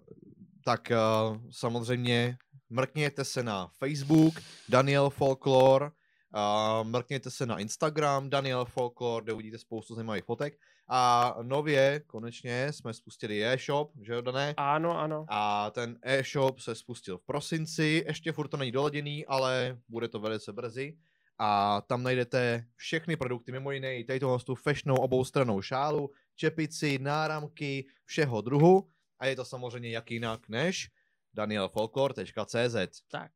tak 0.64 0.92
uh, 0.92 1.36
samozřejmě 1.50 2.36
mrkněte 2.70 3.24
se 3.24 3.42
na 3.42 3.70
Facebook 3.78 4.34
Daniel 4.68 5.10
Folklore, 5.10 5.86
uh, 5.86 6.88
mrkněte 6.88 7.30
se 7.30 7.46
na 7.46 7.58
Instagram 7.58 8.30
Daniel 8.30 8.64
Folklore, 8.64 9.24
kde 9.24 9.32
uvidíte 9.32 9.58
spoustu 9.58 9.94
zajímavých 9.94 10.24
fotek. 10.24 10.58
A 10.88 11.34
nově, 11.42 12.00
konečně, 12.06 12.72
jsme 12.72 12.94
spustili 12.94 13.46
e-shop, 13.46 13.92
že 14.02 14.12
jo, 14.12 14.20
Dané? 14.20 14.54
Ano, 14.56 14.98
ano. 14.98 15.26
A 15.28 15.70
ten 15.70 15.98
e-shop 16.02 16.58
se 16.58 16.74
spustil 16.74 17.18
v 17.18 17.24
prosinci, 17.24 18.04
ještě 18.06 18.32
furt 18.32 18.48
to 18.48 18.56
není 18.56 18.72
doladěný, 18.72 19.26
ale 19.26 19.78
bude 19.88 20.08
to 20.08 20.20
velice 20.20 20.52
brzy. 20.52 20.98
A 21.38 21.80
tam 21.80 22.02
najdete 22.02 22.64
všechny 22.76 23.16
produkty, 23.16 23.52
mimo 23.52 23.70
jiné 23.70 23.98
i 23.98 24.04
tady 24.04 24.20
tu 24.44 24.54
fashionou 24.54 24.96
oboustranou 24.96 25.62
šálu, 25.62 26.10
čepici, 26.36 26.98
náramky, 26.98 27.86
všeho 28.04 28.40
druhu. 28.40 28.90
A 29.18 29.26
je 29.26 29.36
to 29.36 29.44
samozřejmě 29.44 29.90
jak 29.90 30.10
jinak 30.10 30.48
než 30.48 30.90
danielfolklore.cz. 31.34 33.02
Tak. 33.10 33.32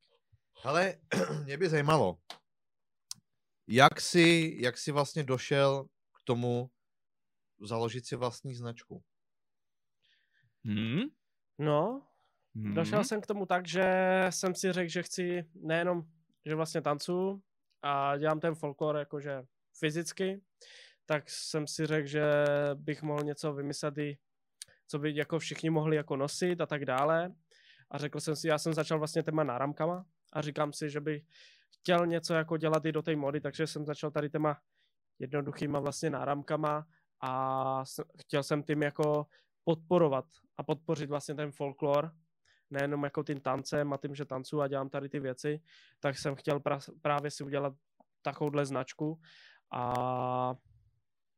Hele, 0.63 0.95
mě 1.45 1.57
by 1.57 1.69
zajímalo, 1.69 2.19
jak 3.69 4.01
jsi, 4.01 4.57
jak 4.61 4.79
jsi 4.79 4.93
vlastně 4.93 5.23
došel 5.23 5.85
k 5.85 6.23
tomu 6.25 6.71
založit 7.67 8.07
si 8.07 8.17
vlastní 8.17 8.55
značku? 8.55 9.03
Hmm? 10.65 11.03
No, 11.59 12.03
Hmm? 12.55 12.75
došel 12.75 13.05
jsem 13.05 13.21
k 13.21 13.27
tomu 13.27 13.47
tak, 13.47 13.69
že 13.69 13.87
jsem 14.31 14.55
si 14.55 14.73
řekl, 14.73 14.89
že 14.89 15.03
chci 15.03 15.45
nejenom, 15.55 16.03
že 16.47 16.55
vlastně 16.55 16.83
tancuju 16.83 17.43
a 17.83 18.17
dělám 18.17 18.41
ten 18.41 18.55
folklor 18.55 18.97
jakože 18.97 19.43
fyzicky, 19.79 20.43
tak 21.07 21.31
jsem 21.31 21.67
si 21.67 21.87
řekl, 21.87 22.07
že 22.07 22.25
bych 22.75 23.03
mohl 23.03 23.23
něco 23.23 23.53
vymyslet 23.53 23.99
i, 23.99 24.19
co 24.87 24.99
by 24.99 25.17
jako 25.17 25.39
všichni 25.39 25.71
mohli 25.71 25.97
jako 25.97 26.17
nosit 26.17 26.61
a 26.61 26.67
tak 26.67 26.85
dále. 26.85 27.35
A 27.91 27.99
řekl 27.99 28.21
jsem 28.21 28.37
si, 28.37 28.49
já 28.49 28.59
jsem 28.59 28.75
začal 28.75 28.99
vlastně 28.99 29.23
těma 29.23 29.45
náramkama 29.45 30.07
a 30.33 30.43
říkám 30.43 30.73
si, 30.73 30.91
že 30.91 31.01
bych 31.01 31.23
chtěl 31.71 32.07
něco 32.07 32.35
jako 32.35 32.57
dělat 32.57 32.85
i 32.85 32.93
do 32.93 33.03
té 33.03 33.17
mody, 33.17 33.41
takže 33.41 33.67
jsem 33.67 33.87
začal 33.87 34.11
tady 34.11 34.31
těma 34.31 34.61
jednoduchýma 35.19 35.81
vlastně 35.81 36.11
náramkama 36.11 36.87
a 37.23 37.85
chtěl 38.21 38.43
jsem 38.43 38.63
tím 38.63 38.83
jako 38.83 39.27
podporovat 39.65 40.25
a 40.57 40.63
podpořit 40.63 41.11
vlastně 41.11 41.35
ten 41.35 41.53
folklor, 41.53 42.13
nejenom 42.71 43.05
jako 43.05 43.23
tím 43.23 43.41
tancem 43.41 43.93
a 43.93 43.97
tím, 43.97 44.15
že 44.15 44.25
tancuju 44.25 44.63
a 44.63 44.69
dělám 44.69 44.89
tady 44.89 45.09
ty 45.09 45.21
věci, 45.21 45.61
tak 46.01 46.19
jsem 46.19 46.35
chtěl 46.35 46.59
pra- 46.59 46.95
právě 47.03 47.31
si 47.31 47.45
udělat 47.45 47.75
takovouhle 48.23 48.67
značku 48.67 49.21
a 49.71 50.55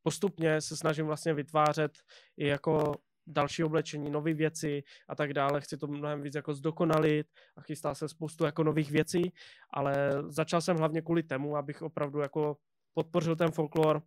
postupně 0.03 0.61
se 0.61 0.77
snažím 0.77 1.05
vlastně 1.05 1.33
vytvářet 1.33 1.91
i 2.37 2.47
jako 2.47 2.93
další 3.27 3.63
oblečení, 3.63 4.09
nové 4.09 4.33
věci 4.33 4.83
a 5.07 5.15
tak 5.15 5.33
dále. 5.33 5.61
Chci 5.61 5.77
to 5.77 5.87
mnohem 5.87 6.21
víc 6.21 6.35
jako 6.35 6.53
zdokonalit 6.53 7.27
a 7.55 7.61
chystá 7.61 7.95
se 7.95 8.09
spoustu 8.09 8.45
jako 8.45 8.63
nových 8.63 8.91
věcí, 8.91 9.33
ale 9.69 10.11
začal 10.27 10.61
jsem 10.61 10.77
hlavně 10.77 11.01
kvůli 11.01 11.23
tomu, 11.23 11.57
abych 11.57 11.81
opravdu 11.81 12.19
jako 12.19 12.57
podpořil 12.93 13.35
ten 13.35 13.51
folklor 13.51 14.01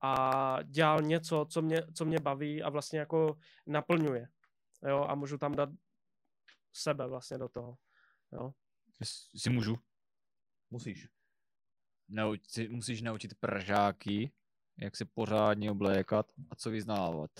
a 0.00 0.62
dělal 0.62 1.02
něco, 1.02 1.46
co 1.50 1.62
mě, 1.62 1.82
co 1.94 2.04
mě 2.04 2.20
baví 2.20 2.62
a 2.62 2.68
vlastně 2.68 2.98
jako 2.98 3.38
naplňuje. 3.66 4.28
Jo, 4.88 5.06
a 5.08 5.14
můžu 5.14 5.38
tam 5.38 5.54
dát 5.54 5.68
sebe 6.72 7.06
vlastně 7.06 7.38
do 7.38 7.48
toho. 7.48 7.76
Jo. 8.32 8.52
Si 9.36 9.50
můžu? 9.50 9.78
Musíš. 10.70 11.08
Nauč, 12.08 12.40
si, 12.48 12.68
musíš 12.68 13.02
naučit 13.02 13.34
pržáky, 13.40 14.32
jak 14.78 14.96
se 14.96 15.04
pořádně 15.04 15.70
oblékat 15.70 16.26
a 16.50 16.54
co 16.54 16.70
vyznávat. 16.70 17.30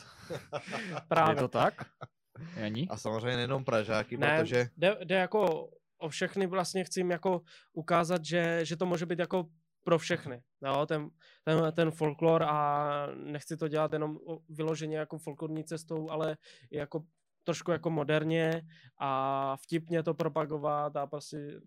Právě. 1.08 1.32
Je 1.32 1.36
to 1.36 1.48
tak? 1.48 1.74
Jani? 2.56 2.88
A 2.90 2.96
samozřejmě 2.96 3.36
nejenom 3.36 3.64
Pražáky, 3.64 4.16
Ne, 4.16 4.40
protože 4.40 4.70
jde, 4.76 4.96
jde 5.04 5.14
jako 5.14 5.70
o 5.98 6.08
všechny 6.08 6.46
vlastně 6.46 6.84
chci 6.84 7.00
jim 7.00 7.10
jako 7.10 7.42
ukázat, 7.72 8.24
že, 8.24 8.64
že 8.64 8.76
to 8.76 8.86
může 8.86 9.06
být 9.06 9.18
jako 9.18 9.50
pro 9.88 9.98
všechny. 9.98 10.42
Jo, 10.62 10.86
ten, 10.86 11.10
ten, 11.44 11.72
ten 11.72 11.90
folklor 11.90 12.42
a 12.42 13.06
nechci 13.14 13.56
to 13.56 13.68
dělat 13.68 13.92
jenom 13.92 14.18
o- 14.26 14.38
vyloženě 14.48 14.96
jako 14.98 15.18
folklorní 15.18 15.64
cestou, 15.64 16.10
ale 16.10 16.36
jako 16.70 17.02
trošku 17.44 17.70
jako 17.70 17.90
moderně 17.90 18.62
a 18.98 19.56
vtipně 19.56 20.02
to 20.02 20.14
propagovat 20.14 20.96
a 20.96 21.06
prostě, 21.06 21.60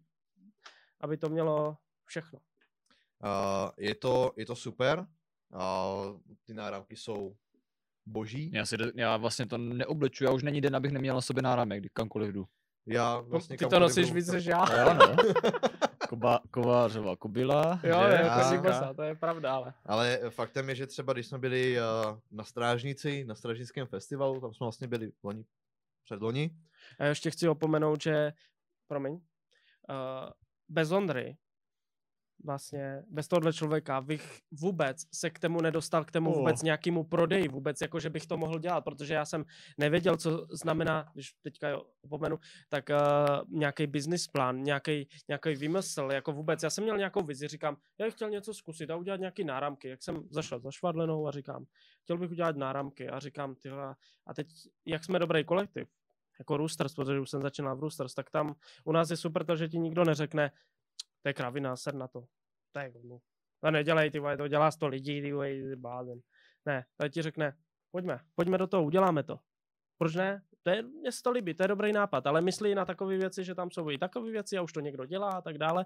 aby 0.99 1.17
to 1.17 1.29
mělo 1.29 1.77
všechno. 2.05 2.39
uh, 2.39 3.69
je, 3.77 3.95
to, 3.95 4.33
je 4.37 4.45
to 4.45 4.55
super. 4.55 4.99
Uh, 4.99 6.19
ty 6.45 6.53
náramky 6.53 6.95
jsou 6.95 7.35
boží. 8.05 8.51
Já, 8.53 8.65
si, 8.65 8.77
já 8.95 9.17
vlastně 9.17 9.45
to 9.45 9.57
neoblečuju, 9.57 10.29
já 10.29 10.33
už 10.33 10.43
není 10.43 10.61
den, 10.61 10.75
abych 10.75 10.91
neměl 10.91 11.15
na 11.15 11.21
sobě 11.21 11.43
náramek, 11.43 11.79
kdy 11.79 11.89
kamkoliv 11.93 12.33
jdu. 12.33 12.45
Já 12.85 13.19
vlastně 13.19 13.57
Ty 13.57 13.65
to 13.65 13.79
nosíš 13.79 14.11
víc 14.11 14.27
než 14.27 14.45
já. 14.45 14.65
Jo, 14.81 14.93
no. 14.93 15.15
Koba, 16.11 16.39
kovářová 16.51 17.15
kobila. 17.15 17.79
Jo, 17.83 18.03
že? 18.07 18.13
je, 18.13 18.29
A- 18.29 18.51
to, 18.51 18.61
bosa, 18.61 18.93
to 18.93 19.03
je 19.03 19.15
pravda, 19.15 19.53
ale. 19.53 19.73
Ale 19.85 20.19
faktem 20.29 20.69
je, 20.69 20.75
že 20.75 20.87
třeba 20.87 21.13
když 21.13 21.27
jsme 21.27 21.37
byli 21.37 21.77
uh, 21.77 22.19
na 22.31 22.43
Strážnici, 22.43 23.25
na 23.25 23.35
Strážnickém 23.35 23.87
festivalu, 23.87 24.41
tam 24.41 24.53
jsme 24.53 24.65
vlastně 24.65 24.87
byli 24.87 25.11
loni, 25.23 25.45
předloni, 26.03 26.51
A 26.99 27.05
ještě 27.05 27.31
chci 27.31 27.49
opomenout, 27.49 28.01
že, 28.01 28.33
promiň, 28.87 29.13
uh, 29.13 29.19
bez 30.69 30.91
Ondry, 30.91 31.37
vlastně 32.43 33.03
bez 33.09 33.27
tohohle 33.27 33.53
člověka 33.53 34.01
bych 34.01 34.39
vůbec 34.51 35.03
se 35.13 35.29
k 35.29 35.39
tomu 35.39 35.61
nedostal, 35.61 36.05
k 36.05 36.11
tomu 36.11 36.31
Oh. 36.31 36.37
vůbec 36.37 36.61
nějakému 36.63 37.03
prodeji, 37.03 37.47
vůbec 37.47 37.81
jako, 37.81 37.99
že 37.99 38.09
bych 38.09 38.25
to 38.25 38.37
mohl 38.37 38.59
dělat, 38.59 38.81
protože 38.81 39.13
já 39.13 39.25
jsem 39.25 39.45
nevěděl, 39.77 40.17
co 40.17 40.47
znamená, 40.51 41.11
když 41.13 41.33
teďka 41.41 41.69
jo, 41.69 41.83
opomenu, 42.01 42.37
tak 42.69 42.89
uh, 42.89 43.57
nějaký 43.59 43.87
business 43.87 44.27
plán, 44.27 44.63
nějaký 44.63 45.09
nějaký 45.27 45.55
vymysl, 45.55 46.09
jako 46.11 46.31
vůbec, 46.31 46.63
já 46.63 46.69
jsem 46.69 46.83
měl 46.83 46.97
nějakou 46.97 47.23
vizi, 47.23 47.47
říkám, 47.47 47.77
já 47.99 48.05
bych 48.05 48.13
chtěl 48.13 48.29
něco 48.29 48.53
zkusit 48.53 48.89
a 48.89 48.95
udělat 48.95 49.19
nějaký 49.19 49.43
náramky, 49.43 49.87
jak 49.87 50.03
jsem 50.03 50.23
zašel 50.29 50.59
za 50.59 50.71
Švadlenou 50.71 51.27
a 51.27 51.31
říkám, 51.31 51.65
chtěl 52.03 52.17
bych 52.17 52.31
udělat 52.31 52.55
náramky. 52.55 53.09
A 53.09 53.19
říkám, 53.19 53.55
ty 53.55 53.69
vole, 53.69 53.95
a 54.27 54.33
teď, 54.33 54.47
jak 54.85 55.03
jsme 55.03 55.19
dobrý 55.19 55.45
kolektiv, 55.45 55.87
jako 56.39 56.57
Roosters, 56.57 56.93
protože 56.93 57.19
už 57.19 57.29
jsem 57.29 57.41
začínal 57.41 57.75
v 57.75 57.79
Roosters, 57.79 58.13
tak 58.13 58.29
tam 58.29 58.55
u 58.83 58.91
nás 58.91 59.09
je 59.09 59.17
super 59.17 59.45
to, 59.45 59.55
že 59.55 59.69
ti 59.69 59.79
nikdo 59.79 60.05
neřekne, 60.05 60.51
to 61.21 61.29
je 61.29 61.33
kravina, 61.33 61.75
ser 61.75 61.93
na 61.93 62.07
to. 62.07 62.23
To 62.71 62.79
je 62.79 62.91
godnu. 62.91 63.19
To 63.63 63.71
nedělej, 63.71 64.11
ty 64.11 64.19
vole, 64.19 64.37
to 64.37 64.47
dělá 64.47 64.71
100 64.71 64.87
lidí, 64.87 65.21
ty 65.21 65.33
vole, 65.33 65.49
blázen. 65.75 66.19
Ne, 66.65 66.85
tady 66.97 67.09
ti 67.09 67.21
řekne, 67.21 67.57
pojďme, 67.91 68.19
pojďme 68.35 68.57
do 68.57 68.67
toho, 68.67 68.83
uděláme 68.83 69.23
to. 69.23 69.39
Proč 69.97 70.15
ne? 70.15 70.41
To 70.63 70.69
je, 70.69 70.81
mně 70.81 71.11
se 71.11 71.21
to 71.23 71.31
líbí, 71.31 71.53
to 71.53 71.63
je 71.63 71.67
dobrý 71.67 71.91
nápad, 71.91 72.27
ale 72.27 72.41
myslí 72.41 72.75
na 72.75 72.85
takové 72.85 73.17
věci, 73.17 73.43
že 73.43 73.55
tam 73.55 73.71
jsou 73.71 73.89
i 73.89 73.97
takové 73.97 74.31
věci 74.31 74.57
a 74.57 74.61
už 74.61 74.73
to 74.73 74.79
někdo 74.79 75.05
dělá 75.05 75.29
a 75.29 75.41
tak 75.41 75.57
dále. 75.57 75.85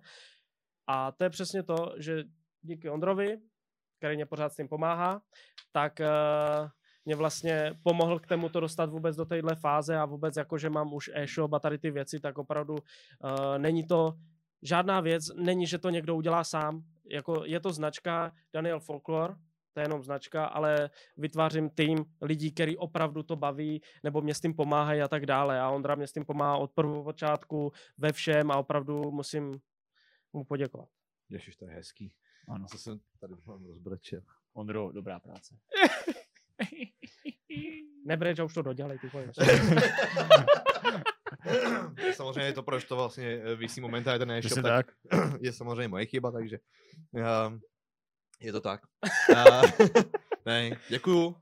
A 0.88 1.12
to 1.12 1.24
je 1.24 1.30
přesně 1.30 1.64
to, 1.64 1.96
že 1.98 2.24
díky 2.62 2.90
Ondrovi, 2.90 3.38
který 3.98 4.16
mě 4.16 4.26
pořád 4.26 4.54
s 4.54 4.56
tím 4.56 4.68
pomáhá, 4.68 5.22
tak 5.72 6.00
uh, 6.00 6.70
mě 7.06 7.16
vlastně 7.16 7.74
pomohl 7.84 8.20
k 8.20 8.28
tomu 8.28 8.50
to 8.50 8.60
dostat 8.60 8.90
vůbec 8.90 9.16
do 9.16 9.26
téhle 9.26 9.56
fáze 9.56 9.98
a 9.98 10.06
vůbec 10.06 10.38
jako, 10.38 10.58
že 10.58 10.70
mám 10.70 10.94
už 10.94 11.12
e-shop 11.14 11.54
a 11.54 11.60
tady 11.60 11.78
ty 11.78 11.92
věci, 11.92 12.20
tak 12.20 12.38
opravdu 12.38 12.74
uh, 12.74 13.58
není 13.58 13.88
to 13.88 14.14
žádná 14.62 15.02
věc, 15.02 15.32
není, 15.36 15.68
že 15.68 15.78
to 15.78 15.90
někdo 15.90 16.16
udělá 16.16 16.44
sám. 16.44 16.84
Jako 17.12 17.46
je 17.46 17.60
to 17.60 17.74
značka 17.74 18.32
Daniel 18.54 18.80
Folklore, 18.80 19.36
to 19.76 19.80
je 19.80 19.86
jenom 19.86 20.04
značka, 20.04 20.46
ale 20.46 20.90
vytvářím 21.18 21.70
tým 21.70 22.06
lidí, 22.22 22.52
který 22.52 22.78
opravdu 22.78 23.24
to 23.24 23.36
baví, 23.36 23.82
nebo 24.04 24.22
mě 24.22 24.36
s 24.36 24.42
tím 24.42 24.54
pomáhají 24.54 25.02
a 25.02 25.08
tak 25.08 25.26
dále. 25.26 25.60
A 25.60 25.70
Ondra 25.70 25.96
mě 25.96 26.08
s 26.08 26.12
tím 26.12 26.26
pomáhá 26.26 26.58
od 26.58 26.72
prvopočátku 26.72 27.72
ve 27.98 28.14
všem 28.14 28.52
a 28.52 28.58
opravdu 28.58 29.12
musím 29.12 29.60
mu 30.34 30.44
poděkovat. 30.44 30.90
Ježiš, 31.30 31.56
to 31.56 31.66
je 31.66 31.72
hezký. 31.72 32.14
Ano. 32.48 32.66
Co 32.72 32.78
jsem 32.78 33.00
tady 33.20 33.34
mám 33.46 33.66
rozbrečel. 33.66 34.22
Ondro, 34.54 34.92
dobrá 34.92 35.20
práce. 35.20 35.56
Nebrej, 38.06 38.36
že 38.36 38.44
už 38.44 38.54
to 38.54 38.62
dodělej, 38.62 39.00
ty. 39.00 39.08
samozřejmě 42.14 42.42
je 42.44 42.54
to, 42.54 42.64
proč 42.64 42.84
to 42.84 42.96
vlastně 42.96 43.42
eh, 43.44 43.56
vysí 43.56 43.82
momentálně 43.82 44.20
ten 44.20 44.32
e-shop, 44.32 44.64
tak 44.64 44.86
tak. 45.12 45.32
je 45.42 45.54
samozřejmě 45.54 45.88
moje 45.88 46.06
chyba, 46.06 46.32
takže 46.32 46.60
um, 47.48 47.62
je 48.40 48.52
to 48.52 48.62
tak. 48.62 48.82
Uh, 49.30 49.88
ne, 50.46 50.80
děkuju, 50.90 51.36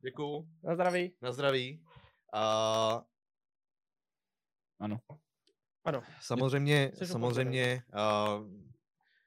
děkuju, 0.00 0.48
Na 0.62 0.74
zdraví. 0.74 1.12
na 1.22 1.32
zdraví. 1.32 1.84
Uh, 2.34 3.02
Ano. 4.80 5.00
Ano. 5.84 6.02
samozřejmě, 6.20 6.92
samozřejmě 7.04 7.82
uh, 7.94 8.46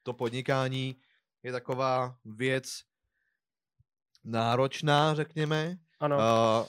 to 0.02 0.12
podnikání 0.12 0.96
je 1.42 1.52
taková 1.52 2.16
věc 2.24 2.82
náročná, 4.24 5.14
řekněme. 5.14 5.78
Ano. 6.00 6.16
Uh, 6.16 6.66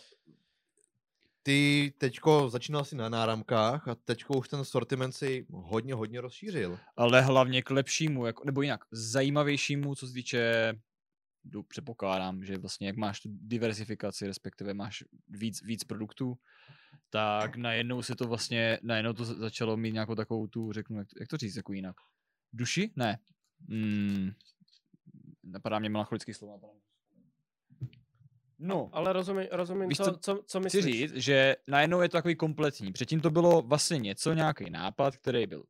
ty 1.48 1.94
teďko 1.98 2.50
začínal 2.50 2.86
si 2.86 2.96
na 2.96 3.10
náramkách 3.10 3.88
a 3.88 3.96
teďko 3.96 4.38
už 4.38 4.48
ten 4.48 4.66
sortiment 4.66 5.16
si 5.16 5.46
hodně, 5.52 5.94
hodně 5.94 6.22
rozšířil. 6.22 6.80
Ale 6.96 7.22
hlavně 7.22 7.62
k 7.62 7.70
lepšímu, 7.70 8.26
jako, 8.26 8.44
nebo 8.46 8.62
jinak, 8.62 8.86
zajímavějšímu, 8.92 9.96
co 9.96 10.08
se 10.08 10.14
týče, 10.14 10.74
jdu, 11.44 11.64
předpokládám, 11.64 12.44
že 12.46 12.58
vlastně 12.58 12.88
jak 12.88 12.96
máš 12.98 13.20
tu 13.20 13.30
diversifikaci, 13.32 14.28
respektive 14.28 14.74
máš 14.74 15.04
víc, 15.28 15.62
víc 15.64 15.84
produktů, 15.84 16.38
tak 17.10 17.56
najednou 17.56 18.02
se 18.02 18.16
to 18.16 18.28
vlastně, 18.28 18.80
najednou 18.84 19.14
to 19.14 19.26
za- 19.26 19.34
začalo 19.36 19.78
mít 19.78 19.92
nějakou 19.94 20.16
takovou 20.16 20.48
tu, 20.48 20.72
řeknu, 20.74 20.98
jak 20.98 21.08
to, 21.08 21.16
jak 21.20 21.30
to 21.30 21.38
říct 21.38 21.56
jako 21.56 21.74
jinak. 21.74 21.96
Duši? 22.54 22.92
Ne. 22.96 23.20
Mm, 23.68 24.32
napadá 25.44 25.80
mě 25.80 25.90
melancholický 25.90 26.34
slovo. 26.34 26.54
napadá 26.54 26.74
mě- 26.74 26.87
No, 28.60 28.90
Ale 28.94 29.14
rozumím, 29.14 29.48
rozumím 29.52 29.90
Víš 29.90 29.98
co, 29.98 30.04
co, 30.04 30.18
co, 30.18 30.44
co 30.48 30.60
chci 30.60 30.64
myslíš. 30.78 30.84
říct, 30.86 31.14
že 31.16 31.56
najednou 31.68 32.02
je 32.02 32.10
to 32.10 32.18
takový 32.18 32.36
kompletní. 32.36 32.92
Předtím 32.94 33.20
to 33.22 33.30
bylo 33.30 33.62
vlastně 33.62 33.98
něco, 34.00 34.34
nějaký 34.34 34.70
nápad, 34.70 35.18
který 35.18 35.48
byl 35.48 35.64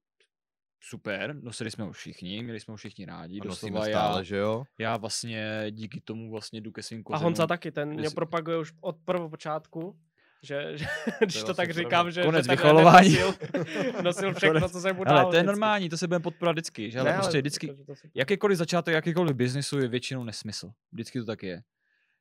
super, 0.80 1.36
nosili 1.42 1.72
jsme 1.72 1.84
ho 1.84 1.92
všichni, 1.92 2.44
měli 2.44 2.60
jsme 2.60 2.72
ho 2.72 2.78
všichni 2.78 3.06
rádi, 3.06 3.40
A 3.42 3.44
doslova 3.44 3.86
stále, 3.86 4.20
já, 4.20 4.24
že 4.24 4.38
jo? 4.38 4.64
já 4.80 4.98
vlastně 4.98 5.66
díky 5.72 6.02
tomu 6.02 6.32
vlastně 6.32 6.62
jdu 6.62 6.72
ke 6.72 6.84
svým 6.84 7.00
A 7.00 7.04
kořenům. 7.04 7.24
Honza 7.24 7.48
taky, 7.48 7.72
ten 7.72 7.90
mě 7.94 8.10
propaguje 8.10 8.58
už 8.58 8.74
od 8.82 8.98
prvopočátku. 9.06 9.98
Že, 10.44 10.78
že 10.78 10.86
když 11.20 11.34
to, 11.36 11.46
vlastně 11.46 11.54
tak 11.54 11.56
pravda. 11.56 11.74
říkám, 11.74 12.12
že, 12.12 12.24
Konec 12.24 12.46
že. 12.46 12.56
Nosil, 12.74 13.34
nosil 14.04 14.34
všechno, 14.34 14.60
Konec. 14.60 14.72
co 14.72 14.82
se 14.82 14.94
mu 14.94 15.08
Ale 15.08 15.22
to 15.22 15.28
je 15.28 15.30
vždycky. 15.30 15.46
normální, 15.46 15.90
to 15.90 15.98
se 15.98 16.08
budeme 16.08 16.24
podporovat 16.24 16.52
vždycky, 16.54 16.92
že? 16.92 17.00
Ale 17.00 17.10
Ne, 17.12 17.18
prostě 17.18 17.38
vždycky, 17.38 17.68
jako, 17.68 17.78
že 17.78 17.84
to 17.86 17.96
si- 17.96 18.10
jakýkoliv 18.16 18.58
začátek 18.58 18.94
jakýkoliv 18.94 19.36
biznisu 19.36 19.80
je 19.80 19.88
většinou 19.88 20.24
nesmysl. 20.24 20.72
Vždycky 20.92 21.20
to 21.20 21.26
tak 21.26 21.44
je. 21.44 21.62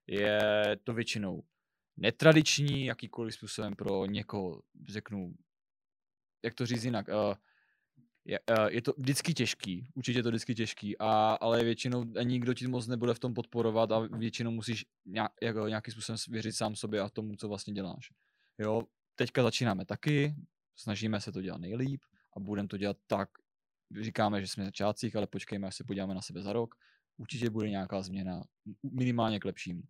Je 0.07 0.41
to 0.85 0.95
většinou 0.95 1.43
netradiční, 1.97 2.85
jakýkoliv 2.85 3.35
způsobem 3.35 3.77
pro 3.77 4.07
někoho, 4.07 4.63
řeknu, 4.89 5.35
jak 6.45 6.55
to 6.55 6.67
říct 6.67 6.85
jinak, 6.85 7.09
uh, 7.09 7.35
je, 8.25 8.41
uh, 8.59 8.67
je 8.67 8.83
to 8.83 8.95
vždycky 8.99 9.35
těžký, 9.35 9.89
určitě 9.95 10.19
je 10.19 10.23
to 10.23 10.29
vždycky 10.29 10.55
těžký, 10.55 10.99
a, 10.99 11.39
ale 11.41 11.65
většinou 11.65 12.05
nikdo 12.23 12.55
ti 12.55 12.67
moc 12.67 12.87
nebude 12.87 13.15
v 13.15 13.19
tom 13.19 13.35
podporovat 13.35 13.93
a 13.93 13.99
většinou 13.99 14.51
musíš 14.51 14.87
nějak, 15.05 15.33
jako, 15.43 15.69
nějakým 15.69 15.93
způsobem 15.93 16.19
věřit 16.29 16.53
sám 16.53 16.77
sobě 16.77 17.01
a 17.01 17.09
tomu, 17.09 17.37
co 17.37 17.49
vlastně 17.49 17.75
děláš. 17.75 18.13
Jo, 18.59 18.83
teďka 19.15 19.43
začínáme 19.43 19.85
taky, 19.85 20.35
snažíme 20.77 21.21
se 21.21 21.33
to 21.33 21.43
dělat 21.43 21.61
nejlíp 21.61 22.01
a 22.37 22.41
budeme 22.41 22.69
to 22.69 22.77
dělat 22.77 22.97
tak, 23.07 23.29
říkáme, 24.01 24.41
že 24.41 24.49
jsme 24.49 24.65
na 24.65 24.69
začátcích, 24.69 25.17
ale 25.17 25.27
počkejme, 25.27 25.67
až 25.67 25.77
se 25.77 25.85
podíváme 25.85 26.15
na 26.15 26.23
sebe 26.23 26.43
za 26.43 26.53
rok, 26.53 26.75
určitě 27.17 27.51
bude 27.51 27.71
nějaká 27.71 28.03
změna, 28.03 28.43
minimálně 28.93 29.41
k 29.41 29.45
lepšímu. 29.45 29.83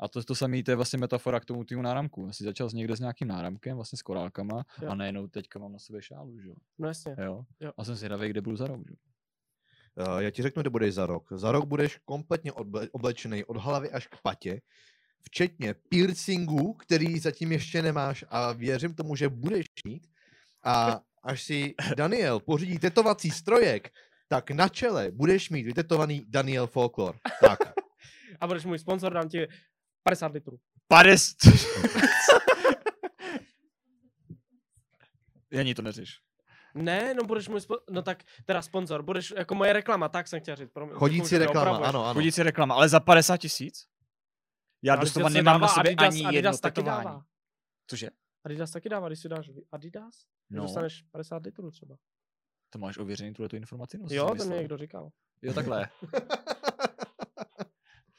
A 0.00 0.08
to, 0.08 0.24
to 0.24 0.34
samé, 0.34 0.62
to 0.62 0.70
je 0.70 0.76
vlastně 0.76 0.98
metafora 0.98 1.40
k 1.40 1.44
tomu 1.44 1.64
týmu 1.64 1.82
náramku. 1.82 2.26
Já 2.26 2.32
si 2.32 2.44
začal 2.44 2.68
s 2.68 2.72
někde 2.72 2.96
s 2.96 3.00
nějakým 3.00 3.28
náramkem, 3.28 3.76
vlastně 3.76 3.98
s 3.98 4.02
korálkama 4.02 4.64
Jo. 4.82 4.88
a 4.88 4.94
najednou 4.94 5.26
teďka 5.26 5.58
mám 5.58 5.72
na 5.72 5.78
sobě 5.78 6.02
šálu, 6.02 6.40
že 6.40 6.48
jo. 6.48 6.54
No 6.78 6.88
jasně. 6.88 7.16
jo? 7.24 7.44
Jo. 7.60 7.72
A 7.76 7.84
jsem 7.84 7.94
si 7.94 7.98
zvědavý, 7.98 8.28
kde 8.28 8.40
budu 8.40 8.56
za 8.56 8.66
rok, 8.66 8.80
že? 8.88 8.92
jo. 8.92 8.96
Uh, 10.06 10.18
já 10.18 10.30
ti 10.30 10.42
řeknu, 10.42 10.62
kde 10.62 10.70
budeš 10.70 10.94
za 10.94 11.06
rok. 11.06 11.32
Za 11.32 11.52
rok 11.52 11.64
budeš 11.64 11.98
kompletně 12.04 12.52
oble- 12.52 12.88
oblečený 12.92 13.44
od 13.44 13.56
hlavy 13.56 13.90
až 13.90 14.06
k 14.06 14.16
patě, 14.22 14.60
včetně 15.22 15.74
piercingu, 15.88 16.72
který 16.74 17.18
zatím 17.18 17.52
ještě 17.52 17.82
nemáš 17.82 18.24
a 18.28 18.52
věřím 18.52 18.94
tomu, 18.94 19.16
že 19.16 19.28
budeš 19.28 19.66
mít. 19.86 20.06
A 20.64 21.00
až 21.22 21.42
si 21.42 21.74
Daniel 21.96 22.40
pořídí 22.40 22.78
tetovací 22.78 23.30
strojek, 23.30 23.90
tak 24.28 24.50
na 24.50 24.68
čele 24.68 25.10
budeš 25.10 25.50
mít 25.50 25.62
vytetovaný 25.62 26.24
Daniel 26.28 26.66
Folklore. 26.66 27.18
Tak. 27.40 27.58
A 28.40 28.46
budeš 28.46 28.64
můj 28.64 28.78
sponzor, 28.78 29.12
dám 29.12 29.28
ti 29.28 29.46
50 30.08 30.32
litrů. 30.32 30.58
50! 30.88 31.36
Ani 35.60 35.74
to 35.74 35.82
neřeš. 35.82 36.20
Ne, 36.74 37.14
no 37.14 37.24
budeš 37.24 37.48
můj 37.48 37.60
spo- 37.60 37.80
no 37.90 38.02
tak 38.02 38.24
teda 38.44 38.62
sponzor, 38.62 39.02
budeš 39.02 39.34
jako 39.36 39.54
moje 39.54 39.72
reklama, 39.72 40.08
tak 40.08 40.28
jsem 40.28 40.40
chtěl 40.40 40.56
říct. 40.56 40.70
Promiň, 40.72 40.94
Chodící 40.96 41.38
reklama, 41.38 41.60
opravuješ. 41.60 41.88
ano, 41.88 42.04
ano. 42.04 42.14
Chodící 42.14 42.42
reklama, 42.42 42.74
ale 42.74 42.88
za 42.88 43.00
50 43.00 43.36
tisíc? 43.36 43.86
Já 44.82 44.92
Ale 44.94 45.00
doslova 45.00 45.28
nemám 45.28 45.44
na 45.60 45.66
dává 45.66 45.74
sobě 45.74 45.90
Adidas, 45.92 46.14
ani 46.14 46.24
Adidas 46.24 46.34
jedno 46.54 46.58
taky 46.58 46.74
tetování. 46.74 47.04
dává. 47.04 47.22
Cože? 47.90 48.08
Adidas 48.44 48.70
taky 48.70 48.88
dává, 48.88 49.08
když 49.08 49.20
si 49.20 49.28
dáš 49.28 49.50
Adidas, 49.72 50.14
no. 50.50 50.56
No, 50.56 50.62
dostaneš 50.62 51.02
50 51.10 51.42
litrů 51.44 51.70
třeba. 51.70 51.96
to 52.70 52.78
máš 52.78 52.98
ověřený 52.98 53.32
tuhle 53.34 53.48
tu 53.48 53.56
informaci? 53.56 53.98
No, 53.98 54.06
Jo, 54.10 54.34
to 54.38 54.44
mě 54.44 54.56
někdo 54.56 54.76
říkal. 54.76 55.10
Jo, 55.42 55.52
takhle. 55.54 55.88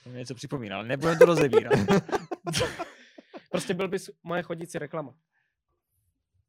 To 0.04 0.10
mě 0.10 0.20
něco 0.20 0.36
připomíná, 0.36 0.76
ale 0.76 0.88
nebudeme 0.88 1.18
to 1.20 1.26
rozebírat. 1.26 1.74
Prostě 3.52 3.74
byl 3.74 3.88
bys 3.88 4.10
moje 4.24 4.44
chodící 4.44 4.78
reklama. 4.78 5.14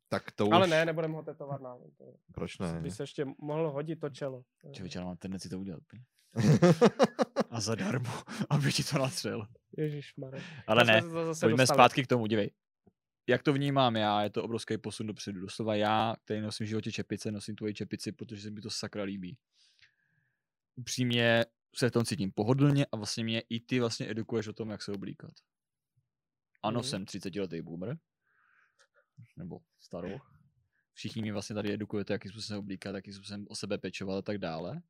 Tak 0.09 0.33
to 0.33 0.47
už... 0.47 0.53
Ale 0.53 0.67
ne, 0.67 0.85
nebudeme 0.85 1.15
ho 1.15 1.23
tetovat 1.23 1.61
na. 1.61 1.77
To 1.99 2.05
Proč 2.33 2.59
ne? 2.59 2.81
by 2.81 2.91
se 2.91 3.03
ještě 3.03 3.27
mohlo 3.39 3.71
hodit 3.71 4.01
to 4.01 4.11
čelo. 4.11 4.45
Čověče, 4.73 4.99
ale 4.99 5.07
mám 5.07 5.17
tendenci 5.17 5.49
to 5.49 5.59
udělat 5.59 5.81
úplně. 5.81 6.03
A 7.51 7.61
zadarmo, 7.61 8.11
aby 8.51 8.73
ti 8.73 8.85
to 8.85 8.99
natřel. 8.99 9.47
Ježišmarja. 9.77 10.43
Ale 10.67 10.85
ne, 10.85 11.03
pojďme 11.03 11.25
dostali. 11.25 11.67
zpátky 11.67 12.03
k 12.03 12.07
tomu, 12.07 12.27
dívej. 12.27 12.51
Jak 13.27 13.43
to 13.43 13.53
vnímám 13.53 13.97
já, 13.97 14.23
je 14.23 14.31
to 14.31 14.45
obrovský 14.45 14.79
posun 14.79 15.07
dopředu. 15.07 15.41
Doslova 15.41 15.75
já, 15.75 16.15
který 16.25 16.41
nosím 16.41 16.67
v 16.67 16.69
životě 16.69 16.93
čepice, 16.93 17.33
nosím 17.33 17.57
tvoji 17.57 17.75
čepici, 17.75 18.13
protože 18.13 18.43
se 18.43 18.51
mi 18.51 18.61
to 18.61 18.71
sakra 18.71 19.03
líbí. 19.03 19.37
Upřímně 20.77 21.45
se 21.75 21.89
v 21.89 21.93
tom 21.93 22.05
cítím 22.05 22.33
pohodlně 22.33 22.87
a 22.93 22.97
vlastně 22.97 23.25
mě 23.25 23.41
i 23.49 23.61
ty 23.61 23.81
vlastně 23.81 24.11
edukuješ 24.11 24.49
o 24.49 24.53
tom, 24.53 24.71
jak 24.71 24.83
se 24.83 24.93
oblíkat. 24.93 25.31
Ano, 26.63 26.81
Mhm. 26.81 26.89
jsem 26.89 27.05
30 27.05 27.41
letý 27.41 27.63
boomer. 27.63 27.99
Nebo 29.37 29.61
starou. 29.81 30.19
Všichni 30.95 31.23
mi 31.23 31.33
vlastně 31.33 31.55
tady 31.55 31.73
edukujete, 31.73 32.13
jakým 32.13 32.31
způsobem 32.31 32.57
se 32.57 32.59
oblíkat, 32.59 32.95
jakým 32.95 33.13
způsobem 33.15 33.47
o 33.49 33.55
sebe 33.55 33.79
pečovat 33.79 34.19
a 34.19 34.23
tak 34.23 34.39
dále. 34.39 34.83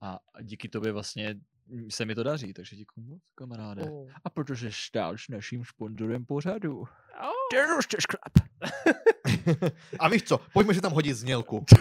A 0.00 0.18
díky 0.42 0.68
tobě 0.68 0.92
vlastně 0.92 1.34
mm, 1.66 1.90
se 1.90 2.04
mi 2.04 2.14
to 2.14 2.22
daří, 2.22 2.52
takže 2.54 2.76
děkuji 2.76 3.00
moc, 3.00 3.22
kamaráde. 3.34 3.82
Oh. 3.82 4.10
A 4.24 4.30
protože 4.30 4.70
stáš 4.72 5.28
naším 5.28 5.64
sponzorem 5.64 6.26
pořadu. 6.26 6.78
Oh. 6.78 6.88
A 9.98 10.08
víš 10.08 10.22
co, 10.22 10.38
pojďme 10.52 10.74
si 10.74 10.80
tam 10.80 10.92
hodit 10.92 11.14
znělku. 11.14 11.64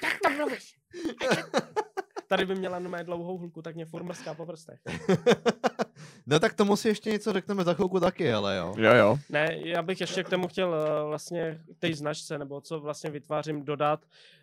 Tak 0.00 0.18
to 0.22 0.30
mluvíš. 0.30 0.74
Tady 2.28 2.46
by 2.46 2.54
měla 2.54 2.78
mé 2.78 3.04
dlouhou 3.04 3.38
hulku, 3.38 3.62
tak 3.62 3.74
mě 3.74 3.84
furt 3.84 4.02
mrská 4.02 4.34
po 4.34 4.46
prstech. 4.46 4.80
no 6.26 6.40
tak 6.40 6.54
tomu 6.54 6.76
si 6.76 6.88
ještě 6.88 7.10
něco 7.10 7.32
řekneme 7.32 7.64
za 7.64 7.74
chvilku 7.74 8.00
taky, 8.00 8.32
ale 8.32 8.56
jo. 8.56 8.74
Jo, 8.78 8.94
jo. 8.94 9.18
Ne, 9.30 9.58
já 9.64 9.82
bych 9.82 10.00
ještě 10.00 10.24
k 10.24 10.28
tomu 10.28 10.48
chtěl 10.48 10.74
eh, 10.74 11.04
vlastně 11.04 11.60
k 11.76 11.78
té 11.78 11.94
značce, 11.94 12.38
nebo 12.38 12.60
co 12.60 12.80
vlastně 12.80 13.10
vytvářím, 13.10 13.64
dodat, 13.64 14.00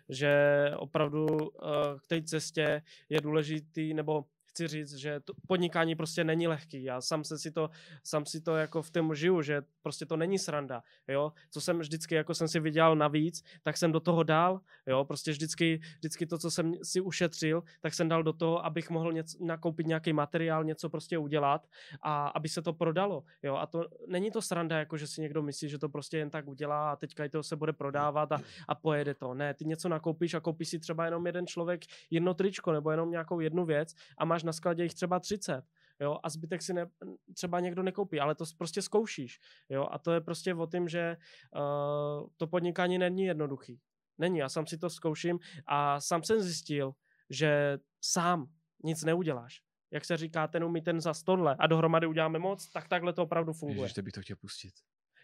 že 0.08 0.34
opravdu 0.76 1.26
eh, 1.40 1.68
k 1.98 2.06
té 2.06 2.22
cestě 2.22 2.82
je 3.08 3.20
důležitý, 3.20 3.94
nebo 3.94 4.24
chci 4.52 4.68
říct, 4.68 4.94
že 4.94 5.20
to 5.20 5.32
podnikání 5.46 5.94
prostě 5.94 6.24
není 6.24 6.48
lehký. 6.48 6.84
Já 6.84 7.00
sám 7.00 7.24
se 7.24 7.38
si 7.38 7.50
to, 7.50 7.70
sám 8.04 8.26
si 8.26 8.40
to 8.40 8.56
jako 8.56 8.82
v 8.82 8.90
tom 8.90 9.14
žiju, 9.14 9.42
že 9.42 9.62
prostě 9.82 10.06
to 10.06 10.16
není 10.16 10.38
sranda, 10.38 10.82
jo. 11.08 11.32
Co 11.50 11.60
jsem 11.60 11.78
vždycky, 11.78 12.14
jako 12.14 12.34
jsem 12.34 12.48
si 12.48 12.60
vydělal 12.60 12.96
navíc, 12.96 13.42
tak 13.62 13.76
jsem 13.76 13.92
do 13.92 14.00
toho 14.00 14.22
dal, 14.22 14.60
jo. 14.86 15.04
Prostě 15.04 15.30
vždycky, 15.30 15.80
vždycky 15.98 16.26
to, 16.26 16.38
co 16.38 16.50
jsem 16.50 16.74
si 16.82 17.00
ušetřil, 17.00 17.62
tak 17.80 17.94
jsem 17.94 18.08
dal 18.08 18.22
do 18.22 18.32
toho, 18.32 18.64
abych 18.64 18.90
mohl 18.90 19.12
něco, 19.12 19.38
nakoupit 19.40 19.86
nějaký 19.86 20.12
materiál, 20.12 20.64
něco 20.64 20.88
prostě 20.88 21.18
udělat 21.18 21.66
a 22.02 22.28
aby 22.28 22.48
se 22.48 22.62
to 22.62 22.72
prodalo, 22.72 23.24
jo. 23.42 23.56
A 23.56 23.66
to 23.66 23.88
není 24.06 24.30
to 24.30 24.42
sranda, 24.42 24.78
jako 24.78 24.96
že 24.96 25.06
si 25.06 25.20
někdo 25.20 25.42
myslí, 25.42 25.68
že 25.68 25.78
to 25.78 25.88
prostě 25.88 26.18
jen 26.18 26.30
tak 26.30 26.48
udělá 26.48 26.92
a 26.92 26.96
teďka 26.96 27.28
to 27.28 27.42
se 27.42 27.56
bude 27.56 27.72
prodávat 27.72 28.32
a, 28.32 28.40
a 28.68 28.74
pojede 28.74 29.14
to. 29.14 29.34
Ne, 29.34 29.54
ty 29.54 29.64
něco 29.64 29.88
nakoupíš 29.88 30.34
a 30.34 30.40
koupíš 30.40 30.68
si 30.68 30.78
třeba 30.78 31.04
jenom 31.04 31.26
jeden 31.26 31.46
člověk 31.46 31.82
jedno 32.10 32.34
tričko 32.34 32.72
nebo 32.72 32.90
jenom 32.90 33.10
nějakou 33.10 33.40
jednu 33.40 33.64
věc 33.64 33.94
a 34.18 34.24
máš 34.24 34.41
na 34.44 34.52
skladě 34.52 34.82
jich 34.82 34.94
třeba 34.94 35.20
30. 35.20 35.62
Jo, 36.00 36.18
a 36.22 36.28
zbytek 36.30 36.62
si 36.62 36.72
ne, 36.74 36.86
třeba 37.34 37.60
někdo 37.60 37.82
nekoupí, 37.82 38.20
ale 38.20 38.34
to 38.34 38.44
prostě 38.58 38.82
zkoušíš. 38.82 39.40
Jo, 39.68 39.88
a 39.90 39.98
to 39.98 40.12
je 40.12 40.20
prostě 40.20 40.54
o 40.54 40.66
tom, 40.66 40.88
že 40.88 41.16
uh, 41.56 42.26
to 42.36 42.46
podnikání 42.46 42.98
není 42.98 43.24
jednoduchý. 43.24 43.80
Není, 44.18 44.38
já 44.38 44.48
sám 44.48 44.66
si 44.66 44.78
to 44.78 44.90
zkouším 44.90 45.38
a 45.66 46.00
sám 46.00 46.22
jsem 46.22 46.40
zjistil, 46.40 46.92
že 47.30 47.78
sám 48.04 48.46
nic 48.84 49.04
neuděláš. 49.04 49.60
Jak 49.90 50.04
se 50.04 50.16
říká, 50.16 50.46
ten 50.48 50.64
umí 50.64 50.82
ten 50.82 51.00
za 51.00 51.14
stodle 51.14 51.56
a 51.58 51.66
dohromady 51.66 52.06
uděláme 52.06 52.38
moc, 52.38 52.70
tak 52.70 52.88
takhle 52.88 53.12
to 53.12 53.22
opravdu 53.22 53.52
funguje. 53.52 53.80
Ježiš, 53.84 53.94
to 53.94 54.02
bych 54.02 54.12
to 54.12 54.20
chtěl 54.22 54.36
pustit. 54.36 54.74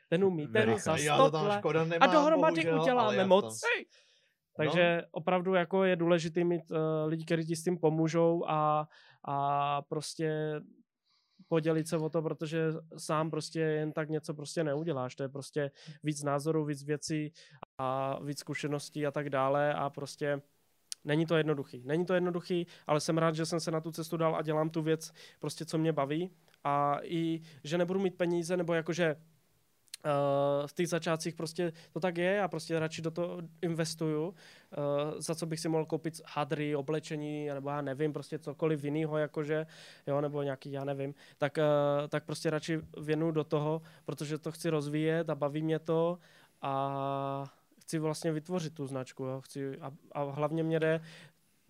Ten 0.09 0.25
umí 0.25 0.47
ten 0.49 0.79
za 0.79 0.93
fast. 0.93 1.05
Já 1.05 1.17
to 1.17 1.31
tam 1.31 1.41
stodle 1.41 1.59
škoda 1.59 1.81
a 2.01 2.07
dohromady 2.07 2.55
bohužel, 2.55 2.81
uděláme 2.83 3.27
moc. 3.27 3.61
to- 3.61 3.67
Takže 4.59 5.03
opravdu 5.11 5.55
jako 5.55 5.85
je 5.85 5.97
důležité 5.97 6.45
mít 6.45 6.71
uh, 6.71 6.77
lidi, 7.07 7.25
kteří 7.25 7.47
ti 7.47 7.57
s 7.57 7.65
tím 7.65 7.79
pomůžou 7.79 8.45
a, 8.49 8.89
a 9.25 9.83
prostě 9.83 10.61
podělit 11.49 11.89
se 11.89 11.97
o 11.97 12.09
to, 12.09 12.23
protože 12.23 12.73
sám 12.97 13.31
prostě 13.31 13.61
jen 13.61 13.93
tak 13.93 14.09
něco 14.09 14.35
prostě 14.35 14.65
neuděláš. 14.65 15.17
To 15.17 15.23
je 15.23 15.29
prostě 15.29 15.71
víc 16.03 16.23
názorů, 16.23 16.65
víc 16.65 16.85
věcí 16.85 17.33
a 17.79 18.19
víc 18.25 18.39
zkušeností 18.39 19.07
a 19.07 19.11
tak 19.11 19.31
dále 19.31 19.75
a 19.75 19.91
prostě 19.91 20.43
není 21.05 21.27
to 21.27 21.37
jednoduchý. 21.37 21.83
Není 21.87 22.07
to 22.07 22.15
jednoduchý, 22.15 22.67
ale 22.87 23.01
jsem 23.01 23.19
rád, 23.19 23.35
že 23.35 23.47
jsem 23.47 23.61
se 23.61 23.71
na 23.71 23.81
tu 23.81 23.93
cestu 23.93 24.17
dal 24.17 24.37
a 24.37 24.43
dělám 24.43 24.71
tu 24.71 24.83
věc 24.83 25.13
prostě, 25.39 25.65
co 25.65 25.79
mě 25.79 25.93
baví 25.93 26.31
a 26.65 26.99
i, 27.03 27.41
že 27.65 27.79
nebudu 27.79 28.01
mít 28.01 28.17
peníze, 28.17 28.57
nebo 28.57 28.75
jakože 28.75 29.17
Uh, 30.05 30.67
v 30.67 30.73
těch 30.73 30.89
začátcích 30.89 31.35
prostě 31.35 31.73
to 31.93 32.01
tak 32.01 32.19
je, 32.19 32.35
já 32.35 32.49
prostě 32.49 32.79
radši 32.79 33.03
do 33.03 33.11
toho 33.11 33.39
investuju, 33.63 34.29
uh, 34.29 34.35
za 35.19 35.35
co 35.35 35.47
bych 35.47 35.61
si 35.61 35.69
mohl 35.69 35.87
koupit 35.87 36.21
hadry, 36.27 36.77
oblečení, 36.77 37.47
nebo 37.47 37.71
já 37.71 37.81
nevím, 37.81 38.13
prostě 38.13 38.39
cokoliv 38.39 38.85
jiného, 38.85 39.19
jakože, 39.19 39.67
jo, 40.07 40.21
nebo 40.21 40.43
nějaký, 40.43 40.73
já 40.73 40.85
nevím, 40.85 41.15
tak, 41.39 41.59
uh, 41.59 42.09
tak 42.09 42.25
prostě 42.25 42.51
radši 42.51 42.81
věnu 43.01 43.31
do 43.31 43.45
toho, 43.45 43.83
protože 44.05 44.39
to 44.39 44.53
chci 44.53 44.71
rozvíjet 44.71 45.31
a 45.31 45.35
baví 45.35 45.63
mě 45.63 45.79
to 45.79 46.19
a 46.63 47.53
chci 47.81 47.99
vlastně 47.99 48.33
vytvořit 48.33 48.75
tu 48.75 48.87
značku, 48.87 49.25
jo, 49.25 49.41
chci, 49.41 49.79
a, 49.79 49.93
a 50.13 50.23
hlavně 50.23 50.63
mě 50.63 50.81
jde 50.81 51.01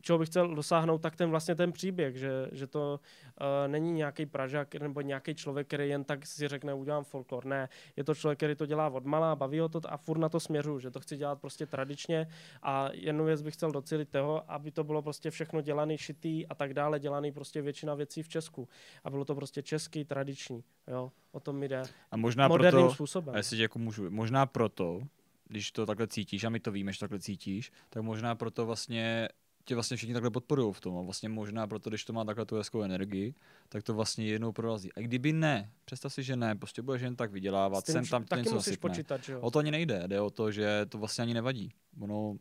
čeho 0.09 0.19
bych 0.19 0.29
chtěl 0.29 0.55
dosáhnout, 0.55 0.99
tak 0.99 1.17
ten 1.17 1.31
vlastně 1.31 1.55
ten 1.55 1.73
příběh, 1.73 2.17
že, 2.17 2.49
že 2.53 2.67
to 2.67 3.01
uh, 3.41 3.47
není 3.67 3.93
nějaký 3.93 4.27
Pražák 4.27 4.75
nebo 4.75 5.01
nějaký 5.01 5.35
člověk, 5.35 5.67
který 5.67 5.89
jen 5.89 6.05
tak 6.05 6.27
si 6.27 6.49
řekne, 6.49 6.75
udělám 6.75 7.05
folklor. 7.05 7.45
Ne, 7.45 7.69
je 7.97 8.05
to 8.05 8.15
člověk, 8.15 8.39
který 8.39 8.55
to 8.55 8.67
dělá 8.67 8.89
od 8.89 9.05
mala, 9.05 9.37
baví 9.37 9.59
ho 9.59 9.69
to 9.69 9.81
a 9.89 9.97
furt 9.97 10.19
na 10.19 10.29
to 10.29 10.41
směřu, 10.41 10.79
že 10.79 10.91
to 10.91 11.01
chci 11.01 11.17
dělat 11.17 11.41
prostě 11.41 11.67
tradičně 11.67 12.27
a 12.63 12.89
jednu 12.93 13.25
věc 13.25 13.43
bych 13.43 13.55
chtěl 13.55 13.71
docílit 13.71 14.09
toho, 14.09 14.51
aby 14.51 14.71
to 14.71 14.85
bylo 14.85 15.03
prostě 15.03 15.31
všechno 15.31 15.61
dělaný, 15.61 15.99
šitý 15.99 16.47
a 16.47 16.55
tak 16.55 16.75
dále, 16.75 17.01
dělaný 17.01 17.33
prostě 17.33 17.63
většina 17.63 17.95
věcí 17.95 18.23
v 18.23 18.29
Česku. 18.29 18.69
A 19.05 19.11
bylo 19.11 19.25
to 19.25 19.35
prostě 19.35 19.63
český, 19.63 20.05
tradiční. 20.05 20.65
Jo, 20.89 21.13
o 21.33 21.41
tom 21.41 21.57
mi 21.57 21.69
jde. 21.69 21.83
A 22.11 22.17
možná 22.17 22.49
Moderním 22.49 22.83
proto, 22.83 22.95
způsobem. 22.95 23.35
a 23.35 23.39
jestli 23.39 23.59
jako 23.59 23.79
můžu, 23.79 24.11
možná 24.11 24.47
proto, 24.47 25.01
když 25.49 25.73
to 25.73 25.87
takhle 25.87 26.07
cítíš, 26.07 26.45
a 26.45 26.51
my 26.51 26.61
to 26.61 26.73
víme, 26.73 26.93
že 26.93 26.99
takhle 26.99 27.21
cítíš, 27.21 27.73
tak 27.91 28.03
možná 28.03 28.35
proto 28.35 28.67
vlastně 28.67 29.29
tě 29.69 29.75
vlastně 29.75 29.97
všichni 29.97 30.13
takhle 30.15 30.31
podporují 30.31 30.73
v 30.73 30.81
tom. 30.81 30.99
A 30.99 31.03
vlastně 31.03 31.29
možná 31.29 31.67
proto, 31.67 31.91
když 31.91 32.05
to 32.05 32.13
má 32.13 32.25
takhle 32.25 32.47
tu 32.47 32.57
hezkou 32.57 32.83
energii, 32.83 33.35
tak 33.69 33.83
to 33.83 33.95
vlastně 33.95 34.27
jednou 34.27 34.53
prorazí. 34.53 34.93
A 34.93 35.01
kdyby 35.01 35.33
ne, 35.33 35.73
představ 35.85 36.13
si, 36.13 36.23
že 36.23 36.37
ne, 36.37 36.55
prostě 36.55 36.83
budeš 36.83 37.03
jen 37.03 37.17
tak 37.17 37.33
vydělávat, 37.33 37.81
S 37.81 37.85
tím 37.85 37.93
sem 37.93 38.05
vš- 38.05 38.11
tam 38.11 38.25
taky 38.25 38.43
něco 38.43 38.55
musíš 38.55 38.77
počítat, 38.77 39.25
že 39.25 39.33
jo. 39.33 39.41
O 39.41 39.51
to 39.51 39.59
ani 39.59 39.71
nejde, 39.71 40.03
jde 40.07 40.21
o 40.21 40.31
to, 40.31 40.51
že 40.51 40.87
to 40.89 40.99
vlastně 40.99 41.23
ani 41.23 41.35
nevadí. 41.35 41.73
Ono, 42.01 42.37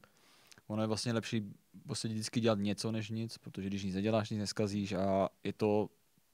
ono 0.67 0.83
je 0.83 0.87
vlastně 0.87 1.13
lepší 1.13 1.43
prostě 1.87 2.07
vždycky 2.07 2.39
dělat 2.39 2.59
něco 2.59 2.91
než 2.91 3.09
nic, 3.09 3.37
protože 3.37 3.67
když 3.67 3.83
nic 3.83 3.95
neděláš, 3.95 4.29
nic 4.29 4.39
neskazíš 4.39 4.93
a 4.93 5.29
je 5.43 5.53
to, 5.53 5.89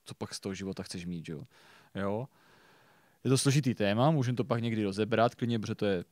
co 0.05 0.15
pak 0.15 0.33
z 0.33 0.39
toho 0.39 0.53
života 0.53 0.83
chceš 0.83 1.05
mít, 1.05 1.29
jo. 1.29 1.43
jo? 1.95 2.27
Je 3.23 3.29
to 3.29 3.37
složitý 3.37 3.75
téma, 3.75 4.11
můžeme 4.11 4.35
to 4.35 4.43
pak 4.43 4.61
někdy 4.61 4.83
rozebrat, 4.83 5.35
klidně, 5.35 5.59
protože 5.59 5.75
to 5.75 5.85
je 5.85 6.05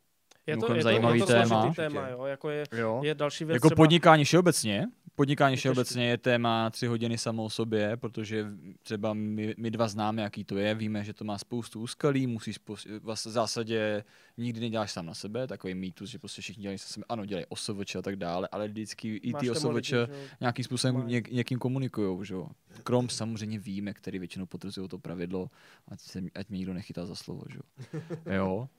Je 0.48 0.58
to, 0.58 0.74
je 0.74 0.78
to, 0.78 0.84
zajímavý 0.84 1.20
je 1.20 1.26
to 1.26 1.32
téma. 1.32 1.74
téma, 1.74 2.08
jo. 2.08 2.26
Jako 2.26 2.50
je, 2.50 2.64
jo. 2.72 3.02
je 3.04 3.16
další 3.16 3.46
věc 3.46 3.56
Jako 3.56 3.68
třeba, 3.68 3.76
podnikání 3.76 4.24
všeobecně, 4.24 4.88
podnikání 5.16 5.56
všeobecně 5.56 6.10
je 6.10 6.18
téma 6.18 6.70
tři 6.70 6.88
hodiny 6.88 7.18
samo 7.18 7.44
o 7.44 7.50
sobě, 7.50 7.98
protože 7.98 8.46
třeba 8.84 9.14
my, 9.14 9.56
my 9.58 9.72
dva 9.72 9.88
známe, 9.88 10.22
jaký 10.22 10.44
to 10.44 10.58
je, 10.58 10.76
víme, 10.76 11.04
že 11.04 11.14
to 11.14 11.24
má 11.24 11.38
spoustu 11.38 11.82
úskalí, 11.82 12.28
musíš 12.28 12.58
pos, 12.58 12.86
v 12.86 13.16
zásadě 13.16 14.04
nikdy 14.38 14.60
neděláš 14.60 14.92
sám 14.92 15.06
na 15.06 15.14
sebe, 15.14 15.48
takový 15.48 15.76
mýtus, 15.76 16.10
že 16.10 16.20
prostě 16.20 16.42
všichni 16.42 16.62
dělají 16.62 16.78
se 16.78 16.94
sebe, 16.94 17.06
ano, 17.10 17.26
dělají 17.26 17.46
OSVČ 17.50 17.96
a 17.96 18.02
tak 18.02 18.16
dále, 18.16 18.48
ale 18.52 18.68
vždycky 18.68 19.16
i 19.16 19.34
ty 19.34 19.52
OSVČ 19.52 19.94
nějakým 20.40 20.66
způsobem 20.66 21.08
něk, 21.08 21.32
někým 21.32 21.60
komunikují, 21.60 22.26
že 22.26 22.34
jo. 22.34 22.48
Krom 22.84 23.10
samozřejmě 23.10 23.60
víme, 23.60 23.94
který 23.94 24.20
většinou 24.20 24.46
potvrzují 24.46 24.90
to 24.90 24.98
pravidlo, 24.98 25.50
ať, 25.88 26.00
se, 26.00 26.22
ať 26.36 26.50
mě 26.50 26.58
nikdo 26.58 26.74
nechytá 26.74 27.06
za 27.06 27.16
slovo, 27.16 27.44
že 27.50 27.58
jo. 27.58 28.02
jo. 28.36 28.70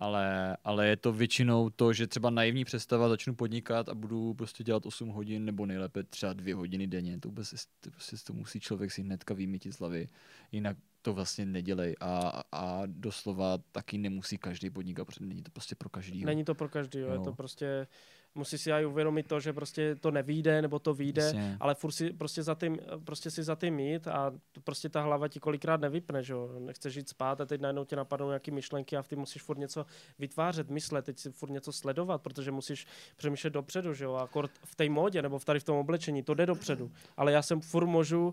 Ale, 0.00 0.56
ale 0.64 0.88
je 0.88 0.96
to 0.96 1.12
většinou 1.12 1.70
to, 1.70 1.92
že 1.92 2.06
třeba 2.06 2.30
naivní 2.30 2.64
představa, 2.64 3.08
začnu 3.08 3.34
podnikat 3.34 3.88
a 3.88 3.94
budu 3.94 4.34
prostě 4.34 4.64
dělat 4.64 4.86
8 4.86 5.08
hodin 5.08 5.44
nebo 5.44 5.66
nejlépe 5.66 6.02
třeba 6.02 6.32
2 6.32 6.56
hodiny 6.56 6.86
denně. 6.86 7.18
To 7.18 7.28
vůbec 7.28 7.66
to, 7.80 7.90
prostě 7.90 8.16
to 8.26 8.32
musí 8.32 8.60
člověk 8.60 8.92
si 8.92 9.02
hnedka 9.02 9.34
vymítit 9.34 9.72
z 9.72 9.78
hlavy. 9.78 10.08
Jinak 10.52 10.76
to 11.02 11.12
vlastně 11.12 11.46
nedělej 11.46 11.96
a, 12.00 12.42
a 12.52 12.82
doslova 12.86 13.58
taky 13.72 13.98
nemusí 13.98 14.38
každý 14.38 14.70
podnikat, 14.70 15.04
protože 15.04 15.24
není 15.24 15.42
to 15.42 15.50
prostě 15.50 15.74
pro 15.74 15.88
každý. 15.88 16.24
Není 16.24 16.44
to 16.44 16.54
pro 16.54 16.68
každý, 16.68 16.98
jo. 16.98 17.12
je 17.12 17.18
to 17.18 17.32
prostě, 17.32 17.86
musí 18.34 18.58
si 18.58 18.72
aj 18.72 18.86
uvědomit 18.86 19.26
to, 19.26 19.40
že 19.40 19.52
prostě 19.52 19.94
to 19.94 20.10
nevíde, 20.10 20.62
nebo 20.62 20.78
to 20.78 20.94
vyjde, 20.94 21.22
Jasně. 21.22 21.56
ale 21.60 21.74
furt 21.74 21.92
si 21.92 22.12
prostě, 22.12 22.42
za 22.42 22.54
tím, 22.54 22.78
prostě 23.04 23.30
si 23.30 23.42
za 23.42 23.54
tím 23.54 23.74
mít 23.74 24.08
a 24.08 24.32
to 24.52 24.60
prostě 24.60 24.88
ta 24.88 25.02
hlava 25.02 25.28
ti 25.28 25.40
kolikrát 25.40 25.80
nevypne, 25.80 26.22
že 26.22 26.32
jo. 26.32 26.50
Nechceš 26.58 26.94
jít 26.94 27.08
spát 27.08 27.40
a 27.40 27.46
teď 27.46 27.60
najednou 27.60 27.84
tě 27.84 27.96
napadnou 27.96 28.26
nějaké 28.26 28.50
myšlenky 28.50 28.96
a 28.96 29.02
v 29.02 29.08
tím 29.08 29.18
musíš 29.18 29.42
furt 29.42 29.58
něco 29.58 29.86
vytvářet, 30.18 30.70
myslet, 30.70 31.04
teď 31.04 31.18
si 31.18 31.30
furt 31.30 31.50
něco 31.50 31.72
sledovat, 31.72 32.22
protože 32.22 32.50
musíš 32.50 32.86
přemýšlet 33.16 33.50
dopředu, 33.50 33.94
že 33.94 34.04
jo. 34.04 34.14
A 34.14 34.28
v 34.64 34.74
té 34.76 34.88
módě 34.88 35.22
nebo 35.22 35.38
v 35.38 35.44
tady 35.44 35.60
v 35.60 35.64
tom 35.64 35.76
oblečení, 35.76 36.22
to 36.22 36.34
jde 36.34 36.46
dopředu. 36.46 36.90
Ale 37.16 37.32
já 37.32 37.42
jsem 37.42 37.60
furt 37.60 37.86
můžu 37.86 38.26
uh, 38.28 38.32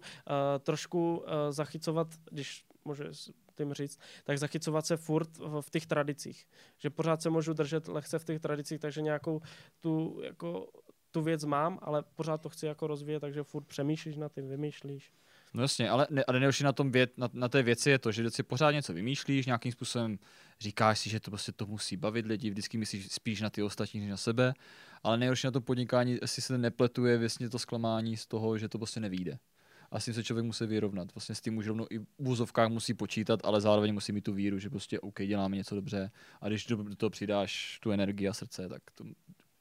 trošku 0.59 1.17
uh, 1.17 1.23
zachycovat, 1.49 2.07
když 2.31 2.65
můžu 2.85 3.03
s 3.03 3.31
tím 3.57 3.73
říct, 3.73 3.99
tak 4.23 4.37
zachycovat 4.37 4.85
se 4.85 4.97
furt 4.97 5.37
v, 5.37 5.61
v 5.61 5.69
těch 5.69 5.85
tradicích. 5.85 6.45
Že 6.77 6.89
pořád 6.89 7.21
se 7.21 7.29
můžu 7.29 7.53
držet 7.53 7.87
lehce 7.87 8.19
v 8.19 8.25
těch 8.25 8.39
tradicích, 8.39 8.79
takže 8.79 9.01
nějakou 9.01 9.41
tu, 9.79 10.21
jako, 10.23 10.67
tu 11.11 11.21
věc 11.21 11.43
mám, 11.43 11.79
ale 11.81 12.03
pořád 12.15 12.41
to 12.41 12.49
chci 12.49 12.65
jako 12.65 12.87
rozvíjet, 12.87 13.19
takže 13.19 13.43
furt 13.43 13.63
přemýšlíš 13.63 14.15
nad 14.15 14.33
tím, 14.33 14.47
vymýšlíš. 14.47 15.11
No 15.53 15.61
jasně, 15.61 15.89
ale, 15.89 16.07
ne, 16.09 16.23
ale 16.27 16.39
nejhorší 16.39 16.63
na, 16.63 16.71
tom 16.73 16.91
věc, 16.91 17.11
na, 17.17 17.29
na 17.33 17.49
té 17.49 17.63
věci 17.63 17.89
je 17.89 17.99
to, 17.99 18.11
že 18.11 18.29
si 18.29 18.43
pořád 18.43 18.71
něco 18.71 18.93
vymýšlíš, 18.93 19.45
nějakým 19.45 19.71
způsobem 19.71 20.19
říkáš 20.59 20.99
si, 20.99 21.09
že 21.09 21.19
to 21.19 21.31
prostě 21.31 21.51
to 21.51 21.65
musí 21.65 21.97
bavit 21.97 22.25
lidi, 22.25 22.49
vždycky 22.49 22.77
myslíš 22.77 23.07
spíš 23.11 23.41
na 23.41 23.49
ty 23.49 23.63
ostatní 23.63 23.99
než 23.99 24.09
na 24.09 24.17
sebe, 24.17 24.53
ale 25.03 25.17
nejhorší 25.17 25.47
na 25.47 25.51
tom 25.51 25.63
podnikání, 25.63 26.17
jestli 26.21 26.41
se 26.41 26.57
nepletuje 26.57 27.17
vlastně 27.17 27.49
to 27.49 27.59
zklamání 27.59 28.17
z 28.17 28.27
toho, 28.27 28.57
že 28.57 28.69
to 28.69 28.77
prostě 28.77 28.99
nevíde. 28.99 29.39
A 29.91 29.99
s 29.99 30.05
tím 30.05 30.13
se 30.13 30.23
člověk 30.23 30.45
musí 30.45 30.65
vyrovnat. 30.65 31.15
Vlastně 31.15 31.35
s 31.35 31.41
tím 31.41 31.57
už 31.57 31.67
rovnou 31.67 31.87
i 31.89 31.99
v 31.99 32.05
úzovkách 32.17 32.69
musí 32.69 32.93
počítat, 32.93 33.39
ale 33.43 33.61
zároveň 33.61 33.93
musí 33.93 34.11
mít 34.11 34.23
tu 34.23 34.33
víru, 34.33 34.59
že 34.59 34.69
prostě 34.69 34.99
OK, 34.99 35.21
děláme 35.21 35.55
něco 35.55 35.75
dobře. 35.75 36.11
A 36.41 36.47
když 36.47 36.65
do, 36.65 36.95
toho 36.95 37.09
přidáš 37.09 37.79
tu 37.81 37.91
energii 37.91 38.27
a 38.27 38.33
srdce, 38.33 38.69
tak 38.69 38.81
to 38.95 39.03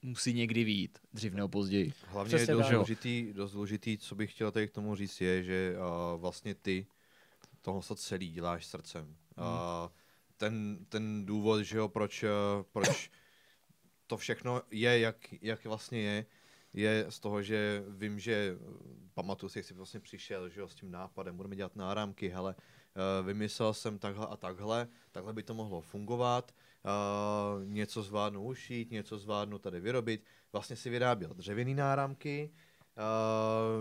musí 0.03 0.33
někdy 0.33 0.65
vít, 0.65 0.99
dřív 1.13 1.35
nebo 1.35 1.49
později. 1.49 1.93
Hlavně 2.07 2.37
Přesně 2.37 2.53
je 2.53 2.57
dost 2.57 2.71
důležitý, 2.71 3.33
dost 3.33 3.53
důležitý, 3.53 3.99
co 3.99 4.15
bych 4.15 4.33
chtěl 4.33 4.53
tady 4.53 4.69
k 4.69 4.73
tomu 4.73 4.95
říct, 4.95 5.21
je, 5.21 5.43
že 5.43 5.77
uh, 5.77 6.21
vlastně 6.21 6.55
ty 6.55 6.87
toho 7.63 7.83
se 7.83 7.97
celý 7.97 8.31
děláš 8.31 8.67
srdcem. 8.67 9.17
Uh, 9.39 9.45
ten, 10.37 10.79
ten 10.89 11.27
důvod, 11.27 11.63
že 11.63 11.77
jo, 11.77 11.89
proč, 11.89 12.23
uh, 12.23 12.29
proč 12.73 13.11
to 14.07 14.17
všechno 14.17 14.63
je, 14.71 14.99
jak, 14.99 15.17
jak 15.41 15.65
vlastně 15.65 16.01
je, 16.01 16.27
je 16.77 17.07
z 17.09 17.21
toho, 17.21 17.43
že 17.43 17.85
vím, 17.89 18.19
že 18.19 18.57
uh, 18.61 18.77
pamatuju 19.15 19.51
si, 19.51 19.59
jak 19.59 19.67
jsi 19.67 19.75
vlastně 19.75 20.01
přišel, 20.01 20.49
že 20.49 20.61
jo, 20.61 20.69
s 20.69 20.75
tím 20.75 20.91
nápadem, 20.91 21.37
budeme 21.37 21.57
dělat 21.57 21.77
náramky, 21.77 22.29
hele, 22.29 22.55
uh, 22.55 23.27
vymyslel 23.27 23.75
jsem 23.75 23.99
takhle 23.99 24.27
a 24.27 24.37
takhle, 24.37 24.89
takhle 25.13 25.33
by 25.33 25.43
to 25.43 25.55
mohlo 25.55 25.81
fungovat, 25.81 26.55
uh, 26.85 27.65
něco 27.65 28.03
zvládnu 28.03 28.43
ušít, 28.43 28.91
něco 28.91 29.19
zvládnu 29.19 29.59
tady 29.59 29.81
vyrobit, 29.81 30.25
vlastně 30.53 30.77
si 30.77 30.91
vyráběl 30.91 31.35
dřevěný 31.35 31.75
náramky, 31.75 32.51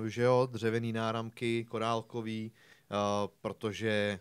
že 0.07 0.22
jo, 0.22 0.47
dřevěný 0.51 0.93
náramky, 0.93 1.65
korálkový, 1.65 2.51
protože 3.41 4.19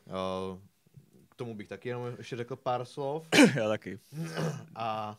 k 1.29 1.35
tomu 1.37 1.55
bych 1.55 1.69
taky 1.69 1.89
jenom 1.89 2.15
ještě 2.19 2.37
řekl 2.37 2.57
pár 2.57 2.85
slov, 2.85 3.29
Já 3.55 3.69
taky. 3.69 3.99
a, 4.75 5.19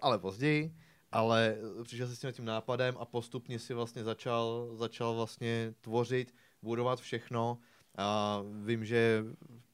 ale 0.00 0.18
později, 0.18 0.74
ale 1.14 1.56
přišel 1.82 2.08
si 2.08 2.16
s 2.16 2.20
tím, 2.20 2.32
tím 2.32 2.44
nápadem 2.44 2.96
a 2.98 3.04
postupně 3.04 3.58
si 3.58 3.74
vlastně 3.74 4.04
začal, 4.04 4.70
začal 4.74 5.14
vlastně 5.14 5.74
tvořit, 5.80 6.34
budovat 6.62 7.00
všechno. 7.00 7.58
A 7.96 8.40
vím, 8.64 8.84
že 8.84 9.24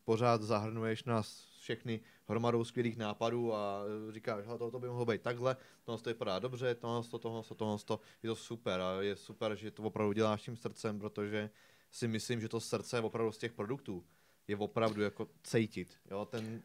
pořád 0.04 0.42
zahrnuješ 0.42 1.04
nás 1.04 1.44
všechny 1.60 2.00
hromadou 2.28 2.64
skvělých 2.64 2.96
nápadů 2.96 3.54
a 3.54 3.82
říkáš, 4.10 4.46
hele, 4.46 4.58
tohle 4.58 4.80
by 4.80 4.88
mohlo 4.88 5.04
být 5.06 5.22
takhle, 5.22 5.56
tohle 5.84 6.00
to 6.00 6.10
vypadá 6.10 6.38
dobře, 6.38 6.74
tohle 6.74 7.02
to, 7.02 7.18
tohle 7.18 7.42
to, 7.42 7.54
tohle 7.54 7.78
to, 7.78 8.00
je 8.22 8.28
to 8.28 8.36
super 8.36 8.80
a 8.80 9.02
je 9.02 9.16
super, 9.16 9.56
že 9.56 9.70
to 9.70 9.82
opravdu 9.82 10.12
děláš 10.12 10.42
tím 10.42 10.56
srdcem, 10.56 10.98
protože 10.98 11.50
si 11.90 12.08
myslím, 12.08 12.40
že 12.40 12.48
to 12.48 12.60
srdce 12.60 12.96
je 12.96 13.00
opravdu 13.00 13.32
z 13.32 13.38
těch 13.38 13.52
produktů 13.52 14.04
je 14.48 14.56
opravdu 14.56 15.02
jako 15.02 15.28
cítit, 15.42 15.96
jo, 16.10 16.24
ten, 16.24 16.62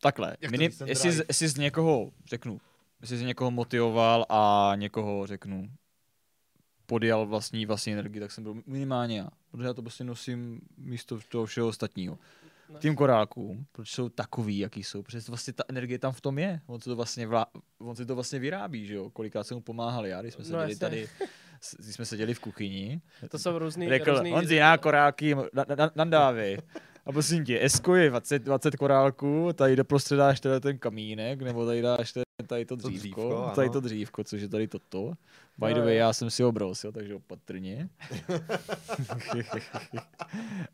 Takhle, 0.00 0.36
to 0.40 0.50
minim, 0.50 0.72
jestli, 0.86 1.10
jestli 1.28 1.48
z 1.48 1.56
někoho, 1.56 2.12
řeknu, 2.26 2.60
jestli 3.04 3.18
z 3.18 3.22
někoho 3.22 3.50
motivoval 3.50 4.26
a 4.28 4.72
někoho, 4.76 5.26
řeknu, 5.26 5.70
podjal 6.86 7.26
vlastní, 7.26 7.66
vlastní 7.66 7.92
energii, 7.92 8.20
tak 8.20 8.32
jsem 8.32 8.44
byl 8.44 8.62
minimálně 8.66 9.18
já. 9.18 9.28
Protože 9.50 9.66
já 9.66 9.74
to 9.74 9.82
prostě 9.82 10.04
nosím 10.04 10.60
místo 10.76 11.18
toho 11.28 11.46
všeho 11.46 11.68
ostatního. 11.68 12.18
Tým 12.78 12.96
korákům, 12.96 13.66
proč 13.72 13.90
jsou 13.90 14.08
takový, 14.08 14.58
jaký 14.58 14.84
jsou, 14.84 15.02
protože 15.02 15.20
vlastně 15.28 15.52
ta 15.52 15.64
energie 15.68 15.98
tam 15.98 16.12
v 16.12 16.20
tom 16.20 16.38
je. 16.38 16.60
On 16.66 16.80
si 16.80 16.84
to 16.84 16.96
vlastně, 16.96 17.26
vlá, 17.26 17.46
on 17.78 17.96
si 17.96 18.06
to 18.06 18.14
vlastně 18.14 18.38
vyrábí, 18.38 18.86
že 18.86 18.94
jo. 18.94 19.10
Kolikrát 19.10 19.44
jsem 19.46 19.56
mu 19.56 19.60
pomáhal 19.60 20.06
já, 20.06 20.22
když 20.22 20.34
jsme 20.34 20.42
No 20.42 20.46
seděli 20.46 20.62
jasně. 20.62 20.76
tady, 20.80 21.08
když 21.78 21.94
jsme 21.94 22.04
seděli 22.04 22.34
v 22.34 22.40
kuchyni. 22.40 23.00
To 23.28 23.38
jsou 23.38 23.58
různý, 23.58 23.88
Řekl, 23.88 24.10
různý 24.10 24.30
Honzi, 24.30 24.58
na 24.60 24.78
koráky, 24.78 25.34
na, 25.34 25.64
na, 25.76 25.90
nandávej. 25.94 26.58
A 27.06 27.12
prosím 27.12 27.44
tě, 27.44 27.64
Esko 27.64 27.94
je 27.94 28.10
20, 28.10 28.38
20 28.42 28.76
korálků, 28.76 29.52
tady 29.54 29.76
doprostřed 29.76 30.16
dáš 30.16 30.40
teda 30.40 30.60
ten 30.60 30.78
kamínek, 30.78 31.42
nebo 31.42 31.66
tady 31.66 31.82
dáš 31.82 32.12
ten, 32.12 32.23
tady 32.42 32.64
to 32.64 32.76
To 32.76 32.88
dřívko, 32.88 33.20
dřívko, 33.20 33.50
tady 33.54 33.70
to 33.70 33.80
dřívko, 33.80 34.24
což 34.24 34.42
je 34.42 34.48
tady 34.48 34.68
toto. 34.68 35.12
By 35.58 35.74
the 35.74 35.80
way, 35.80 35.96
já 35.96 36.12
jsem 36.12 36.30
si 36.30 36.42
ho 36.42 36.52
brousil, 36.52 36.92
takže 36.92 37.14
opatrně. 37.14 37.88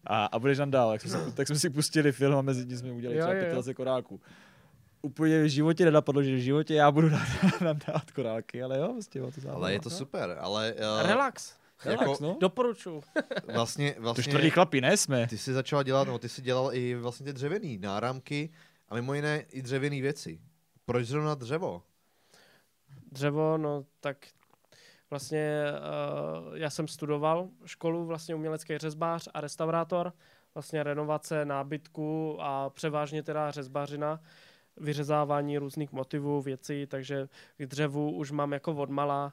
a, 0.05 0.24
a 0.24 0.39
budeš 0.39 0.59
tam 0.59 0.70
dál, 0.70 0.91
tak 0.91 1.01
jsme, 1.01 1.11
si, 1.24 1.32
tak 1.32 1.47
jsme 1.47 1.59
si 1.59 1.70
pustili 1.70 2.12
film 2.12 2.37
a 2.37 2.43
mezi 2.43 2.66
tím 2.66 2.78
jsme 2.78 2.93
udělali 2.93 3.19
Jo, 3.19 3.24
třeba 3.27 3.39
jo, 3.41 3.47
jo. 3.47 3.53
25 3.53 3.74
koráků. 3.74 4.20
Úplně 5.03 5.43
v 5.43 5.47
životě 5.49 5.85
nenapadlo, 5.85 6.23
že 6.23 6.37
v 6.37 6.39
životě 6.39 6.74
já 6.74 6.91
budu 6.91 7.09
dát, 7.61 7.77
dát 7.87 8.11
korálky, 8.11 8.62
ale 8.62 8.78
jo, 8.78 8.89
prostě 8.93 9.19
jo, 9.19 9.31
to 9.35 9.41
záleží. 9.41 9.57
ale 9.61 9.73
je 9.73 9.81
to 9.81 9.91
super, 9.91 10.37
ale 10.41 10.74
uh, 10.74 11.09
Relax. 11.09 11.55
Relax, 11.85 12.01
jako 12.01 12.16
no. 12.20 12.37
Doporučuji. 12.41 13.03
vlastně, 13.55 13.93
To 13.93 14.03
vlastně 14.03 14.24
tvrdí 14.32 14.51
chlapi, 14.51 14.81
ne 14.81 14.97
jsme. 14.97 15.27
ty 15.27 15.39
jsi 15.39 15.53
začal 15.53 15.82
dělat, 15.82 16.09
no 16.09 16.19
ty 16.19 16.28
jsi 16.28 16.43
dělal 16.43 16.74
i 16.74 16.95
vlastně 16.95 17.27
ty 17.27 17.32
dřevěný 17.32 17.78
náramky 17.78 18.51
a 18.89 18.95
mimo 18.95 19.15
jiné 19.15 19.41
i 19.53 19.62
dřevěné 19.62 20.01
věci. 20.01 20.41
Proč 20.91 21.07
zrovna 21.07 21.35
dřevo? 21.35 21.83
Dřevo, 23.12 23.59
no 23.59 23.85
tak 24.01 24.17
Vlastně 25.11 25.65
uh, 26.49 26.57
já 26.57 26.71
jsem 26.71 26.89
studoval 26.89 27.49
školu 27.67 28.07
vlastně 28.07 28.35
umělecký 28.35 28.79
řezbář 28.79 29.29
a 29.35 29.41
restaurátor, 29.41 30.12
vlastně 30.55 30.83
renovace 30.83 31.45
nábytku 31.45 32.37
a 32.41 32.71
převážně 32.71 33.23
teda 33.23 33.51
řezbařina, 33.51 34.21
vyřezávání 34.77 35.59
různých 35.59 35.93
motivů, 35.93 36.43
věcí, 36.43 36.87
takže 36.87 37.29
k 37.57 37.67
dřevu 37.67 38.11
už 38.11 38.31
mám 38.31 38.53
jako 38.53 38.73
odmala, 38.73 39.33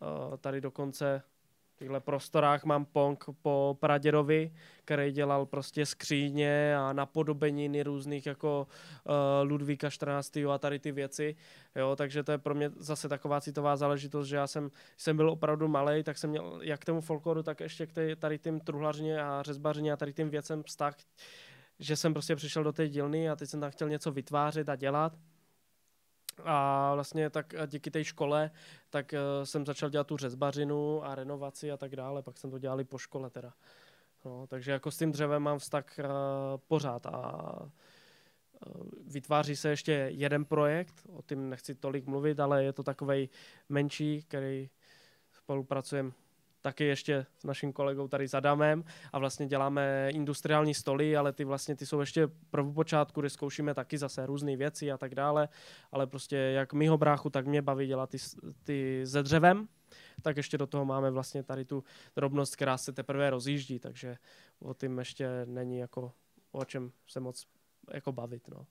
uh, 0.00 0.36
tady 0.36 0.60
dokonce 0.60 1.22
těchto 1.78 2.00
prostorách 2.00 2.64
mám 2.64 2.84
pong 2.84 3.24
po 3.42 3.76
pradědovi, 3.80 4.52
který 4.84 5.12
dělal 5.12 5.46
prostě 5.46 5.86
skříně 5.86 6.76
a 6.76 6.92
napodobeniny 6.92 7.82
různých 7.82 8.26
jako 8.26 8.66
uh, 9.04 9.14
Ludvíka 9.50 9.90
14. 9.90 10.36
a 10.36 10.58
tady 10.58 10.78
ty 10.78 10.92
věci. 10.92 11.36
Jo, 11.76 11.96
takže 11.96 12.22
to 12.22 12.32
je 12.32 12.38
pro 12.38 12.54
mě 12.54 12.70
zase 12.76 13.08
taková 13.08 13.40
citová 13.40 13.76
záležitost, 13.76 14.28
že 14.28 14.36
já 14.36 14.46
jsem, 14.46 14.70
jsem 14.96 15.16
byl 15.16 15.30
opravdu 15.30 15.68
malý, 15.68 16.02
tak 16.02 16.18
jsem 16.18 16.30
měl 16.30 16.60
jak 16.62 16.80
k 16.80 16.84
tomu 16.84 17.00
folkloru, 17.00 17.42
tak 17.42 17.60
ještě 17.60 17.86
k 17.86 17.92
tady 18.18 18.38
tím 18.38 18.60
truhlařině 18.60 19.22
a 19.22 19.42
řezbařině 19.42 19.92
a 19.92 19.96
tady 19.96 20.12
tím 20.12 20.30
věcem 20.30 20.62
vztah, 20.62 20.94
že 21.78 21.96
jsem 21.96 22.12
prostě 22.12 22.36
přišel 22.36 22.64
do 22.64 22.72
té 22.72 22.88
dílny 22.88 23.30
a 23.30 23.36
teď 23.36 23.48
jsem 23.48 23.60
tam 23.60 23.70
chtěl 23.70 23.88
něco 23.88 24.12
vytvářet 24.12 24.68
a 24.68 24.76
dělat. 24.76 25.12
A 26.44 26.94
vlastně 26.94 27.30
tak 27.30 27.54
a 27.54 27.66
díky 27.66 27.90
té 27.90 28.04
škole, 28.04 28.50
tak 28.90 29.12
uh, 29.12 29.44
jsem 29.44 29.66
začal 29.66 29.90
dělat 29.90 30.06
tu 30.06 30.16
řezbařinu 30.16 31.04
a 31.04 31.14
renovaci 31.14 31.72
a 31.72 31.76
tak 31.76 31.96
dále, 31.96 32.22
pak 32.22 32.38
jsem 32.38 32.50
to 32.50 32.58
dělal 32.58 32.80
i 32.80 32.84
po 32.84 32.98
škole 32.98 33.30
teda. 33.30 33.52
No, 34.24 34.46
takže 34.46 34.72
jako 34.72 34.90
s 34.90 34.98
tím 34.98 35.12
dřevem 35.12 35.42
mám 35.42 35.58
vztah 35.58 35.84
uh, 35.98 36.04
pořád 36.68 37.06
a 37.06 37.42
vytváří 39.06 39.56
se 39.56 39.68
ještě 39.68 39.92
jeden 39.92 40.44
projekt, 40.44 40.94
o 41.08 41.22
tím 41.22 41.50
nechci 41.50 41.74
tolik 41.74 42.06
mluvit, 42.06 42.40
ale 42.40 42.64
je 42.64 42.72
to 42.72 42.82
takový 42.82 43.30
menší, 43.68 44.22
který 44.22 44.70
spolupracujeme 45.32 46.10
taky 46.68 46.84
ještě 46.84 47.26
s 47.38 47.44
naším 47.44 47.72
kolegou 47.72 48.08
tady 48.08 48.28
za 48.28 48.40
Damem 48.40 48.84
a 49.12 49.18
vlastně 49.18 49.46
děláme 49.46 50.10
industriální 50.12 50.74
stoly, 50.74 51.16
ale 51.16 51.32
ty 51.32 51.44
vlastně 51.44 51.76
ty 51.76 51.86
jsou 51.86 52.00
ještě 52.00 52.28
prvopočátku, 52.50 53.20
kde 53.20 53.30
zkoušíme 53.30 53.74
taky 53.74 53.98
zase 53.98 54.26
různé 54.26 54.56
věci 54.56 54.92
a 54.92 54.98
tak 54.98 55.14
dále, 55.14 55.48
ale 55.92 56.06
prostě 56.06 56.36
jak 56.36 56.72
mýho 56.72 56.98
bráchu, 56.98 57.30
tak 57.30 57.46
mě 57.46 57.62
baví 57.62 57.86
dělat 57.86 58.10
ty, 58.10 58.18
ty 58.64 59.00
ze 59.04 59.22
dřevem, 59.22 59.68
tak 60.22 60.36
ještě 60.36 60.58
do 60.58 60.66
toho 60.66 60.84
máme 60.84 61.10
vlastně 61.10 61.42
tady 61.42 61.64
tu 61.64 61.84
drobnost, 62.16 62.56
která 62.56 62.78
se 62.78 62.92
teprve 62.92 63.30
rozjíždí, 63.30 63.78
takže 63.78 64.16
o 64.60 64.74
tím 64.74 64.98
ještě 64.98 65.28
není 65.46 65.78
jako 65.78 66.12
o 66.52 66.64
čem 66.64 66.92
se 67.06 67.20
moc 67.20 67.46
jako 67.94 68.12
bavit, 68.12 68.48
no. 68.48 68.66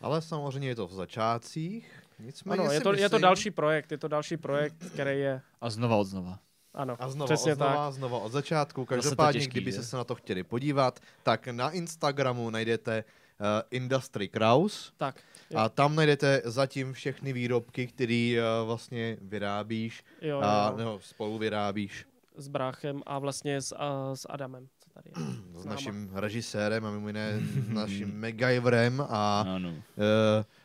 Ale 0.00 0.22
samozřejmě 0.22 0.68
je 0.68 0.74
to 0.74 0.86
v 0.86 0.92
začátcích. 0.92 2.02
Nicméně 2.18 2.62
Ano, 2.62 2.72
je 2.72 2.80
to, 2.80 2.92
je 2.92 2.96
to 2.98 3.02
myslím- 3.16 3.20
další 3.22 3.50
projekt, 3.50 3.92
je 3.92 3.98
to 3.98 4.08
další 4.08 4.36
projekt, 4.36 4.76
který 4.92 5.20
je, 5.20 5.40
A 5.60 5.70
znova 5.70 5.96
od 5.96 6.04
znova. 6.04 6.38
Ano, 6.74 6.96
A 7.00 7.08
znova, 7.08 7.26
přesně 7.26 7.52
od 7.52 7.56
znova, 7.56 7.84
tak. 7.86 7.94
znova 7.94 8.18
od 8.18 8.32
začátku. 8.32 8.84
Každopádně, 8.84 9.40
těžký, 9.40 9.50
kdyby 9.50 9.72
se 9.72 9.96
na 9.96 10.04
to 10.04 10.14
chtěli 10.14 10.42
podívat, 10.42 11.00
tak 11.22 11.48
na 11.48 11.70
Instagramu 11.70 12.50
najdete 12.50 13.04
uh, 13.40 13.46
Industry 13.70 14.28
Kraus 14.28 14.92
Tak, 14.96 15.16
a 15.54 15.68
tam 15.68 15.94
najdete 15.96 16.42
zatím 16.44 16.92
všechny 16.92 17.32
výrobky, 17.32 17.86
které 17.86 18.36
uh, 18.38 18.66
vlastně 18.66 19.16
vyrábíš 19.22 20.04
jo, 20.20 20.40
a 20.42 20.74
jo, 20.78 20.84
no, 20.84 20.98
spolu 21.02 21.38
vyrábíš 21.38 22.06
s 22.36 22.48
bráchem 22.48 23.02
a 23.06 23.18
vlastně 23.18 23.60
s, 23.60 23.76
a, 23.78 24.16
s 24.16 24.26
Adamem, 24.30 24.68
co 24.80 24.90
tady 24.90 25.10
je. 25.10 25.24
s 25.60 25.64
náma. 25.64 25.74
naším 25.74 26.10
režisérem 26.14 26.84
a 26.86 26.90
mimo 26.90 27.06
jiné 27.06 27.40
naším 27.68 28.20
MacGyverem 28.20 29.00
a 29.08 29.40
Ano. 29.40 29.68
uh, 29.70 29.74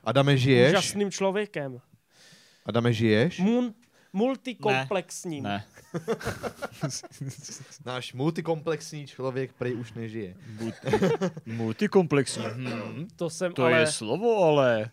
Adame 0.04 0.38
žiješ? 0.38 0.72
Úžasným 0.72 1.12
člověkem. 1.12 1.80
Adame 2.66 2.94
žiješ? 2.94 3.40
Mun, 3.40 3.74
multikomplexním. 4.14 5.44
Ne. 5.44 5.66
Náš 7.86 8.14
multikomplexní 8.14 9.08
člověk 9.08 9.54
prej 9.54 9.76
už 9.76 9.94
nežije. 9.94 10.36
Multikomplexní. 11.46 12.44
Hmm. 12.46 13.08
To 13.16 13.30
jsem 13.30 13.54
To 13.54 13.64
ale... 13.64 13.80
je 13.80 13.88
slovo, 13.88 14.44
ale. 14.44 14.92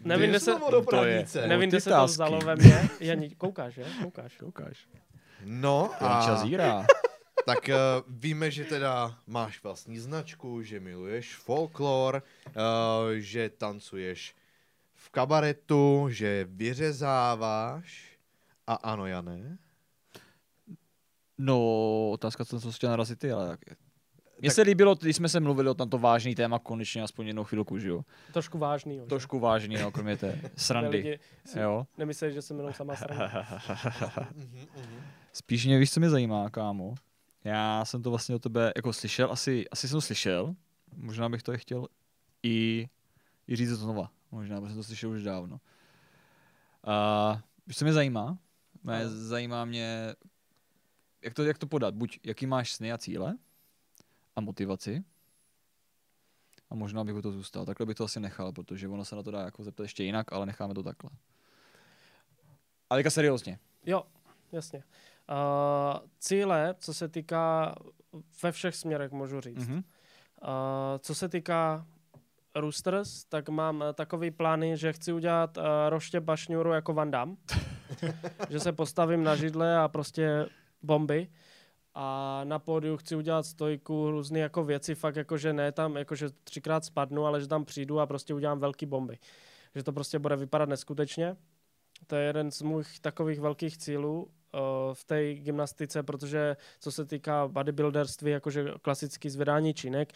nevím, 0.00 0.30
kde 0.30 0.40
se, 0.40 0.54
to 0.90 1.04
je- 1.04 1.26
nevím, 1.46 1.68
kde 1.68 1.80
se 1.80 1.90
to 1.90 2.04
vzalo 2.06 2.38
ve 2.40 2.56
mně. 2.56 2.88
Janí, 3.00 3.30
koukáš, 3.30 3.74
že? 3.74 3.84
Koukáš. 4.02 4.36
Koukáš. 4.36 4.86
No 5.44 5.90
a 6.00 6.28
Jazeera. 6.28 6.86
tak 7.46 7.68
uh, 7.68 7.74
víme, 8.08 8.50
že 8.50 8.64
teda 8.64 9.18
máš 9.26 9.62
vlastní 9.62 9.98
značku, 9.98 10.62
že 10.62 10.80
miluješ 10.80 11.36
folklor, 11.36 12.22
uh, 12.46 12.52
že 13.14 13.50
tancuješ 13.50 14.34
v 14.94 15.10
kabaretu, 15.10 16.06
že 16.10 16.46
vyřezáváš 16.48 18.16
a 18.66 18.74
ano, 18.74 19.06
Jane. 19.06 19.58
No, 21.38 22.10
otázka, 22.10 22.44
co, 22.44 22.60
jsi 22.60 22.72
chtěl 22.72 22.90
narazit 22.90 23.18
ty, 23.18 23.32
ale 23.32 23.48
jak... 23.48 23.60
Mně 24.40 24.50
se 24.50 24.62
líbilo, 24.62 24.94
když 24.94 25.16
jsme 25.16 25.28
se 25.28 25.40
mluvili 25.40 25.68
o 25.70 25.74
tomto 25.74 25.98
vážný 25.98 26.34
téma 26.34 26.58
konečně 26.58 27.02
aspoň 27.02 27.26
jednou 27.26 27.44
chvilku, 27.44 27.78
že 27.78 27.88
jo? 27.88 28.04
Trošku 28.32 28.58
vážný. 28.58 28.96
Jo? 28.96 29.06
Trošku 29.06 29.38
vážný, 29.38 29.76
no, 29.76 29.90
kromě 29.92 30.16
té 30.16 30.40
srandy. 30.56 31.18
Jo. 31.60 31.86
nemysleli, 31.98 32.34
že 32.34 32.42
jsem 32.42 32.56
jenom 32.58 32.72
sama 32.72 32.96
sranda. 32.96 33.46
Mhm, 34.34 34.66
mhm. 34.76 35.00
Spíš 35.32 35.66
mě 35.66 35.78
víš, 35.78 35.92
co 35.92 36.00
mě 36.00 36.10
zajímá, 36.10 36.50
kámo. 36.50 36.94
Já 37.44 37.84
jsem 37.84 38.02
to 38.02 38.10
vlastně 38.10 38.34
o 38.34 38.38
tebe 38.38 38.72
jako 38.76 38.92
slyšel, 38.92 39.32
asi, 39.32 39.68
asi 39.68 39.88
jsem 39.88 39.96
to 39.96 40.00
slyšel. 40.00 40.54
Možná 40.96 41.28
bych 41.28 41.42
to 41.42 41.52
je 41.52 41.58
chtěl 41.58 41.86
i, 42.42 42.88
i 43.48 43.56
říct 43.56 43.68
to 43.68 43.76
znova. 43.76 44.10
Možná, 44.30 44.60
protože 44.60 44.68
jsem 44.68 44.76
to 44.76 44.84
slyšel 44.84 45.10
už 45.10 45.22
dávno. 45.22 45.60
A 46.84 47.40
víš, 47.66 47.76
co 47.76 47.84
mě 47.84 47.92
zajímá? 47.92 48.38
Mě 48.82 49.08
zajímá 49.08 49.64
mě, 49.64 50.14
jak 51.24 51.34
to, 51.34 51.44
jak 51.44 51.58
to 51.58 51.66
podat. 51.66 51.94
Buď 51.94 52.20
jaký 52.24 52.46
máš 52.46 52.72
sny 52.72 52.92
a 52.92 52.98
cíle 52.98 53.36
a 54.36 54.40
motivaci. 54.40 55.04
A 56.70 56.74
možná 56.74 57.04
bych 57.04 57.14
u 57.14 57.22
toho 57.22 57.32
zůstal. 57.32 57.66
Takhle 57.66 57.86
bych 57.86 57.96
to 57.96 58.04
asi 58.04 58.20
nechal, 58.20 58.52
protože 58.52 58.88
ono 58.88 59.04
se 59.04 59.16
na 59.16 59.22
to 59.22 59.30
dá 59.30 59.40
jako 59.40 59.64
zeptat 59.64 59.82
ještě 59.82 60.04
jinak, 60.04 60.32
ale 60.32 60.46
necháme 60.46 60.74
to 60.74 60.82
takhle. 60.82 61.10
Ale 62.90 62.98
teďka 62.98 63.10
seriózně. 63.10 63.58
Jo, 63.86 64.02
jasně. 64.52 64.84
Uh, 65.30 66.08
cíle, 66.18 66.74
co 66.78 66.94
se 66.94 67.08
týká 67.08 67.74
ve 68.42 68.52
všech 68.52 68.76
směrech, 68.76 69.12
můžu 69.12 69.40
říct. 69.40 69.68
Mhm. 69.68 69.76
Uh, 69.76 69.82
co 70.98 71.14
se 71.14 71.28
týká 71.28 71.86
Roosters, 72.54 73.24
tak 73.24 73.48
mám 73.48 73.80
uh, 73.80 73.92
takový 73.92 74.30
plány, 74.30 74.76
že 74.76 74.92
chci 74.92 75.12
udělat 75.12 75.56
uh, 75.56 75.64
roště 75.88 76.20
bašňuru 76.20 76.72
jako 76.72 76.94
Van 76.94 77.10
Damme. 77.10 77.36
že 78.50 78.60
se 78.60 78.72
postavím 78.72 79.24
na 79.24 79.36
židle 79.36 79.78
a 79.78 79.88
prostě 79.88 80.46
bomby. 80.84 81.28
A 81.94 82.40
na 82.44 82.58
pódiu 82.58 82.96
chci 82.96 83.16
udělat 83.16 83.46
stojku, 83.46 84.10
různé 84.10 84.38
jako 84.38 84.64
věci, 84.64 84.94
fakt 84.94 85.16
jako, 85.16 85.38
že 85.38 85.52
ne 85.52 85.72
tam, 85.72 85.96
jako, 85.96 86.14
že 86.14 86.30
třikrát 86.44 86.84
spadnu, 86.84 87.26
ale 87.26 87.40
že 87.40 87.48
tam 87.48 87.64
přijdu 87.64 88.00
a 88.00 88.06
prostě 88.06 88.34
udělám 88.34 88.58
velký 88.58 88.86
bomby. 88.86 89.18
Že 89.74 89.82
to 89.82 89.92
prostě 89.92 90.18
bude 90.18 90.36
vypadat 90.36 90.68
neskutečně. 90.68 91.36
To 92.06 92.16
je 92.16 92.26
jeden 92.26 92.50
z 92.50 92.62
mých 92.62 93.00
takových 93.00 93.40
velkých 93.40 93.78
cílů 93.78 94.22
uh, 94.22 94.30
v 94.92 95.04
té 95.04 95.34
gymnastice, 95.34 96.02
protože 96.02 96.56
co 96.80 96.92
se 96.92 97.04
týká 97.04 97.48
bodybuilderství, 97.48 98.30
jakože 98.30 98.64
klasický 98.82 99.30
zvedání 99.30 99.74
činek, 99.74 100.12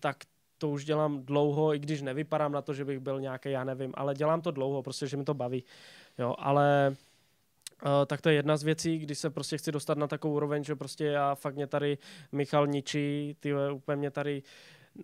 tak 0.00 0.16
to 0.58 0.68
už 0.68 0.84
dělám 0.84 1.24
dlouho, 1.24 1.74
i 1.74 1.78
když 1.78 2.02
nevypadám 2.02 2.52
na 2.52 2.62
to, 2.62 2.74
že 2.74 2.84
bych 2.84 2.98
byl 2.98 3.20
nějaký, 3.20 3.50
já 3.50 3.64
nevím, 3.64 3.92
ale 3.94 4.14
dělám 4.14 4.40
to 4.40 4.50
dlouho, 4.50 4.82
prostě, 4.82 5.06
že 5.06 5.16
mi 5.16 5.24
to 5.24 5.34
baví. 5.34 5.64
Jo, 6.18 6.34
ale 6.38 6.96
Uh, 7.84 7.90
tak 8.06 8.20
to 8.20 8.28
je 8.28 8.34
jedna 8.34 8.56
z 8.56 8.62
věcí, 8.62 8.98
kdy 8.98 9.14
se 9.14 9.30
prostě 9.30 9.58
chci 9.58 9.72
dostat 9.72 9.98
na 9.98 10.06
takovou 10.06 10.34
úroveň, 10.34 10.64
že 10.64 10.76
prostě 10.76 11.04
já 11.04 11.34
fakt 11.34 11.54
mě 11.54 11.66
tady 11.66 11.98
Michal 12.32 12.66
ničí, 12.66 13.36
ty 13.40 13.54
úplně 13.72 13.96
mě 13.96 14.10
tady 14.10 14.42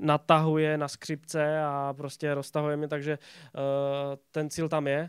natahuje 0.01 0.78
na 0.78 0.89
skřipce 0.89 1.62
a 1.62 1.94
prostě 1.97 2.35
roztahuje 2.35 2.77
mě, 2.77 2.89
takže 2.89 3.19
uh, 3.55 3.61
ten 4.31 4.51
cíl 4.51 4.69
tam 4.69 4.86
je. 4.86 5.09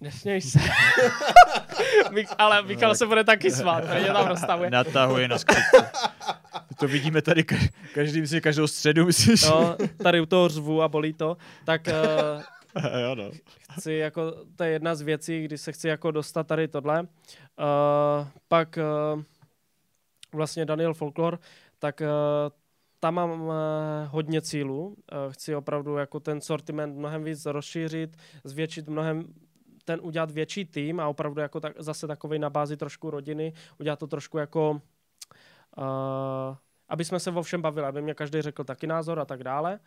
Nesměj 0.00 0.40
se. 0.40 0.58
Ale 2.38 2.62
Michal 2.62 2.94
se 2.94 3.06
bude 3.06 3.24
taky 3.24 3.50
svát, 3.50 3.84
mě 3.84 4.06
tam 4.06 4.26
roztahuje. 4.26 4.70
Natahuje 4.70 5.28
na 5.28 5.38
skřipce. 5.38 5.90
To 6.78 6.88
vidíme 6.88 7.22
tady 7.22 7.42
ka- 7.42 7.70
každý, 7.94 8.20
myslím, 8.20 8.40
každou 8.40 8.66
středu, 8.66 9.06
myslíš? 9.06 9.44
No, 9.44 9.76
tady 10.02 10.20
u 10.20 10.26
toho 10.26 10.48
řvu 10.48 10.82
a 10.82 10.88
bolí 10.88 11.12
to, 11.12 11.36
tak 11.64 11.80
uh, 11.86 12.42
jo, 13.02 13.14
no. 13.14 13.30
chci 13.72 13.92
jako, 13.92 14.44
to 14.56 14.64
je 14.64 14.70
jedna 14.70 14.94
z 14.94 15.00
věcí, 15.00 15.44
kdy 15.44 15.58
se 15.58 15.72
chci 15.72 15.88
jako 15.88 16.10
dostat 16.10 16.46
tady 16.46 16.68
tohle. 16.68 17.00
Uh, 17.00 17.06
pak 18.48 18.78
uh, 19.14 19.22
vlastně 20.32 20.64
Daniel 20.64 20.94
Folklor, 20.94 21.38
tak 21.78 22.00
uh, 22.00 22.06
tam 23.00 23.14
mám 23.14 23.40
uh, 23.42 23.54
hodně 24.08 24.42
cílů. 24.42 24.86
Uh, 24.86 24.96
chci 25.32 25.54
opravdu 25.54 25.96
jako 25.96 26.20
ten 26.20 26.40
sortiment 26.40 26.96
mnohem 26.96 27.24
víc 27.24 27.46
rozšířit, 27.46 28.16
zvětšit 28.44 28.88
mnohem 28.88 29.24
ten 29.84 30.00
udělat 30.02 30.30
větší 30.30 30.64
tým 30.64 31.00
a 31.00 31.08
opravdu 31.08 31.40
jako 31.40 31.60
tak, 31.60 31.72
zase 31.78 32.06
takový 32.06 32.38
na 32.38 32.50
bázi 32.50 32.76
trošku 32.76 33.10
rodiny, 33.10 33.52
udělat 33.78 33.98
to 33.98 34.06
trošku 34.06 34.38
jako 34.38 34.80
uh, 35.76 36.56
aby 36.90 37.04
jsme 37.04 37.20
se 37.20 37.30
o 37.30 37.42
všem 37.42 37.62
bavili, 37.62 37.86
aby 37.86 38.02
mě 38.02 38.14
každý 38.14 38.42
řekl 38.42 38.64
taky 38.64 38.86
názor 38.86 39.20
a 39.20 39.24
tak 39.24 39.44
dále. 39.44 39.80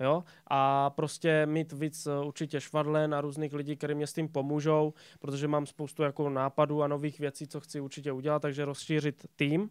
Jo? 0.00 0.24
A 0.46 0.90
prostě 0.90 1.46
mít 1.46 1.72
víc 1.72 2.06
eh, 2.06 2.18
určitě 2.18 2.60
švadlen 2.60 3.14
a 3.14 3.20
různých 3.20 3.52
lidí, 3.52 3.76
kteří 3.76 3.94
mě 3.94 4.06
s 4.06 4.12
tím 4.12 4.28
pomůžou, 4.28 4.94
protože 5.18 5.48
mám 5.48 5.66
spoustu 5.66 6.02
jako 6.02 6.30
nápadů 6.30 6.82
a 6.82 6.88
nových 6.88 7.18
věcí, 7.20 7.46
co 7.46 7.60
chci 7.60 7.80
určitě 7.80 8.12
udělat, 8.12 8.42
takže 8.42 8.64
rozšířit 8.64 9.26
tým, 9.36 9.70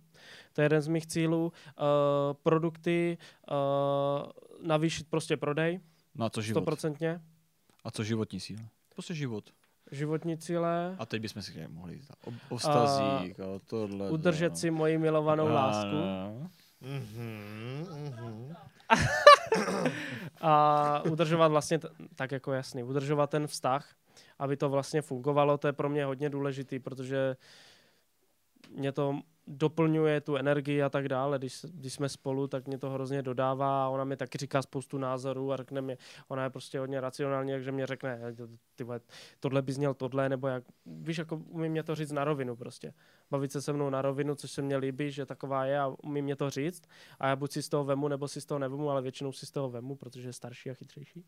to 0.54 0.62
je 0.62 0.66
jeden 0.66 0.82
z 0.82 0.88
mých 0.88 1.08
cílů. 1.08 1.46
Uh, 1.46 1.84
produkty, 2.44 3.18
uh, 3.52 4.32
navýšit 4.68 5.08
prostě 5.10 5.38
prodej, 5.38 5.80
No 6.16 6.26
a 6.26 6.30
co 6.30 6.42
život? 6.42 6.60
stoprocentně. 6.62 7.22
A 7.84 7.92
co 7.92 8.04
životní 8.04 8.40
síla? 8.40 8.62
Prostě 8.94 9.14
život. 9.14 9.50
Životní 9.92 10.38
cíle, 10.38 10.96
A 11.00 11.06
teď 11.06 11.22
bychom 11.22 11.42
si 11.42 11.68
mohli 11.68 11.94
jít 11.94 12.06
o, 12.26 12.32
o 12.50 12.58
vztazích, 12.58 13.40
o 13.40 13.60
tohle. 13.60 14.10
udržet 14.12 14.58
si 14.58 14.72
moji 14.72 14.98
milovanou 14.98 15.48
lásku. 15.48 15.96
Mhm, 16.82 17.86
mhm. 17.92 18.56
a 20.42 21.02
udržovat 21.12 21.48
vlastně, 21.48 21.80
tak 22.16 22.32
jako 22.32 22.54
jasný, 22.54 22.84
udržovat 22.84 23.30
ten 23.30 23.48
vztah, 23.48 23.96
aby 24.40 24.58
to 24.58 24.70
vlastně 24.70 25.02
fungovalo, 25.02 25.58
to 25.58 25.68
je 25.68 25.74
pro 25.74 25.90
mě 25.90 26.06
hodně 26.06 26.30
důležitý, 26.30 26.80
protože 26.80 27.36
mě 28.70 28.92
to 28.92 29.20
doplňuje 29.48 30.22
tu 30.22 30.36
energii 30.36 30.84
a 30.84 30.90
tak 30.90 31.08
dále. 31.10 31.38
Když, 31.40 31.66
když 31.74 31.94
jsme 31.94 32.10
spolu, 32.10 32.48
tak 32.48 32.68
mě 32.68 32.78
to 32.78 32.90
hrozně 32.90 33.22
dodává 33.22 33.86
a 33.86 33.90
ona 33.90 34.04
mi 34.04 34.18
taky 34.18 34.38
říká 34.38 34.62
spoustu 34.62 34.98
názorů 34.98 35.54
a 35.54 35.58
řekne 35.58 35.82
mi, 35.82 35.98
ona 36.28 36.44
je 36.44 36.50
prostě 36.50 36.80
hodně 36.80 37.02
racionální, 37.02 37.52
takže 37.52 37.72
mě 37.72 37.86
řekne, 37.88 38.16
"Hej, 38.16 38.36
to- 38.36 38.48
ty 38.76 38.84
vole, 38.84 39.00
tohle 39.40 39.62
bys 39.62 39.78
měl 39.78 39.94
tohle, 39.94 40.30
nebo 40.30 40.48
jak, 40.48 40.64
víš, 40.86 41.18
jako 41.18 41.36
umí 41.36 41.70
mě 41.70 41.84
to 41.84 41.96
říct 41.96 42.12
na 42.12 42.24
rovinu 42.24 42.56
prostě. 42.56 42.94
Bavit 43.32 43.52
se 43.52 43.62
se 43.62 43.74
mnou 43.74 43.90
na 43.90 44.02
rovinu, 44.02 44.36
což 44.36 44.52
se 44.52 44.62
mně 44.62 44.78
líbí, 44.78 45.12
že 45.12 45.26
taková 45.26 45.66
je 45.66 45.80
a 45.80 45.88
umí 46.04 46.22
mě 46.22 46.36
to 46.36 46.50
říct 46.50 46.84
a 47.20 47.28
já 47.28 47.36
buď 47.36 47.52
si 47.52 47.64
z 47.64 47.70
toho 47.70 47.84
vemu, 47.84 48.08
nebo 48.08 48.28
si 48.28 48.42
z 48.42 48.46
toho 48.46 48.60
nevemu, 48.60 48.90
ale 48.90 49.02
většinou 49.02 49.32
si 49.32 49.46
z 49.46 49.52
toho 49.52 49.70
vemu, 49.70 49.96
protože 49.96 50.30
je 50.30 50.34
starší 50.34 50.70
a 50.70 50.74
chytřejší. 50.74 51.24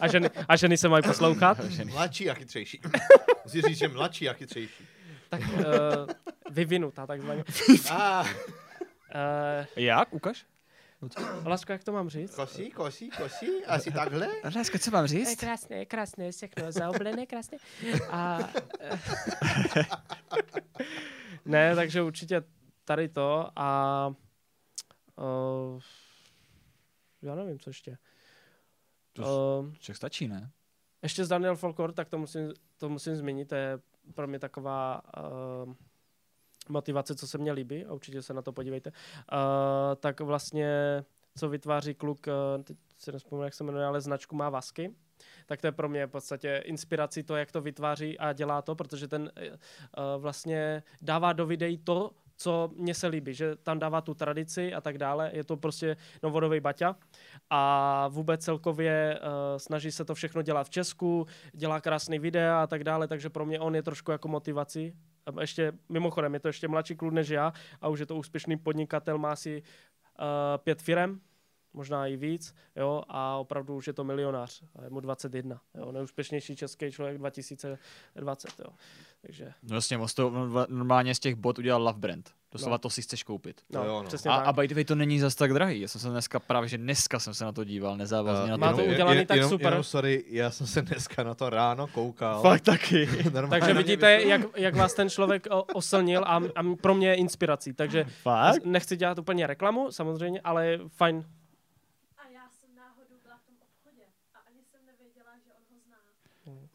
A 0.00 0.08
ženy, 0.08 0.30
a 0.48 0.56
ženy 0.56 0.76
se 0.76 0.88
mají 0.88 1.02
poslouchat. 1.02 1.58
Mladší 1.92 2.30
a 2.30 2.34
chytřejší. 2.34 2.80
Musíš 3.44 3.64
říct, 3.64 3.78
že 3.78 3.88
mladší 3.88 4.28
a 4.28 4.32
chytřejší. 4.32 4.84
Tak 5.28 5.40
uh, 5.40 5.56
vyvinutá 6.50 7.06
takzvaně. 7.06 7.44
Ah, 7.90 8.26
Uh, 9.14 9.66
Jak? 9.76 10.12
Ukaž? 10.14 10.46
Lasko, 11.44 11.72
jak 11.72 11.84
to 11.84 11.92
mám 11.92 12.08
říct? 12.08 12.34
kosí, 12.34 12.70
kosí, 12.70 13.10
kosí, 13.10 13.64
asi 13.64 13.90
takhle. 13.90 14.28
Láska, 14.56 14.78
co 14.78 14.90
mám 14.90 15.04
Je 15.04 15.08
říct? 15.08 15.40
krásné, 15.40 15.86
krásné, 15.86 16.32
všechno 16.32 16.72
zaoblené, 16.72 17.26
krásné. 17.26 17.58
A, 18.10 18.38
ne, 21.44 21.74
takže 21.74 22.02
určitě 22.02 22.42
tady 22.84 23.08
to 23.08 23.48
a 23.56 24.06
uh, 25.16 25.80
já 27.22 27.34
nevím, 27.34 27.58
co 27.58 27.70
ještě. 27.70 27.98
To 29.12 29.58
Uh, 29.60 29.72
stačí, 29.92 30.28
ne? 30.28 30.50
ještě 31.02 31.24
z 31.24 31.28
Daniel 31.28 31.56
Folkor, 31.56 31.92
tak 31.92 32.08
to 32.08 32.18
musím, 32.18 32.52
to 32.76 32.88
musím 32.88 33.16
zmínit, 33.16 33.48
to 33.48 33.54
je 33.54 33.78
pro 34.14 34.26
mě 34.26 34.38
taková 34.38 35.02
uh, 35.66 35.74
motivace, 36.68 37.14
co 37.14 37.26
se 37.26 37.38
mně 37.38 37.52
líbí 37.52 37.84
a 37.84 37.92
určitě 37.92 38.22
se 38.22 38.34
na 38.34 38.42
to 38.42 38.52
podívejte. 38.52 38.90
Uh, 38.90 38.96
tak 39.96 40.20
vlastně, 40.20 41.04
co 41.38 41.48
vytváří 41.48 41.94
kluk, 41.94 42.26
uh, 42.26 42.64
teď 42.64 42.76
si 42.98 43.12
nespomínám, 43.12 43.44
jak 43.44 43.54
se 43.54 43.64
jmenuje, 43.64 43.86
ale 43.86 44.00
značku 44.00 44.36
má 44.36 44.50
Vasky, 44.50 44.94
tak 45.46 45.60
to 45.60 45.66
je 45.66 45.72
pro 45.72 45.88
mě 45.88 46.06
v 46.06 46.10
podstatě 46.10 46.62
inspirací 46.64 47.22
to, 47.22 47.36
jak 47.36 47.52
to 47.52 47.60
vytváří 47.60 48.18
a 48.18 48.32
dělá 48.32 48.62
to, 48.62 48.74
protože 48.74 49.08
ten 49.08 49.22
uh, 49.22 50.22
vlastně 50.22 50.82
dává 51.02 51.32
do 51.32 51.46
videí 51.46 51.78
to, 51.78 52.10
co 52.38 52.70
mně 52.76 52.94
se 52.94 53.06
líbí, 53.06 53.34
že 53.34 53.56
tam 53.56 53.78
dává 53.78 54.00
tu 54.00 54.14
tradici 54.14 54.74
a 54.74 54.80
tak 54.80 54.98
dále. 54.98 55.30
Je 55.34 55.44
to 55.44 55.56
prostě 55.56 55.96
novodový 56.22 56.60
baťa 56.60 56.96
a 57.50 58.08
vůbec 58.08 58.44
celkově 58.44 59.20
uh, 59.20 59.58
snaží 59.58 59.92
se 59.92 60.04
to 60.04 60.14
všechno 60.14 60.42
dělat 60.42 60.66
v 60.66 60.70
Česku, 60.70 61.26
dělá 61.52 61.80
krásný 61.80 62.18
videa 62.18 62.62
a 62.62 62.66
tak 62.66 62.84
dále, 62.84 63.08
takže 63.08 63.30
pro 63.30 63.46
mě 63.46 63.60
on 63.60 63.74
je 63.74 63.82
trošku 63.82 64.10
jako 64.10 64.28
motivací. 64.28 64.94
Ještě, 65.40 65.72
mimochodem, 65.88 66.34
je 66.34 66.40
to 66.40 66.48
ještě 66.48 66.68
mladší 66.68 66.96
kluk 66.96 67.12
než 67.12 67.28
já 67.28 67.52
a 67.80 67.88
už 67.88 68.00
je 68.00 68.06
to 68.06 68.16
úspěšný 68.16 68.56
podnikatel, 68.56 69.18
má 69.18 69.36
si 69.36 69.62
uh, 69.62 70.24
pět 70.58 70.82
firem, 70.82 71.20
možná 71.72 72.06
i 72.06 72.16
víc, 72.16 72.54
jo, 72.76 73.02
a 73.08 73.36
opravdu 73.36 73.76
už 73.76 73.86
je 73.86 73.92
to 73.92 74.04
milionář, 74.04 74.62
a 74.78 74.84
je 74.84 74.90
mu 74.90 75.00
21, 75.00 75.60
jo, 75.74 75.92
nejúspěšnější 75.92 76.56
český 76.56 76.92
člověk 76.92 77.18
2020, 77.18 78.50
jo, 78.60 78.70
takže, 79.22 79.52
No 79.62 79.74
jasně, 79.76 79.98
on 79.98 80.06
toho 80.14 80.32
normálně 80.68 81.14
z 81.14 81.18
těch 81.18 81.34
bot 81.34 81.58
udělal 81.58 81.82
love 81.82 81.98
brand. 81.98 82.30
Doslova 82.52 82.74
No. 82.74 82.78
to 82.78 82.90
si 82.90 83.02
chceš 83.02 83.22
koupit. 83.22 83.60
no, 83.70 83.84
jo, 83.84 84.02
no. 84.02 84.08
přesně 84.08 84.30
A, 84.30 84.36
tak. 84.36 84.46
a 84.46 84.52
by 84.52 84.68
the 84.68 84.74
way, 84.74 84.84
to 84.84 84.94
není 84.94 85.20
zas 85.20 85.34
tak 85.34 85.52
drahý. 85.54 85.80
Já 85.80 85.88
jsem 85.88 86.00
se 86.00 86.08
dneska 86.08 86.40
právě, 86.40 86.68
že 86.68 86.78
dneska 86.78 87.18
jsem 87.18 87.34
se 87.34 87.44
na 87.44 87.52
to 87.52 87.64
díval, 87.64 87.96
nezávazně 87.96 88.44
Eh, 88.44 88.50
na 88.50 88.56
Má 88.56 88.70
to. 88.70 88.76
to 88.76 88.80
jenom- 88.82 88.94
udělaný 88.94 89.16
jen- 89.18 89.26
tak 89.26 89.36
jenom, 89.36 89.50
super. 89.50 89.66
Jenom, 89.66 89.84
sorry, 89.84 90.24
já 90.28 90.50
jsem 90.50 90.66
se 90.66 90.82
dneska 90.82 91.22
na 91.22 91.34
to 91.34 91.50
ráno 91.50 91.86
koukal. 91.86 92.42
Fakt 92.42 92.60
taky. 92.60 93.06
Takže 93.50 93.74
vidíte, 93.74 94.22
jak, 94.22 94.40
jak 94.56 94.74
vás 94.76 94.94
ten 94.94 95.10
člověk 95.10 95.46
oslnil 95.74 96.24
a, 96.24 96.36
a 96.36 96.62
pro 96.80 96.94
mě 96.94 97.08
je 97.08 97.14
inspirací, 97.14 97.72
takže 97.72 98.04
Fakt? 98.04 98.64
nechci 98.64 98.96
dělat 98.96 99.18
úplně 99.18 99.46
reklamu, 99.46 99.92
samozřejmě, 99.92 100.40
ale 100.40 100.78
fajn, 100.88 101.16
A 102.18 102.28
já 102.28 102.48
jsem 102.50 102.70
náhodou 102.76 103.16
byla 103.22 103.36
v 103.36 103.46
tom 103.46 103.54
obchodě 103.60 104.02
a 104.34 104.38
ani 104.38 104.60
jsem 104.70 104.80
nevěděla, 104.86 105.30
že 105.44 105.50
on 105.52 105.62
ho 105.70 105.78
zná. 105.86 105.98
Fakt? 106.44 106.44
Třeba 106.44 106.46
před 106.46 106.56
14 106.56 106.56
dněma. 106.56 106.56
A 106.56 106.56
oni 106.56 106.56
dělají 106.56 106.56
normálně 106.56 106.56
boty 106.56 106.56
i 106.56 106.56
s 106.56 106.66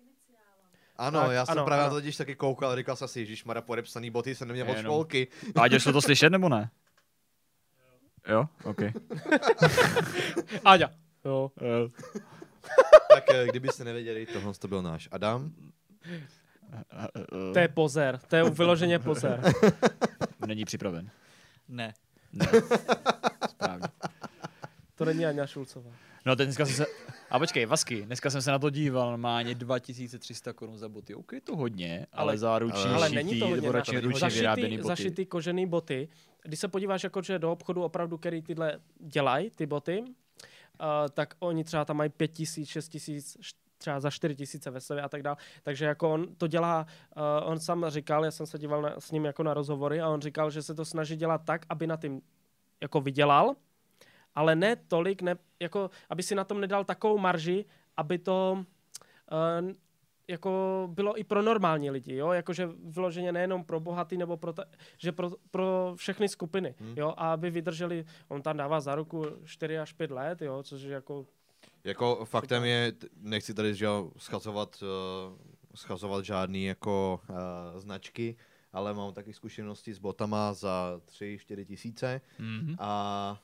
iniciálem. 0.00 0.70
Ano, 0.98 1.20
Tak, 1.20 1.32
já 1.32 1.46
jsem 1.46 1.52
ano, 1.52 1.64
právě 1.64 1.84
ano. 1.84 1.90
na 1.90 1.94
to 1.94 2.00
totiž 2.00 2.16
taky 2.16 2.34
koukal, 2.34 2.76
říkal 2.76 2.96
jsem 2.96 3.08
si, 3.08 3.20
Ježíš 3.20 3.44
Mara, 3.44 3.60
podepsaný 3.60 4.10
boty 4.10 4.34
jsem 4.34 4.48
neměl 4.48 4.70
od 4.70 4.78
školky. 4.78 5.28
Váďo, 5.54 5.78
šlo 5.78 5.92
to 5.92 6.02
slyšet 6.02 6.30
nebo 6.30 6.48
ne? 6.48 6.70
Jo? 8.28 8.48
OK. 8.64 8.78
Aďa. 10.64 10.90
Jo. 11.24 11.50
Tak 13.14 13.24
eh, 13.30 13.46
kdybyste 13.46 13.84
nevěděli, 13.84 14.26
tohle 14.26 14.54
to 14.54 14.68
byl 14.68 14.82
náš 14.82 15.08
Adam. 15.12 15.52
To 17.52 17.58
je 17.58 17.68
pozér, 17.68 18.18
to 18.28 18.36
je 18.36 18.50
vyloženě 18.50 18.98
pozér. 18.98 19.40
Není 20.46 20.64
připraven. 20.64 21.10
Ne. 21.68 21.94
Ne. 22.32 22.46
Správně. 23.48 23.88
To 24.94 25.04
není 25.04 25.26
Aňa 25.26 25.46
Šulcová. 25.46 25.90
No 26.26 26.36
teď 26.36 26.46
dneska 26.46 26.66
jsem 26.66 26.74
se... 26.74 26.86
A 27.30 27.38
počkej, 27.38 27.66
Vasky, 27.66 28.02
dneska 28.02 28.30
jsem 28.30 28.42
se 28.42 28.50
na 28.50 28.58
to 28.58 28.70
díval, 28.70 29.08
normálně 29.10 29.54
2300 29.54 30.52
korun 30.52 30.78
za 30.78 30.88
boty. 30.88 31.14
OK, 31.14 31.32
je 31.32 31.40
to 31.40 31.56
hodně, 31.56 32.06
ale, 32.12 32.22
Ale- 32.22 32.38
za 32.38 32.58
ruční 32.58 32.90
ale 32.90 33.06
šitý, 33.08 33.14
není 33.16 33.38
to 33.40 33.46
hodně. 33.48 33.70
na- 33.72 33.78
ručně 33.78 34.00
vyráběný 34.00 34.76
Zašitý, 34.76 34.76
boty. 34.76 34.88
zašitý 34.88 35.26
kožený 35.26 35.66
boty. 35.66 36.08
Když 36.42 36.60
se 36.60 36.68
podíváš 36.68 37.04
jakože 37.04 37.38
do 37.38 37.52
obchodu 37.52 37.82
opravdu, 37.82 38.18
který 38.18 38.42
tyhle 38.42 38.80
dělají, 39.00 39.50
ty 39.50 39.66
boty, 39.66 40.00
uh, 40.02 40.06
tak 41.14 41.34
oni 41.38 41.64
třeba 41.64 41.84
tam 41.84 41.96
mají 41.96 42.10
5000, 42.10 42.66
6000, 42.68 43.36
š- 43.40 43.54
třeba 43.78 44.00
za 44.00 44.10
4000 44.10 44.70
ve 44.70 44.80
slevě 44.80 45.02
a 45.02 45.08
tak 45.08 45.22
dále. 45.22 45.36
Takže 45.62 45.84
jako 45.84 46.12
on 46.12 46.34
to 46.34 46.46
dělá, 46.46 46.86
uh, 47.16 47.22
on 47.50 47.60
sám 47.60 47.84
říkal, 47.88 48.24
já 48.24 48.30
jsem 48.30 48.46
se 48.46 48.58
díval 48.58 48.82
na, 48.82 48.94
s 49.00 49.10
ním 49.10 49.24
jako 49.24 49.42
na 49.42 49.54
rozhovory 49.54 50.00
a 50.00 50.08
on 50.08 50.20
říkal, 50.20 50.50
že 50.50 50.62
se 50.62 50.74
to 50.74 50.84
snaží 50.84 51.16
dělat 51.16 51.40
tak, 51.44 51.66
aby 51.68 51.86
na 51.86 51.96
tím 51.96 52.20
jako 52.80 53.00
vydělal, 53.00 53.54
ale 54.34 54.56
ne 54.56 54.76
tolik, 54.76 55.22
ne, 55.22 55.36
jako, 55.60 55.90
aby 56.10 56.22
si 56.22 56.34
na 56.34 56.44
tom 56.44 56.60
nedal 56.60 56.84
takovou 56.84 57.18
marži, 57.18 57.64
aby 57.96 58.18
to 58.18 58.64
uh, 59.32 59.72
jako 60.28 60.88
bylo 60.92 61.18
i 61.18 61.24
pro 61.24 61.42
normální 61.42 61.90
lidi, 61.90 62.16
jo, 62.16 62.32
jakože 62.32 62.68
vyloženě 62.84 63.32
nejenom 63.32 63.64
pro 63.64 63.80
bohatý, 63.80 64.16
nebo 64.16 64.36
pro, 64.36 64.52
ta, 64.52 64.64
že 64.98 65.12
pro, 65.12 65.30
pro 65.50 65.92
všechny 65.96 66.28
skupiny, 66.28 66.74
Hmm. 66.78 66.94
jo, 66.96 67.14
a 67.16 67.32
aby 67.32 67.50
vydrželi, 67.50 68.04
on 68.28 68.42
tam 68.42 68.56
dává 68.56 68.80
za 68.80 68.94
ruku 68.94 69.26
4 69.44 69.78
až 69.78 69.92
5 69.92 70.10
let, 70.10 70.42
jo, 70.42 70.62
což 70.62 70.82
je 70.82 70.92
jako, 70.92 71.26
Jako 71.84 72.24
faktem 72.24 72.64
je, 72.64 72.92
nechci 73.20 73.54
tady 73.54 73.74
že 73.74 73.86
schazovat, 74.16 74.82
uh, 74.82 75.36
schazovat 75.74 76.24
žádný 76.24 76.64
jako 76.64 77.20
uh, 77.30 77.36
značky, 77.80 78.36
ale 78.72 78.94
mám 78.94 79.12
taky 79.12 79.32
zkušenosti 79.32 79.94
s 79.94 79.98
botama 79.98 80.52
za 80.54 81.00
3-4 81.06 81.64
tisíce 81.64 82.20
Mhm. 82.38 82.76
a 82.78 83.36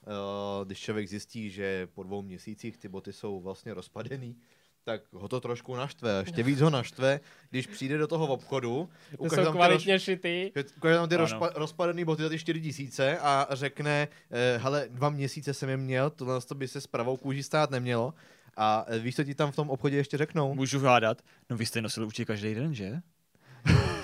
uh, 0.61 0.67
když 0.67 0.79
člověk 0.79 1.09
zjistí, 1.09 1.51
že 1.51 1.87
po 1.95 2.03
dvou 2.03 2.23
měsících 2.23 2.77
ty 2.77 2.89
boty 2.89 3.13
jsou 3.13 3.41
vlastně 3.41 3.75
rozpadený, 3.75 4.37
tak 4.85 5.01
ho 5.13 5.29
to 5.29 5.41
trošku 5.41 5.75
naštve. 5.77 6.17
A 6.17 6.21
Ještě 6.21 6.43
víc 6.43 6.61
ho 6.61 6.71
naštve, 6.71 7.21
když 7.51 7.67
přijde 7.67 7.99
do 7.99 8.07
toho 8.07 8.27
obchodu, 8.27 8.89
to 9.11 9.17
ukáže 9.17 9.37
jsou 9.43 9.45
tam 9.45 9.53
ty, 9.53 9.59
roz, 9.59 9.67
kvalitně 9.67 9.99
šitý, 10.01 10.51
ukáže 10.77 10.95
tam 10.97 11.09
ty 11.09 11.15
Ano. 11.15 11.25
rozpa, 11.25 11.51
rozpadený 11.55 12.05
boty 12.05 12.23
za 12.23 12.29
ty 12.29 12.39
4 12.39 12.61
tisíce 12.61 13.19
a 13.19 13.47
řekne, 13.51 14.09
eh, 14.31 14.59
hele, 14.63 14.87
dva 14.91 15.11
měsíce 15.11 15.55
jsem 15.55 15.69
je 15.69 15.77
měl, 15.77 16.11
tohle 16.11 16.41
to 16.41 16.55
by 16.55 16.69
se 16.69 16.81
s 16.81 16.87
pravou 16.87 17.17
kůží 17.17 17.43
stát 17.43 17.71
nemělo. 17.71 18.15
A 18.57 18.85
eh, 18.89 18.99
víš, 18.99 19.17
co 19.17 19.25
ti 19.25 19.35
tam 19.35 19.53
v 19.53 19.57
tom 19.57 19.71
obchodě 19.71 19.97
ještě 19.97 20.17
řeknou? 20.17 20.55
Můžu 20.55 20.81
hádat? 20.81 21.23
No 21.51 21.57
vy 21.57 21.67
jste 21.67 21.79
je 21.79 21.83
nosili 21.83 22.07
určitě 22.07 22.25
každý 22.25 22.55
den, 22.55 22.75
že? 22.75 23.01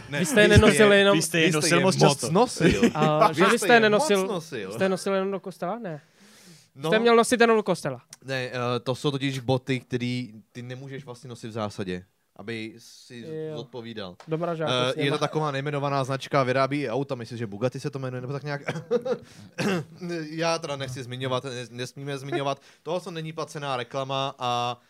Ne, 0.09 0.19
vy 0.19 0.27
jste 0.27 0.41
je 0.41 0.49
nenosili 0.49 0.99
jenom, 0.99 1.17
Vy 1.19 1.23
jste 1.23 1.41
je 1.41 1.47
vy 1.47 1.53
nosil 1.53 1.81
moc 1.81 1.99
často. 1.99 2.31
nosil. 2.33 2.83
a, 2.95 3.33
že 3.33 3.47
vy 3.47 3.59
jste 3.59 3.67
je 3.75 3.81
moc 3.81 3.83
nenosil, 3.83 4.27
nosil. 4.27 4.73
jste 4.73 4.85
je 4.85 4.89
nosili 4.89 5.17
jenom 5.17 5.31
do 5.31 5.41
kostela? 5.41 5.79
Ne. 5.79 6.01
No, 6.77 6.91
Jste 6.91 6.99
měl 6.99 7.17
nosit 7.17 7.41
jenom 7.41 7.57
do 7.57 7.63
kostela. 7.63 8.01
ne, 8.25 8.35
eh, 8.47 8.81
to 8.83 8.95
jsou 8.95 9.11
totiž 9.11 9.39
boty, 9.39 9.81
které 9.81 10.27
ty 10.53 10.63
nemůžeš 10.63 11.05
vlastně 11.05 11.29
nosit 11.29 11.49
v 11.49 11.53
zásadě. 11.53 12.05
aby 12.37 12.75
si 12.79 13.25
Jo. 13.51 13.57
odpovídal. 13.57 14.17
Dobrá, 14.29 14.55
že 14.55 14.65
Uh, 14.65 14.71
je 14.97 15.11
to 15.11 15.19
taková 15.19 15.51
nejmenovaná 15.51 16.05
značka, 16.05 16.43
vyrábí 16.43 16.81
i 16.83 16.89
auta, 16.91 17.15
myslím, 17.15 17.39
že 17.39 17.47
Bugatti 17.47 17.81
se 17.81 17.91
to 17.91 17.99
jmenuje, 17.99 18.21
nebo 18.21 18.33
tak 18.33 18.43
nějak. 18.43 18.63
Já 20.31 20.59
teda 20.59 20.77
nechci 20.77 21.03
zmiňovat, 21.03 21.45
ne, 21.45 21.51
nesmíme 21.71 22.19
zmiňovat. 22.19 22.61
Toho, 22.83 23.01
co 23.01 23.11
není 23.11 23.33
placená 23.33 23.77
reklama 23.77 24.35
a 24.39 24.81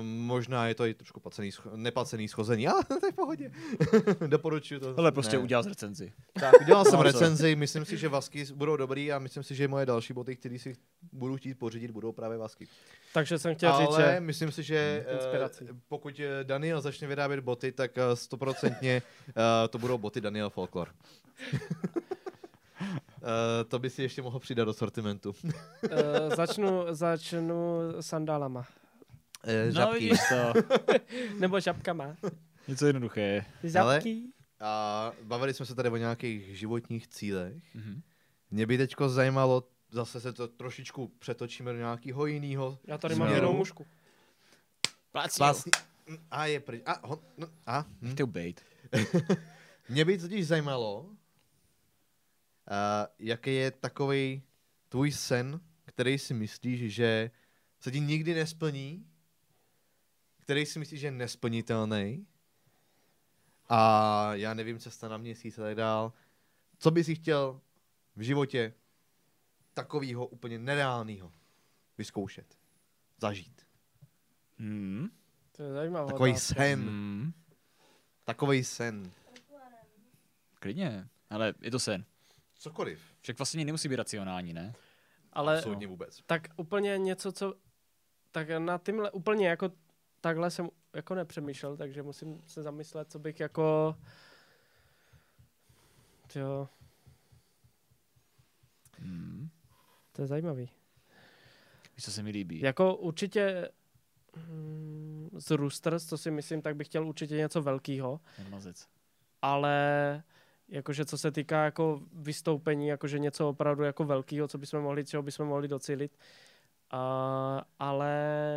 um, 0.00 0.06
možná 0.06 0.68
je 0.68 0.74
to 0.74 0.86
i 0.86 0.94
trošku 0.94 1.20
placený, 1.20 1.50
scho- 1.50 1.76
neplacený 1.76 2.28
schození, 2.28 2.68
ale 2.68 2.84
to 3.00 3.06
je 3.06 3.12
v 3.12 3.14
pohodě. 3.14 3.52
Doporučuju 4.26 4.80
to. 4.80 4.94
Ale 4.98 5.12
prostě 5.12 5.36
Ne. 5.36 5.42
udělal 5.42 5.62
z 5.62 5.66
recenzi. 5.66 6.12
Tak, 6.40 6.52
udělal 6.60 6.84
jsem 6.84 7.00
recenzi, 7.00 7.56
myslím 7.56 7.84
si, 7.84 7.96
že 7.96 8.08
vasky 8.08 8.44
budou 8.54 8.76
dobrý 8.76 9.12
a 9.12 9.18
myslím 9.18 9.42
si, 9.42 9.54
že 9.54 9.68
moje 9.68 9.86
další 9.86 10.12
boty, 10.12 10.36
které 10.36 10.58
si 10.58 10.76
budu 11.12 11.36
chtít 11.36 11.54
pořídit, 11.58 11.90
budou 11.90 12.12
právě 12.12 12.38
vasky. 12.38 12.68
Takže 13.14 13.38
jsem 13.38 13.54
chtěl 13.54 13.72
Ale 13.72 13.86
říct, 13.86 13.96
že 13.96 14.20
myslím 14.20 14.52
si, 14.52 14.62
že 14.62 15.04
Hmm, 15.08 15.16
inspirací. 15.18 15.64
eh, 15.70 15.74
pokud 15.88 16.20
eh, 16.20 16.44
Daniel 16.44 16.80
začne 16.80 17.08
vyrábět 17.08 17.40
boty, 17.40 17.72
tak 17.72 17.98
eh, 17.98 18.16
stoprocentně 18.16 19.02
to 19.70 19.78
budou 19.78 19.98
boty 19.98 20.20
Daniel 20.20 20.50
Folklor. 20.50 20.88
Eh, 23.22 23.64
to 23.64 23.78
by 23.78 23.90
si 23.90 24.02
ještě 24.02 24.22
mohl 24.22 24.38
přidat 24.38 24.64
do 24.64 24.72
sortimentu. 24.72 25.34
uh, 25.44 25.50
začnu, 26.36 26.82
začnu 26.90 27.78
sandálama. 28.00 28.66
No 29.46 29.72
žabky. 29.72 29.98
vidíš 29.98 30.18
to. 30.28 30.52
Nebo 31.38 31.60
žabkama. 31.60 32.16
Něco 32.68 32.86
jednoduché. 32.86 33.44
Žabky. 33.62 34.22
A 34.60 35.12
bavili 35.22 35.54
jsme 35.54 35.66
se 35.66 35.74
tady 35.74 35.88
o 35.88 35.96
nějakých 35.96 36.58
životních 36.58 37.08
cílech. 37.08 37.74
Mhm. 37.74 38.02
Mě 38.50 38.66
by 38.66 38.78
teďko 38.78 39.08
zajímalo, 39.08 39.64
zase 39.90 40.20
se 40.20 40.32
to 40.32 40.48
trošičku 40.48 41.08
přetočíme 41.18 41.72
do 41.72 41.78
nějakého 41.78 42.26
jiného. 42.26 42.78
Já 42.86 42.98
tady 42.98 43.14
mám 43.14 43.34
jinou 43.34 43.52
mušku. 43.52 43.86
Plací. 45.12 45.38
Vlastně, 45.38 45.72
a 46.30 46.46
je 46.46 46.60
pryč. 46.60 46.82
A, 46.86 47.06
ho, 47.06 47.22
no, 47.36 47.48
a, 47.66 47.84
hm. 48.02 48.12
Chtěl 48.12 48.26
bejt. 48.26 48.60
Mě 49.88 50.04
by 50.04 50.18
totiž 50.18 50.46
zajímalo, 50.46 51.00
uh, 51.00 51.06
jaký 53.18 53.54
je 53.54 53.70
takový 53.70 54.42
tvůj 54.88 55.12
sen, 55.12 55.60
který 55.84 56.18
si 56.18 56.34
myslíš, 56.34 56.94
že 56.94 57.30
se 57.80 57.90
ti 57.90 58.00
nikdy 58.00 58.34
nesplní, 58.34 59.06
který 60.48 60.66
si 60.66 60.78
myslíš, 60.78 61.00
že 61.00 61.06
je 61.06 61.10
nesplnitelný 61.10 62.26
a 63.68 64.34
já 64.34 64.54
nevím, 64.54 64.78
cesta 64.78 65.08
na 65.08 65.16
měsíc 65.16 65.58
a 65.58 65.62
tak 65.62 65.74
dál. 65.74 66.12
Co 66.78 66.90
bys 66.90 67.06
si 67.06 67.14
chtěl 67.14 67.60
v 68.16 68.20
životě 68.20 68.74
takového 69.74 70.26
úplně 70.26 70.58
nereálného 70.58 71.32
vyzkoušet, 71.98 72.58
zažít? 73.20 73.66
Hmm. 74.58 75.08
To 75.52 75.62
je 75.62 75.72
zajímavé. 75.72 76.12
Takový 76.12 76.36
sen, 76.36 76.80
Hmm. 76.80 77.32
takový 78.24 78.64
sen. 78.64 79.12
Klidně. 80.54 81.08
Ale 81.30 81.54
je 81.60 81.70
to 81.70 81.78
sen. 81.78 82.04
Cokoliv. 82.54 83.00
Však 83.20 83.38
vlastně 83.38 83.64
nemusí 83.64 83.88
být 83.88 83.96
racionální, 83.96 84.52
ne? 84.52 84.74
Ale 85.32 85.56
Absolutně 85.58 85.86
vůbec. 85.86 86.22
tak 86.26 86.48
úplně 86.56 86.98
něco, 86.98 87.32
co... 87.32 87.54
Tak 88.30 88.48
na 88.58 88.78
tímhle 88.78 89.10
úplně 89.10 89.48
jako 89.48 89.70
takhle 90.20 90.50
jsem 90.50 90.68
jako 90.94 91.14
nepřemýšlel, 91.14 91.76
takže 91.76 92.02
musím 92.02 92.42
se 92.46 92.62
zamyslet, 92.62 93.10
co 93.10 93.18
bych 93.18 93.40
jako... 93.40 93.96
Jo, 96.34 96.68
Hmm. 98.98 99.48
to 100.12 100.22
je 100.22 100.28
zajímavý. 100.28 100.70
Víš, 101.96 102.04
co 102.04 102.12
se 102.12 102.22
mi 102.22 102.30
líbí? 102.30 102.60
Jako 102.60 102.96
určitě 102.96 103.68
mm, 104.48 105.30
z 105.32 105.50
Roosters, 105.50 106.06
to 106.06 106.18
si 106.18 106.30
myslím, 106.30 106.62
tak 106.62 106.76
bych 106.76 106.86
chtěl 106.86 107.08
určitě 107.08 107.36
něco 107.36 107.62
velkého, 107.62 108.20
mazec. 108.50 108.88
ale 109.42 110.22
jakože 110.68 111.04
co 111.04 111.18
se 111.18 111.30
týká 111.30 111.64
jako 111.64 112.00
vystoupení, 112.12 112.86
jakože 112.86 113.18
něco 113.18 113.48
opravdu 113.48 113.82
jako 113.82 114.04
velkého, 114.04 114.48
co 114.48 114.58
bychom 114.58 114.80
mohli, 114.82 115.04
čeho 115.04 115.22
bychom 115.22 115.46
mohli 115.48 115.68
docílit, 115.68 116.18
a, 116.90 117.62
ale 117.78 118.12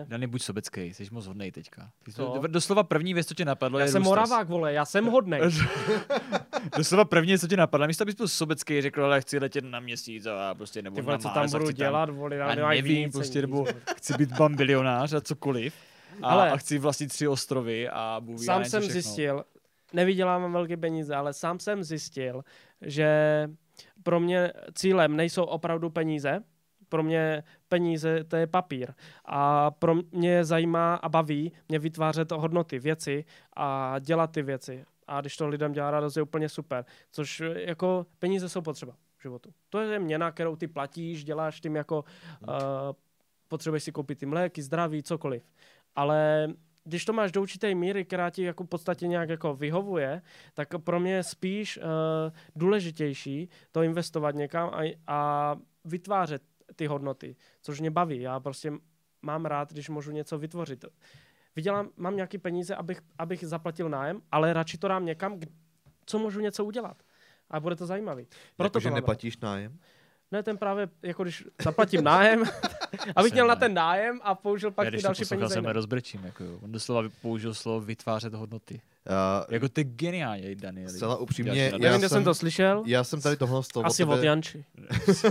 Dany, 0.07 0.27
buď 0.27 0.41
sobecký, 0.41 0.81
jsi 0.81 1.07
moc 1.11 1.27
hodnej 1.27 1.51
teďka. 1.51 1.91
Ty 2.03 2.11
jsi 2.11 2.21
Doslova 2.47 2.83
první 2.83 3.13
věc, 3.13 3.27
co 3.27 3.33
tě 3.33 3.45
napadlo, 3.45 3.79
já 3.79 3.85
je 3.85 3.91
jsem 3.91 4.03
Roosters. 4.03 4.29
Moravák, 4.29 4.47
vole, 4.49 4.73
já 4.73 4.85
jsem 4.85 5.05
hodnej. 5.05 5.41
Doslova 6.77 7.05
první 7.05 7.27
věc, 7.27 7.41
co 7.41 7.47
tě 7.47 7.57
napadlo. 7.57 7.87
Místo, 7.87 8.03
abys 8.03 8.15
byl 8.15 8.27
sobecký, 8.27 8.81
řekl, 8.81 9.05
ale 9.05 9.21
chci 9.21 9.39
letět 9.39 9.63
na 9.65 9.79
měsíc 9.79 10.25
a 10.25 10.55
prostě 10.55 10.81
nebo 10.81 10.95
Ty 10.95 11.01
vole, 11.01 11.13
na 11.13 11.19
co 11.19 11.29
tam 11.29 11.49
budu 11.51 11.65
chci 11.65 11.73
dělat, 11.73 12.09
vole, 12.09 12.35
já 12.35 12.49
já 12.49 12.55
nemají 12.55 12.81
nevím, 12.81 13.11
prostě, 13.11 13.41
nebo 13.41 13.65
chci 13.95 14.13
být 14.17 14.31
bambilionář 14.37 15.13
a 15.13 15.21
cokoliv. 15.21 15.73
A, 16.21 16.29
Ale- 16.29 16.51
a 16.51 16.57
chci 16.57 16.77
vlastnit 16.77 17.07
tři 17.07 17.27
ostrovy 17.27 17.89
a 17.89 18.17
Bůh 18.19 18.43
Sám 18.43 18.59
nevím, 18.59 18.69
jsem 18.69 18.81
všechno. 18.81 19.01
zjistil, 19.01 19.43
nevydělávám 19.93 20.53
velké 20.53 20.77
peníze, 20.77 21.15
ale 21.15 21.33
sám 21.33 21.59
jsem 21.59 21.83
zjistil, 21.83 22.43
že 22.81 23.09
pro 24.03 24.19
mě 24.19 24.51
cílem 24.73 25.15
nejsou 25.15 25.43
opravdu 25.43 25.89
peníze, 25.89 26.39
pro 26.89 27.03
mě 27.03 27.43
peníze 27.71 28.23
to 28.23 28.35
je 28.35 28.47
papír. 28.47 28.93
A 29.25 29.71
pro 29.71 29.95
mě 30.11 30.45
zajímá 30.45 30.95
a 30.95 31.09
baví 31.09 31.51
mě 31.69 31.79
vytvářet 31.79 32.31
hodnoty, 32.31 32.79
věci 32.79 33.25
a 33.55 33.95
dělat 33.99 34.31
ty 34.31 34.41
věci. 34.41 34.85
A 35.07 35.21
když 35.21 35.37
to 35.37 35.47
lidem 35.47 35.71
dělá 35.71 35.91
radost, 35.91 36.15
je 36.15 36.23
úplně 36.23 36.49
super. 36.49 36.85
Což 37.11 37.41
eh, 37.41 37.69
jako 37.69 38.05
peníze 38.19 38.49
jsou 38.49 38.61
potřeba 38.61 38.93
v 39.17 39.21
životu. 39.21 39.53
To 39.69 39.79
je 39.79 39.99
měna, 39.99 40.31
kterou 40.31 40.55
ty 40.55 40.67
platíš, 40.67 41.23
děláš 41.23 41.61
tím 41.61 41.75
jako 41.75 42.03
uh, 42.41 42.49
potřebuješ 43.47 43.83
si 43.83 43.91
koupit 43.91 44.19
ty 44.19 44.25
mléky, 44.25 44.61
zdraví, 44.61 45.03
cokoliv. 45.03 45.43
Ale 45.95 46.47
když 46.83 47.05
to 47.05 47.13
máš 47.13 47.31
do 47.31 47.41
určité 47.41 47.75
míry, 47.75 48.05
která 48.05 48.29
ti 48.29 48.43
jako 48.43 48.63
v 48.63 48.67
podstatě 48.67 49.07
nějak 49.07 49.29
jako 49.29 49.55
vyhovuje, 49.55 50.21
tak 50.53 50.67
pro 50.83 50.99
mě 50.99 51.13
je 51.13 51.23
spíš 51.23 51.77
uh, 51.77 51.83
důležitější 52.55 53.49
to 53.71 53.83
investovat 53.83 54.35
někam 54.35 54.69
a, 54.73 54.97
a 55.07 55.55
vytvářet 55.85 56.50
ty 56.81 56.87
hodnoty, 56.87 57.35
což 57.61 57.79
mě 57.79 57.91
baví. 57.91 58.21
Já 58.21 58.39
prostě 58.39 58.73
mám 59.21 59.45
rád, 59.45 59.73
když 59.73 59.89
můžu 59.89 60.11
něco 60.11 60.37
vytvořit. 60.37 60.85
Vydělám, 61.55 61.89
mám 61.97 62.15
nějaké 62.15 62.37
peníze, 62.37 62.75
abych, 62.75 63.01
abych 63.17 63.45
zaplatil 63.47 63.89
nájem, 63.89 64.21
ale 64.31 64.53
radši 64.53 64.77
to 64.77 64.87
dám 64.87 65.05
někam, 65.05 65.39
co 66.05 66.19
můžu 66.19 66.39
něco 66.39 66.65
udělat. 66.65 66.97
A 67.49 67.59
bude 67.59 67.75
to 67.75 67.85
zajímavý. 67.85 68.25
Proto 68.57 68.77
Jakože 68.77 68.83
to 68.83 68.89
mám 68.89 68.95
rád. 68.95 69.01
neplatíš 69.01 69.37
nájem? 69.37 69.77
Ne, 70.31 70.43
ten 70.43 70.57
právě, 70.57 70.89
jako 71.01 71.23
když 71.23 71.45
zaplatím 71.63 72.03
nájem, 72.03 72.43
abych 73.15 73.33
měl 73.33 73.47
na 73.47 73.55
ten 73.55 73.73
nájem 73.73 74.19
a 74.23 74.35
použil 74.35 74.71
pak 74.71 74.85
Já 74.85 74.91
ty 74.91 74.95
když 74.95 75.03
další 75.03 75.25
peníze. 75.25 75.49
jsem 75.53 75.63
jinak. 75.63 75.75
rozbrečím. 75.75 76.23
Jako 76.25 76.43
jo. 76.43 76.59
On 76.63 76.71
doslova 76.71 77.09
použil 77.21 77.53
slovo 77.53 77.81
vytvářet 77.81 78.33
hodnoty. 78.33 78.81
Uh, 79.09 79.45
Jako 79.53 79.69
ty 79.69 79.83
geniálně, 79.83 80.55
Daniel. 80.55 80.89
Zcela 80.89 81.17
upřímně, 81.17 81.51
Nevím, 81.71 81.83
já 81.83 81.97
kde 81.97 82.09
jsem 82.09 82.15
jsem, 82.17 82.23
to 82.23 82.33
slyšel. 82.35 82.83
já 82.85 83.03
jsem 83.03 83.21
tady 83.21 83.37
tohle 83.37 83.63
z 83.63 83.67
toho 83.67 83.85
Asi 83.85 84.03
od 84.03 84.23
Janči. 84.23 84.65
Uh, 84.77 85.23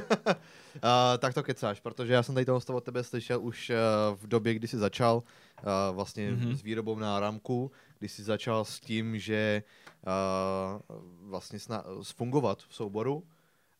tak 1.18 1.34
to 1.34 1.42
kecáš, 1.42 1.80
protože 1.80 2.12
já 2.12 2.22
jsem 2.22 2.34
tady 2.34 2.44
tohle 2.46 2.60
z 2.60 2.64
toho 2.64 2.76
od 2.76 2.84
tebe 2.84 3.04
slyšel 3.04 3.40
už 3.42 3.70
uh, 3.70 3.76
v 4.18 4.26
době, 4.26 4.54
kdy 4.54 4.68
jsi 4.68 4.78
začal 4.78 5.16
uh, 5.16 5.94
vlastně 5.94 6.30
Mhm. 6.30 6.40
mm-hmm. 6.50 6.56
s 6.56 6.62
výrobou 6.62 6.98
náramku, 6.98 7.70
kdy 7.98 8.08
jsi 8.08 8.22
začal 8.22 8.64
s 8.64 8.80
tím, 8.80 9.18
že 9.18 9.62
uh, 10.06 10.96
vlastně 11.30 11.58
sna- 11.58 11.84
fungovat 12.16 12.62
v 12.68 12.74
souboru 12.74 13.22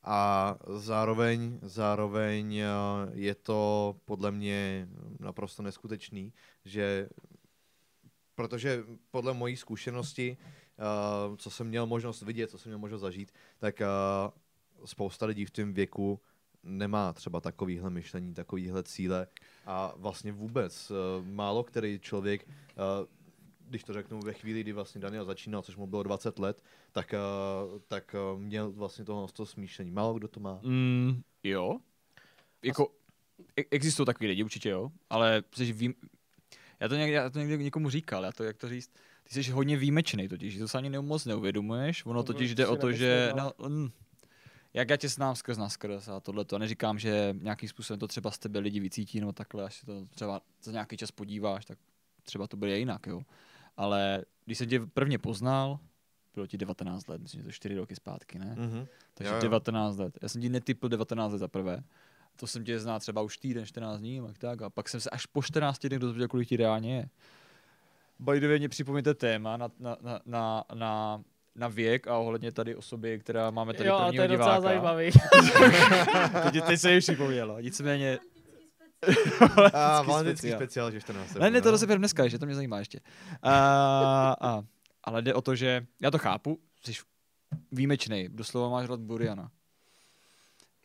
a 0.04 0.56
zároveň, 0.76 1.58
zároveň 1.62 2.60
uh, 2.62 3.10
je 3.18 3.34
to 3.34 3.94
podle 4.04 4.30
mě 4.30 4.88
naprosto 5.20 5.62
neskutečný, 5.62 6.32
že 6.64 7.08
protože 8.40 8.84
podle 9.10 9.34
mojí 9.34 9.56
zkušenosti, 9.56 10.36
uh, 11.30 11.36
co 11.36 11.50
jsem 11.50 11.66
měl 11.66 11.86
možnost 11.86 12.22
vidět, 12.22 12.50
co 12.50 12.58
jsem 12.58 12.70
měl 12.70 12.78
možnost 12.78 13.00
zažít, 13.00 13.32
tak 13.58 13.80
uh, 13.80 14.86
spousta 14.86 15.26
lidí 15.26 15.44
v 15.44 15.50
tom 15.50 15.72
věku 15.72 16.20
nemá 16.62 17.12
třeba 17.12 17.40
takovýhle 17.40 17.90
myšlení, 17.90 18.34
takovýhle 18.34 18.82
cíle 18.82 19.26
a 19.66 19.92
vlastně 19.96 20.32
vůbec 20.32 20.90
uh, 20.90 21.26
málo 21.26 21.64
který 21.64 21.98
člověk, 21.98 22.48
když 23.68 23.84
to 23.84 23.92
řeknu 23.92 24.20
ve 24.20 24.32
chvíli, 24.32 24.60
kdy 24.60 24.72
vlastně 24.72 25.00
Daniel 25.00 25.24
začínal, 25.24 25.62
což 25.62 25.76
mu 25.76 25.86
bylo 25.86 26.02
20 26.02 26.38
let, 26.38 26.62
tak, 26.92 27.14
tak 27.88 28.14
měl 28.36 28.72
vlastně 28.72 29.04
tohle 29.04 29.28
to 29.32 29.46
smýšlení. 29.46 29.90
Málo 29.90 30.14
kdo 30.14 30.28
to 30.28 30.40
má. 30.40 30.60
Mm, 30.62 31.22
jo. 31.42 31.78
Jako, 32.62 32.92
e- 33.56 33.64
existují 33.70 34.06
takový 34.06 34.28
lidi, 34.28 34.44
určitě 34.44 34.68
jo, 34.68 34.90
ale 35.10 35.42
vým... 35.72 35.94
Já 36.80 36.88
to, 36.88 36.94
někde, 36.94 37.16
já 37.16 37.30
to 37.30 37.38
někde 37.38 37.56
někomu 37.56 37.90
říkal, 37.90 38.24
já 38.24 38.32
to, 38.32 38.44
jak 38.44 38.56
to 38.56 38.68
říct, 38.68 38.90
ty 39.22 39.44
jsi 39.44 39.50
hodně 39.50 39.76
výjimečný 39.76 40.28
totiž, 40.28 40.58
to 40.58 40.68
se 40.68 40.78
ani 40.78 40.90
moc 40.90 41.24
neuvědomuješ, 41.24 42.06
ono 42.06 42.22
To 42.22 42.32
totiž 42.32 42.54
jde 42.54 42.66
o 42.66 42.76
to, 42.76 42.92
že, 42.92 43.32
no, 43.36 43.52
mm, 43.68 43.90
jak 44.74 44.90
já 44.90 44.96
tě 44.96 45.08
znám 45.08 45.36
skrz 45.36 45.58
na 45.58 45.68
skrz 45.68 46.08
a 46.08 46.20
tohle 46.20 46.44
to 46.44 46.58
neříkám, 46.58 46.98
že 46.98 47.34
nějakým 47.40 47.68
způsobem 47.68 48.00
to 48.00 48.08
třeba 48.08 48.30
z 48.30 48.38
tebe 48.38 48.58
lidi 48.58 48.80
vycítí, 48.80 49.20
nebo 49.20 49.32
takhle, 49.32 49.64
až 49.64 49.74
se 49.74 49.86
to 49.86 50.06
třeba 50.06 50.40
za 50.62 50.72
nějaký 50.72 50.96
čas 50.96 51.10
podíváš, 51.10 51.64
tak 51.64 51.78
třeba 52.22 52.46
to 52.46 52.56
bude 52.56 52.78
jinak, 52.78 53.06
jo. 53.06 53.22
Ale 53.76 54.24
když 54.44 54.58
jsem 54.58 54.68
tě 54.68 54.80
prvně 54.80 55.18
poznal, 55.18 55.78
bylo 56.34 56.46
ti 56.46 56.58
19 56.58 57.08
let, 57.08 57.22
myslím, 57.22 57.40
že 57.40 57.44
to 57.44 57.52
4 57.52 57.74
roky 57.74 57.94
zpátky, 57.94 58.38
ne? 58.38 58.56
Mm-hmm. 58.58 58.86
Takže 59.14 59.30
Jo, 59.30 59.36
jo. 59.36 59.42
19 59.42 59.96
let. 59.96 60.18
Já 60.22 60.28
jsem 60.28 60.42
ti 60.42 60.48
netypl 60.48 60.88
19 60.88 61.32
let 61.32 61.38
za 61.38 61.48
prvé. 61.48 61.82
To 62.40 62.46
jsem 62.46 62.64
tě 62.64 62.78
znal 62.80 63.00
třeba 63.00 63.22
už 63.22 63.38
týden, 63.38 63.66
14 63.66 64.00
dní, 64.00 64.16
jak 64.16 64.38
tak. 64.38 64.62
A 64.62 64.70
pak 64.70 64.88
jsem 64.88 65.00
se 65.00 65.10
až 65.10 65.26
po 65.26 65.42
14 65.42 65.78
dnech 65.86 65.98
dozvěděl, 65.98 66.28
kolik 66.28 66.48
ti 66.48 66.56
reálně 66.56 66.96
je. 66.96 67.08
by 68.18 68.40
the 68.40 68.48
way, 68.48 68.58
mě 68.58 68.68
připomíte 68.68 69.14
téma 69.14 69.56
na, 69.56 69.68
na, 69.78 69.96
na, 70.02 70.20
na, 70.26 70.64
na, 70.74 71.22
na 71.54 71.68
věk 71.68 72.06
a 72.08 72.16
ohledně 72.18 72.52
tady 72.52 72.76
osoby, 72.76 73.18
která 73.18 73.50
máme 73.50 73.74
tady 73.74 73.88
Jo, 73.88 73.94
a 73.94 73.98
to 73.98 74.04
prvního 74.04 74.22
je 74.24 74.28
docela 74.28 74.56
diváka. 74.58 74.68
zajímavý. 74.68 75.10
teď, 76.52 76.64
teď 76.66 76.80
se 76.80 76.88
mi 76.88 77.00
připomnělo. 77.00 77.60
Nicméně, 77.60 78.18
A 79.72 80.02
Valentický 80.02 80.10
valentický 80.10 80.48
speciál. 80.48 80.58
speciál, 80.58 80.90
že 80.90 81.00
14. 81.00 81.34
ne, 81.34 81.50
ne, 81.50 81.60
to 81.62 81.68
no. 81.68 81.70
rozeběr 81.72 81.98
dneska, 81.98 82.28
že 82.28 82.38
to 82.38 82.46
mě 82.46 82.54
zajímá 82.54 82.78
ještě. 82.78 83.00
A, 83.42 84.36
a, 84.40 84.62
ale 85.04 85.22
jde 85.22 85.34
o 85.34 85.40
to, 85.42 85.54
že 85.54 85.86
já 86.02 86.10
to 86.10 86.18
chápu, 86.18 86.58
jsi 86.84 86.92
výjimečný, 87.72 88.28
doslova 88.28 88.68
máš 88.68 88.88
rád 88.88 89.00
Buriana. 89.00 89.50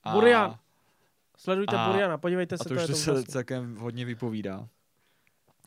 A- 0.03 0.11
Burian. 0.13 0.57
Sledujte 1.37 1.75
A- 1.75 1.89
Buriana, 1.91 2.17
podívejte 2.17 2.55
A 2.55 2.57
se, 2.57 2.63
to 2.63 2.69
to, 2.69 2.75
už 2.75 2.81
je 2.81 2.87
to 2.87 2.93
se 2.95 3.23
celkem 3.23 3.75
hodně 3.75 4.05
vypovídá. 4.05 4.67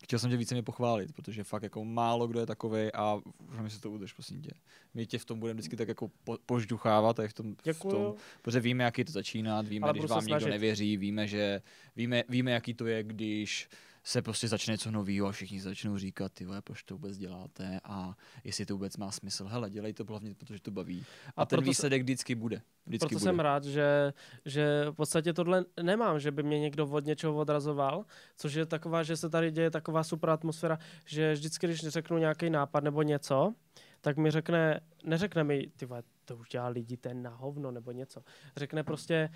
Chtěl 0.02 0.18
jsem 0.18 0.30
tě 0.30 0.36
více 0.36 0.54
mě 0.54 0.62
pochválit, 0.62 1.12
protože 1.12 1.44
fakt 1.44 1.62
jako 1.62 1.84
málo 1.84 2.26
kdo 2.28 2.40
je 2.40 2.46
takový 2.46 2.92
a 2.92 3.20
mi 3.62 3.70
se 3.70 3.80
to 3.80 3.90
udrž, 3.90 4.12
prosím 4.12 4.42
tě. 4.42 4.50
My 4.94 5.06
tě 5.06 5.18
v 5.18 5.24
tom 5.24 5.40
budeme 5.40 5.54
vždycky 5.58 5.76
tak 5.76 5.88
jako 5.88 6.10
po, 6.24 6.38
požduchávat, 6.46 7.20
a 7.20 7.28
v 7.28 7.32
tom, 7.32 7.54
v 7.54 7.62
tom, 7.62 7.72
Děkuju. 7.72 8.16
protože 8.42 8.60
víme, 8.60 8.84
jaký 8.84 9.00
je 9.00 9.04
to 9.04 9.12
začínat, 9.12 9.68
víme, 9.68 9.84
Ale 9.84 9.92
když 9.98 10.10
vám 10.10 10.18
někdo 10.24 10.40
snažit. 10.40 10.50
nevěří, 10.50 10.96
víme, 10.96 11.26
že 11.26 11.62
víme, 11.96 12.24
víme, 12.28 12.50
jaký 12.50 12.74
to 12.74 12.86
je, 12.86 13.02
když 13.02 13.68
se 14.04 14.22
prostě 14.22 14.48
začne 14.48 14.72
něco 14.72 14.90
nového 14.90 15.26
a 15.28 15.32
všichni 15.32 15.60
začnou 15.60 15.98
říkat, 15.98 16.32
ty 16.32 16.44
vole, 16.44 16.62
proč 16.62 16.82
to 16.82 16.94
vůbec 16.94 17.18
děláte 17.18 17.80
a 17.84 18.16
jestli 18.44 18.66
to 18.66 18.74
vůbec 18.74 18.96
má 18.96 19.10
smysl. 19.10 19.46
Hele, 19.46 19.70
dělej 19.70 19.92
to 19.92 20.04
hlavně, 20.04 20.34
protože 20.34 20.60
to 20.62 20.70
baví. 20.70 21.04
A, 21.36 21.42
A 21.42 21.46
ten 21.46 21.56
proto 21.56 21.64
se- 21.64 21.70
výsledek 21.70 22.02
vždycky 22.02 22.34
bude. 22.34 22.62
Vždycky 22.86 22.98
Proto 23.08 23.14
bude. 23.20 23.30
jsem 23.30 23.40
rád, 23.40 23.64
že, 23.64 24.12
že 24.44 24.86
v 24.90 24.94
podstatě 24.94 25.32
tohle 25.32 25.64
nemám, 25.82 26.20
že 26.20 26.30
by 26.30 26.42
mě 26.42 26.60
někdo 26.60 26.86
od 26.86 27.04
něčeho 27.04 27.36
odrazoval, 27.36 28.04
což 28.36 28.54
je 28.54 28.66
taková, 28.66 29.02
že 29.02 29.16
se 29.16 29.30
tady 29.30 29.50
děje 29.50 29.70
taková 29.70 30.04
super 30.04 30.30
atmosféra, 30.30 30.78
že 31.06 31.32
vždycky, 31.32 31.66
když 31.66 31.80
řeknu 31.80 32.18
nějaký 32.18 32.50
nápad 32.50 32.84
nebo 32.84 33.02
něco, 33.02 33.54
tak 34.00 34.16
mi 34.16 34.30
řekne, 34.30 34.80
neřekne 35.04 35.44
mi, 35.44 35.70
ty 35.76 35.86
vole, 35.86 36.02
to 36.24 36.36
už 36.36 36.48
dělá 36.48 36.68
lidi, 36.68 36.96
ten 36.96 37.22
na 37.22 37.30
hovno 37.30 37.70
nebo 37.70 37.90
něco. 37.92 38.22
Řekne 38.56 38.84
prostě, 38.84 39.28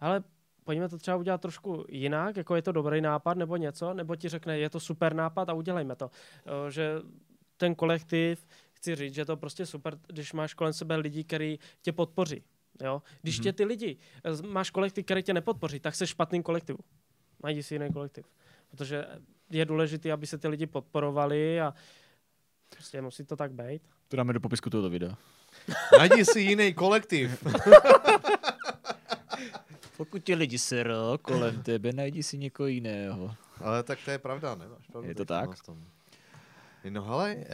ale 0.00 0.22
pojďme 0.64 0.88
to 0.88 0.98
třeba 0.98 1.16
udělat 1.16 1.40
trošku 1.40 1.84
jinak, 1.88 2.36
jako 2.36 2.56
je 2.56 2.62
to 2.62 2.72
dobrý 2.72 3.00
nápad 3.00 3.38
nebo 3.38 3.56
něco, 3.56 3.94
nebo 3.94 4.16
ti 4.16 4.28
řekne, 4.28 4.58
je 4.58 4.70
to 4.70 4.80
super 4.80 5.14
nápad 5.14 5.48
a 5.48 5.52
udělejme 5.52 5.96
to. 5.96 6.10
Jo, 6.46 6.70
Že 6.70 6.94
ten 7.56 7.74
kolektiv, 7.74 8.46
chci 8.72 8.94
říct, 8.94 9.14
že 9.14 9.20
je 9.20 9.24
to 9.24 9.36
prostě 9.36 9.66
super, 9.66 9.98
když 10.06 10.32
máš 10.32 10.54
kolem 10.54 10.72
sebe 10.72 10.96
lidi, 10.96 11.24
kteří 11.24 11.58
tě 11.82 11.92
podpoří. 11.92 12.42
Jo? 12.82 13.02
Když 13.22 13.40
mm-hmm. 13.40 13.42
tě 13.42 13.52
ty 13.52 13.64
lidi, 13.64 13.96
eh, 14.24 14.46
máš 14.46 14.70
kolektiv, 14.70 15.04
který 15.04 15.22
tě 15.22 15.34
nepodpoří, 15.34 15.80
tak 15.80 15.94
jsi 15.94 16.06
špatný 16.06 16.42
kolektivu. 16.42 16.78
Najdi 17.42 17.62
si 17.62 17.74
jiný 17.74 17.92
kolektiv. 17.92 18.26
Protože 18.70 19.06
je 19.50 19.64
důležité, 19.64 20.12
aby 20.12 20.26
se 20.26 20.38
ty 20.38 20.48
lidi 20.48 20.66
podporovali 20.66 21.60
a 21.60 21.74
prostě 22.68 23.02
musí 23.02 23.24
to 23.24 23.36
tak 23.36 23.52
být. 23.52 23.82
To 24.08 24.16
dáme 24.16 24.32
do 24.32 24.40
popisku 24.40 24.70
tohoto 24.70 24.90
videa. 24.90 25.16
Najdi 25.98 26.24
si 26.24 26.40
jiný 26.40 26.74
kolektiv. 26.74 27.44
Pokud 30.00 30.24
ti 30.24 30.34
lidi 30.34 30.58
serou 30.58 31.18
kolem 31.22 31.62
tebe, 31.68 31.92
najdi 31.92 32.22
si 32.22 32.38
někoho 32.38 32.66
jiného. 32.66 33.34
Ale 33.60 33.82
tak 33.82 33.98
to 34.04 34.10
je 34.10 34.18
pravda, 34.18 34.54
ne? 34.54 34.68
Máš 34.68 34.86
pravdu 34.86 35.08
Je 35.08 35.14
to 35.14 35.24
tak? 35.24 35.50
No 36.90 37.02
hele, 37.02 37.36
uh, 37.36 37.44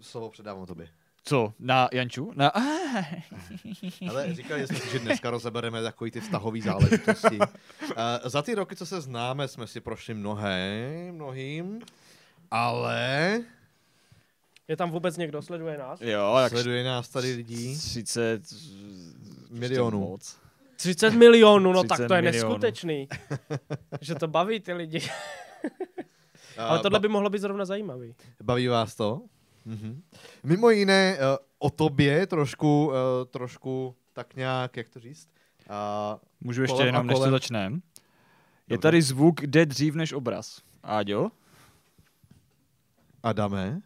slovo 0.00 0.30
předávám 0.30 0.66
tobě. 0.66 0.88
Co? 1.24 1.52
Na 1.58 1.88
Janču? 1.92 2.32
Na... 2.36 2.48
Ale 4.10 4.34
říkali 4.34 4.66
jsme 4.66 4.76
si, 4.78 4.90
že 4.90 4.98
dneska 4.98 5.30
rozebereme 5.30 5.82
takový 5.82 6.10
ty 6.10 6.20
vztahové 6.20 6.60
záležitosti. 6.60 7.38
Uh, 7.38 7.46
za 8.24 8.42
ty 8.42 8.54
roky, 8.54 8.76
co 8.76 8.86
se 8.86 9.00
známe, 9.00 9.48
jsme 9.48 9.66
si 9.66 9.80
prošli 9.80 10.14
mnohé, 10.14 10.88
mnohým, 11.12 11.82
ale 12.50 13.42
Je 14.68 14.76
tam 14.76 14.90
vůbec 14.90 15.16
někdo, 15.16 15.42
sleduje 15.42 15.78
nás? 15.78 16.00
jo, 16.00 16.36
jak 16.42 16.52
sleduje 16.52 16.84
nás 16.84 17.08
tady 17.08 17.34
lidí. 17.34 17.78
30 17.78 18.42
Milionů. 19.50 20.00
Moc. 20.00 20.45
30 20.76 21.10
milionů, 21.10 21.72
no 21.72 21.82
30 21.82 21.88
tak 21.88 22.08
to 22.08 22.14
je 22.14 22.22
milionů. 22.22 22.48
neskutečný. 22.48 23.08
že 24.00 24.14
to 24.14 24.28
baví 24.28 24.60
ty 24.60 24.72
lidi. 24.72 25.00
Uh, 25.00 25.10
Ale 26.64 26.78
tohle 26.78 27.00
by 27.00 27.08
mohlo 27.08 27.30
být 27.30 27.38
zrovna 27.38 27.64
zajímavý. 27.64 28.14
Baví 28.42 28.68
vás 28.68 28.94
to? 28.94 29.22
Mhm. 29.64 30.02
Mimo 30.42 30.70
jiné, 30.70 31.18
uh, 31.18 31.36
o 31.58 31.70
tobě 31.70 32.26
trošku, 32.26 32.86
uh, 32.86 32.94
trošku 33.30 33.96
tak 34.12 34.36
nějak, 34.36 34.76
jak 34.76 34.88
to 34.88 35.00
říct? 35.00 35.28
Uh, 35.70 36.18
Můžu 36.40 36.62
ještě 36.62 36.82
a 36.82 36.86
jenom, 36.86 37.06
než 37.06 37.18
to 37.18 37.30
začneme. 37.30 37.80
Je 38.68 38.78
tady 38.78 39.02
zvuk, 39.02 39.42
jde 39.42 39.66
dřív 39.66 39.94
než 39.94 40.12
obraz. 40.12 40.60
Áďo? 40.82 41.30
Adame? 43.22 43.80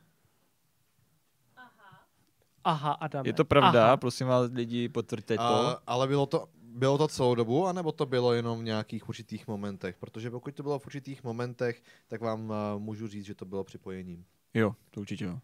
Aha, 2.65 2.93
Adame. 2.93 3.29
Je 3.29 3.33
to 3.33 3.45
pravda? 3.45 3.85
Aha. 3.85 3.97
Prosím 3.97 4.27
vás, 4.27 4.51
lidi, 4.53 4.89
potvrďte 4.89 5.37
to. 5.37 5.43
Uh, 5.43 5.75
ale 5.87 6.09
bylo 6.09 6.27
to, 6.27 6.49
bylo 6.74 6.98
to 6.98 7.09
celou 7.09 7.34
dobu, 7.34 7.66
anebo 7.66 7.92
to 7.92 8.06
bylo 8.06 8.32
jenom 8.32 8.60
v 8.60 8.64
nějakých 8.64 9.09
určitých 9.09 9.48
momentech? 9.48 9.97
Protože 9.97 10.30
pokud 10.30 10.55
to 10.55 10.62
bylo 10.62 10.78
v 10.78 10.86
určitých 10.86 11.24
momentech, 11.24 11.82
tak 12.09 12.20
vám 12.20 12.51
uh, 12.51 12.56
můžu 12.78 13.09
říct, 13.09 13.24
že 13.24 13.34
to 13.34 13.44
bylo 13.44 13.64
připojením. 13.64 14.24
Jo, 14.55 14.74
to 14.90 15.01
určitě 15.01 15.24
jo. 15.24 15.38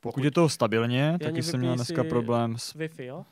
Pokud 0.00 0.24
je 0.24 0.30
to 0.30 0.48
stabilně, 0.48 1.12
taky 1.12 1.24
Jani, 1.24 1.42
jsem 1.42 1.60
měl 1.60 1.74
dneska 1.74 2.04
problém 2.04 2.58
s... 2.58 2.74
Wi-Fi, 2.74 3.04
jo? 3.04 3.24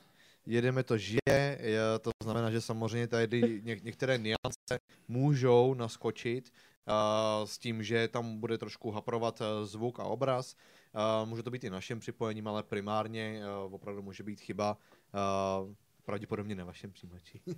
Jedeme 0.47 0.83
to 0.83 0.99
žije, 0.99 1.59
je, 1.61 1.81
to 2.01 2.11
znamená, 2.23 2.51
že 2.51 2.61
samozřejmě 2.61 3.07
tady 3.07 3.61
ně, 3.65 3.81
některé 3.83 4.19
niance 4.19 4.79
můžou 5.09 5.75
naskočit 5.75 6.53
uh, 6.89 7.47
s 7.47 7.59
tím, 7.59 7.83
že 7.83 8.09
tam 8.09 8.41
bude 8.41 8.59
trošku 8.59 8.91
haprovat 8.91 9.41
uh, 9.41 9.47
zvuk 9.67 10.01
a 10.01 10.05
obraz. 10.05 10.57
Uh, 10.95 11.29
může 11.29 11.43
to 11.43 11.51
být 11.51 11.65
i 11.65 11.71
naším 11.71 12.01
připojením, 12.01 12.49
ale 12.49 12.63
primárně 12.63 13.43
uh, 13.67 13.75
opravdu 13.75 14.03
může 14.03 14.23
být 14.23 14.41
chyba 14.41 14.77
uh, 15.63 15.75
pravděpodobně 16.11 16.55
na 16.55 16.65
vašem 16.65 16.93
přijímači. 16.93 17.41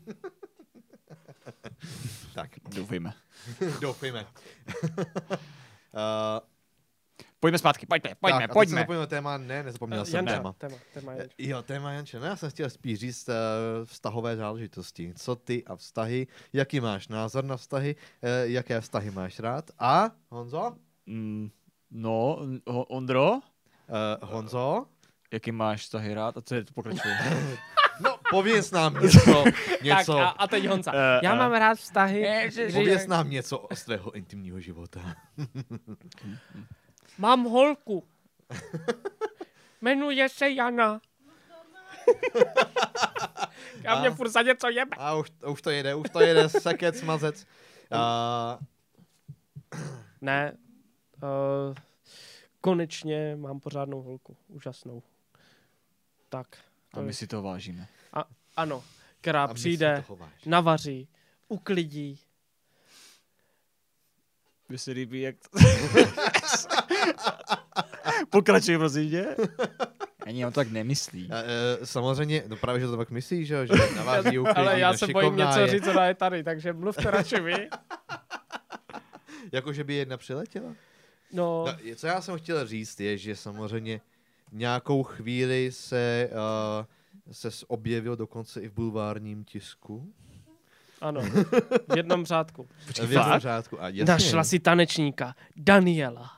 tak, 2.34 2.50
Doufejme. 2.74 3.12
doufejme. 3.80 4.26
uh, 4.94 4.98
Pojďme 7.40 7.58
zpátky, 7.58 7.86
pojďme, 7.86 8.14
pojďme, 8.20 8.40
tak, 8.40 8.52
pojďme. 8.52 8.80
zapomněl 8.80 9.06
téma, 9.06 9.38
ne, 9.38 9.62
nezapomněl 9.62 10.04
jsem 10.04 10.14
Janča, 10.16 10.34
téma. 10.36 10.52
téma, 10.52 10.76
téma 10.94 11.12
Eh, 11.12 11.16
Janča. 11.18 11.34
Jo, 11.38 11.62
téma 11.62 11.92
Janče, 11.92 12.20
no 12.20 12.26
já 12.26 12.36
jsem 12.36 12.50
chtěl 12.50 12.70
spíš 12.70 12.98
říct 12.98 13.28
uh, 13.28 13.34
vztahové 13.84 14.36
záležitosti. 14.36 15.12
Co 15.16 15.36
ty 15.36 15.64
a 15.64 15.76
vztahy, 15.76 16.26
jaký 16.52 16.80
máš 16.80 17.08
názor 17.08 17.44
na 17.44 17.56
vztahy, 17.56 17.96
uh, 17.96 18.28
jaké 18.50 18.80
vztahy 18.80 19.10
máš 19.10 19.38
rád. 19.38 19.70
A 19.78 20.10
Honzo? 20.28 20.76
Mm, 21.06 21.50
no, 21.90 22.38
Ondro, 22.66 23.32
Uh, 23.32 24.28
Honzo? 24.30 24.86
jaký 25.32 25.52
máš 25.52 25.82
vztahy 25.82 26.14
rád? 26.14 26.36
A 26.36 26.40
co 26.40 26.54
je 26.54 26.64
to 26.64 26.72
pokračuje? 26.72 27.14
Pověz 28.32 28.70
nám 28.70 28.94
něco, 29.02 29.44
Tak 29.44 29.82
něco, 29.82 30.18
a, 30.18 30.28
a 30.28 30.46
teď 30.48 30.66
Honza. 30.66 30.92
Eh, 30.94 31.20
Já 31.22 31.32
eh. 31.32 31.36
mám 31.36 31.52
rád 31.52 31.74
vztahy. 31.74 32.50
pověz 32.72 33.06
nám 33.06 33.30
něco 33.30 33.66
z 33.74 33.84
tvého 33.84 34.12
intimního 34.12 34.60
života. 34.60 35.00
Mám 37.18 37.44
holku. 37.44 38.08
Jmenuje 39.80 40.28
se 40.28 40.50
Jana. 40.50 41.00
A 43.86 44.00
mě 44.00 44.10
furt 44.10 44.28
za 44.28 44.42
něco 44.42 44.68
jebe. 44.68 44.96
A 44.98 45.14
už, 45.14 45.30
už 45.46 45.62
to 45.62 45.70
jede, 45.70 45.94
už 45.94 46.10
to 46.10 46.20
jede, 46.20 46.48
sekec, 46.48 47.02
mazec. 47.02 47.46
Uh, 47.92 47.98
Ne, 50.20 50.56
uh, 51.22 51.74
konečně 52.60 53.36
mám 53.36 53.60
pořádnou 53.60 54.02
holku. 54.02 54.36
Úžasnou. 54.48 55.02
Tak. 56.28 56.46
A 56.92 56.96
To 56.96 57.02
my 57.02 57.08
je, 57.08 57.12
si 57.14 57.26
to 57.26 57.42
vážíme. 57.42 57.88
ano, 58.56 58.84
která 59.20 59.44
a 59.44 59.54
přijde, 59.54 60.04
navaří, 60.46 61.08
uklidí. 61.48 62.18
Mně 64.68 64.78
se 64.78 64.90
líbí, 64.90 65.20
jak... 65.20 65.36
Pokračuj, 68.30 68.78
prosím 68.78 69.10
tě. 69.10 69.36
Ani 70.26 70.46
on 70.46 70.52
to 70.52 70.60
tak 70.60 70.70
nemyslí. 70.70 71.26
Uh, 71.26 71.32
uh, 71.32 71.84
samozřejmě, 71.84 72.42
no 72.46 72.56
právě, 72.56 72.80
že 72.80 72.86
to 72.86 72.96
tak 72.96 73.10
myslíš, 73.10 73.48
že, 73.48 73.54
jo, 73.54 73.66
že 73.66 73.72
uklidí, 74.40 74.56
Ale 74.56 74.80
já 74.80 74.94
se 74.94 75.06
bojím 75.06 75.36
něco 75.36 75.58
je. 75.58 75.68
říct, 75.68 75.86
ona 75.86 76.06
je 76.06 76.14
tady, 76.14 76.44
takže 76.44 76.72
mluvte 76.72 77.10
radši 77.10 77.40
vy. 77.40 77.68
Jako, 79.52 79.72
že 79.72 79.84
by 79.84 79.94
jedna 79.94 80.16
přiletěla? 80.16 80.74
No, 81.32 81.64
No, 81.66 81.76
co 81.96 82.06
já 82.06 82.20
jsem 82.20 82.38
chtěl 82.38 82.66
říct, 82.66 83.00
je, 83.00 83.18
že 83.18 83.36
samozřejmě 83.36 84.00
nějakou 84.52 85.02
chvíli 85.02 85.72
se, 85.72 86.30
uh, 86.32 87.32
se 87.34 87.48
objevil 87.68 88.16
dokonce 88.16 88.60
i 88.60 88.68
v 88.68 88.72
bulvárním 88.72 89.44
tisku. 89.44 90.12
ano, 91.00 91.20
v 91.92 91.96
jednom 91.96 92.24
řádku. 92.26 92.68
v 92.86 92.98
jednom 93.12 93.38
řádku. 93.40 93.82
A 93.82 93.88
jasně, 93.88 94.04
Našla 94.04 94.44
si 94.44 94.58
tanečníka, 94.58 95.34
Daniela. 95.56 96.30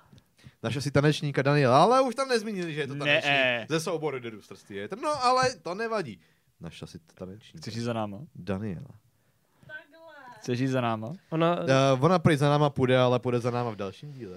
Našla 0.63 0.81
si 0.83 0.91
tanečníka 0.91 1.43
Daniela, 1.43 1.83
ale 1.83 2.01
už 2.03 2.15
tam 2.15 2.29
nezmínili, 2.29 2.75
že 2.75 2.81
je 2.81 2.87
to 2.87 2.95
Ne. 2.95 2.99
tanečník 2.99 3.69
ze 3.71 3.81
souboru 3.81 4.19
The 4.19 4.31
Rooster 4.31 4.57
Theatre. 4.69 5.03
No, 5.03 5.25
ale 5.25 5.55
to 5.63 5.75
nevadí. 5.75 6.21
Našla 6.61 6.89
si 6.89 6.99
tanečníka 7.15 7.59
Chceš 7.61 7.83
za 7.83 7.93
náma? 7.93 8.19
Daniela. 8.35 8.89
Chceš 10.45 10.61
jít 10.61 10.67
za 10.69 10.81
náma? 10.81 11.13
Ona, 11.31 11.59
Uh, 11.97 12.05
ona 12.05 12.19
prý 12.19 12.37
za 12.37 12.49
náma 12.49 12.71
půjde, 12.71 12.99
ale 12.99 13.19
půjde 13.19 13.39
za 13.41 13.51
náma 13.51 13.71
v 13.71 13.77
dalším 13.77 14.13
díle. 14.13 14.37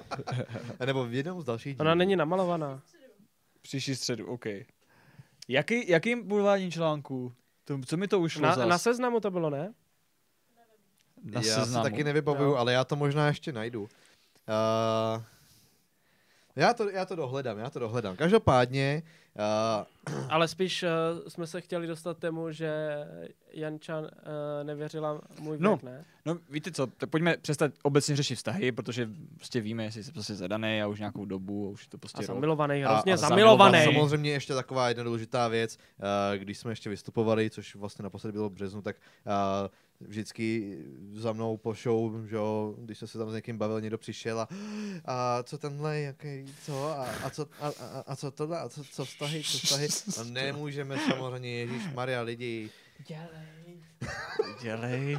Nebo 0.86 1.04
v 1.04 1.14
jednom 1.14 1.40
z 1.40 1.44
dalších 1.44 1.76
dílů. 1.76 1.80
ona 1.84 1.94
není 1.94 2.16
namalovaná. 2.16 2.80
Příští 3.62 3.96
středu, 3.96 4.26
OK. 4.26 4.44
Jaký, 5.48 5.90
jakým 5.90 6.28
bulvárním 6.28 6.70
článku? 6.70 7.32
To, 7.64 7.78
co 7.86 7.96
mi 7.96 8.08
to 8.08 8.20
ušlo 8.20 8.42
Na, 8.42 8.54
zas? 8.54 8.68
na 8.68 8.78
seznamu 8.78 9.20
to 9.20 9.30
bylo, 9.30 9.50
ne? 9.50 9.74
na 11.24 11.40
já 11.40 11.54
seznamu. 11.54 11.84
se 11.84 11.90
taky 11.90 12.04
nevybavuju, 12.04 12.50
Jo. 12.50 12.56
ale 12.56 12.72
já 12.72 12.84
to 12.84 12.96
možná 12.96 13.26
ještě 13.26 13.52
najdu. 13.52 13.82
Uh, 13.82 13.88
já, 16.56 16.74
to, 16.74 16.90
já 16.90 17.04
to 17.06 17.16
dohledám, 17.16 17.58
já 17.58 17.70
to 17.70 17.78
dohledám. 17.78 18.16
Každopádně, 18.16 19.02
uh, 19.04 19.10
Ale 20.28 20.48
spíš 20.48 20.82
uh, 20.82 20.88
jsme 21.28 21.46
se 21.46 21.60
chtěli 21.60 21.86
dostat 21.86 22.18
tému, 22.18 22.52
že 22.52 22.70
Janča 23.52 24.00
uh, 24.00 24.06
nevěřila 24.62 25.20
můj 25.40 25.56
No. 25.60 25.70
věk, 25.70 25.82
ne? 25.82 26.04
No 26.26 26.38
víte 26.50 26.72
co, 26.72 26.86
tak 26.86 27.10
pojďme 27.10 27.36
přestat 27.36 27.72
obecně 27.82 28.16
řešit 28.16 28.34
vztahy, 28.34 28.72
protože 28.72 29.08
prostě 29.36 29.60
víme, 29.60 29.84
jestli 29.84 30.04
jsi 30.04 30.12
prostě 30.12 30.34
zadaný 30.34 30.82
a 30.82 30.86
už 30.86 30.98
nějakou 30.98 31.24
dobu 31.24 31.66
a 31.68 31.70
už 31.70 31.82
je 31.84 31.88
to 31.90 31.96
A 31.96 31.98
prostě 32.00 32.18
rok. 32.18 32.26
zamilovaný, 32.26 32.84
A- 32.84 32.92
hrozně 32.92 33.12
a 33.12 33.16
zamilovaný. 33.16 33.84
Samozřejmě 33.84 34.30
ještě 34.30 34.54
taková 34.54 34.88
jedna 34.88 35.04
důležitá 35.04 35.48
věc, 35.48 35.78
uh, 35.98 36.38
když 36.38 36.58
jsme 36.58 36.72
ještě 36.72 36.90
vystupovali, 36.90 37.50
což 37.50 37.74
vlastně 37.76 38.02
naposledy 38.02 38.32
bylo 38.32 38.48
v 38.48 38.52
březnu, 38.52 38.82
tak 38.82 38.96
uh, 39.26 39.32
vždycky 40.00 40.78
za 41.14 41.32
mnou 41.32 41.56
po 41.56 41.74
show, 41.74 42.26
že 42.26 42.36
jo, 42.36 42.74
když 42.78 42.98
jsem 42.98 43.08
se 43.08 43.18
tam 43.18 43.30
s 43.30 43.34
někým 43.34 43.58
bavil, 43.58 43.80
někdo 43.80 43.98
přišel 43.98 44.40
a, 44.40 44.48
a 45.04 45.42
co 45.42 45.58
tenhle, 45.58 46.00
jaký, 46.00 46.44
co, 46.64 46.88
a, 46.88 47.04
a 47.24 47.30
co, 47.30 47.46
a, 47.60 47.68
a, 47.68 48.04
a 48.06 48.16
co 48.16 48.30
tohle, 48.30 48.60
a 48.60 48.68
co, 48.68 48.84
co 48.84 49.04
vztahy, 49.04 49.42
co 49.42 49.58
vztahy, 49.58 49.88
no 50.18 50.24
nemůžeme 50.32 50.98
samozřejmě, 50.98 51.50
Ježíš 51.58 51.92
Maria, 51.94 52.22
lidi, 52.22 52.70
Dělej. 54.62 55.18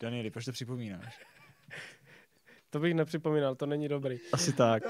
Danieli, 0.00 0.30
proč 0.30 0.44
to 0.44 0.52
připomínáš? 0.52 1.18
To 2.70 2.78
bych 2.80 2.94
nepřipomínal, 2.94 3.54
to 3.54 3.66
není 3.66 3.88
dobrý. 3.88 4.18
Asi 4.32 4.52
tak. 4.52 4.82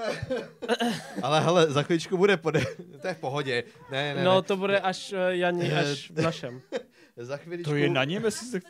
ale 1.22 1.40
hele, 1.40 1.70
za 1.70 1.82
chvíličku 1.82 2.16
bude, 2.16 2.36
pode, 2.36 2.60
to 3.00 3.08
je 3.08 3.14
v 3.14 3.20
pohodě, 3.20 3.64
ne, 3.90 4.14
ne, 4.14 4.24
No 4.24 4.34
ne. 4.36 4.42
to 4.42 4.56
bude 4.56 4.80
až 4.80 5.12
uh, 5.12 5.18
Jani, 5.28 5.72
až 5.72 6.10
v 6.10 6.20
našem. 6.20 6.60
za 7.16 7.36
chvíličku, 7.36 7.70
To 7.70 7.76
je 7.76 7.88
na 7.88 8.04
něm, 8.04 8.24
jestli 8.24 8.46
se... 8.46 8.60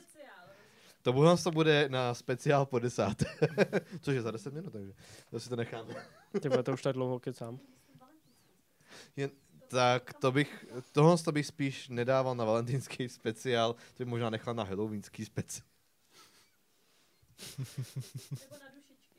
Speciál. 1.13 1.37
to 1.37 1.43
bude, 1.43 1.43
to 1.43 1.51
bude 1.51 1.89
na 1.89 2.15
speciál 2.15 2.67
po 2.67 2.79
desáté, 2.79 3.27
což 4.01 4.15
je 4.15 4.23
za 4.23 4.31
10 4.31 4.55
minut, 4.55 4.73
takže 4.73 4.93
to 5.31 5.41
si 5.41 5.49
to 5.49 5.57
necháme. 5.57 5.95
Ty 6.41 6.51
to 6.63 6.73
už 6.73 6.83
tak 6.83 6.95
dlouho 6.95 7.19
kecám. 7.19 7.59
Jen, 9.17 9.31
tak 9.69 10.15
to 10.15 10.33
bych, 10.33 10.67
tohle 10.93 11.19
to 11.19 11.33
bych 11.33 11.47
spíš 11.47 11.89
nedával 11.89 12.35
na 12.35 12.45
valentýnský 12.45 13.09
speciál, 13.09 13.73
to 13.73 13.99
bych 13.99 14.09
možná 14.09 14.31
nechal 14.31 14.55
na 14.55 14.65
halloweenský 14.65 15.25
speciál. 15.25 15.69
Nebo 18.39 18.53
na 18.53 18.71
dušičky. 18.75 19.15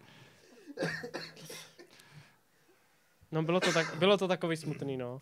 No 3.31 3.43
bylo 3.43 3.59
to, 3.59 3.73
tak, 3.73 3.95
bylo 3.95 4.17
to 4.17 4.27
takový 4.27 4.57
smutný, 4.57 4.97
no. 4.97 5.21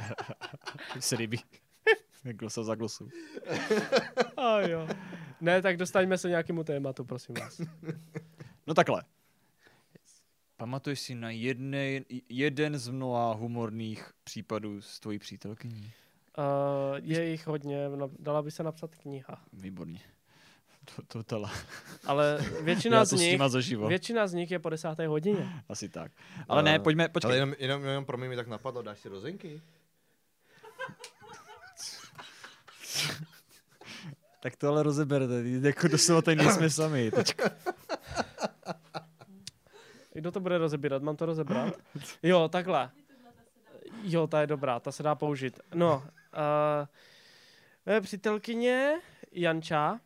se 1.00 1.16
líbí. 1.16 1.44
Glosa 2.32 2.62
za 2.62 2.74
glosou. 2.74 3.08
A 4.36 4.60
jo. 4.68 4.88
Ne, 5.40 5.62
tak 5.62 5.76
dostaňme 5.76 6.18
se 6.18 6.28
nějakému 6.28 6.64
tématu, 6.64 7.04
prosím 7.04 7.34
vás. 7.34 7.60
No 8.66 8.74
takhle. 8.74 9.02
Pamatuješ 10.56 11.00
si 11.00 11.14
na 11.14 11.30
jedne, 11.30 12.00
jeden 12.28 12.78
z 12.78 12.88
mnoha 12.88 13.32
humorných 13.32 14.10
případů 14.24 14.80
s 14.80 15.00
tvojí 15.00 15.18
přítelkyní? 15.18 15.92
Uh, 16.38 16.96
je 17.02 17.28
jich 17.28 17.46
hodně, 17.46 17.88
no, 17.88 18.10
dala 18.18 18.42
by 18.42 18.50
se 18.50 18.62
napsat 18.62 18.94
kniha. 18.94 19.42
Výborně. 19.52 20.00
To, 20.96 21.02
to 21.02 21.22
tala. 21.22 21.50
Ale 22.06 22.38
většina 22.62 23.04
z 23.04 23.12
nich, 23.12 23.40
většina 23.88 24.26
z 24.26 24.34
nich 24.34 24.50
je 24.50 24.58
po 24.58 24.70
desáté 24.70 25.06
hodině. 25.06 25.62
Asi 25.68 25.88
tak. 25.88 26.12
Ale 26.48 26.62
ne, 26.62 26.74
Eh, 26.74 26.78
pojďme, 26.78 27.08
počkej. 27.08 27.28
Ale 27.28 27.36
jenom, 27.36 27.54
jenom, 27.58 27.84
jenom 27.84 28.04
pro 28.04 28.18
mě 28.18 28.28
mi 28.28 28.36
tak 28.36 28.48
napadlo, 28.48 28.82
dáš 28.82 29.00
si 29.00 29.08
rozinky? 29.08 29.62
Tak 34.46 34.56
to 34.56 34.68
ale 34.68 34.82
rozeberte, 34.82 35.42
jako 35.62 35.88
doslova 35.88 36.22
tady 36.22 36.36
nejsme 36.36 36.70
sami. 36.70 37.10
Teďka. 37.10 37.50
Kdo 40.12 40.32
to 40.32 40.40
bude 40.40 40.58
rozebírat? 40.58 41.02
Mám 41.02 41.16
to 41.16 41.26
rozebrat? 41.26 41.74
Jo, 42.22 42.48
takhle. 42.48 42.90
Jo, 44.02 44.26
ta 44.26 44.40
je 44.40 44.46
dobrá, 44.46 44.80
ta 44.80 44.92
se 44.92 45.02
dá 45.02 45.14
použít. 45.14 45.60
No, 45.74 46.04
uh, 47.88 48.00
přítelkyně 48.00 49.00
Janča, 49.32 50.00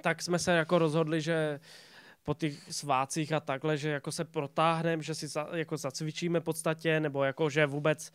tak 0.00 0.22
jsme 0.22 0.38
se 0.38 0.52
jako 0.52 0.78
rozhodli, 0.78 1.20
že 1.20 1.60
po 2.22 2.34
těch 2.34 2.72
svácích 2.72 3.32
a 3.32 3.40
takhle, 3.40 3.76
že 3.76 3.90
jako 3.90 4.12
se 4.12 4.24
protáhneme, 4.24 5.02
že 5.02 5.14
si 5.14 5.28
za, 5.28 5.48
jako 5.52 5.76
zacvičíme 5.76 6.40
v 6.40 6.44
podstatě, 6.44 7.00
nebo 7.00 7.24
jako, 7.24 7.50
že 7.50 7.66
vůbec 7.66 8.12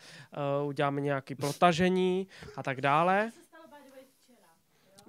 uh, 0.62 0.68
uděláme 0.68 1.02
nějaké 1.02 1.36
protažení 1.36 2.28
a 2.56 2.64
tak 2.64 2.82
dále. 2.82 3.26
To 3.26 3.32
se 3.32 3.44
stalo 3.48 3.68
by 3.68 3.90
the 3.90 3.96
way 3.96 4.04
včera. 4.24 4.48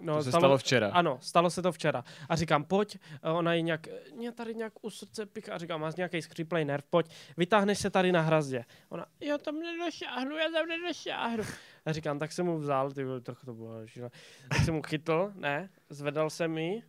No, 0.01 0.17
To 0.17 0.23
se 0.23 0.31
stalo 0.33 0.59
včera. 0.59 0.91
Ano, 0.93 1.19
stalo 1.23 1.51
se 1.51 1.63
to 1.63 1.73
včera. 1.73 2.05
A 2.29 2.37
říkám, 2.37 2.65
pojď, 2.65 2.99
eh, 3.23 3.31
ona 3.31 3.55
je 3.55 3.63
nějak, 3.63 3.87
mě 4.15 4.33
tady 4.33 4.55
nějak 4.55 4.73
u 4.83 4.91
srdce 4.91 5.27
pichá, 5.27 5.55
a 5.55 5.59
říkám, 5.59 5.81
máš 5.81 5.95
nějaký 5.95 6.23
skříplej 6.23 6.65
nerv, 6.65 6.85
pojď, 6.91 7.11
vytáhneš 7.37 7.79
se 7.79 7.91
tady 7.91 8.13
na 8.13 8.21
hrazdě. 8.21 8.65
Ona, 8.89 9.07
jo, 9.21 9.39
tam 9.39 9.59
nedošáhnu, 9.61 10.37
já 10.37 10.51
tam 10.51 10.67
nedošáhnu. 10.69 11.45
A 11.87 11.93
říkám, 11.93 12.19
tak 12.19 12.33
jsem 12.33 12.47
mu 12.47 12.59
vzal, 12.59 12.91
ty 12.91 13.05
trochu 13.23 13.47
to 13.47 13.55
bylo 13.55 13.87
šíle. 13.87 14.11
Tak 14.49 14.59
jsem 14.65 14.75
mu 14.75 14.83
chytl, 14.83 15.33
ne, 15.35 15.71
zvedal 15.91 16.31
jsem 16.31 16.59
ji 16.59 16.83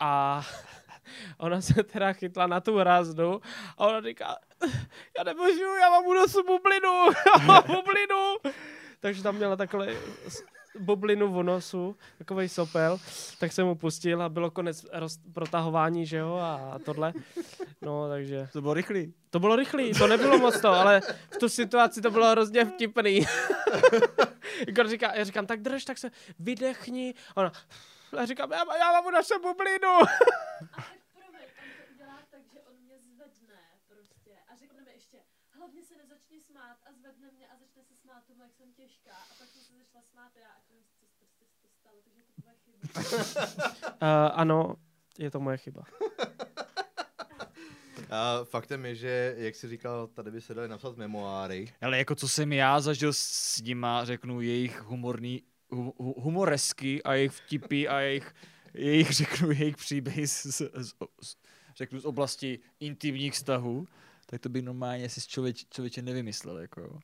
a 0.00 0.42
ona 1.38 1.60
se 1.60 1.82
teda 1.82 2.12
chytla 2.12 2.46
na 2.46 2.60
tu 2.60 2.76
hrazdu 2.78 3.40
a 3.78 3.86
ona 3.86 4.00
říká, 4.00 4.36
já 5.18 5.24
nemůžu, 5.24 5.74
já 5.80 5.90
mám 5.90 6.06
u 6.06 6.14
nosu 6.14 6.42
bublinu, 6.46 7.04
já 7.26 7.44
mám 7.44 7.62
bublinu. 7.66 8.52
Takže 9.00 9.22
tam 9.22 9.36
měla 9.36 9.56
takhle 9.56 9.94
bublinu 10.78 11.32
v 11.32 11.42
nosu, 11.42 11.96
takovej 12.18 12.48
sopel, 12.48 12.98
tak 13.38 13.52
jsem 13.52 13.66
mu 13.66 13.74
pustil 13.74 14.22
a 14.22 14.28
bylo 14.28 14.50
konec 14.50 14.86
roz, 14.92 15.18
protahování, 15.32 16.06
že 16.06 16.16
jo, 16.16 16.34
a 16.36 16.78
tohle. 16.84 17.12
No, 17.82 18.08
takže 18.08 18.48
To 18.52 18.60
bylo 18.60 18.74
rychlý. 18.74 19.14
to 19.30 19.40
bylo 19.40 19.56
rychlý, 19.56 19.92
to 19.92 20.06
nebylo 20.06 20.38
moc 20.38 20.60
to, 20.60 20.68
ale 20.68 21.00
v 21.30 21.36
tu 21.38 21.48
situaci 21.48 22.02
to 22.02 22.10
bylo 22.10 22.30
hrozně 22.30 22.64
vtipný. 22.64 23.20
Igor 24.66 24.88
říká, 24.88 25.14
já 25.14 25.24
říkám, 25.24 25.46
tak 25.46 25.60
drž, 25.62 25.84
tak 25.84 25.98
se 25.98 26.10
vydechni. 26.38 27.14
A 27.36 27.40
Ona, 27.40 27.52
já 28.18 28.24
říkám, 28.26 28.52
já, 28.52 28.76
já 28.78 28.92
mám 28.92 29.14
nosu 29.14 29.34
bublinu. 29.42 29.88
A 30.72 30.76
tak 30.76 30.98
promiň, 31.14 31.46
on 31.62 31.68
to 31.78 31.92
udělá 31.94 32.18
tak, 32.30 32.40
že 32.52 32.58
on 32.70 32.74
mě 32.86 32.96
zvedne 32.98 33.60
prostě 33.88 34.30
a 34.52 34.56
řekne 34.56 34.80
mi 34.82 34.90
ještě, 34.94 35.18
hlavně 35.58 35.82
se 35.82 35.94
nezačni 36.02 36.40
smát 36.40 36.76
a 36.86 36.92
zvedne 36.92 37.28
mě 37.36 37.46
a 37.46 37.54
začne 37.62 37.73
jak 38.44 38.54
jsem 38.54 38.72
těžká. 38.72 39.12
A 39.12 39.34
pak 39.38 39.48
jsem 39.48 39.62
se 39.62 39.72
začala 39.78 40.04
smát 40.12 40.32
já 40.36 40.48
a 40.48 40.60
co 40.68 40.74
se 41.26 41.44
to 41.62 41.68
stalo, 41.80 41.98
takže 42.04 42.20
je 42.20 42.24
to 42.24 42.32
tvoje 42.40 42.56
chyba. 42.64 42.78
Uh, 44.02 44.32
ano, 44.40 44.76
je 45.18 45.30
to 45.30 45.40
moje 45.40 45.56
chyba. 45.56 45.82
A 48.10 48.44
faktem 48.44 48.86
je, 48.86 48.94
že, 48.94 49.34
jak 49.38 49.54
jsi 49.54 49.68
říkal, 49.68 50.06
tady 50.06 50.30
by 50.30 50.40
se 50.40 50.54
dali 50.54 50.68
napsat 50.68 50.96
memoáry. 50.96 51.72
Ale 51.80 51.98
jako 51.98 52.14
co 52.14 52.28
jsem 52.28 52.52
já 52.52 52.80
zažil 52.80 53.12
s 53.12 53.60
nima, 53.62 54.04
řeknu 54.04 54.40
jejich 54.40 54.82
humorný, 54.82 55.42
hu, 55.70 55.94
hu, 55.98 56.14
humoresky 56.20 57.02
a 57.02 57.14
jejich 57.14 57.32
vtipy 57.32 57.88
a 57.88 58.00
jejich, 58.00 58.34
jejich 58.74 59.10
řeknu, 59.16 59.50
jejich 59.50 59.76
příběhy 59.76 60.28
z, 60.28 60.42
z, 60.42 60.60
z, 60.74 60.92
z, 61.22 61.36
řeknu, 61.76 62.00
z 62.00 62.04
oblasti 62.04 62.58
intimních 62.80 63.32
vztahů, 63.32 63.86
tak 64.26 64.40
to 64.40 64.48
bych 64.48 64.62
normálně 64.62 65.08
si 65.08 65.20
člověč, 65.20 65.66
člověče 65.70 66.02
nevymyslel. 66.02 66.58
Jako. 66.58 67.00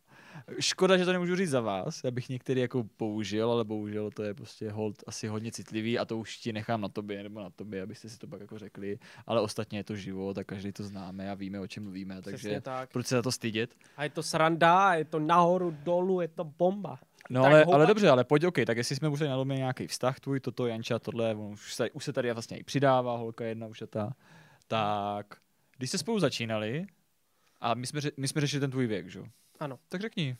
Škoda, 0.60 0.96
že 0.96 1.04
to 1.04 1.12
nemůžu 1.12 1.36
říct 1.36 1.50
za 1.50 1.60
vás, 1.60 2.00
já 2.04 2.10
bych 2.10 2.28
některý 2.28 2.60
jako 2.60 2.84
použil, 2.96 3.50
ale 3.52 3.64
bohužel 3.64 4.10
to 4.10 4.22
je 4.22 4.34
prostě 4.34 4.70
hold 4.70 5.04
asi 5.06 5.26
hodně 5.28 5.52
citlivý 5.52 5.98
a 5.98 6.04
to 6.04 6.18
už 6.18 6.36
ti 6.36 6.52
nechám 6.52 6.80
na 6.80 6.88
tobě 6.88 7.22
nebo 7.22 7.40
na 7.40 7.50
tobě, 7.50 7.82
abyste 7.82 8.08
si 8.08 8.18
to 8.18 8.26
pak 8.26 8.40
jako 8.40 8.58
řekli, 8.58 8.98
ale 9.26 9.40
ostatně 9.40 9.78
je 9.78 9.84
to 9.84 9.96
život 9.96 10.38
a 10.38 10.44
každý 10.44 10.72
to 10.72 10.84
známe 10.84 11.30
a 11.30 11.34
víme, 11.34 11.60
o 11.60 11.66
čem 11.66 11.82
mluvíme, 11.82 12.20
Přesně 12.20 12.30
takže 12.32 12.60
tak. 12.60 12.90
proč 12.92 13.06
se 13.06 13.14
za 13.14 13.22
to 13.22 13.32
stydět? 13.32 13.74
A 13.96 14.04
je 14.04 14.10
to 14.10 14.22
sranda, 14.22 14.94
je 14.94 15.04
to 15.04 15.18
nahoru, 15.18 15.70
dolů, 15.82 16.20
je 16.20 16.28
to 16.28 16.44
bomba. 16.44 16.98
No 17.30 17.42
Tak 17.42 17.52
ale, 17.52 17.64
houba- 17.64 17.74
ale 17.74 17.86
dobře, 17.86 18.08
ale 18.08 18.24
pojď, 18.24 18.44
OK, 18.44 18.56
tak 18.66 18.76
jestli 18.76 18.96
jsme 18.96 19.08
už 19.08 19.18
tady 19.18 19.28
nalomili 19.30 19.58
nějaký 19.58 19.86
vztah 19.86 20.20
tvůj, 20.20 20.40
toto, 20.40 20.66
Janča, 20.66 20.98
tohle, 20.98 21.34
on 21.34 21.52
už, 21.52 21.74
se, 21.74 21.90
už 21.90 22.04
se 22.04 22.12
tady 22.12 22.32
vlastně 22.32 22.58
i 22.58 22.64
přidává, 22.64 23.16
holka 23.16 23.44
jedna 23.44 23.66
už 23.66 23.80
je 23.80 23.86
ta, 23.86 24.12
tak 24.66 25.26
když 25.78 25.90
jste 25.90 25.98
spolu 25.98 26.18
začínali 26.20 26.86
a 27.60 27.74
my 27.74 27.86
jsme, 27.86 28.00
my 28.16 28.28
jsme 28.28 28.40
řešili 28.40 28.60
ten 28.60 28.70
tvůj 28.70 28.86
věk, 28.86 29.08
že? 29.10 29.20
Ano. 29.60 29.78
Tak 29.88 30.00
řekni, 30.00 30.36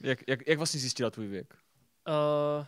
jak, 0.00 0.18
jak, 0.28 0.48
jak 0.48 0.58
vlastně 0.58 0.80
zjistila 0.80 1.10
tvůj 1.10 1.26
věk? 1.26 1.54
Uh, 2.08 2.66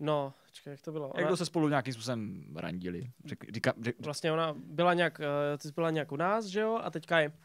no, 0.00 0.34
čekaj, 0.52 0.70
jak 0.70 0.80
to 0.80 0.92
bylo? 0.92 1.12
Jak 1.16 1.24
dlouho 1.24 1.36
se 1.36 1.46
spolu 1.46 1.68
nějakým 1.68 1.94
způsobem 1.94 2.44
randili? 2.56 3.10
Řek, 3.24 3.44
říká, 3.54 3.72
řek, 3.82 3.96
Vlastně 4.00 4.32
ona 4.32 4.54
byla 4.56 4.94
nějak, 4.94 5.18
uh, 5.18 5.58
ty 5.58 5.68
jsi 5.68 5.74
byla 5.74 5.90
nějak 5.90 6.12
u 6.12 6.16
nás, 6.16 6.44
že 6.44 6.60
jo, 6.60 6.80
a 6.82 6.90
teďka 6.90 7.20
je, 7.20 7.28
uh, 7.28 7.36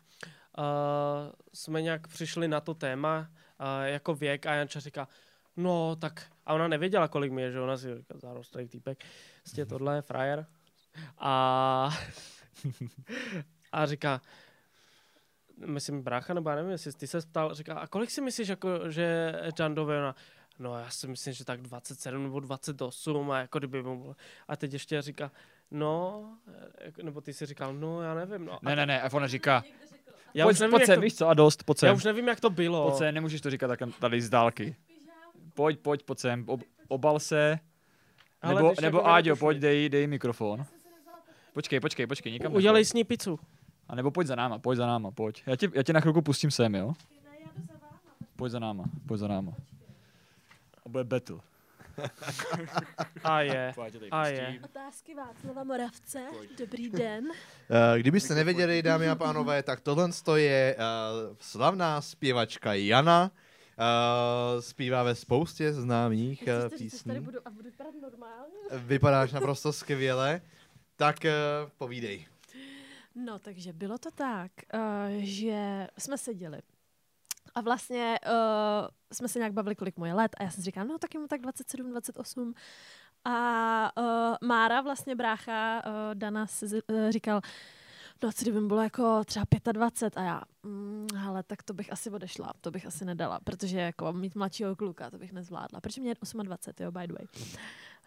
jsme 1.53 1.81
nějak 1.81 2.07
přišli 2.07 2.47
na 2.47 2.61
to 2.61 2.73
téma, 2.73 3.19
uh, 3.19 3.85
jako 3.85 4.15
věk 4.15 4.45
a 4.45 4.53
Janča 4.53 4.79
říká, 4.79 5.07
No, 5.59 5.95
tak 5.95 6.31
a 6.45 6.53
ona 6.53 6.67
nevěděla, 6.67 7.07
kolik 7.07 7.31
mi 7.31 7.41
je, 7.41 7.51
že 7.51 7.59
ona 7.59 7.77
si 7.77 7.97
říká, 7.97 8.17
zarostlý 8.17 8.67
týpek, 8.67 9.03
prostě 9.43 9.65
tohle 9.65 9.95
je 9.95 10.01
frajer. 10.01 10.45
A, 11.17 11.89
a 13.71 13.85
říká, 13.85 14.21
myslím 15.65 16.01
brácha, 16.03 16.33
nebo 16.33 16.49
já 16.49 16.55
nevím, 16.55 16.71
jestli 16.71 16.93
ty 16.93 17.07
se 17.07 17.21
ptal, 17.21 17.53
říká, 17.53 17.79
a 17.79 17.87
kolik 17.87 18.11
si 18.11 18.21
myslíš, 18.21 18.47
jako, 18.47 18.89
že 18.89 19.35
Jandové, 19.59 19.97
ona, 19.99 20.15
no 20.59 20.79
já 20.79 20.89
si 20.89 21.07
myslím, 21.07 21.33
že 21.33 21.45
tak 21.45 21.61
27 21.61 22.23
nebo 22.23 22.39
28 22.39 23.31
a 23.31 23.39
jako 23.39 23.59
kdyby 23.59 23.83
mu, 23.83 24.15
a 24.47 24.55
teď 24.55 24.73
ještě 24.73 25.01
říká, 25.01 25.31
no, 25.71 26.23
jako- 26.81 27.01
nebo 27.03 27.21
ty 27.21 27.33
si 27.33 27.45
říkal, 27.45 27.73
no 27.73 28.01
já 28.01 28.13
nevím, 28.13 28.45
no. 28.45 28.59
Ne, 28.61 28.75
ne, 28.75 28.85
ne, 28.85 29.01
a 29.01 29.13
ona 29.13 29.27
říká, 29.27 29.63
já 30.33 30.45
pojď, 30.45 30.55
už 30.55 30.59
nevím, 30.59 30.71
pojď 30.71 30.85
sem, 30.85 30.95
to, 30.95 31.01
víš 31.01 31.15
co, 31.15 31.27
a 31.27 31.33
dost, 31.33 31.63
pojď 31.63 31.83
já 31.83 31.93
už 31.93 32.03
nevím, 32.03 32.27
jak 32.27 32.39
to 32.39 32.49
bylo. 32.49 32.83
Pojď 32.89 32.97
sem, 32.97 33.15
nemůžeš 33.15 33.41
to 33.41 33.49
říkat 33.49 33.67
tak 33.67 33.79
tady 33.99 34.21
z 34.21 34.29
dálky. 34.29 34.75
Pojď, 35.53 35.79
pojď, 35.79 36.03
pojď 36.03 36.19
sem, 36.19 36.43
ob, 36.47 36.61
obal 36.87 37.19
se. 37.19 37.59
Ale 38.41 38.55
Nebo, 38.55 38.67
když 38.67 38.79
nebo 38.79 38.97
jako 38.97 39.07
Áďo, 39.09 39.35
pojď, 39.35 39.57
dej, 39.57 39.89
dej 39.89 40.07
mikrofon. 40.07 40.65
Počkej, 41.53 41.79
počkej, 41.79 42.07
počkej, 42.07 42.31
nikam 42.31 42.53
Udělej 42.55 42.85
s 42.85 42.93
ní 42.93 43.03
pizzu. 43.03 43.39
A 43.89 43.95
nebo 43.95 44.11
pojď 44.11 44.27
za 44.27 44.35
náma, 44.35 44.59
pojď 44.59 44.77
za 44.77 44.87
náma, 44.87 45.11
pojď. 45.11 45.43
Já 45.45 45.55
tě, 45.55 45.69
já 45.73 45.83
tě 45.83 45.93
na 45.93 45.99
chvilku 45.99 46.21
pustím 46.21 46.51
sem, 46.51 46.75
jo? 46.75 46.93
Pojď 48.35 48.51
za 48.51 48.59
náma, 48.59 48.83
pojď 49.07 49.19
za 49.19 49.27
náma. 49.27 49.51
A 50.85 50.89
bude 50.89 51.03
battle. 51.03 51.39
A 53.23 53.41
je. 53.41 53.73
A 54.11 54.27
je. 54.27 54.59
Otázky 54.63 55.15
Václava 55.15 55.63
Moravce. 55.63 56.19
Dobrý 56.59 56.89
den. 56.89 57.27
Eh, 57.95 57.99
Kdybyste 57.99 58.35
nevěděli, 58.35 58.81
dámy 58.81 59.09
a 59.09 59.15
pánové, 59.15 59.63
tak 59.63 59.79
tohle 59.79 60.09
je 60.35 60.75
uh, 60.75 61.35
slavná 61.39 62.01
zpěvačka 62.01 62.73
Jana. 62.73 63.31
Uh, 63.79 64.61
zpívá 64.61 65.03
ve 65.03 65.15
spoustě 65.15 65.73
známých 65.73 66.41
uh, 66.41 66.47
že 66.47 66.59
tady 66.59 66.77
písní. 66.77 67.19
budu 67.19 67.39
a 67.45 67.49
budu 67.49 67.63
vypadat 67.63 67.93
normálně? 68.01 68.53
Vypadáš 68.71 69.31
naprosto 69.31 69.73
skvěle. 69.73 70.41
Tak 70.95 71.17
uh, 71.23 71.69
povídej. 71.77 72.25
No, 73.15 73.39
takže 73.39 73.73
bylo 73.73 73.97
to 73.97 74.11
tak, 74.11 74.51
uh, 74.73 74.81
že 75.17 75.87
jsme 75.97 76.17
seděli 76.17 76.59
a 77.55 77.61
vlastně 77.61 78.19
uh, 78.25 78.87
jsme 79.13 79.27
se 79.27 79.39
nějak 79.39 79.53
bavili, 79.53 79.75
kolik 79.75 79.97
mu 79.97 80.05
je 80.05 80.13
let 80.13 80.35
a 80.37 80.43
já 80.43 80.49
jsem 80.49 80.63
si 80.63 80.65
říkala, 80.65 80.85
no 80.85 80.97
tak 80.97 81.13
je 81.13 81.19
mu 81.19 81.27
tak 81.27 81.41
27, 81.41 81.89
28 81.89 82.53
a 83.25 83.91
uh, 83.97 84.47
Mára, 84.47 84.81
vlastně 84.81 85.15
brácha 85.15 85.83
uh, 85.85 85.91
Dana, 86.13 86.47
si, 86.47 86.65
uh, 86.65 87.09
říkal, 87.09 87.41
no 88.23 88.31
co 88.31 88.41
kdyby 88.41 88.61
bylo 88.61 88.81
jako 88.81 89.23
třeba 89.23 89.45
25 89.71 90.17
a 90.17 90.23
já, 90.23 90.41
mm, 90.63 91.07
ale 91.27 91.43
tak 91.43 91.63
to 91.63 91.73
bych 91.73 91.91
asi 91.91 92.09
odešla, 92.09 92.53
to 92.61 92.71
bych 92.71 92.85
asi 92.85 93.05
nedala, 93.05 93.39
protože 93.43 93.79
jako 93.79 94.13
mít 94.13 94.35
mladšího 94.35 94.75
kluka, 94.75 95.09
to 95.09 95.17
bych 95.17 95.33
nezvládla, 95.33 95.81
protože 95.81 96.01
mě 96.01 96.11
je 96.11 96.15
28, 96.43 96.83
jo, 96.83 96.91
by 96.91 97.07
the 97.07 97.13
way. 97.13 97.27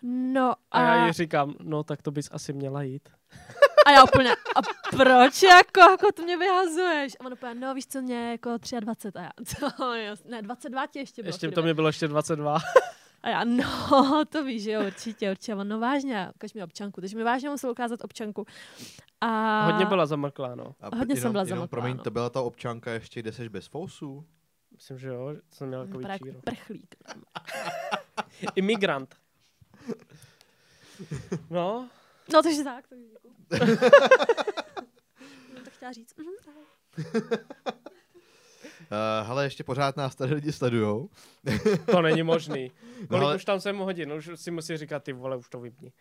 No 0.02 0.54
A 0.70 0.80
já 0.80 1.06
jí 1.06 1.12
říkám, 1.12 1.54
no 1.62 1.82
tak 1.82 2.02
to 2.02 2.10
bys 2.10 2.28
asi 2.32 2.52
měla 2.52 2.82
jít. 2.82 3.08
a 3.86 3.90
já 3.90 4.04
úplně, 4.04 4.32
a 4.32 4.60
proč 4.90 5.42
jako, 5.42 5.80
jako 5.80 6.12
to 6.14 6.22
mě 6.22 6.36
vyhazuješ? 6.36 7.16
A 7.20 7.24
on 7.26 7.32
úplně, 7.32 7.54
no 7.54 7.74
víš 7.74 7.86
co, 7.86 8.02
mě 8.02 8.30
jako 8.30 8.50
23 8.80 9.18
a 9.18 9.22
já, 9.22 9.30
to, 9.76 9.94
ne, 10.28 10.42
22 10.42 10.86
ti 10.86 10.98
ještě 10.98 11.22
bylo. 11.22 11.28
Ještě 11.28 11.50
to 11.50 11.62
mě 11.62 11.74
bylo 11.74 11.88
ještě 11.88 12.09
22. 12.09 12.59
A 13.22 13.28
já, 13.28 13.44
no, 13.44 14.24
to 14.28 14.44
víš, 14.44 14.62
že 14.62 14.72
jo, 14.72 14.86
určitě, 14.86 15.30
určitě. 15.30 15.54
On, 15.54 15.68
no 15.68 15.80
vážně, 15.80 16.30
ukaž 16.34 16.54
mi 16.54 16.62
občanku. 16.62 17.00
Takže 17.00 17.16
mi 17.16 17.24
vážně 17.24 17.50
musel 17.50 17.70
ukázat 17.70 18.04
občanku. 18.04 18.46
A 19.20 19.64
Hodně 19.66 19.86
byla 19.86 20.06
zamrklá, 20.06 20.54
no. 20.54 20.74
A 20.80 20.96
Hodně 20.96 21.16
jsem 21.16 21.32
byla 21.32 21.44
jenom, 21.44 21.48
zamoklá, 21.59 21.66
promiň, 21.66 21.96
no. 21.96 22.02
to 22.02 22.10
byla 22.10 22.30
ta 22.30 22.40
občanka 22.40 22.92
ještě, 22.92 23.20
kde 23.20 23.32
seš 23.32 23.48
bez 23.48 23.66
fousů? 23.66 24.24
Myslím, 24.72 24.98
že 24.98 25.09
jo, 25.09 25.34
že 25.34 25.40
jsem 25.50 25.68
měl 25.68 25.80
takový 25.86 25.98
vypadá 25.98 26.18
číro. 26.18 26.40
prchlík. 26.44 26.94
Imigrant. 28.54 29.14
No, 31.50 31.88
No, 32.32 32.42
takže 32.42 32.64
tak, 32.64 32.88
takže 32.88 33.04
děkuju. 33.08 33.34
no, 35.54 35.60
tak 35.64 35.72
chtěla 35.72 35.92
říct. 35.92 36.14
Uh, 38.80 39.26
hele, 39.26 39.44
ještě 39.44 39.64
pořád 39.64 39.96
nás 39.96 40.14
tady 40.14 40.34
lidi 40.34 40.52
sledujou. 40.52 41.10
to 41.90 42.02
není 42.02 42.22
možný. 42.22 42.70
Kolik 42.70 43.10
No, 43.10 43.18
ale- 43.18 43.36
už 43.36 43.44
tam 43.44 43.60
jsem 43.60 43.78
hodin, 43.78 44.12
už 44.12 44.30
si 44.34 44.50
musí 44.50 44.76
říkat, 44.76 45.04
ty 45.04 45.12
vole, 45.12 45.36
už 45.36 45.48
to 45.48 45.60
vypni. 45.60 45.92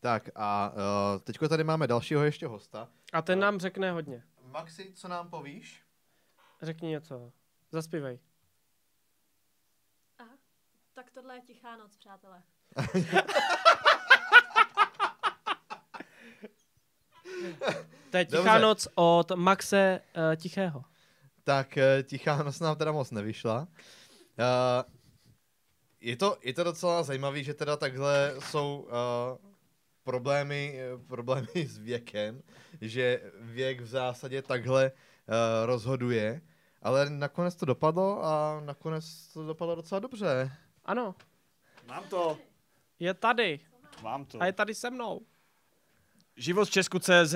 Tak 0.00 0.28
a 0.34 0.72
uh, 0.72 1.20
teďko 1.20 1.48
tady 1.48 1.64
máme 1.64 1.86
dalšího 1.86 2.24
ještě 2.24 2.46
hosta. 2.46 2.88
A 3.12 3.22
ten 3.22 3.38
nám 3.38 3.60
řekne 3.60 3.92
hodně. 3.92 4.22
Maxi, 4.44 4.92
co 4.94 5.08
nám 5.08 5.30
povíš? 5.30 5.82
Řekni 6.62 6.88
něco. 6.88 7.32
Zaspívej. 7.72 8.18
Tak 10.94 11.10
tohle 11.10 11.34
je 11.34 11.40
tichá 11.40 11.76
noc, 11.76 11.96
přátelé. 11.96 12.42
To 18.10 18.16
je 18.16 18.24
tichá 18.24 18.42
Dobře. 18.42 18.58
noc 18.60 18.88
od 18.94 19.30
Maxe 19.34 20.00
uh, 20.16 20.36
Tichého. 20.36 20.84
Tak 21.44 21.78
eh, 21.78 22.02
tichá 22.02 22.42
noc 22.42 22.60
nám 22.60 22.76
teda 22.76 22.92
moc 22.92 23.10
nevyšla. 23.10 23.60
Uh, 23.60 24.92
je, 26.00 26.16
to, 26.16 26.36
je 26.42 26.54
to 26.54 26.64
docela 26.64 27.02
zajímavé, 27.02 27.42
že 27.42 27.54
teda 27.54 27.76
takhle 27.76 28.34
jsou 28.38 28.88
uh, 28.88 28.90
problémy, 30.04 30.78
problémy 31.06 31.66
s 31.66 31.78
věkem, 31.78 32.42
že 32.80 33.20
věk 33.40 33.80
v 33.80 33.86
zásadě 33.86 34.42
takhle 34.42 34.92
uh, 34.92 35.34
rozhoduje, 35.66 36.40
ale 36.82 37.10
nakonec 37.10 37.54
to 37.54 37.66
dopadlo 37.66 38.24
a 38.24 38.60
nakonec 38.64 39.32
to 39.32 39.46
dopadlo 39.46 39.74
docela 39.74 39.98
dobře. 39.98 40.52
Ano, 40.84 41.14
Mám 41.88 42.04
to, 42.04 42.38
je 42.98 43.14
tady. 43.14 43.60
mám 44.02 44.24
to. 44.24 44.42
A 44.42 44.46
je 44.46 44.52
tady 44.52 44.74
se 44.74 44.90
mnou. 44.90 45.20
Život 46.40 46.64
v 46.64 46.70
Česku 46.70 46.98
CZ. 46.98 47.34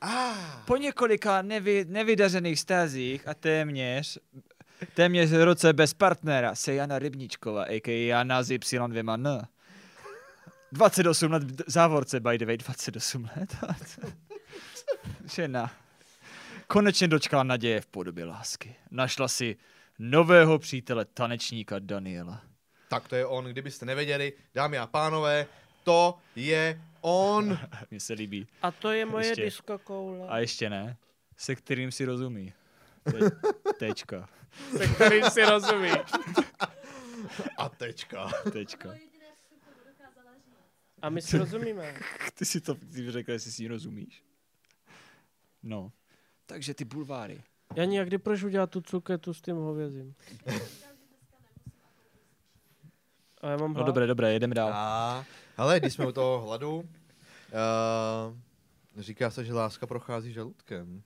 Ah, 0.00 0.62
Po 0.64 0.76
několika 0.76 1.42
nevy, 1.42 1.84
nevydařených 1.88 2.60
stázích 2.60 3.28
a 3.28 3.34
téměř, 3.34 4.18
téměř 4.94 5.30
roce 5.32 5.72
bez 5.72 5.94
partnera 5.94 6.54
se 6.54 6.74
Jana 6.74 6.98
Rybníčková, 6.98 7.64
a.k.a. 7.64 8.06
Jana 8.06 8.42
z 8.42 8.48
Y2N. 8.50 9.46
28 10.72 11.32
let 11.32 11.42
závorce, 11.66 12.20
by 12.20 12.38
the 12.38 12.46
way, 12.46 12.56
28 12.56 13.28
let. 13.36 13.56
Žena. 15.34 15.72
Konečně 16.66 17.08
dočkala 17.08 17.42
naděje 17.42 17.80
v 17.80 17.86
podobě 17.86 18.24
lásky. 18.24 18.76
Našla 18.90 19.28
si 19.28 19.56
nového 19.98 20.58
přítele, 20.58 21.04
tanečníka 21.04 21.78
Daniela. 21.78 22.42
tak 22.88 23.08
to 23.08 23.16
je 23.16 23.26
on, 23.26 23.44
kdybyste 23.44 23.86
nevěděli, 23.86 24.32
dámy 24.54 24.78
a 24.78 24.86
pánové, 24.86 25.46
to 25.84 26.18
je 26.36 26.80
on. 27.00 27.58
Mně 27.90 28.00
se 28.00 28.12
líbí. 28.12 28.46
A 28.62 28.70
to 28.70 28.90
je 28.92 29.04
moje 29.04 29.26
Ještě. 29.26 29.44
disco 29.44 29.78
koule. 29.78 30.28
A 30.28 30.38
ještě 30.38 30.70
ne, 30.70 30.96
se 31.36 31.54
kterým 31.54 31.92
si 31.92 32.04
rozumí. 32.04 32.52
Te, 33.02 33.30
tečka, 33.78 34.28
Se 34.76 34.86
kterým 34.86 35.24
si 35.30 35.44
rozumí. 35.44 35.90
A 37.58 37.68
tečka. 37.68 38.30
tečka. 38.52 38.88
A 41.02 41.08
my 41.10 41.22
si 41.22 41.38
rozumíme. 41.38 41.94
Ty 42.34 42.44
si 42.44 42.60
to 42.60 42.74
ty 42.74 43.10
řekl, 43.10 43.30
jestli 43.32 43.52
si 43.52 43.62
ji 43.62 43.68
rozumíš. 43.68 44.22
No. 45.62 45.92
Takže 46.46 46.74
ty 46.74 46.84
bulváry. 46.84 47.42
Jani, 47.74 47.96
jak 47.96 48.06
kdy 48.08 48.18
proč 48.18 48.42
udělat 48.42 48.70
tu 48.70 48.80
cuketu 48.80 49.34
s 49.34 49.40
tím 49.42 49.56
hovězím? 49.56 50.14
A 53.40 53.48
já 53.50 53.56
mám 53.56 53.70
No 53.72 53.74
hlad. 53.74 53.86
dobré, 53.86 54.06
dobré, 54.06 54.32
jedeme 54.32 54.54
dál. 54.54 54.70
A, 54.74 55.24
hele, 55.56 55.80
když 55.80 55.92
jsme 55.92 56.06
u 56.06 56.12
toho 56.12 56.40
hladu, 56.40 56.76
uh, 56.76 56.84
říká 58.96 59.30
se, 59.30 59.44
že 59.44 59.54
láska 59.54 59.86
prochází 59.86 60.32
žaludkem. 60.32 61.02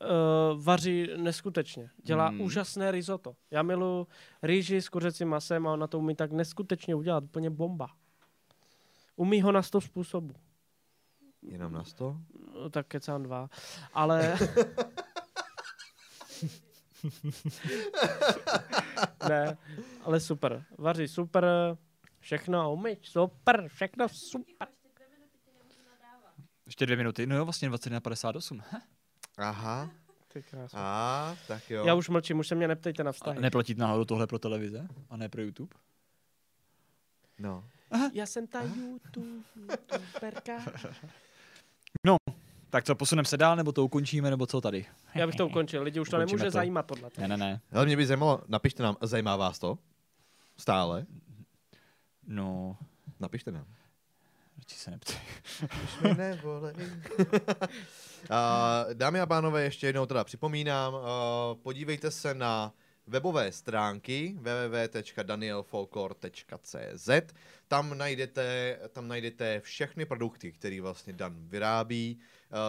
Uh, 0.00 0.64
vaří 0.64 1.08
neskutečně. 1.16 1.90
Dělá 2.04 2.26
Hmm. 2.26 2.36
hmm. 2.36 2.46
úžasné 2.46 2.90
risotto. 2.90 3.34
Já 3.50 3.62
miluji 3.62 4.06
rýži 4.42 4.82
s 4.82 4.88
kuřecím 4.88 5.28
masem 5.28 5.66
a 5.66 5.72
ona 5.72 5.86
to 5.86 5.98
umí 5.98 6.14
tak 6.14 6.32
neskutečně 6.32 6.94
udělat. 6.94 7.24
Úplně 7.24 7.50
bomba. 7.50 7.86
Umí 9.16 9.42
ho 9.42 9.52
na 9.52 9.62
sto 9.62 9.80
způsobů. 9.80 10.34
Jenom 11.42 11.72
na 11.72 11.84
sto? 11.84 12.16
No, 12.54 12.70
tak 12.70 12.86
kecám 12.86 13.22
dva. 13.22 13.48
Ale... 13.94 14.38
ne, 19.28 19.56
ale 20.02 20.20
super. 20.20 20.64
Vaří 20.78 21.08
super, 21.08 21.46
všechno 22.20 22.72
umí, 22.72 22.96
super, 23.02 23.68
všechno 23.68 24.08
super. 24.08 24.68
Ještě 26.66 26.86
dvě 26.86 26.96
minuty. 26.96 27.26
No 27.26 27.36
jo, 27.36 27.44
vlastně 27.44 27.68
20 27.68 27.90
na 27.90 28.00
58. 28.00 28.62
Heh. 28.70 28.82
Aha. 29.38 29.90
Ty 30.32 30.42
krásno. 30.42 30.78
A, 30.82 31.36
tak 31.48 31.70
jo. 31.70 31.84
Já 31.86 31.94
už 31.94 32.08
mlčím, 32.08 32.38
už 32.38 32.48
se 32.48 32.54
mě 32.54 32.68
neptejte 32.68 33.04
na 33.04 33.08
A 33.08 33.12
vztahy. 33.12 33.40
neplatí 33.40 33.74
náhodou 33.74 34.04
tohle 34.04 34.26
pro 34.26 34.38
televize 34.38 34.88
a 35.10 35.16
ne 35.16 35.28
pro 35.28 35.42
YouTube? 35.42 35.76
No. 37.38 37.64
Já 38.12 38.26
jsem 38.26 38.46
ta 38.46 38.62
YouTube, 38.62 39.26
YouTuberka. 39.56 40.52
Tak 42.70 42.84
co, 42.84 42.94
posuneme 42.94 43.26
se 43.26 43.36
dál, 43.36 43.56
nebo 43.56 43.72
to 43.72 43.84
ukončíme, 43.84 44.30
nebo 44.30 44.46
co 44.46 44.60
tady? 44.60 44.86
Já 45.14 45.26
bych 45.26 45.36
to 45.36 45.46
ukončil, 45.46 45.82
lidi 45.82 46.00
už 46.00 46.08
to 46.08 46.16
Ukončíme 46.16 46.36
nemůže 46.38 46.44
to. 46.50 46.50
zajímat 46.58 46.86
tohle. 46.86 47.10
Ne, 47.18 47.28
ne, 47.28 47.36
ne. 47.36 47.60
Ale 47.72 47.86
mě 47.86 47.96
by 47.96 48.06
zajímalo, 48.06 48.40
napište 48.48 48.82
nám, 48.82 48.96
zajímá 49.00 49.36
vás 49.36 49.58
to? 49.58 49.78
Stále? 50.56 51.06
No, 52.30 52.78
Napište 53.20 53.52
nám. 53.52 53.66
radši 54.58 54.78
se 54.78 54.90
neptej. 54.90 55.16
Už 55.84 56.00
mi 56.00 56.14
nevolej. 56.14 56.74
A, 58.30 58.84
dámy 58.92 59.20
a 59.20 59.26
pánové, 59.26 59.62
ještě 59.62 59.86
jednou 59.86 60.06
teda 60.06 60.24
připomínám, 60.24 60.94
uh, 60.94 61.00
podívejte 61.62 62.10
se 62.10 62.34
na 62.34 62.74
webové 63.06 63.52
stránky 63.52 64.36
www.danielfolklore.cz 64.38 67.10
tam 67.68 67.98
najdete, 67.98 68.78
tam 68.92 69.08
najdete 69.08 69.60
všechny 69.60 70.06
produkty, 70.06 70.52
které 70.52 70.80
vlastně 70.80 71.12
Dan 71.12 71.48
vyrábí, 71.48 72.18
uh, 72.18 72.22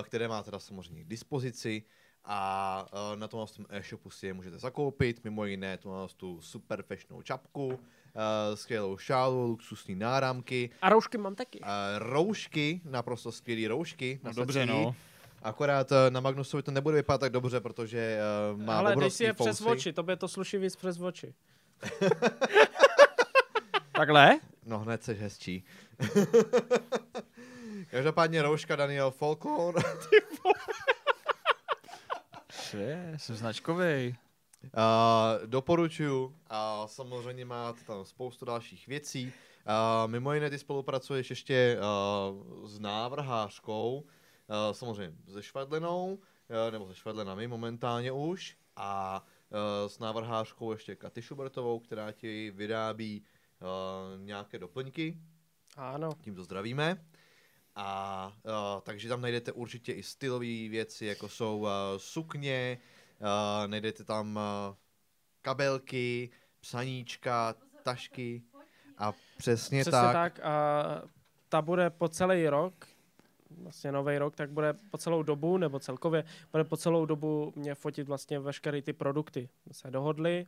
které 0.04 0.28
má 0.28 0.44
teda 0.44 0.60
samozřejmě 0.60 1.04
k 1.04 1.08
dispozici 1.08 1.84
a 2.26 2.86
uh, 2.94 3.16
na 3.20 3.28
tom 3.28 3.48
tom 3.56 3.66
e-shopu 3.70 4.10
si 4.10 4.28
je 4.28 4.34
můžete 4.34 4.60
zakoupit, 4.60 5.24
mimo 5.24 5.46
jiné 5.46 5.78
tu, 5.78 5.90
tu 6.18 6.42
super 6.42 6.84
fashionovou 6.84 7.22
čapku, 7.22 7.80
uh, 8.16 8.56
skvělou 8.56 8.98
šálu, 8.98 9.48
luxusní 9.48 9.96
náramky, 9.96 10.70
A 10.82 10.90
roušky 10.90 11.18
mám 11.18 11.36
taky. 11.36 11.60
uh, 11.60 11.66
roušky, 11.98 12.82
naprosto 12.86 13.32
skvělé 13.32 13.68
roušky. 13.68 14.20
No 14.24 14.30
na 14.30 14.34
dobře, 14.34 14.66
no. 14.66 14.96
Akorát 15.44 15.92
eh, 15.92 16.12
na 16.12 16.20
Magnusovi 16.20 16.64
to 16.64 16.72
nebude 16.72 16.96
vypadat 16.96 17.22
tak 17.22 17.32
dobře, 17.32 17.60
protože 17.60 18.20
uh, 18.54 18.62
má 18.62 18.78
Ale 18.80 18.96
dej 18.96 18.96
si 18.96 19.00
obrovský 19.00 19.24
je 19.24 19.34
přes 19.34 19.58
fousy. 19.58 19.70
oči, 19.72 19.94
tobě 19.94 20.16
to 20.16 20.28
sluší 20.28 20.58
víc 20.58 20.76
přes 20.76 21.02
oči. 21.02 21.34
Takhle? 23.92 24.40
No 24.66 24.80
hned 24.80 25.04
seš 25.04 25.20
hezčí. 25.20 25.64
Každopádně 27.92 28.42
rouška 28.42 28.76
Daniel 28.76 29.12
Folklore. 29.12 29.82
Co 32.72 32.78
je? 32.78 33.14
Jsem 33.18 33.36
značkovej. 33.36 34.16
Uh, 34.64 35.48
doporučuju. 35.48 36.36
A 36.48 36.88
samozřejmě 36.88 37.46
máte 37.46 37.84
tam 37.84 38.06
spoustu 38.06 38.46
dalších 38.46 38.88
věcí. 38.88 39.26
Uh, 39.26 40.12
mimo 40.12 40.34
jiné 40.34 40.50
ty 40.50 40.60
spolupracuješ 40.60 41.30
ještě 41.30 41.78
uh, 41.80 42.68
s 42.68 42.80
návrhářkou, 42.80 44.04
uh, 44.04 44.06
samozřejmě 44.72 45.18
se 45.34 45.44
Švadlenou, 45.44 46.14
uh, 46.14 46.72
nebo 46.72 46.88
se 46.88 46.96
Švadlenami 46.96 47.48
momentálně 47.48 48.12
už, 48.12 48.58
a 48.76 49.24
uh, 49.50 49.90
s 49.90 50.00
návrhářkou 50.00 50.72
ještě 50.72 50.96
Katy 50.96 51.22
Šubertovou, 51.22 51.80
která 51.80 52.12
ti 52.12 52.52
vyrábí 52.52 53.24
uh, 53.62 54.26
nějaké 54.26 54.60
doplňky, 54.60 55.18
Ano. 55.78 56.10
tímto 56.22 56.44
zdravíme. 56.44 57.06
A 57.76 58.32
uh, 58.44 58.82
takže 58.84 59.10
tam 59.10 59.22
najdete 59.22 59.52
určitě 59.52 59.94
i 59.94 60.04
stylové 60.04 60.70
věci, 60.70 61.06
jako 61.06 61.30
jsou 61.30 61.60
uh, 61.60 61.68
sukně, 61.98 62.78
uh, 62.82 63.01
najdete 63.68 64.04
tam 64.04 64.36
uh, 64.36 64.76
kabelky, 65.42 66.30
psaníčka, 66.60 67.56
tašky 67.84 68.44
a 68.98 69.12
přesně, 69.38 69.82
Přesně 69.82 69.92
tak. 69.92 70.14
tak. 70.14 70.40
A 70.46 70.84
ta 71.50 71.62
bude 71.62 71.90
po 71.90 72.10
celý 72.10 72.48
rok, 72.50 72.88
vlastně 73.50 73.92
nový 73.92 74.18
rok, 74.18 74.36
tak 74.36 74.52
bude 74.52 74.74
po 74.92 74.98
celou 74.98 75.24
dobu, 75.24 75.58
nebo 75.58 75.80
celkově, 75.80 76.24
bude 76.52 76.64
po 76.64 76.78
celou 76.78 77.06
dobu 77.06 77.54
mě 77.56 77.76
fotit 77.76 78.08
vlastně 78.08 78.40
veškeré 78.40 78.82
ty 78.82 78.94
produkty. 78.94 79.50
My 79.68 79.74
se 79.74 79.92
dohodli 79.92 80.46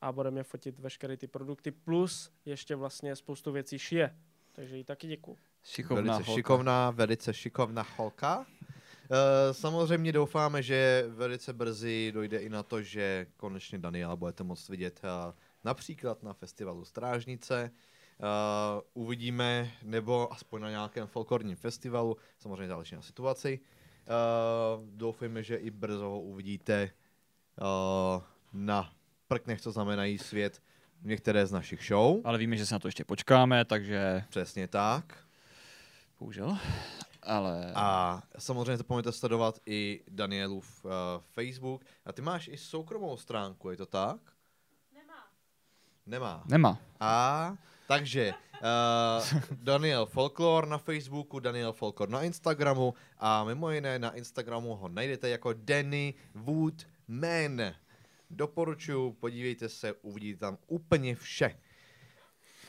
a 0.00 0.12
bude 0.12 0.30
mě 0.30 0.42
fotit 0.42 0.78
veškeré 0.78 1.16
ty 1.16 1.26
produkty, 1.26 1.70
plus 1.70 2.32
ještě 2.44 2.76
vlastně 2.76 3.16
spoustu 3.16 3.52
věcí 3.52 3.78
šije. 3.78 4.16
Takže 4.52 4.76
jí 4.76 4.84
taky 4.84 5.06
děkuju. 5.06 5.36
Šikovná 5.64 6.02
velice 6.02 6.26
holka. 6.26 6.38
šikovná, 6.38 6.90
velice 6.90 7.34
šikovná 7.34 7.86
holka. 7.96 8.46
Uh, 9.10 9.16
samozřejmě 9.52 10.12
doufáme, 10.12 10.62
že 10.62 11.04
velice 11.08 11.52
brzy 11.52 12.12
dojde 12.14 12.38
i 12.38 12.48
na 12.48 12.62
to, 12.62 12.82
že 12.82 13.26
konečně 13.36 13.78
Daniela 13.78 14.16
budete 14.16 14.44
moct 14.44 14.68
vidět 14.68 15.00
uh, 15.04 15.34
například 15.64 16.22
na 16.22 16.32
festivalu 16.32 16.84
Strážnice. 16.84 17.70
Uh, 18.18 19.04
uvidíme, 19.04 19.70
nebo 19.82 20.32
aspoň 20.32 20.62
na 20.62 20.70
nějakém 20.70 21.06
folklorním 21.06 21.56
festivalu, 21.56 22.16
samozřejmě 22.38 22.68
záleží 22.68 22.94
na 22.94 23.02
situaci. 23.02 23.60
Uh, 23.60 24.84
doufejme, 24.96 25.42
že 25.42 25.56
i 25.56 25.70
brzo 25.70 26.04
ho 26.04 26.20
uvidíte 26.20 26.90
uh, 27.60 28.22
na 28.52 28.92
prknech, 29.28 29.60
co 29.60 29.72
znamenají 29.72 30.18
svět 30.18 30.62
některé 31.02 31.46
z 31.46 31.52
našich 31.52 31.86
show. 31.86 32.20
Ale 32.24 32.38
víme, 32.38 32.56
že 32.56 32.66
se 32.66 32.74
na 32.74 32.78
to 32.78 32.88
ještě 32.88 33.04
počkáme, 33.04 33.64
takže 33.64 34.24
Přesně 34.28 34.68
tak. 34.68 35.18
bohužel. 36.18 36.58
Ale 37.22 37.72
A 37.74 38.22
samozřejmě 38.38 38.76
zapomeňte 38.76 39.12
sledovat 39.12 39.58
i 39.66 40.04
Danielův 40.08 40.84
uh, 40.84 40.90
Facebook. 41.22 41.84
A 42.04 42.12
ty 42.12 42.22
máš 42.22 42.48
i 42.48 42.56
soukromou 42.56 43.16
stránku, 43.16 43.70
je 43.70 43.76
to 43.76 43.86
tak? 43.86 44.20
Nemá. 44.94 45.26
Nemá. 46.06 46.42
nemá. 46.46 46.78
A 47.00 47.56
takže 47.88 48.34
uh, 48.62 49.40
Daniel 49.50 50.06
Folklore 50.06 50.66
na 50.66 50.78
Facebooku, 50.78 51.40
Daniel 51.40 51.72
Folklore 51.72 52.12
na 52.12 52.22
Instagramu 52.22 52.94
a 53.18 53.44
mimo 53.44 53.70
jiné 53.70 53.98
na 53.98 54.10
Instagramu 54.14 54.76
ho 54.76 54.88
najdete 54.88 55.28
jako 55.28 55.52
Danny 55.52 56.14
Woodman. 56.34 57.74
Doporučuji, 58.30 59.12
podívejte 59.12 59.68
se, 59.68 59.92
uvidíte 59.92 60.40
tam 60.40 60.58
úplně 60.66 61.14
vše. 61.14 61.58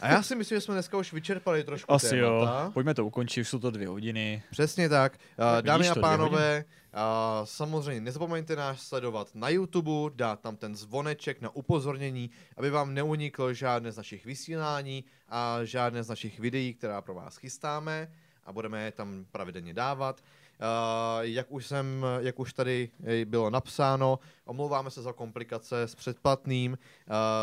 A 0.01 0.07
já 0.07 0.23
si 0.23 0.35
myslím, 0.35 0.55
že 0.55 0.61
jsme 0.61 0.73
dneska 0.73 0.97
už 0.97 1.13
vyčerpali 1.13 1.63
trošku 1.63 1.91
Asi 1.91 2.17
jo. 2.17 2.39
témata. 2.39 2.71
Pojďme 2.73 2.93
to 2.93 3.05
ukončit, 3.05 3.41
už 3.41 3.49
jsou 3.49 3.59
to 3.59 3.71
dvě 3.71 3.87
hodiny. 3.87 4.43
Přesně 4.51 4.89
tak. 4.89 5.13
Uh, 5.13 5.61
dámy 5.61 5.89
a 5.89 5.95
pánové, 5.95 6.65
uh, 6.93 7.01
samozřejmě 7.43 8.01
nezapomeňte 8.01 8.55
nás 8.55 8.81
sledovat 8.81 9.35
na 9.35 9.49
YouTube, 9.49 10.15
dát 10.15 10.39
tam 10.39 10.55
ten 10.55 10.75
zvoneček 10.75 11.41
na 11.41 11.55
upozornění, 11.55 12.29
aby 12.57 12.69
vám 12.69 12.93
neuniklo 12.93 13.53
žádné 13.53 13.91
z 13.91 13.97
našich 13.97 14.25
vysílání 14.25 15.03
a 15.29 15.59
žádné 15.63 16.03
z 16.03 16.09
našich 16.09 16.39
videí, 16.39 16.73
která 16.73 17.01
pro 17.01 17.13
vás 17.13 17.37
chystáme 17.37 18.11
a 18.45 18.51
budeme 18.51 18.85
je 18.85 18.91
tam 18.91 19.25
pravidelně 19.31 19.73
dávat. 19.73 20.23
Uh, 20.61 21.19
jak, 21.21 21.51
už 21.51 21.65
jsem, 21.65 22.05
jak 22.19 22.39
už 22.39 22.53
tady 22.53 22.89
eh, 23.03 23.25
bylo 23.25 23.49
napsáno, 23.49 24.19
omlouváme 24.45 24.91
se 24.91 25.01
za 25.01 25.13
komplikace 25.13 25.81
s 25.81 25.95
předplatným, 25.95 26.71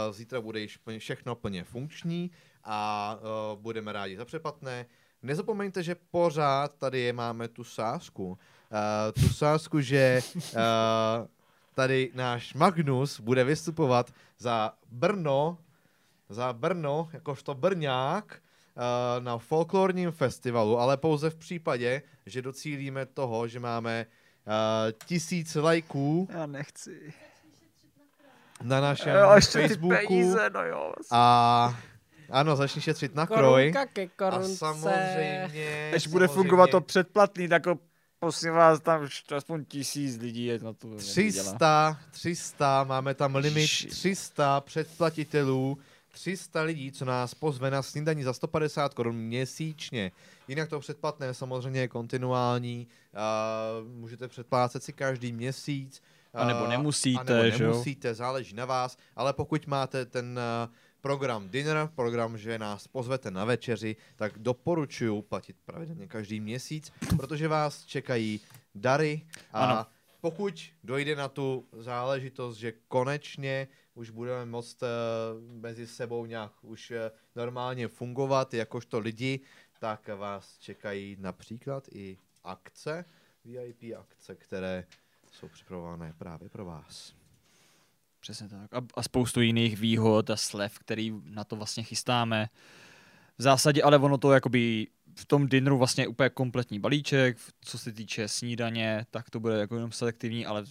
uh, 0.09 0.15
zítra 0.15 0.41
bude 0.41 0.61
již 0.61 0.79
všechno 0.99 1.35
plně 1.35 1.65
funkční 1.65 2.31
a 2.65 3.19
budeme 3.55 3.93
rádi 3.93 4.17
za 4.17 4.25
předplatné. 4.25 4.87
Nezapomeňte, 5.23 5.83
že 5.83 5.97
pořád 6.11 6.75
tady 6.75 7.13
máme 7.13 7.49
tu 7.49 7.65
sásku. 7.65 8.27
Uh, 8.29 9.23
tu 9.23 9.29
sásku, 9.29 9.81
že 9.81 10.21
uh, 10.37 10.61
tady 11.75 12.11
náš 12.15 12.55
Magnus 12.55 13.21
bude 13.21 13.45
vystupovat 13.45 14.13
za 14.39 14.73
Brno, 14.91 15.59
za 16.29 16.53
Brno, 16.53 17.09
jakožto 17.13 17.55
Brňák, 17.55 18.43
na 19.21 19.39
folklorním 19.39 20.11
festivalu, 20.11 20.79
ale 20.79 20.97
pouze 20.97 21.31
v 21.31 21.35
případě, 21.35 22.03
že 22.27 22.43
docílíme 22.43 23.07
toho, 23.07 23.49
že 23.49 23.61
máme 23.61 24.07
uh, 24.47 24.53
tisíc 25.07 25.55
lajků 25.55 26.29
Já 26.31 26.47
nechci. 26.47 27.13
na 28.63 28.81
našem 28.81 29.15
Facebooku. 29.41 30.23
no 30.55 30.65
jo. 30.65 30.93
A 31.11 31.79
ano, 32.31 32.57
začni 32.57 32.83
šetřit 32.83 33.15
na 33.15 33.27
kroj. 33.27 33.73
Korunka 33.73 33.87
ke 33.87 34.03
A 34.03 34.09
korunce. 34.17 34.57
samozřejmě... 34.57 35.51
Než 35.93 36.07
bude 36.07 36.29
samozřejmě 36.29 36.35
fungovat 36.35 36.71
to 36.71 36.81
předplatný, 36.81 37.49
tak 37.49 37.67
jako 37.67 37.81
prosím 38.21 38.53
vás, 38.53 38.81
tam 38.81 39.03
už 39.03 39.25
aspoň 39.37 39.65
tisíc 39.65 40.17
lidí 40.17 40.45
je 40.45 40.59
na 40.59 40.73
to. 40.73 40.97
300, 40.97 41.99
300, 42.11 42.85
máme 42.85 43.15
tam 43.15 43.35
limit 43.37 43.61
Ježi. 43.61 43.89
300 43.89 44.61
předplatitelů, 44.61 45.79
300 46.19 46.63
lidí, 46.63 46.93
co 46.93 47.05
nás 47.05 47.35
pozve 47.35 47.71
na 47.71 47.83
snídaní 47.83 48.23
za 48.23 48.33
150 48.33 48.95
korun 48.95 49.17
měsíčně. 49.17 50.13
Jinak 50.49 50.69
to 50.69 50.81
předplatné 50.81 51.35
samozřejmě 51.35 51.81
je 51.81 51.89
kontinuální, 51.89 52.87
uh, 53.15 53.89
můžete 53.89 54.29
předplácet 54.29 54.83
si 54.83 54.93
každý 54.93 55.33
měsíc. 55.33 56.03
A 56.35 56.45
nebo 56.45 56.65
a 56.65 56.69
nemusíte, 56.69 57.35
nebo 57.35 57.57
že 57.57 57.65
jo? 57.65 57.71
nemusíte, 57.71 58.15
záleží 58.15 58.55
na 58.55 58.65
vás, 58.65 58.97
ale 59.17 59.33
pokud 59.33 59.67
máte 59.67 60.07
ten 60.07 60.39
uh, 60.67 60.75
program 61.01 61.49
dinner, 61.49 61.89
program, 61.95 62.39
že 62.39 62.59
nás 62.59 62.87
pozvete 62.89 63.31
na 63.31 63.45
večeři, 63.45 63.97
tak 64.17 64.39
doporučuji 64.39 65.23
platit 65.23 65.57
pravidelně 65.65 66.07
každý 66.07 66.41
měsíc, 66.41 66.93
protože 67.17 67.49
vás 67.49 67.85
čekají 67.85 68.41
dary 68.75 69.23
a 69.53 69.65
Ano. 69.65 69.87
pokud 70.21 70.63
dojde 70.85 71.17
na 71.17 71.29
tu 71.29 71.65
záležitost, 71.73 72.57
že 72.57 72.73
konečně 72.89 73.69
už 73.99 74.11
budeme 74.11 74.47
moct 74.47 74.83
uh, 74.83 74.89
mezi 75.61 75.87
sebou 75.87 76.27
nějak 76.27 76.53
už 76.63 76.91
uh, 76.91 76.97
normálně 77.37 77.89
fungovat 77.89 78.55
jakožto 78.55 78.99
lidi, 78.99 79.41
tak 79.79 80.09
vás 80.09 80.59
čekají 80.59 81.17
například 81.21 81.89
i 81.93 82.19
akce, 82.45 83.05
VIP 83.45 83.97
akce, 83.99 84.35
které 84.35 84.85
jsou 85.31 85.49
připravované 85.49 86.15
právě 86.19 86.49
pro 86.49 86.65
vás. 86.65 87.15
Přesně 88.21 88.49
tak. 88.49 88.75
A, 88.75 88.81
a 88.95 89.03
spoustu 89.03 89.41
jiných 89.41 89.79
výhod 89.79 90.31
a 90.31 90.37
slev, 90.37 90.79
který 90.79 91.15
na 91.25 91.45
to 91.45 91.57
vlastně 91.57 91.83
chystáme. 91.83 92.49
V 93.39 93.43
zásadě, 93.43 93.83
ale 93.83 93.99
ono 93.99 94.19
to 94.19 94.33
jakoby 94.33 94.87
v 95.15 95.25
tom 95.25 95.49
dinneru 95.49 95.79
vlastně 95.79 96.09
úplně 96.09 96.31
kompletní 96.31 96.79
balíček, 96.79 97.39
co 97.61 97.79
se 97.79 97.93
týče 97.93 98.29
snídaně, 98.29 99.07
tak 99.11 99.31
to 99.31 99.41
bude 99.41 99.59
jako 99.59 99.75
jenom 99.75 99.93
selektivní, 99.93 100.47
ale 100.47 100.65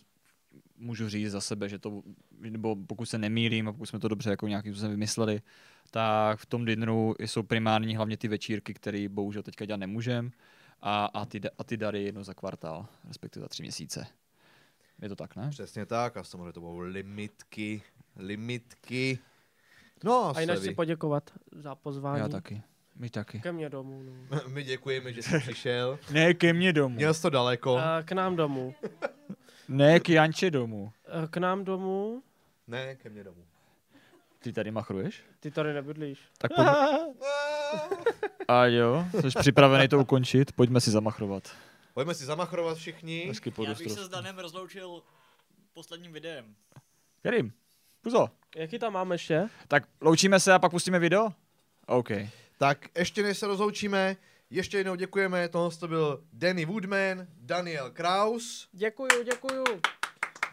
můžu 0.77 1.09
říct 1.09 1.31
za 1.31 1.41
sebe, 1.41 1.69
že 1.69 1.79
to, 1.79 2.01
nebo 2.39 2.75
pokud 2.75 3.05
se 3.05 3.17
nemýlím 3.17 3.67
a 3.67 3.73
pokud 3.73 3.85
jsme 3.85 3.99
to 3.99 4.07
dobře 4.07 4.29
jako 4.29 4.47
nějakým 4.47 4.73
způsobem 4.73 4.91
vymysleli, 4.91 5.41
tak 5.91 6.39
v 6.39 6.45
tom 6.45 6.65
dinneru 6.65 7.15
jsou 7.19 7.43
primární 7.43 7.95
hlavně 7.95 8.17
ty 8.17 8.27
večírky, 8.27 8.73
které 8.73 9.09
bohužel 9.09 9.43
teďka 9.43 9.65
dělat 9.65 9.77
nemůžem 9.77 10.31
a, 10.81 11.05
a, 11.05 11.25
ty, 11.25 11.41
a 11.57 11.63
ty 11.63 11.77
dary 11.77 12.03
jednou 12.03 12.23
za 12.23 12.33
kvartál, 12.33 12.85
respektive 13.07 13.41
za 13.41 13.47
tři 13.47 13.63
měsíce. 13.63 14.07
Je 15.01 15.09
to 15.09 15.15
tak, 15.15 15.35
ne? 15.35 15.49
Přesně 15.49 15.85
tak 15.85 16.17
a 16.17 16.23
samozřejmě 16.23 16.53
to 16.53 16.61
budou 16.61 16.77
limitky, 16.77 17.81
limitky. 18.15 19.19
No 20.03 20.37
A 20.37 20.41
jinak 20.41 20.59
chci 20.59 20.75
poděkovat 20.75 21.31
za 21.51 21.75
pozvání. 21.75 22.19
Já 22.19 22.27
taky. 22.27 22.61
My 22.95 23.09
taky. 23.09 23.39
Ke 23.39 23.51
mně 23.51 23.69
domů. 23.69 24.03
No. 24.03 24.39
my 24.47 24.63
děkujeme, 24.63 25.13
že 25.13 25.23
jsi 25.23 25.39
přišel. 25.39 25.99
Ne 26.11 26.33
ke 26.33 26.53
mně 26.53 26.73
domů. 26.73 26.95
Měl 26.95 27.13
jsi 27.13 27.21
to 27.21 27.29
daleko. 27.29 27.77
A 27.77 28.03
k 28.03 28.11
nám 28.11 28.35
domů. 28.35 28.75
Ne 29.67 29.99
k 29.99 30.09
Janče 30.09 30.51
domů. 30.51 30.91
A 31.23 31.27
K 31.27 31.37
nám 31.37 31.65
domů. 31.65 32.23
Ne, 32.67 32.95
ke 32.95 33.09
mně 33.09 33.23
domů. 33.23 33.45
Ty 34.39 34.53
tady 34.53 34.71
machruješ? 34.71 35.23
Ty 35.39 35.51
tady 35.51 35.73
nebydlíš. 35.73 36.19
Tak 36.37 36.51
pojďme. 36.55 36.73
A 38.47 38.65
jo, 38.65 39.05
jsi 39.21 39.27
připravený 39.39 39.87
to 39.87 39.99
ukončit? 39.99 40.51
Pojďme 40.51 40.81
si 40.81 40.91
zamachrovat. 40.91 41.55
Pojďme 41.93 42.13
si 42.13 42.25
zamachrovat 42.25 42.77
všichni. 42.77 43.25
Hezky 43.27 43.53
Já 43.63 43.73
bych 43.73 43.91
se 43.91 44.05
s 44.05 44.09
Danem 44.09 44.39
rozloučil 44.39 45.03
posledním 45.73 46.13
videem. 46.13 46.55
Kterým? 47.19 47.53
Puzo. 48.01 48.29
Jaký 48.55 48.79
tam 48.79 48.93
máme 48.93 49.15
ještě? 49.15 49.47
Tak 49.67 49.83
loučíme 50.01 50.39
se 50.39 50.53
a 50.53 50.59
pak 50.59 50.71
pustíme 50.71 50.99
video? 50.99 51.29
OK. 51.85 52.09
Tak 52.57 52.97
ještě 52.97 53.23
než 53.23 53.37
se 53.37 53.47
rozloučíme, 53.47 54.15
ještě 54.49 54.77
jednou 54.77 54.95
děkujeme, 54.95 55.47
tohle 55.47 55.77
to 55.77 55.87
byl 55.87 56.23
Danny 56.33 56.65
Woodman, 56.65 57.27
Daniel 57.39 57.91
Kraus. 57.91 58.67
Děkuju, 58.71 59.23
děkuju. 59.23 59.63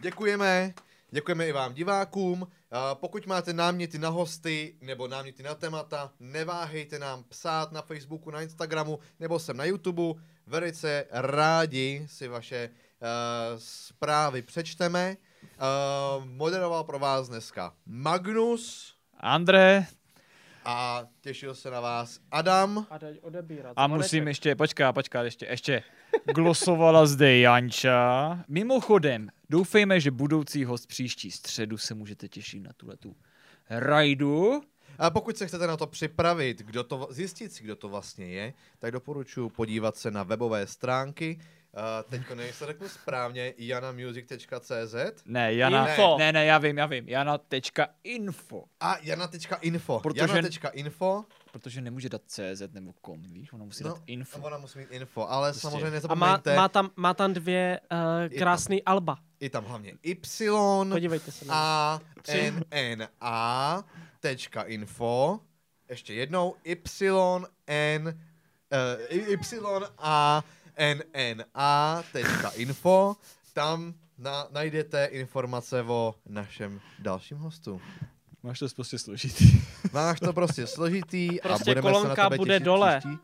Děkujeme, 0.01 0.73
děkujeme 1.11 1.47
i 1.47 1.51
vám 1.51 1.73
divákům. 1.73 2.47
A 2.71 2.95
pokud 2.95 3.25
máte 3.25 3.53
náměty 3.53 3.97
na 3.99 4.09
hosty 4.09 4.75
nebo 4.81 5.07
náměty 5.07 5.43
na 5.43 5.55
témata, 5.55 6.11
neváhejte 6.19 6.99
nám 6.99 7.23
psát 7.23 7.71
na 7.71 7.81
Facebooku, 7.81 8.31
na 8.31 8.41
Instagramu 8.41 8.99
nebo 9.19 9.39
sem 9.39 9.57
na 9.57 9.65
YouTube. 9.65 10.21
Velice 10.47 11.05
rádi 11.11 12.07
si 12.09 12.27
vaše 12.27 12.69
uh, 12.69 13.07
zprávy 13.57 14.41
přečteme. 14.41 15.17
Uh, 15.43 16.25
moderoval 16.25 16.83
pro 16.83 16.99
vás 16.99 17.29
dneska 17.29 17.73
Magnus 17.85 18.93
André, 19.19 19.85
a 20.65 21.07
těšil 21.21 21.55
se 21.55 21.71
na 21.71 21.79
vás 21.79 22.19
Adam. 22.31 22.87
A 22.89 22.99
odebírat. 23.21 23.73
a 23.75 23.87
musím 23.87 24.27
ještě, 24.27 24.55
počká, 24.55 24.93
počká, 24.93 25.23
ještě, 25.23 25.45
ještě. 25.45 25.83
Glosovala 26.35 27.05
zde 27.05 27.37
Janča. 27.37 28.39
Mimochodem, 28.47 29.29
doufejme, 29.49 29.99
že 29.99 30.11
budoucí 30.11 30.65
host 30.65 30.87
příští 30.87 31.31
středu 31.31 31.77
se 31.77 31.93
můžete 31.93 32.27
těšit 32.27 32.63
na 32.63 32.71
tuhletu 32.77 33.15
rajdu. 33.69 34.61
A 34.99 35.09
pokud 35.09 35.37
se 35.37 35.47
chcete 35.47 35.67
na 35.67 35.77
to 35.77 35.87
připravit, 35.87 36.61
kdo 36.61 36.83
to, 36.83 37.07
zjistit 37.11 37.53
si, 37.53 37.63
kdo 37.63 37.75
to 37.75 37.89
vlastně 37.89 38.25
je, 38.25 38.53
tak 38.79 38.91
doporučuji 38.91 39.49
podívat 39.49 39.97
se 39.97 40.11
na 40.11 40.23
webové 40.23 40.67
stránky. 40.67 41.39
Uh, 41.75 42.09
teďko 42.09 42.35
nevím, 42.35 42.47
jestli 42.47 42.65
řeknu 42.67 42.89
správně, 42.89 43.53
janamusic.cz 43.57 44.95
Ne, 45.25 45.53
Jana, 45.53 45.87
Info. 45.87 46.17
ne, 46.17 46.33
ne, 46.33 46.45
já 46.45 46.57
vím, 46.57 46.77
já 46.77 46.85
vím. 46.85 47.09
Jana.info. 47.09 48.63
a 48.79 48.97
jana.info. 49.01 49.99
Protože- 49.99 50.21
Jana.info. 50.21 51.23
Protože 51.51 51.81
nemůže 51.81 52.09
dát 52.09 52.21
CZ 52.27 52.61
nebo 52.73 52.93
kom, 53.01 53.21
víš? 53.21 53.53
Ona 53.53 53.65
musí 53.65 53.83
No, 53.83 53.89
dát 53.89 54.01
info. 54.05 54.39
Ona 54.39 54.57
musí 54.57 54.79
mít 54.79 54.91
info, 54.91 55.27
ale 55.29 55.49
Prostě. 55.51 55.61
samozřejmě 55.67 55.87
A 55.87 55.89
má, 55.89 55.93
nezapomeňte, 55.93 56.55
má, 56.55 56.69
tam, 56.69 56.89
má 56.95 57.13
tam 57.13 57.33
dvě 57.33 57.79
uh, 57.91 58.37
krásný 58.37 58.83
alba. 58.83 59.17
i 59.39 59.49
tam 59.49 59.65
hlavně 59.65 59.93
y, 60.07 60.17
Podívejte 60.89 61.31
se 61.31 61.45
a, 61.49 61.99
n, 62.27 62.63
n, 62.71 63.07
a, 63.21 63.83
tečka 64.19 64.61
info, 64.63 65.39
ještě 65.89 66.13
jednou, 66.13 66.55
y, 66.63 66.75
n, 67.67 68.07
uh, 68.07 69.17
y, 69.17 69.37
a, 69.97 70.43
n, 70.75 71.03
n, 71.13 71.45
a, 71.53 72.03
tečka 72.11 72.49
info, 72.49 73.15
tam 73.53 73.93
na, 74.17 74.47
najdete 74.51 75.05
informace 75.05 75.81
o 75.81 76.15
našem 76.29 76.81
dalším 76.99 77.37
hostu. 77.37 77.81
Máš 78.43 78.59
to 78.59 78.67
prostě 78.75 78.99
složitý. 78.99 79.61
Máš 79.93 80.19
to 80.19 80.33
prostě 80.33 80.67
složitý 80.67 81.41
a 81.41 81.47
Prostě 81.47 81.71
budeme 81.71 81.81
se 81.81 81.87
na 81.87 81.99
kolonka 81.99 82.23
tebe 82.23 82.37
bude 82.37 82.53
těšit 82.53 82.65
dole. 82.65 82.99
Příští, 82.99 83.19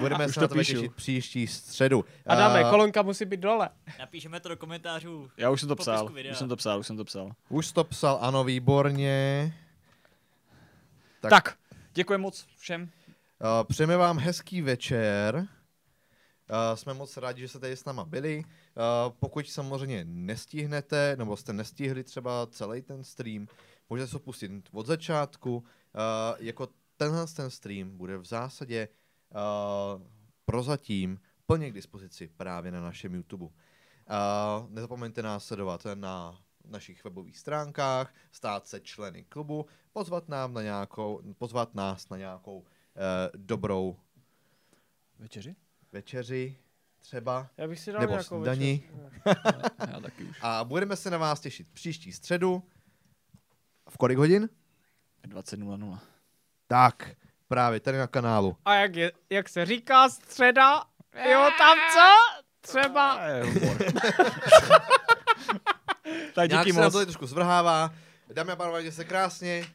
budeme 0.00 0.28
se 0.28 0.34
to 0.34 0.40
na 0.40 0.48
tebe 0.48 0.60
píšu. 0.60 0.72
těšit 0.72 0.94
příští 0.94 1.46
středu. 1.46 2.04
A 2.26 2.70
kolonka 2.70 3.02
musí 3.02 3.24
být 3.24 3.40
dole. 3.40 3.68
Napíšeme 3.98 4.40
to 4.40 4.48
do 4.48 4.56
komentářů. 4.56 5.30
Já 5.36 5.50
už 5.50 5.60
jsem 5.60 5.68
to 5.68 5.76
psal, 5.76 6.10
už 6.30 6.38
jsem 6.38 6.48
to 6.48 6.56
psal, 6.56 6.80
už 6.80 6.86
jsem 6.86 6.96
to 6.96 7.04
psal. 7.04 7.30
Už 7.48 7.72
to 7.72 7.84
psal, 7.84 8.18
ano, 8.20 8.44
výborně. 8.44 9.54
Tak. 11.20 11.30
Tak, 11.30 11.44
tak 11.44 11.58
děkuji 11.94 12.18
moc 12.18 12.46
všem. 12.58 12.82
Uh, 12.82 12.88
přejeme 13.64 13.96
vám 13.96 14.18
hezký 14.18 14.62
večer. 14.62 15.46
Uh, 16.50 16.76
jsme 16.76 16.94
moc 16.94 17.16
rádi, 17.16 17.40
že 17.40 17.48
jste 17.48 17.58
tady 17.58 17.76
s 17.76 17.84
náma 17.84 18.04
byli. 18.04 18.44
Uh, 18.44 19.14
pokud 19.18 19.48
samozřejmě 19.48 20.04
nestihnete, 20.04 21.16
nebo 21.18 21.36
jste 21.36 21.52
nestihli 21.52 22.04
třeba 22.04 22.46
celý 22.50 22.82
ten 22.82 23.04
stream, 23.04 23.46
můžete 23.90 24.08
se 24.08 24.18
pustit 24.18 24.52
od 24.72 24.86
začátku. 24.86 25.56
Uh, 25.56 25.62
jako 26.38 26.68
tenhle 26.96 27.26
ten 27.26 27.50
stream 27.50 27.96
bude 27.96 28.18
v 28.18 28.24
zásadě 28.24 28.88
uh, 29.30 30.02
prozatím 30.44 31.20
plně 31.46 31.70
k 31.70 31.74
dispozici 31.74 32.28
právě 32.36 32.72
na 32.72 32.80
našem 32.80 33.14
YouTube. 33.14 33.44
Uh, 33.44 33.50
nezapomeňte 34.68 35.22
nás 35.22 35.44
sledovat 35.44 35.86
na 35.94 36.38
našich 36.64 37.04
webových 37.04 37.38
stránkách, 37.38 38.14
stát 38.32 38.66
se 38.66 38.80
členy 38.80 39.24
klubu, 39.24 39.66
pozvat, 39.92 40.28
nám 40.28 40.54
na 40.54 40.62
nějakou, 40.62 41.22
pozvat 41.38 41.74
nás 41.74 42.08
na 42.08 42.16
nějakou 42.16 42.58
uh, 42.58 42.64
dobrou 43.34 43.96
Večeři? 45.18 45.56
Večeři 45.92 46.56
třeba 47.00 47.46
Já 47.56 47.68
bych 47.68 47.80
si 47.80 47.92
dal 47.92 48.00
Nebo 48.00 48.10
nějakou 48.12 48.36
snídani. 48.36 48.90
Já 49.92 50.00
taky 50.00 50.24
už. 50.24 50.38
a 50.42 50.64
budeme 50.64 50.96
se 50.96 51.10
na 51.10 51.18
vás 51.18 51.40
těšit 51.40 51.66
příští 51.72 52.12
středu. 52.12 52.62
V 53.90 53.96
kolik 53.96 54.18
hodin? 54.18 54.48
20.00. 55.28 55.98
Tak, 56.66 57.10
právě 57.48 57.80
tady 57.80 57.98
na 57.98 58.06
kanálu. 58.06 58.56
A 58.64 58.74
jak, 58.74 58.96
je, 58.96 59.12
jak 59.30 59.48
se 59.48 59.66
říká 59.66 60.08
středa? 60.08 60.84
Jo, 61.30 61.50
tam 61.58 61.78
co? 61.92 62.08
Třeba. 62.60 63.18
tak 66.34 66.50
Nějak 66.50 66.64
díky 66.66 66.72
se 66.72 66.80
nám 66.80 66.84
moc. 66.86 66.92
to 66.92 66.98
tady 66.98 67.06
trošku 67.06 67.26
zvrhává. 67.26 67.94
Dámy 68.32 68.52
a 68.52 68.56
pánové, 68.56 68.80
mějte 68.80 68.96
se 68.96 69.04
krásně. 69.04 69.66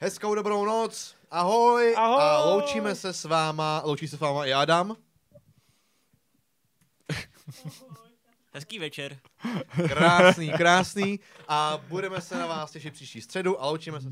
Hezkou 0.00 0.34
dobrou 0.34 0.64
noc. 0.64 1.16
Ahoj. 1.30 1.94
Ahoj. 1.98 2.16
A 2.20 2.44
loučíme 2.44 2.94
se 2.94 3.12
s 3.12 3.24
váma, 3.24 3.82
loučí 3.84 4.08
se 4.08 4.16
s 4.16 4.20
váma 4.20 4.46
i 4.46 4.52
Adam. 4.52 4.96
Hezký 8.54 8.78
večer. 8.78 9.18
Krásný, 9.88 10.50
krásný. 10.50 11.20
A 11.48 11.84
budeme 11.88 12.20
se 12.20 12.38
na 12.38 12.46
vás 12.46 12.70
těšit 12.70 12.94
příští 12.94 13.20
středu 13.20 13.62
a 13.62 13.66
loučíme 13.66 14.00
se. 14.00 14.08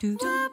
Do 0.00 0.47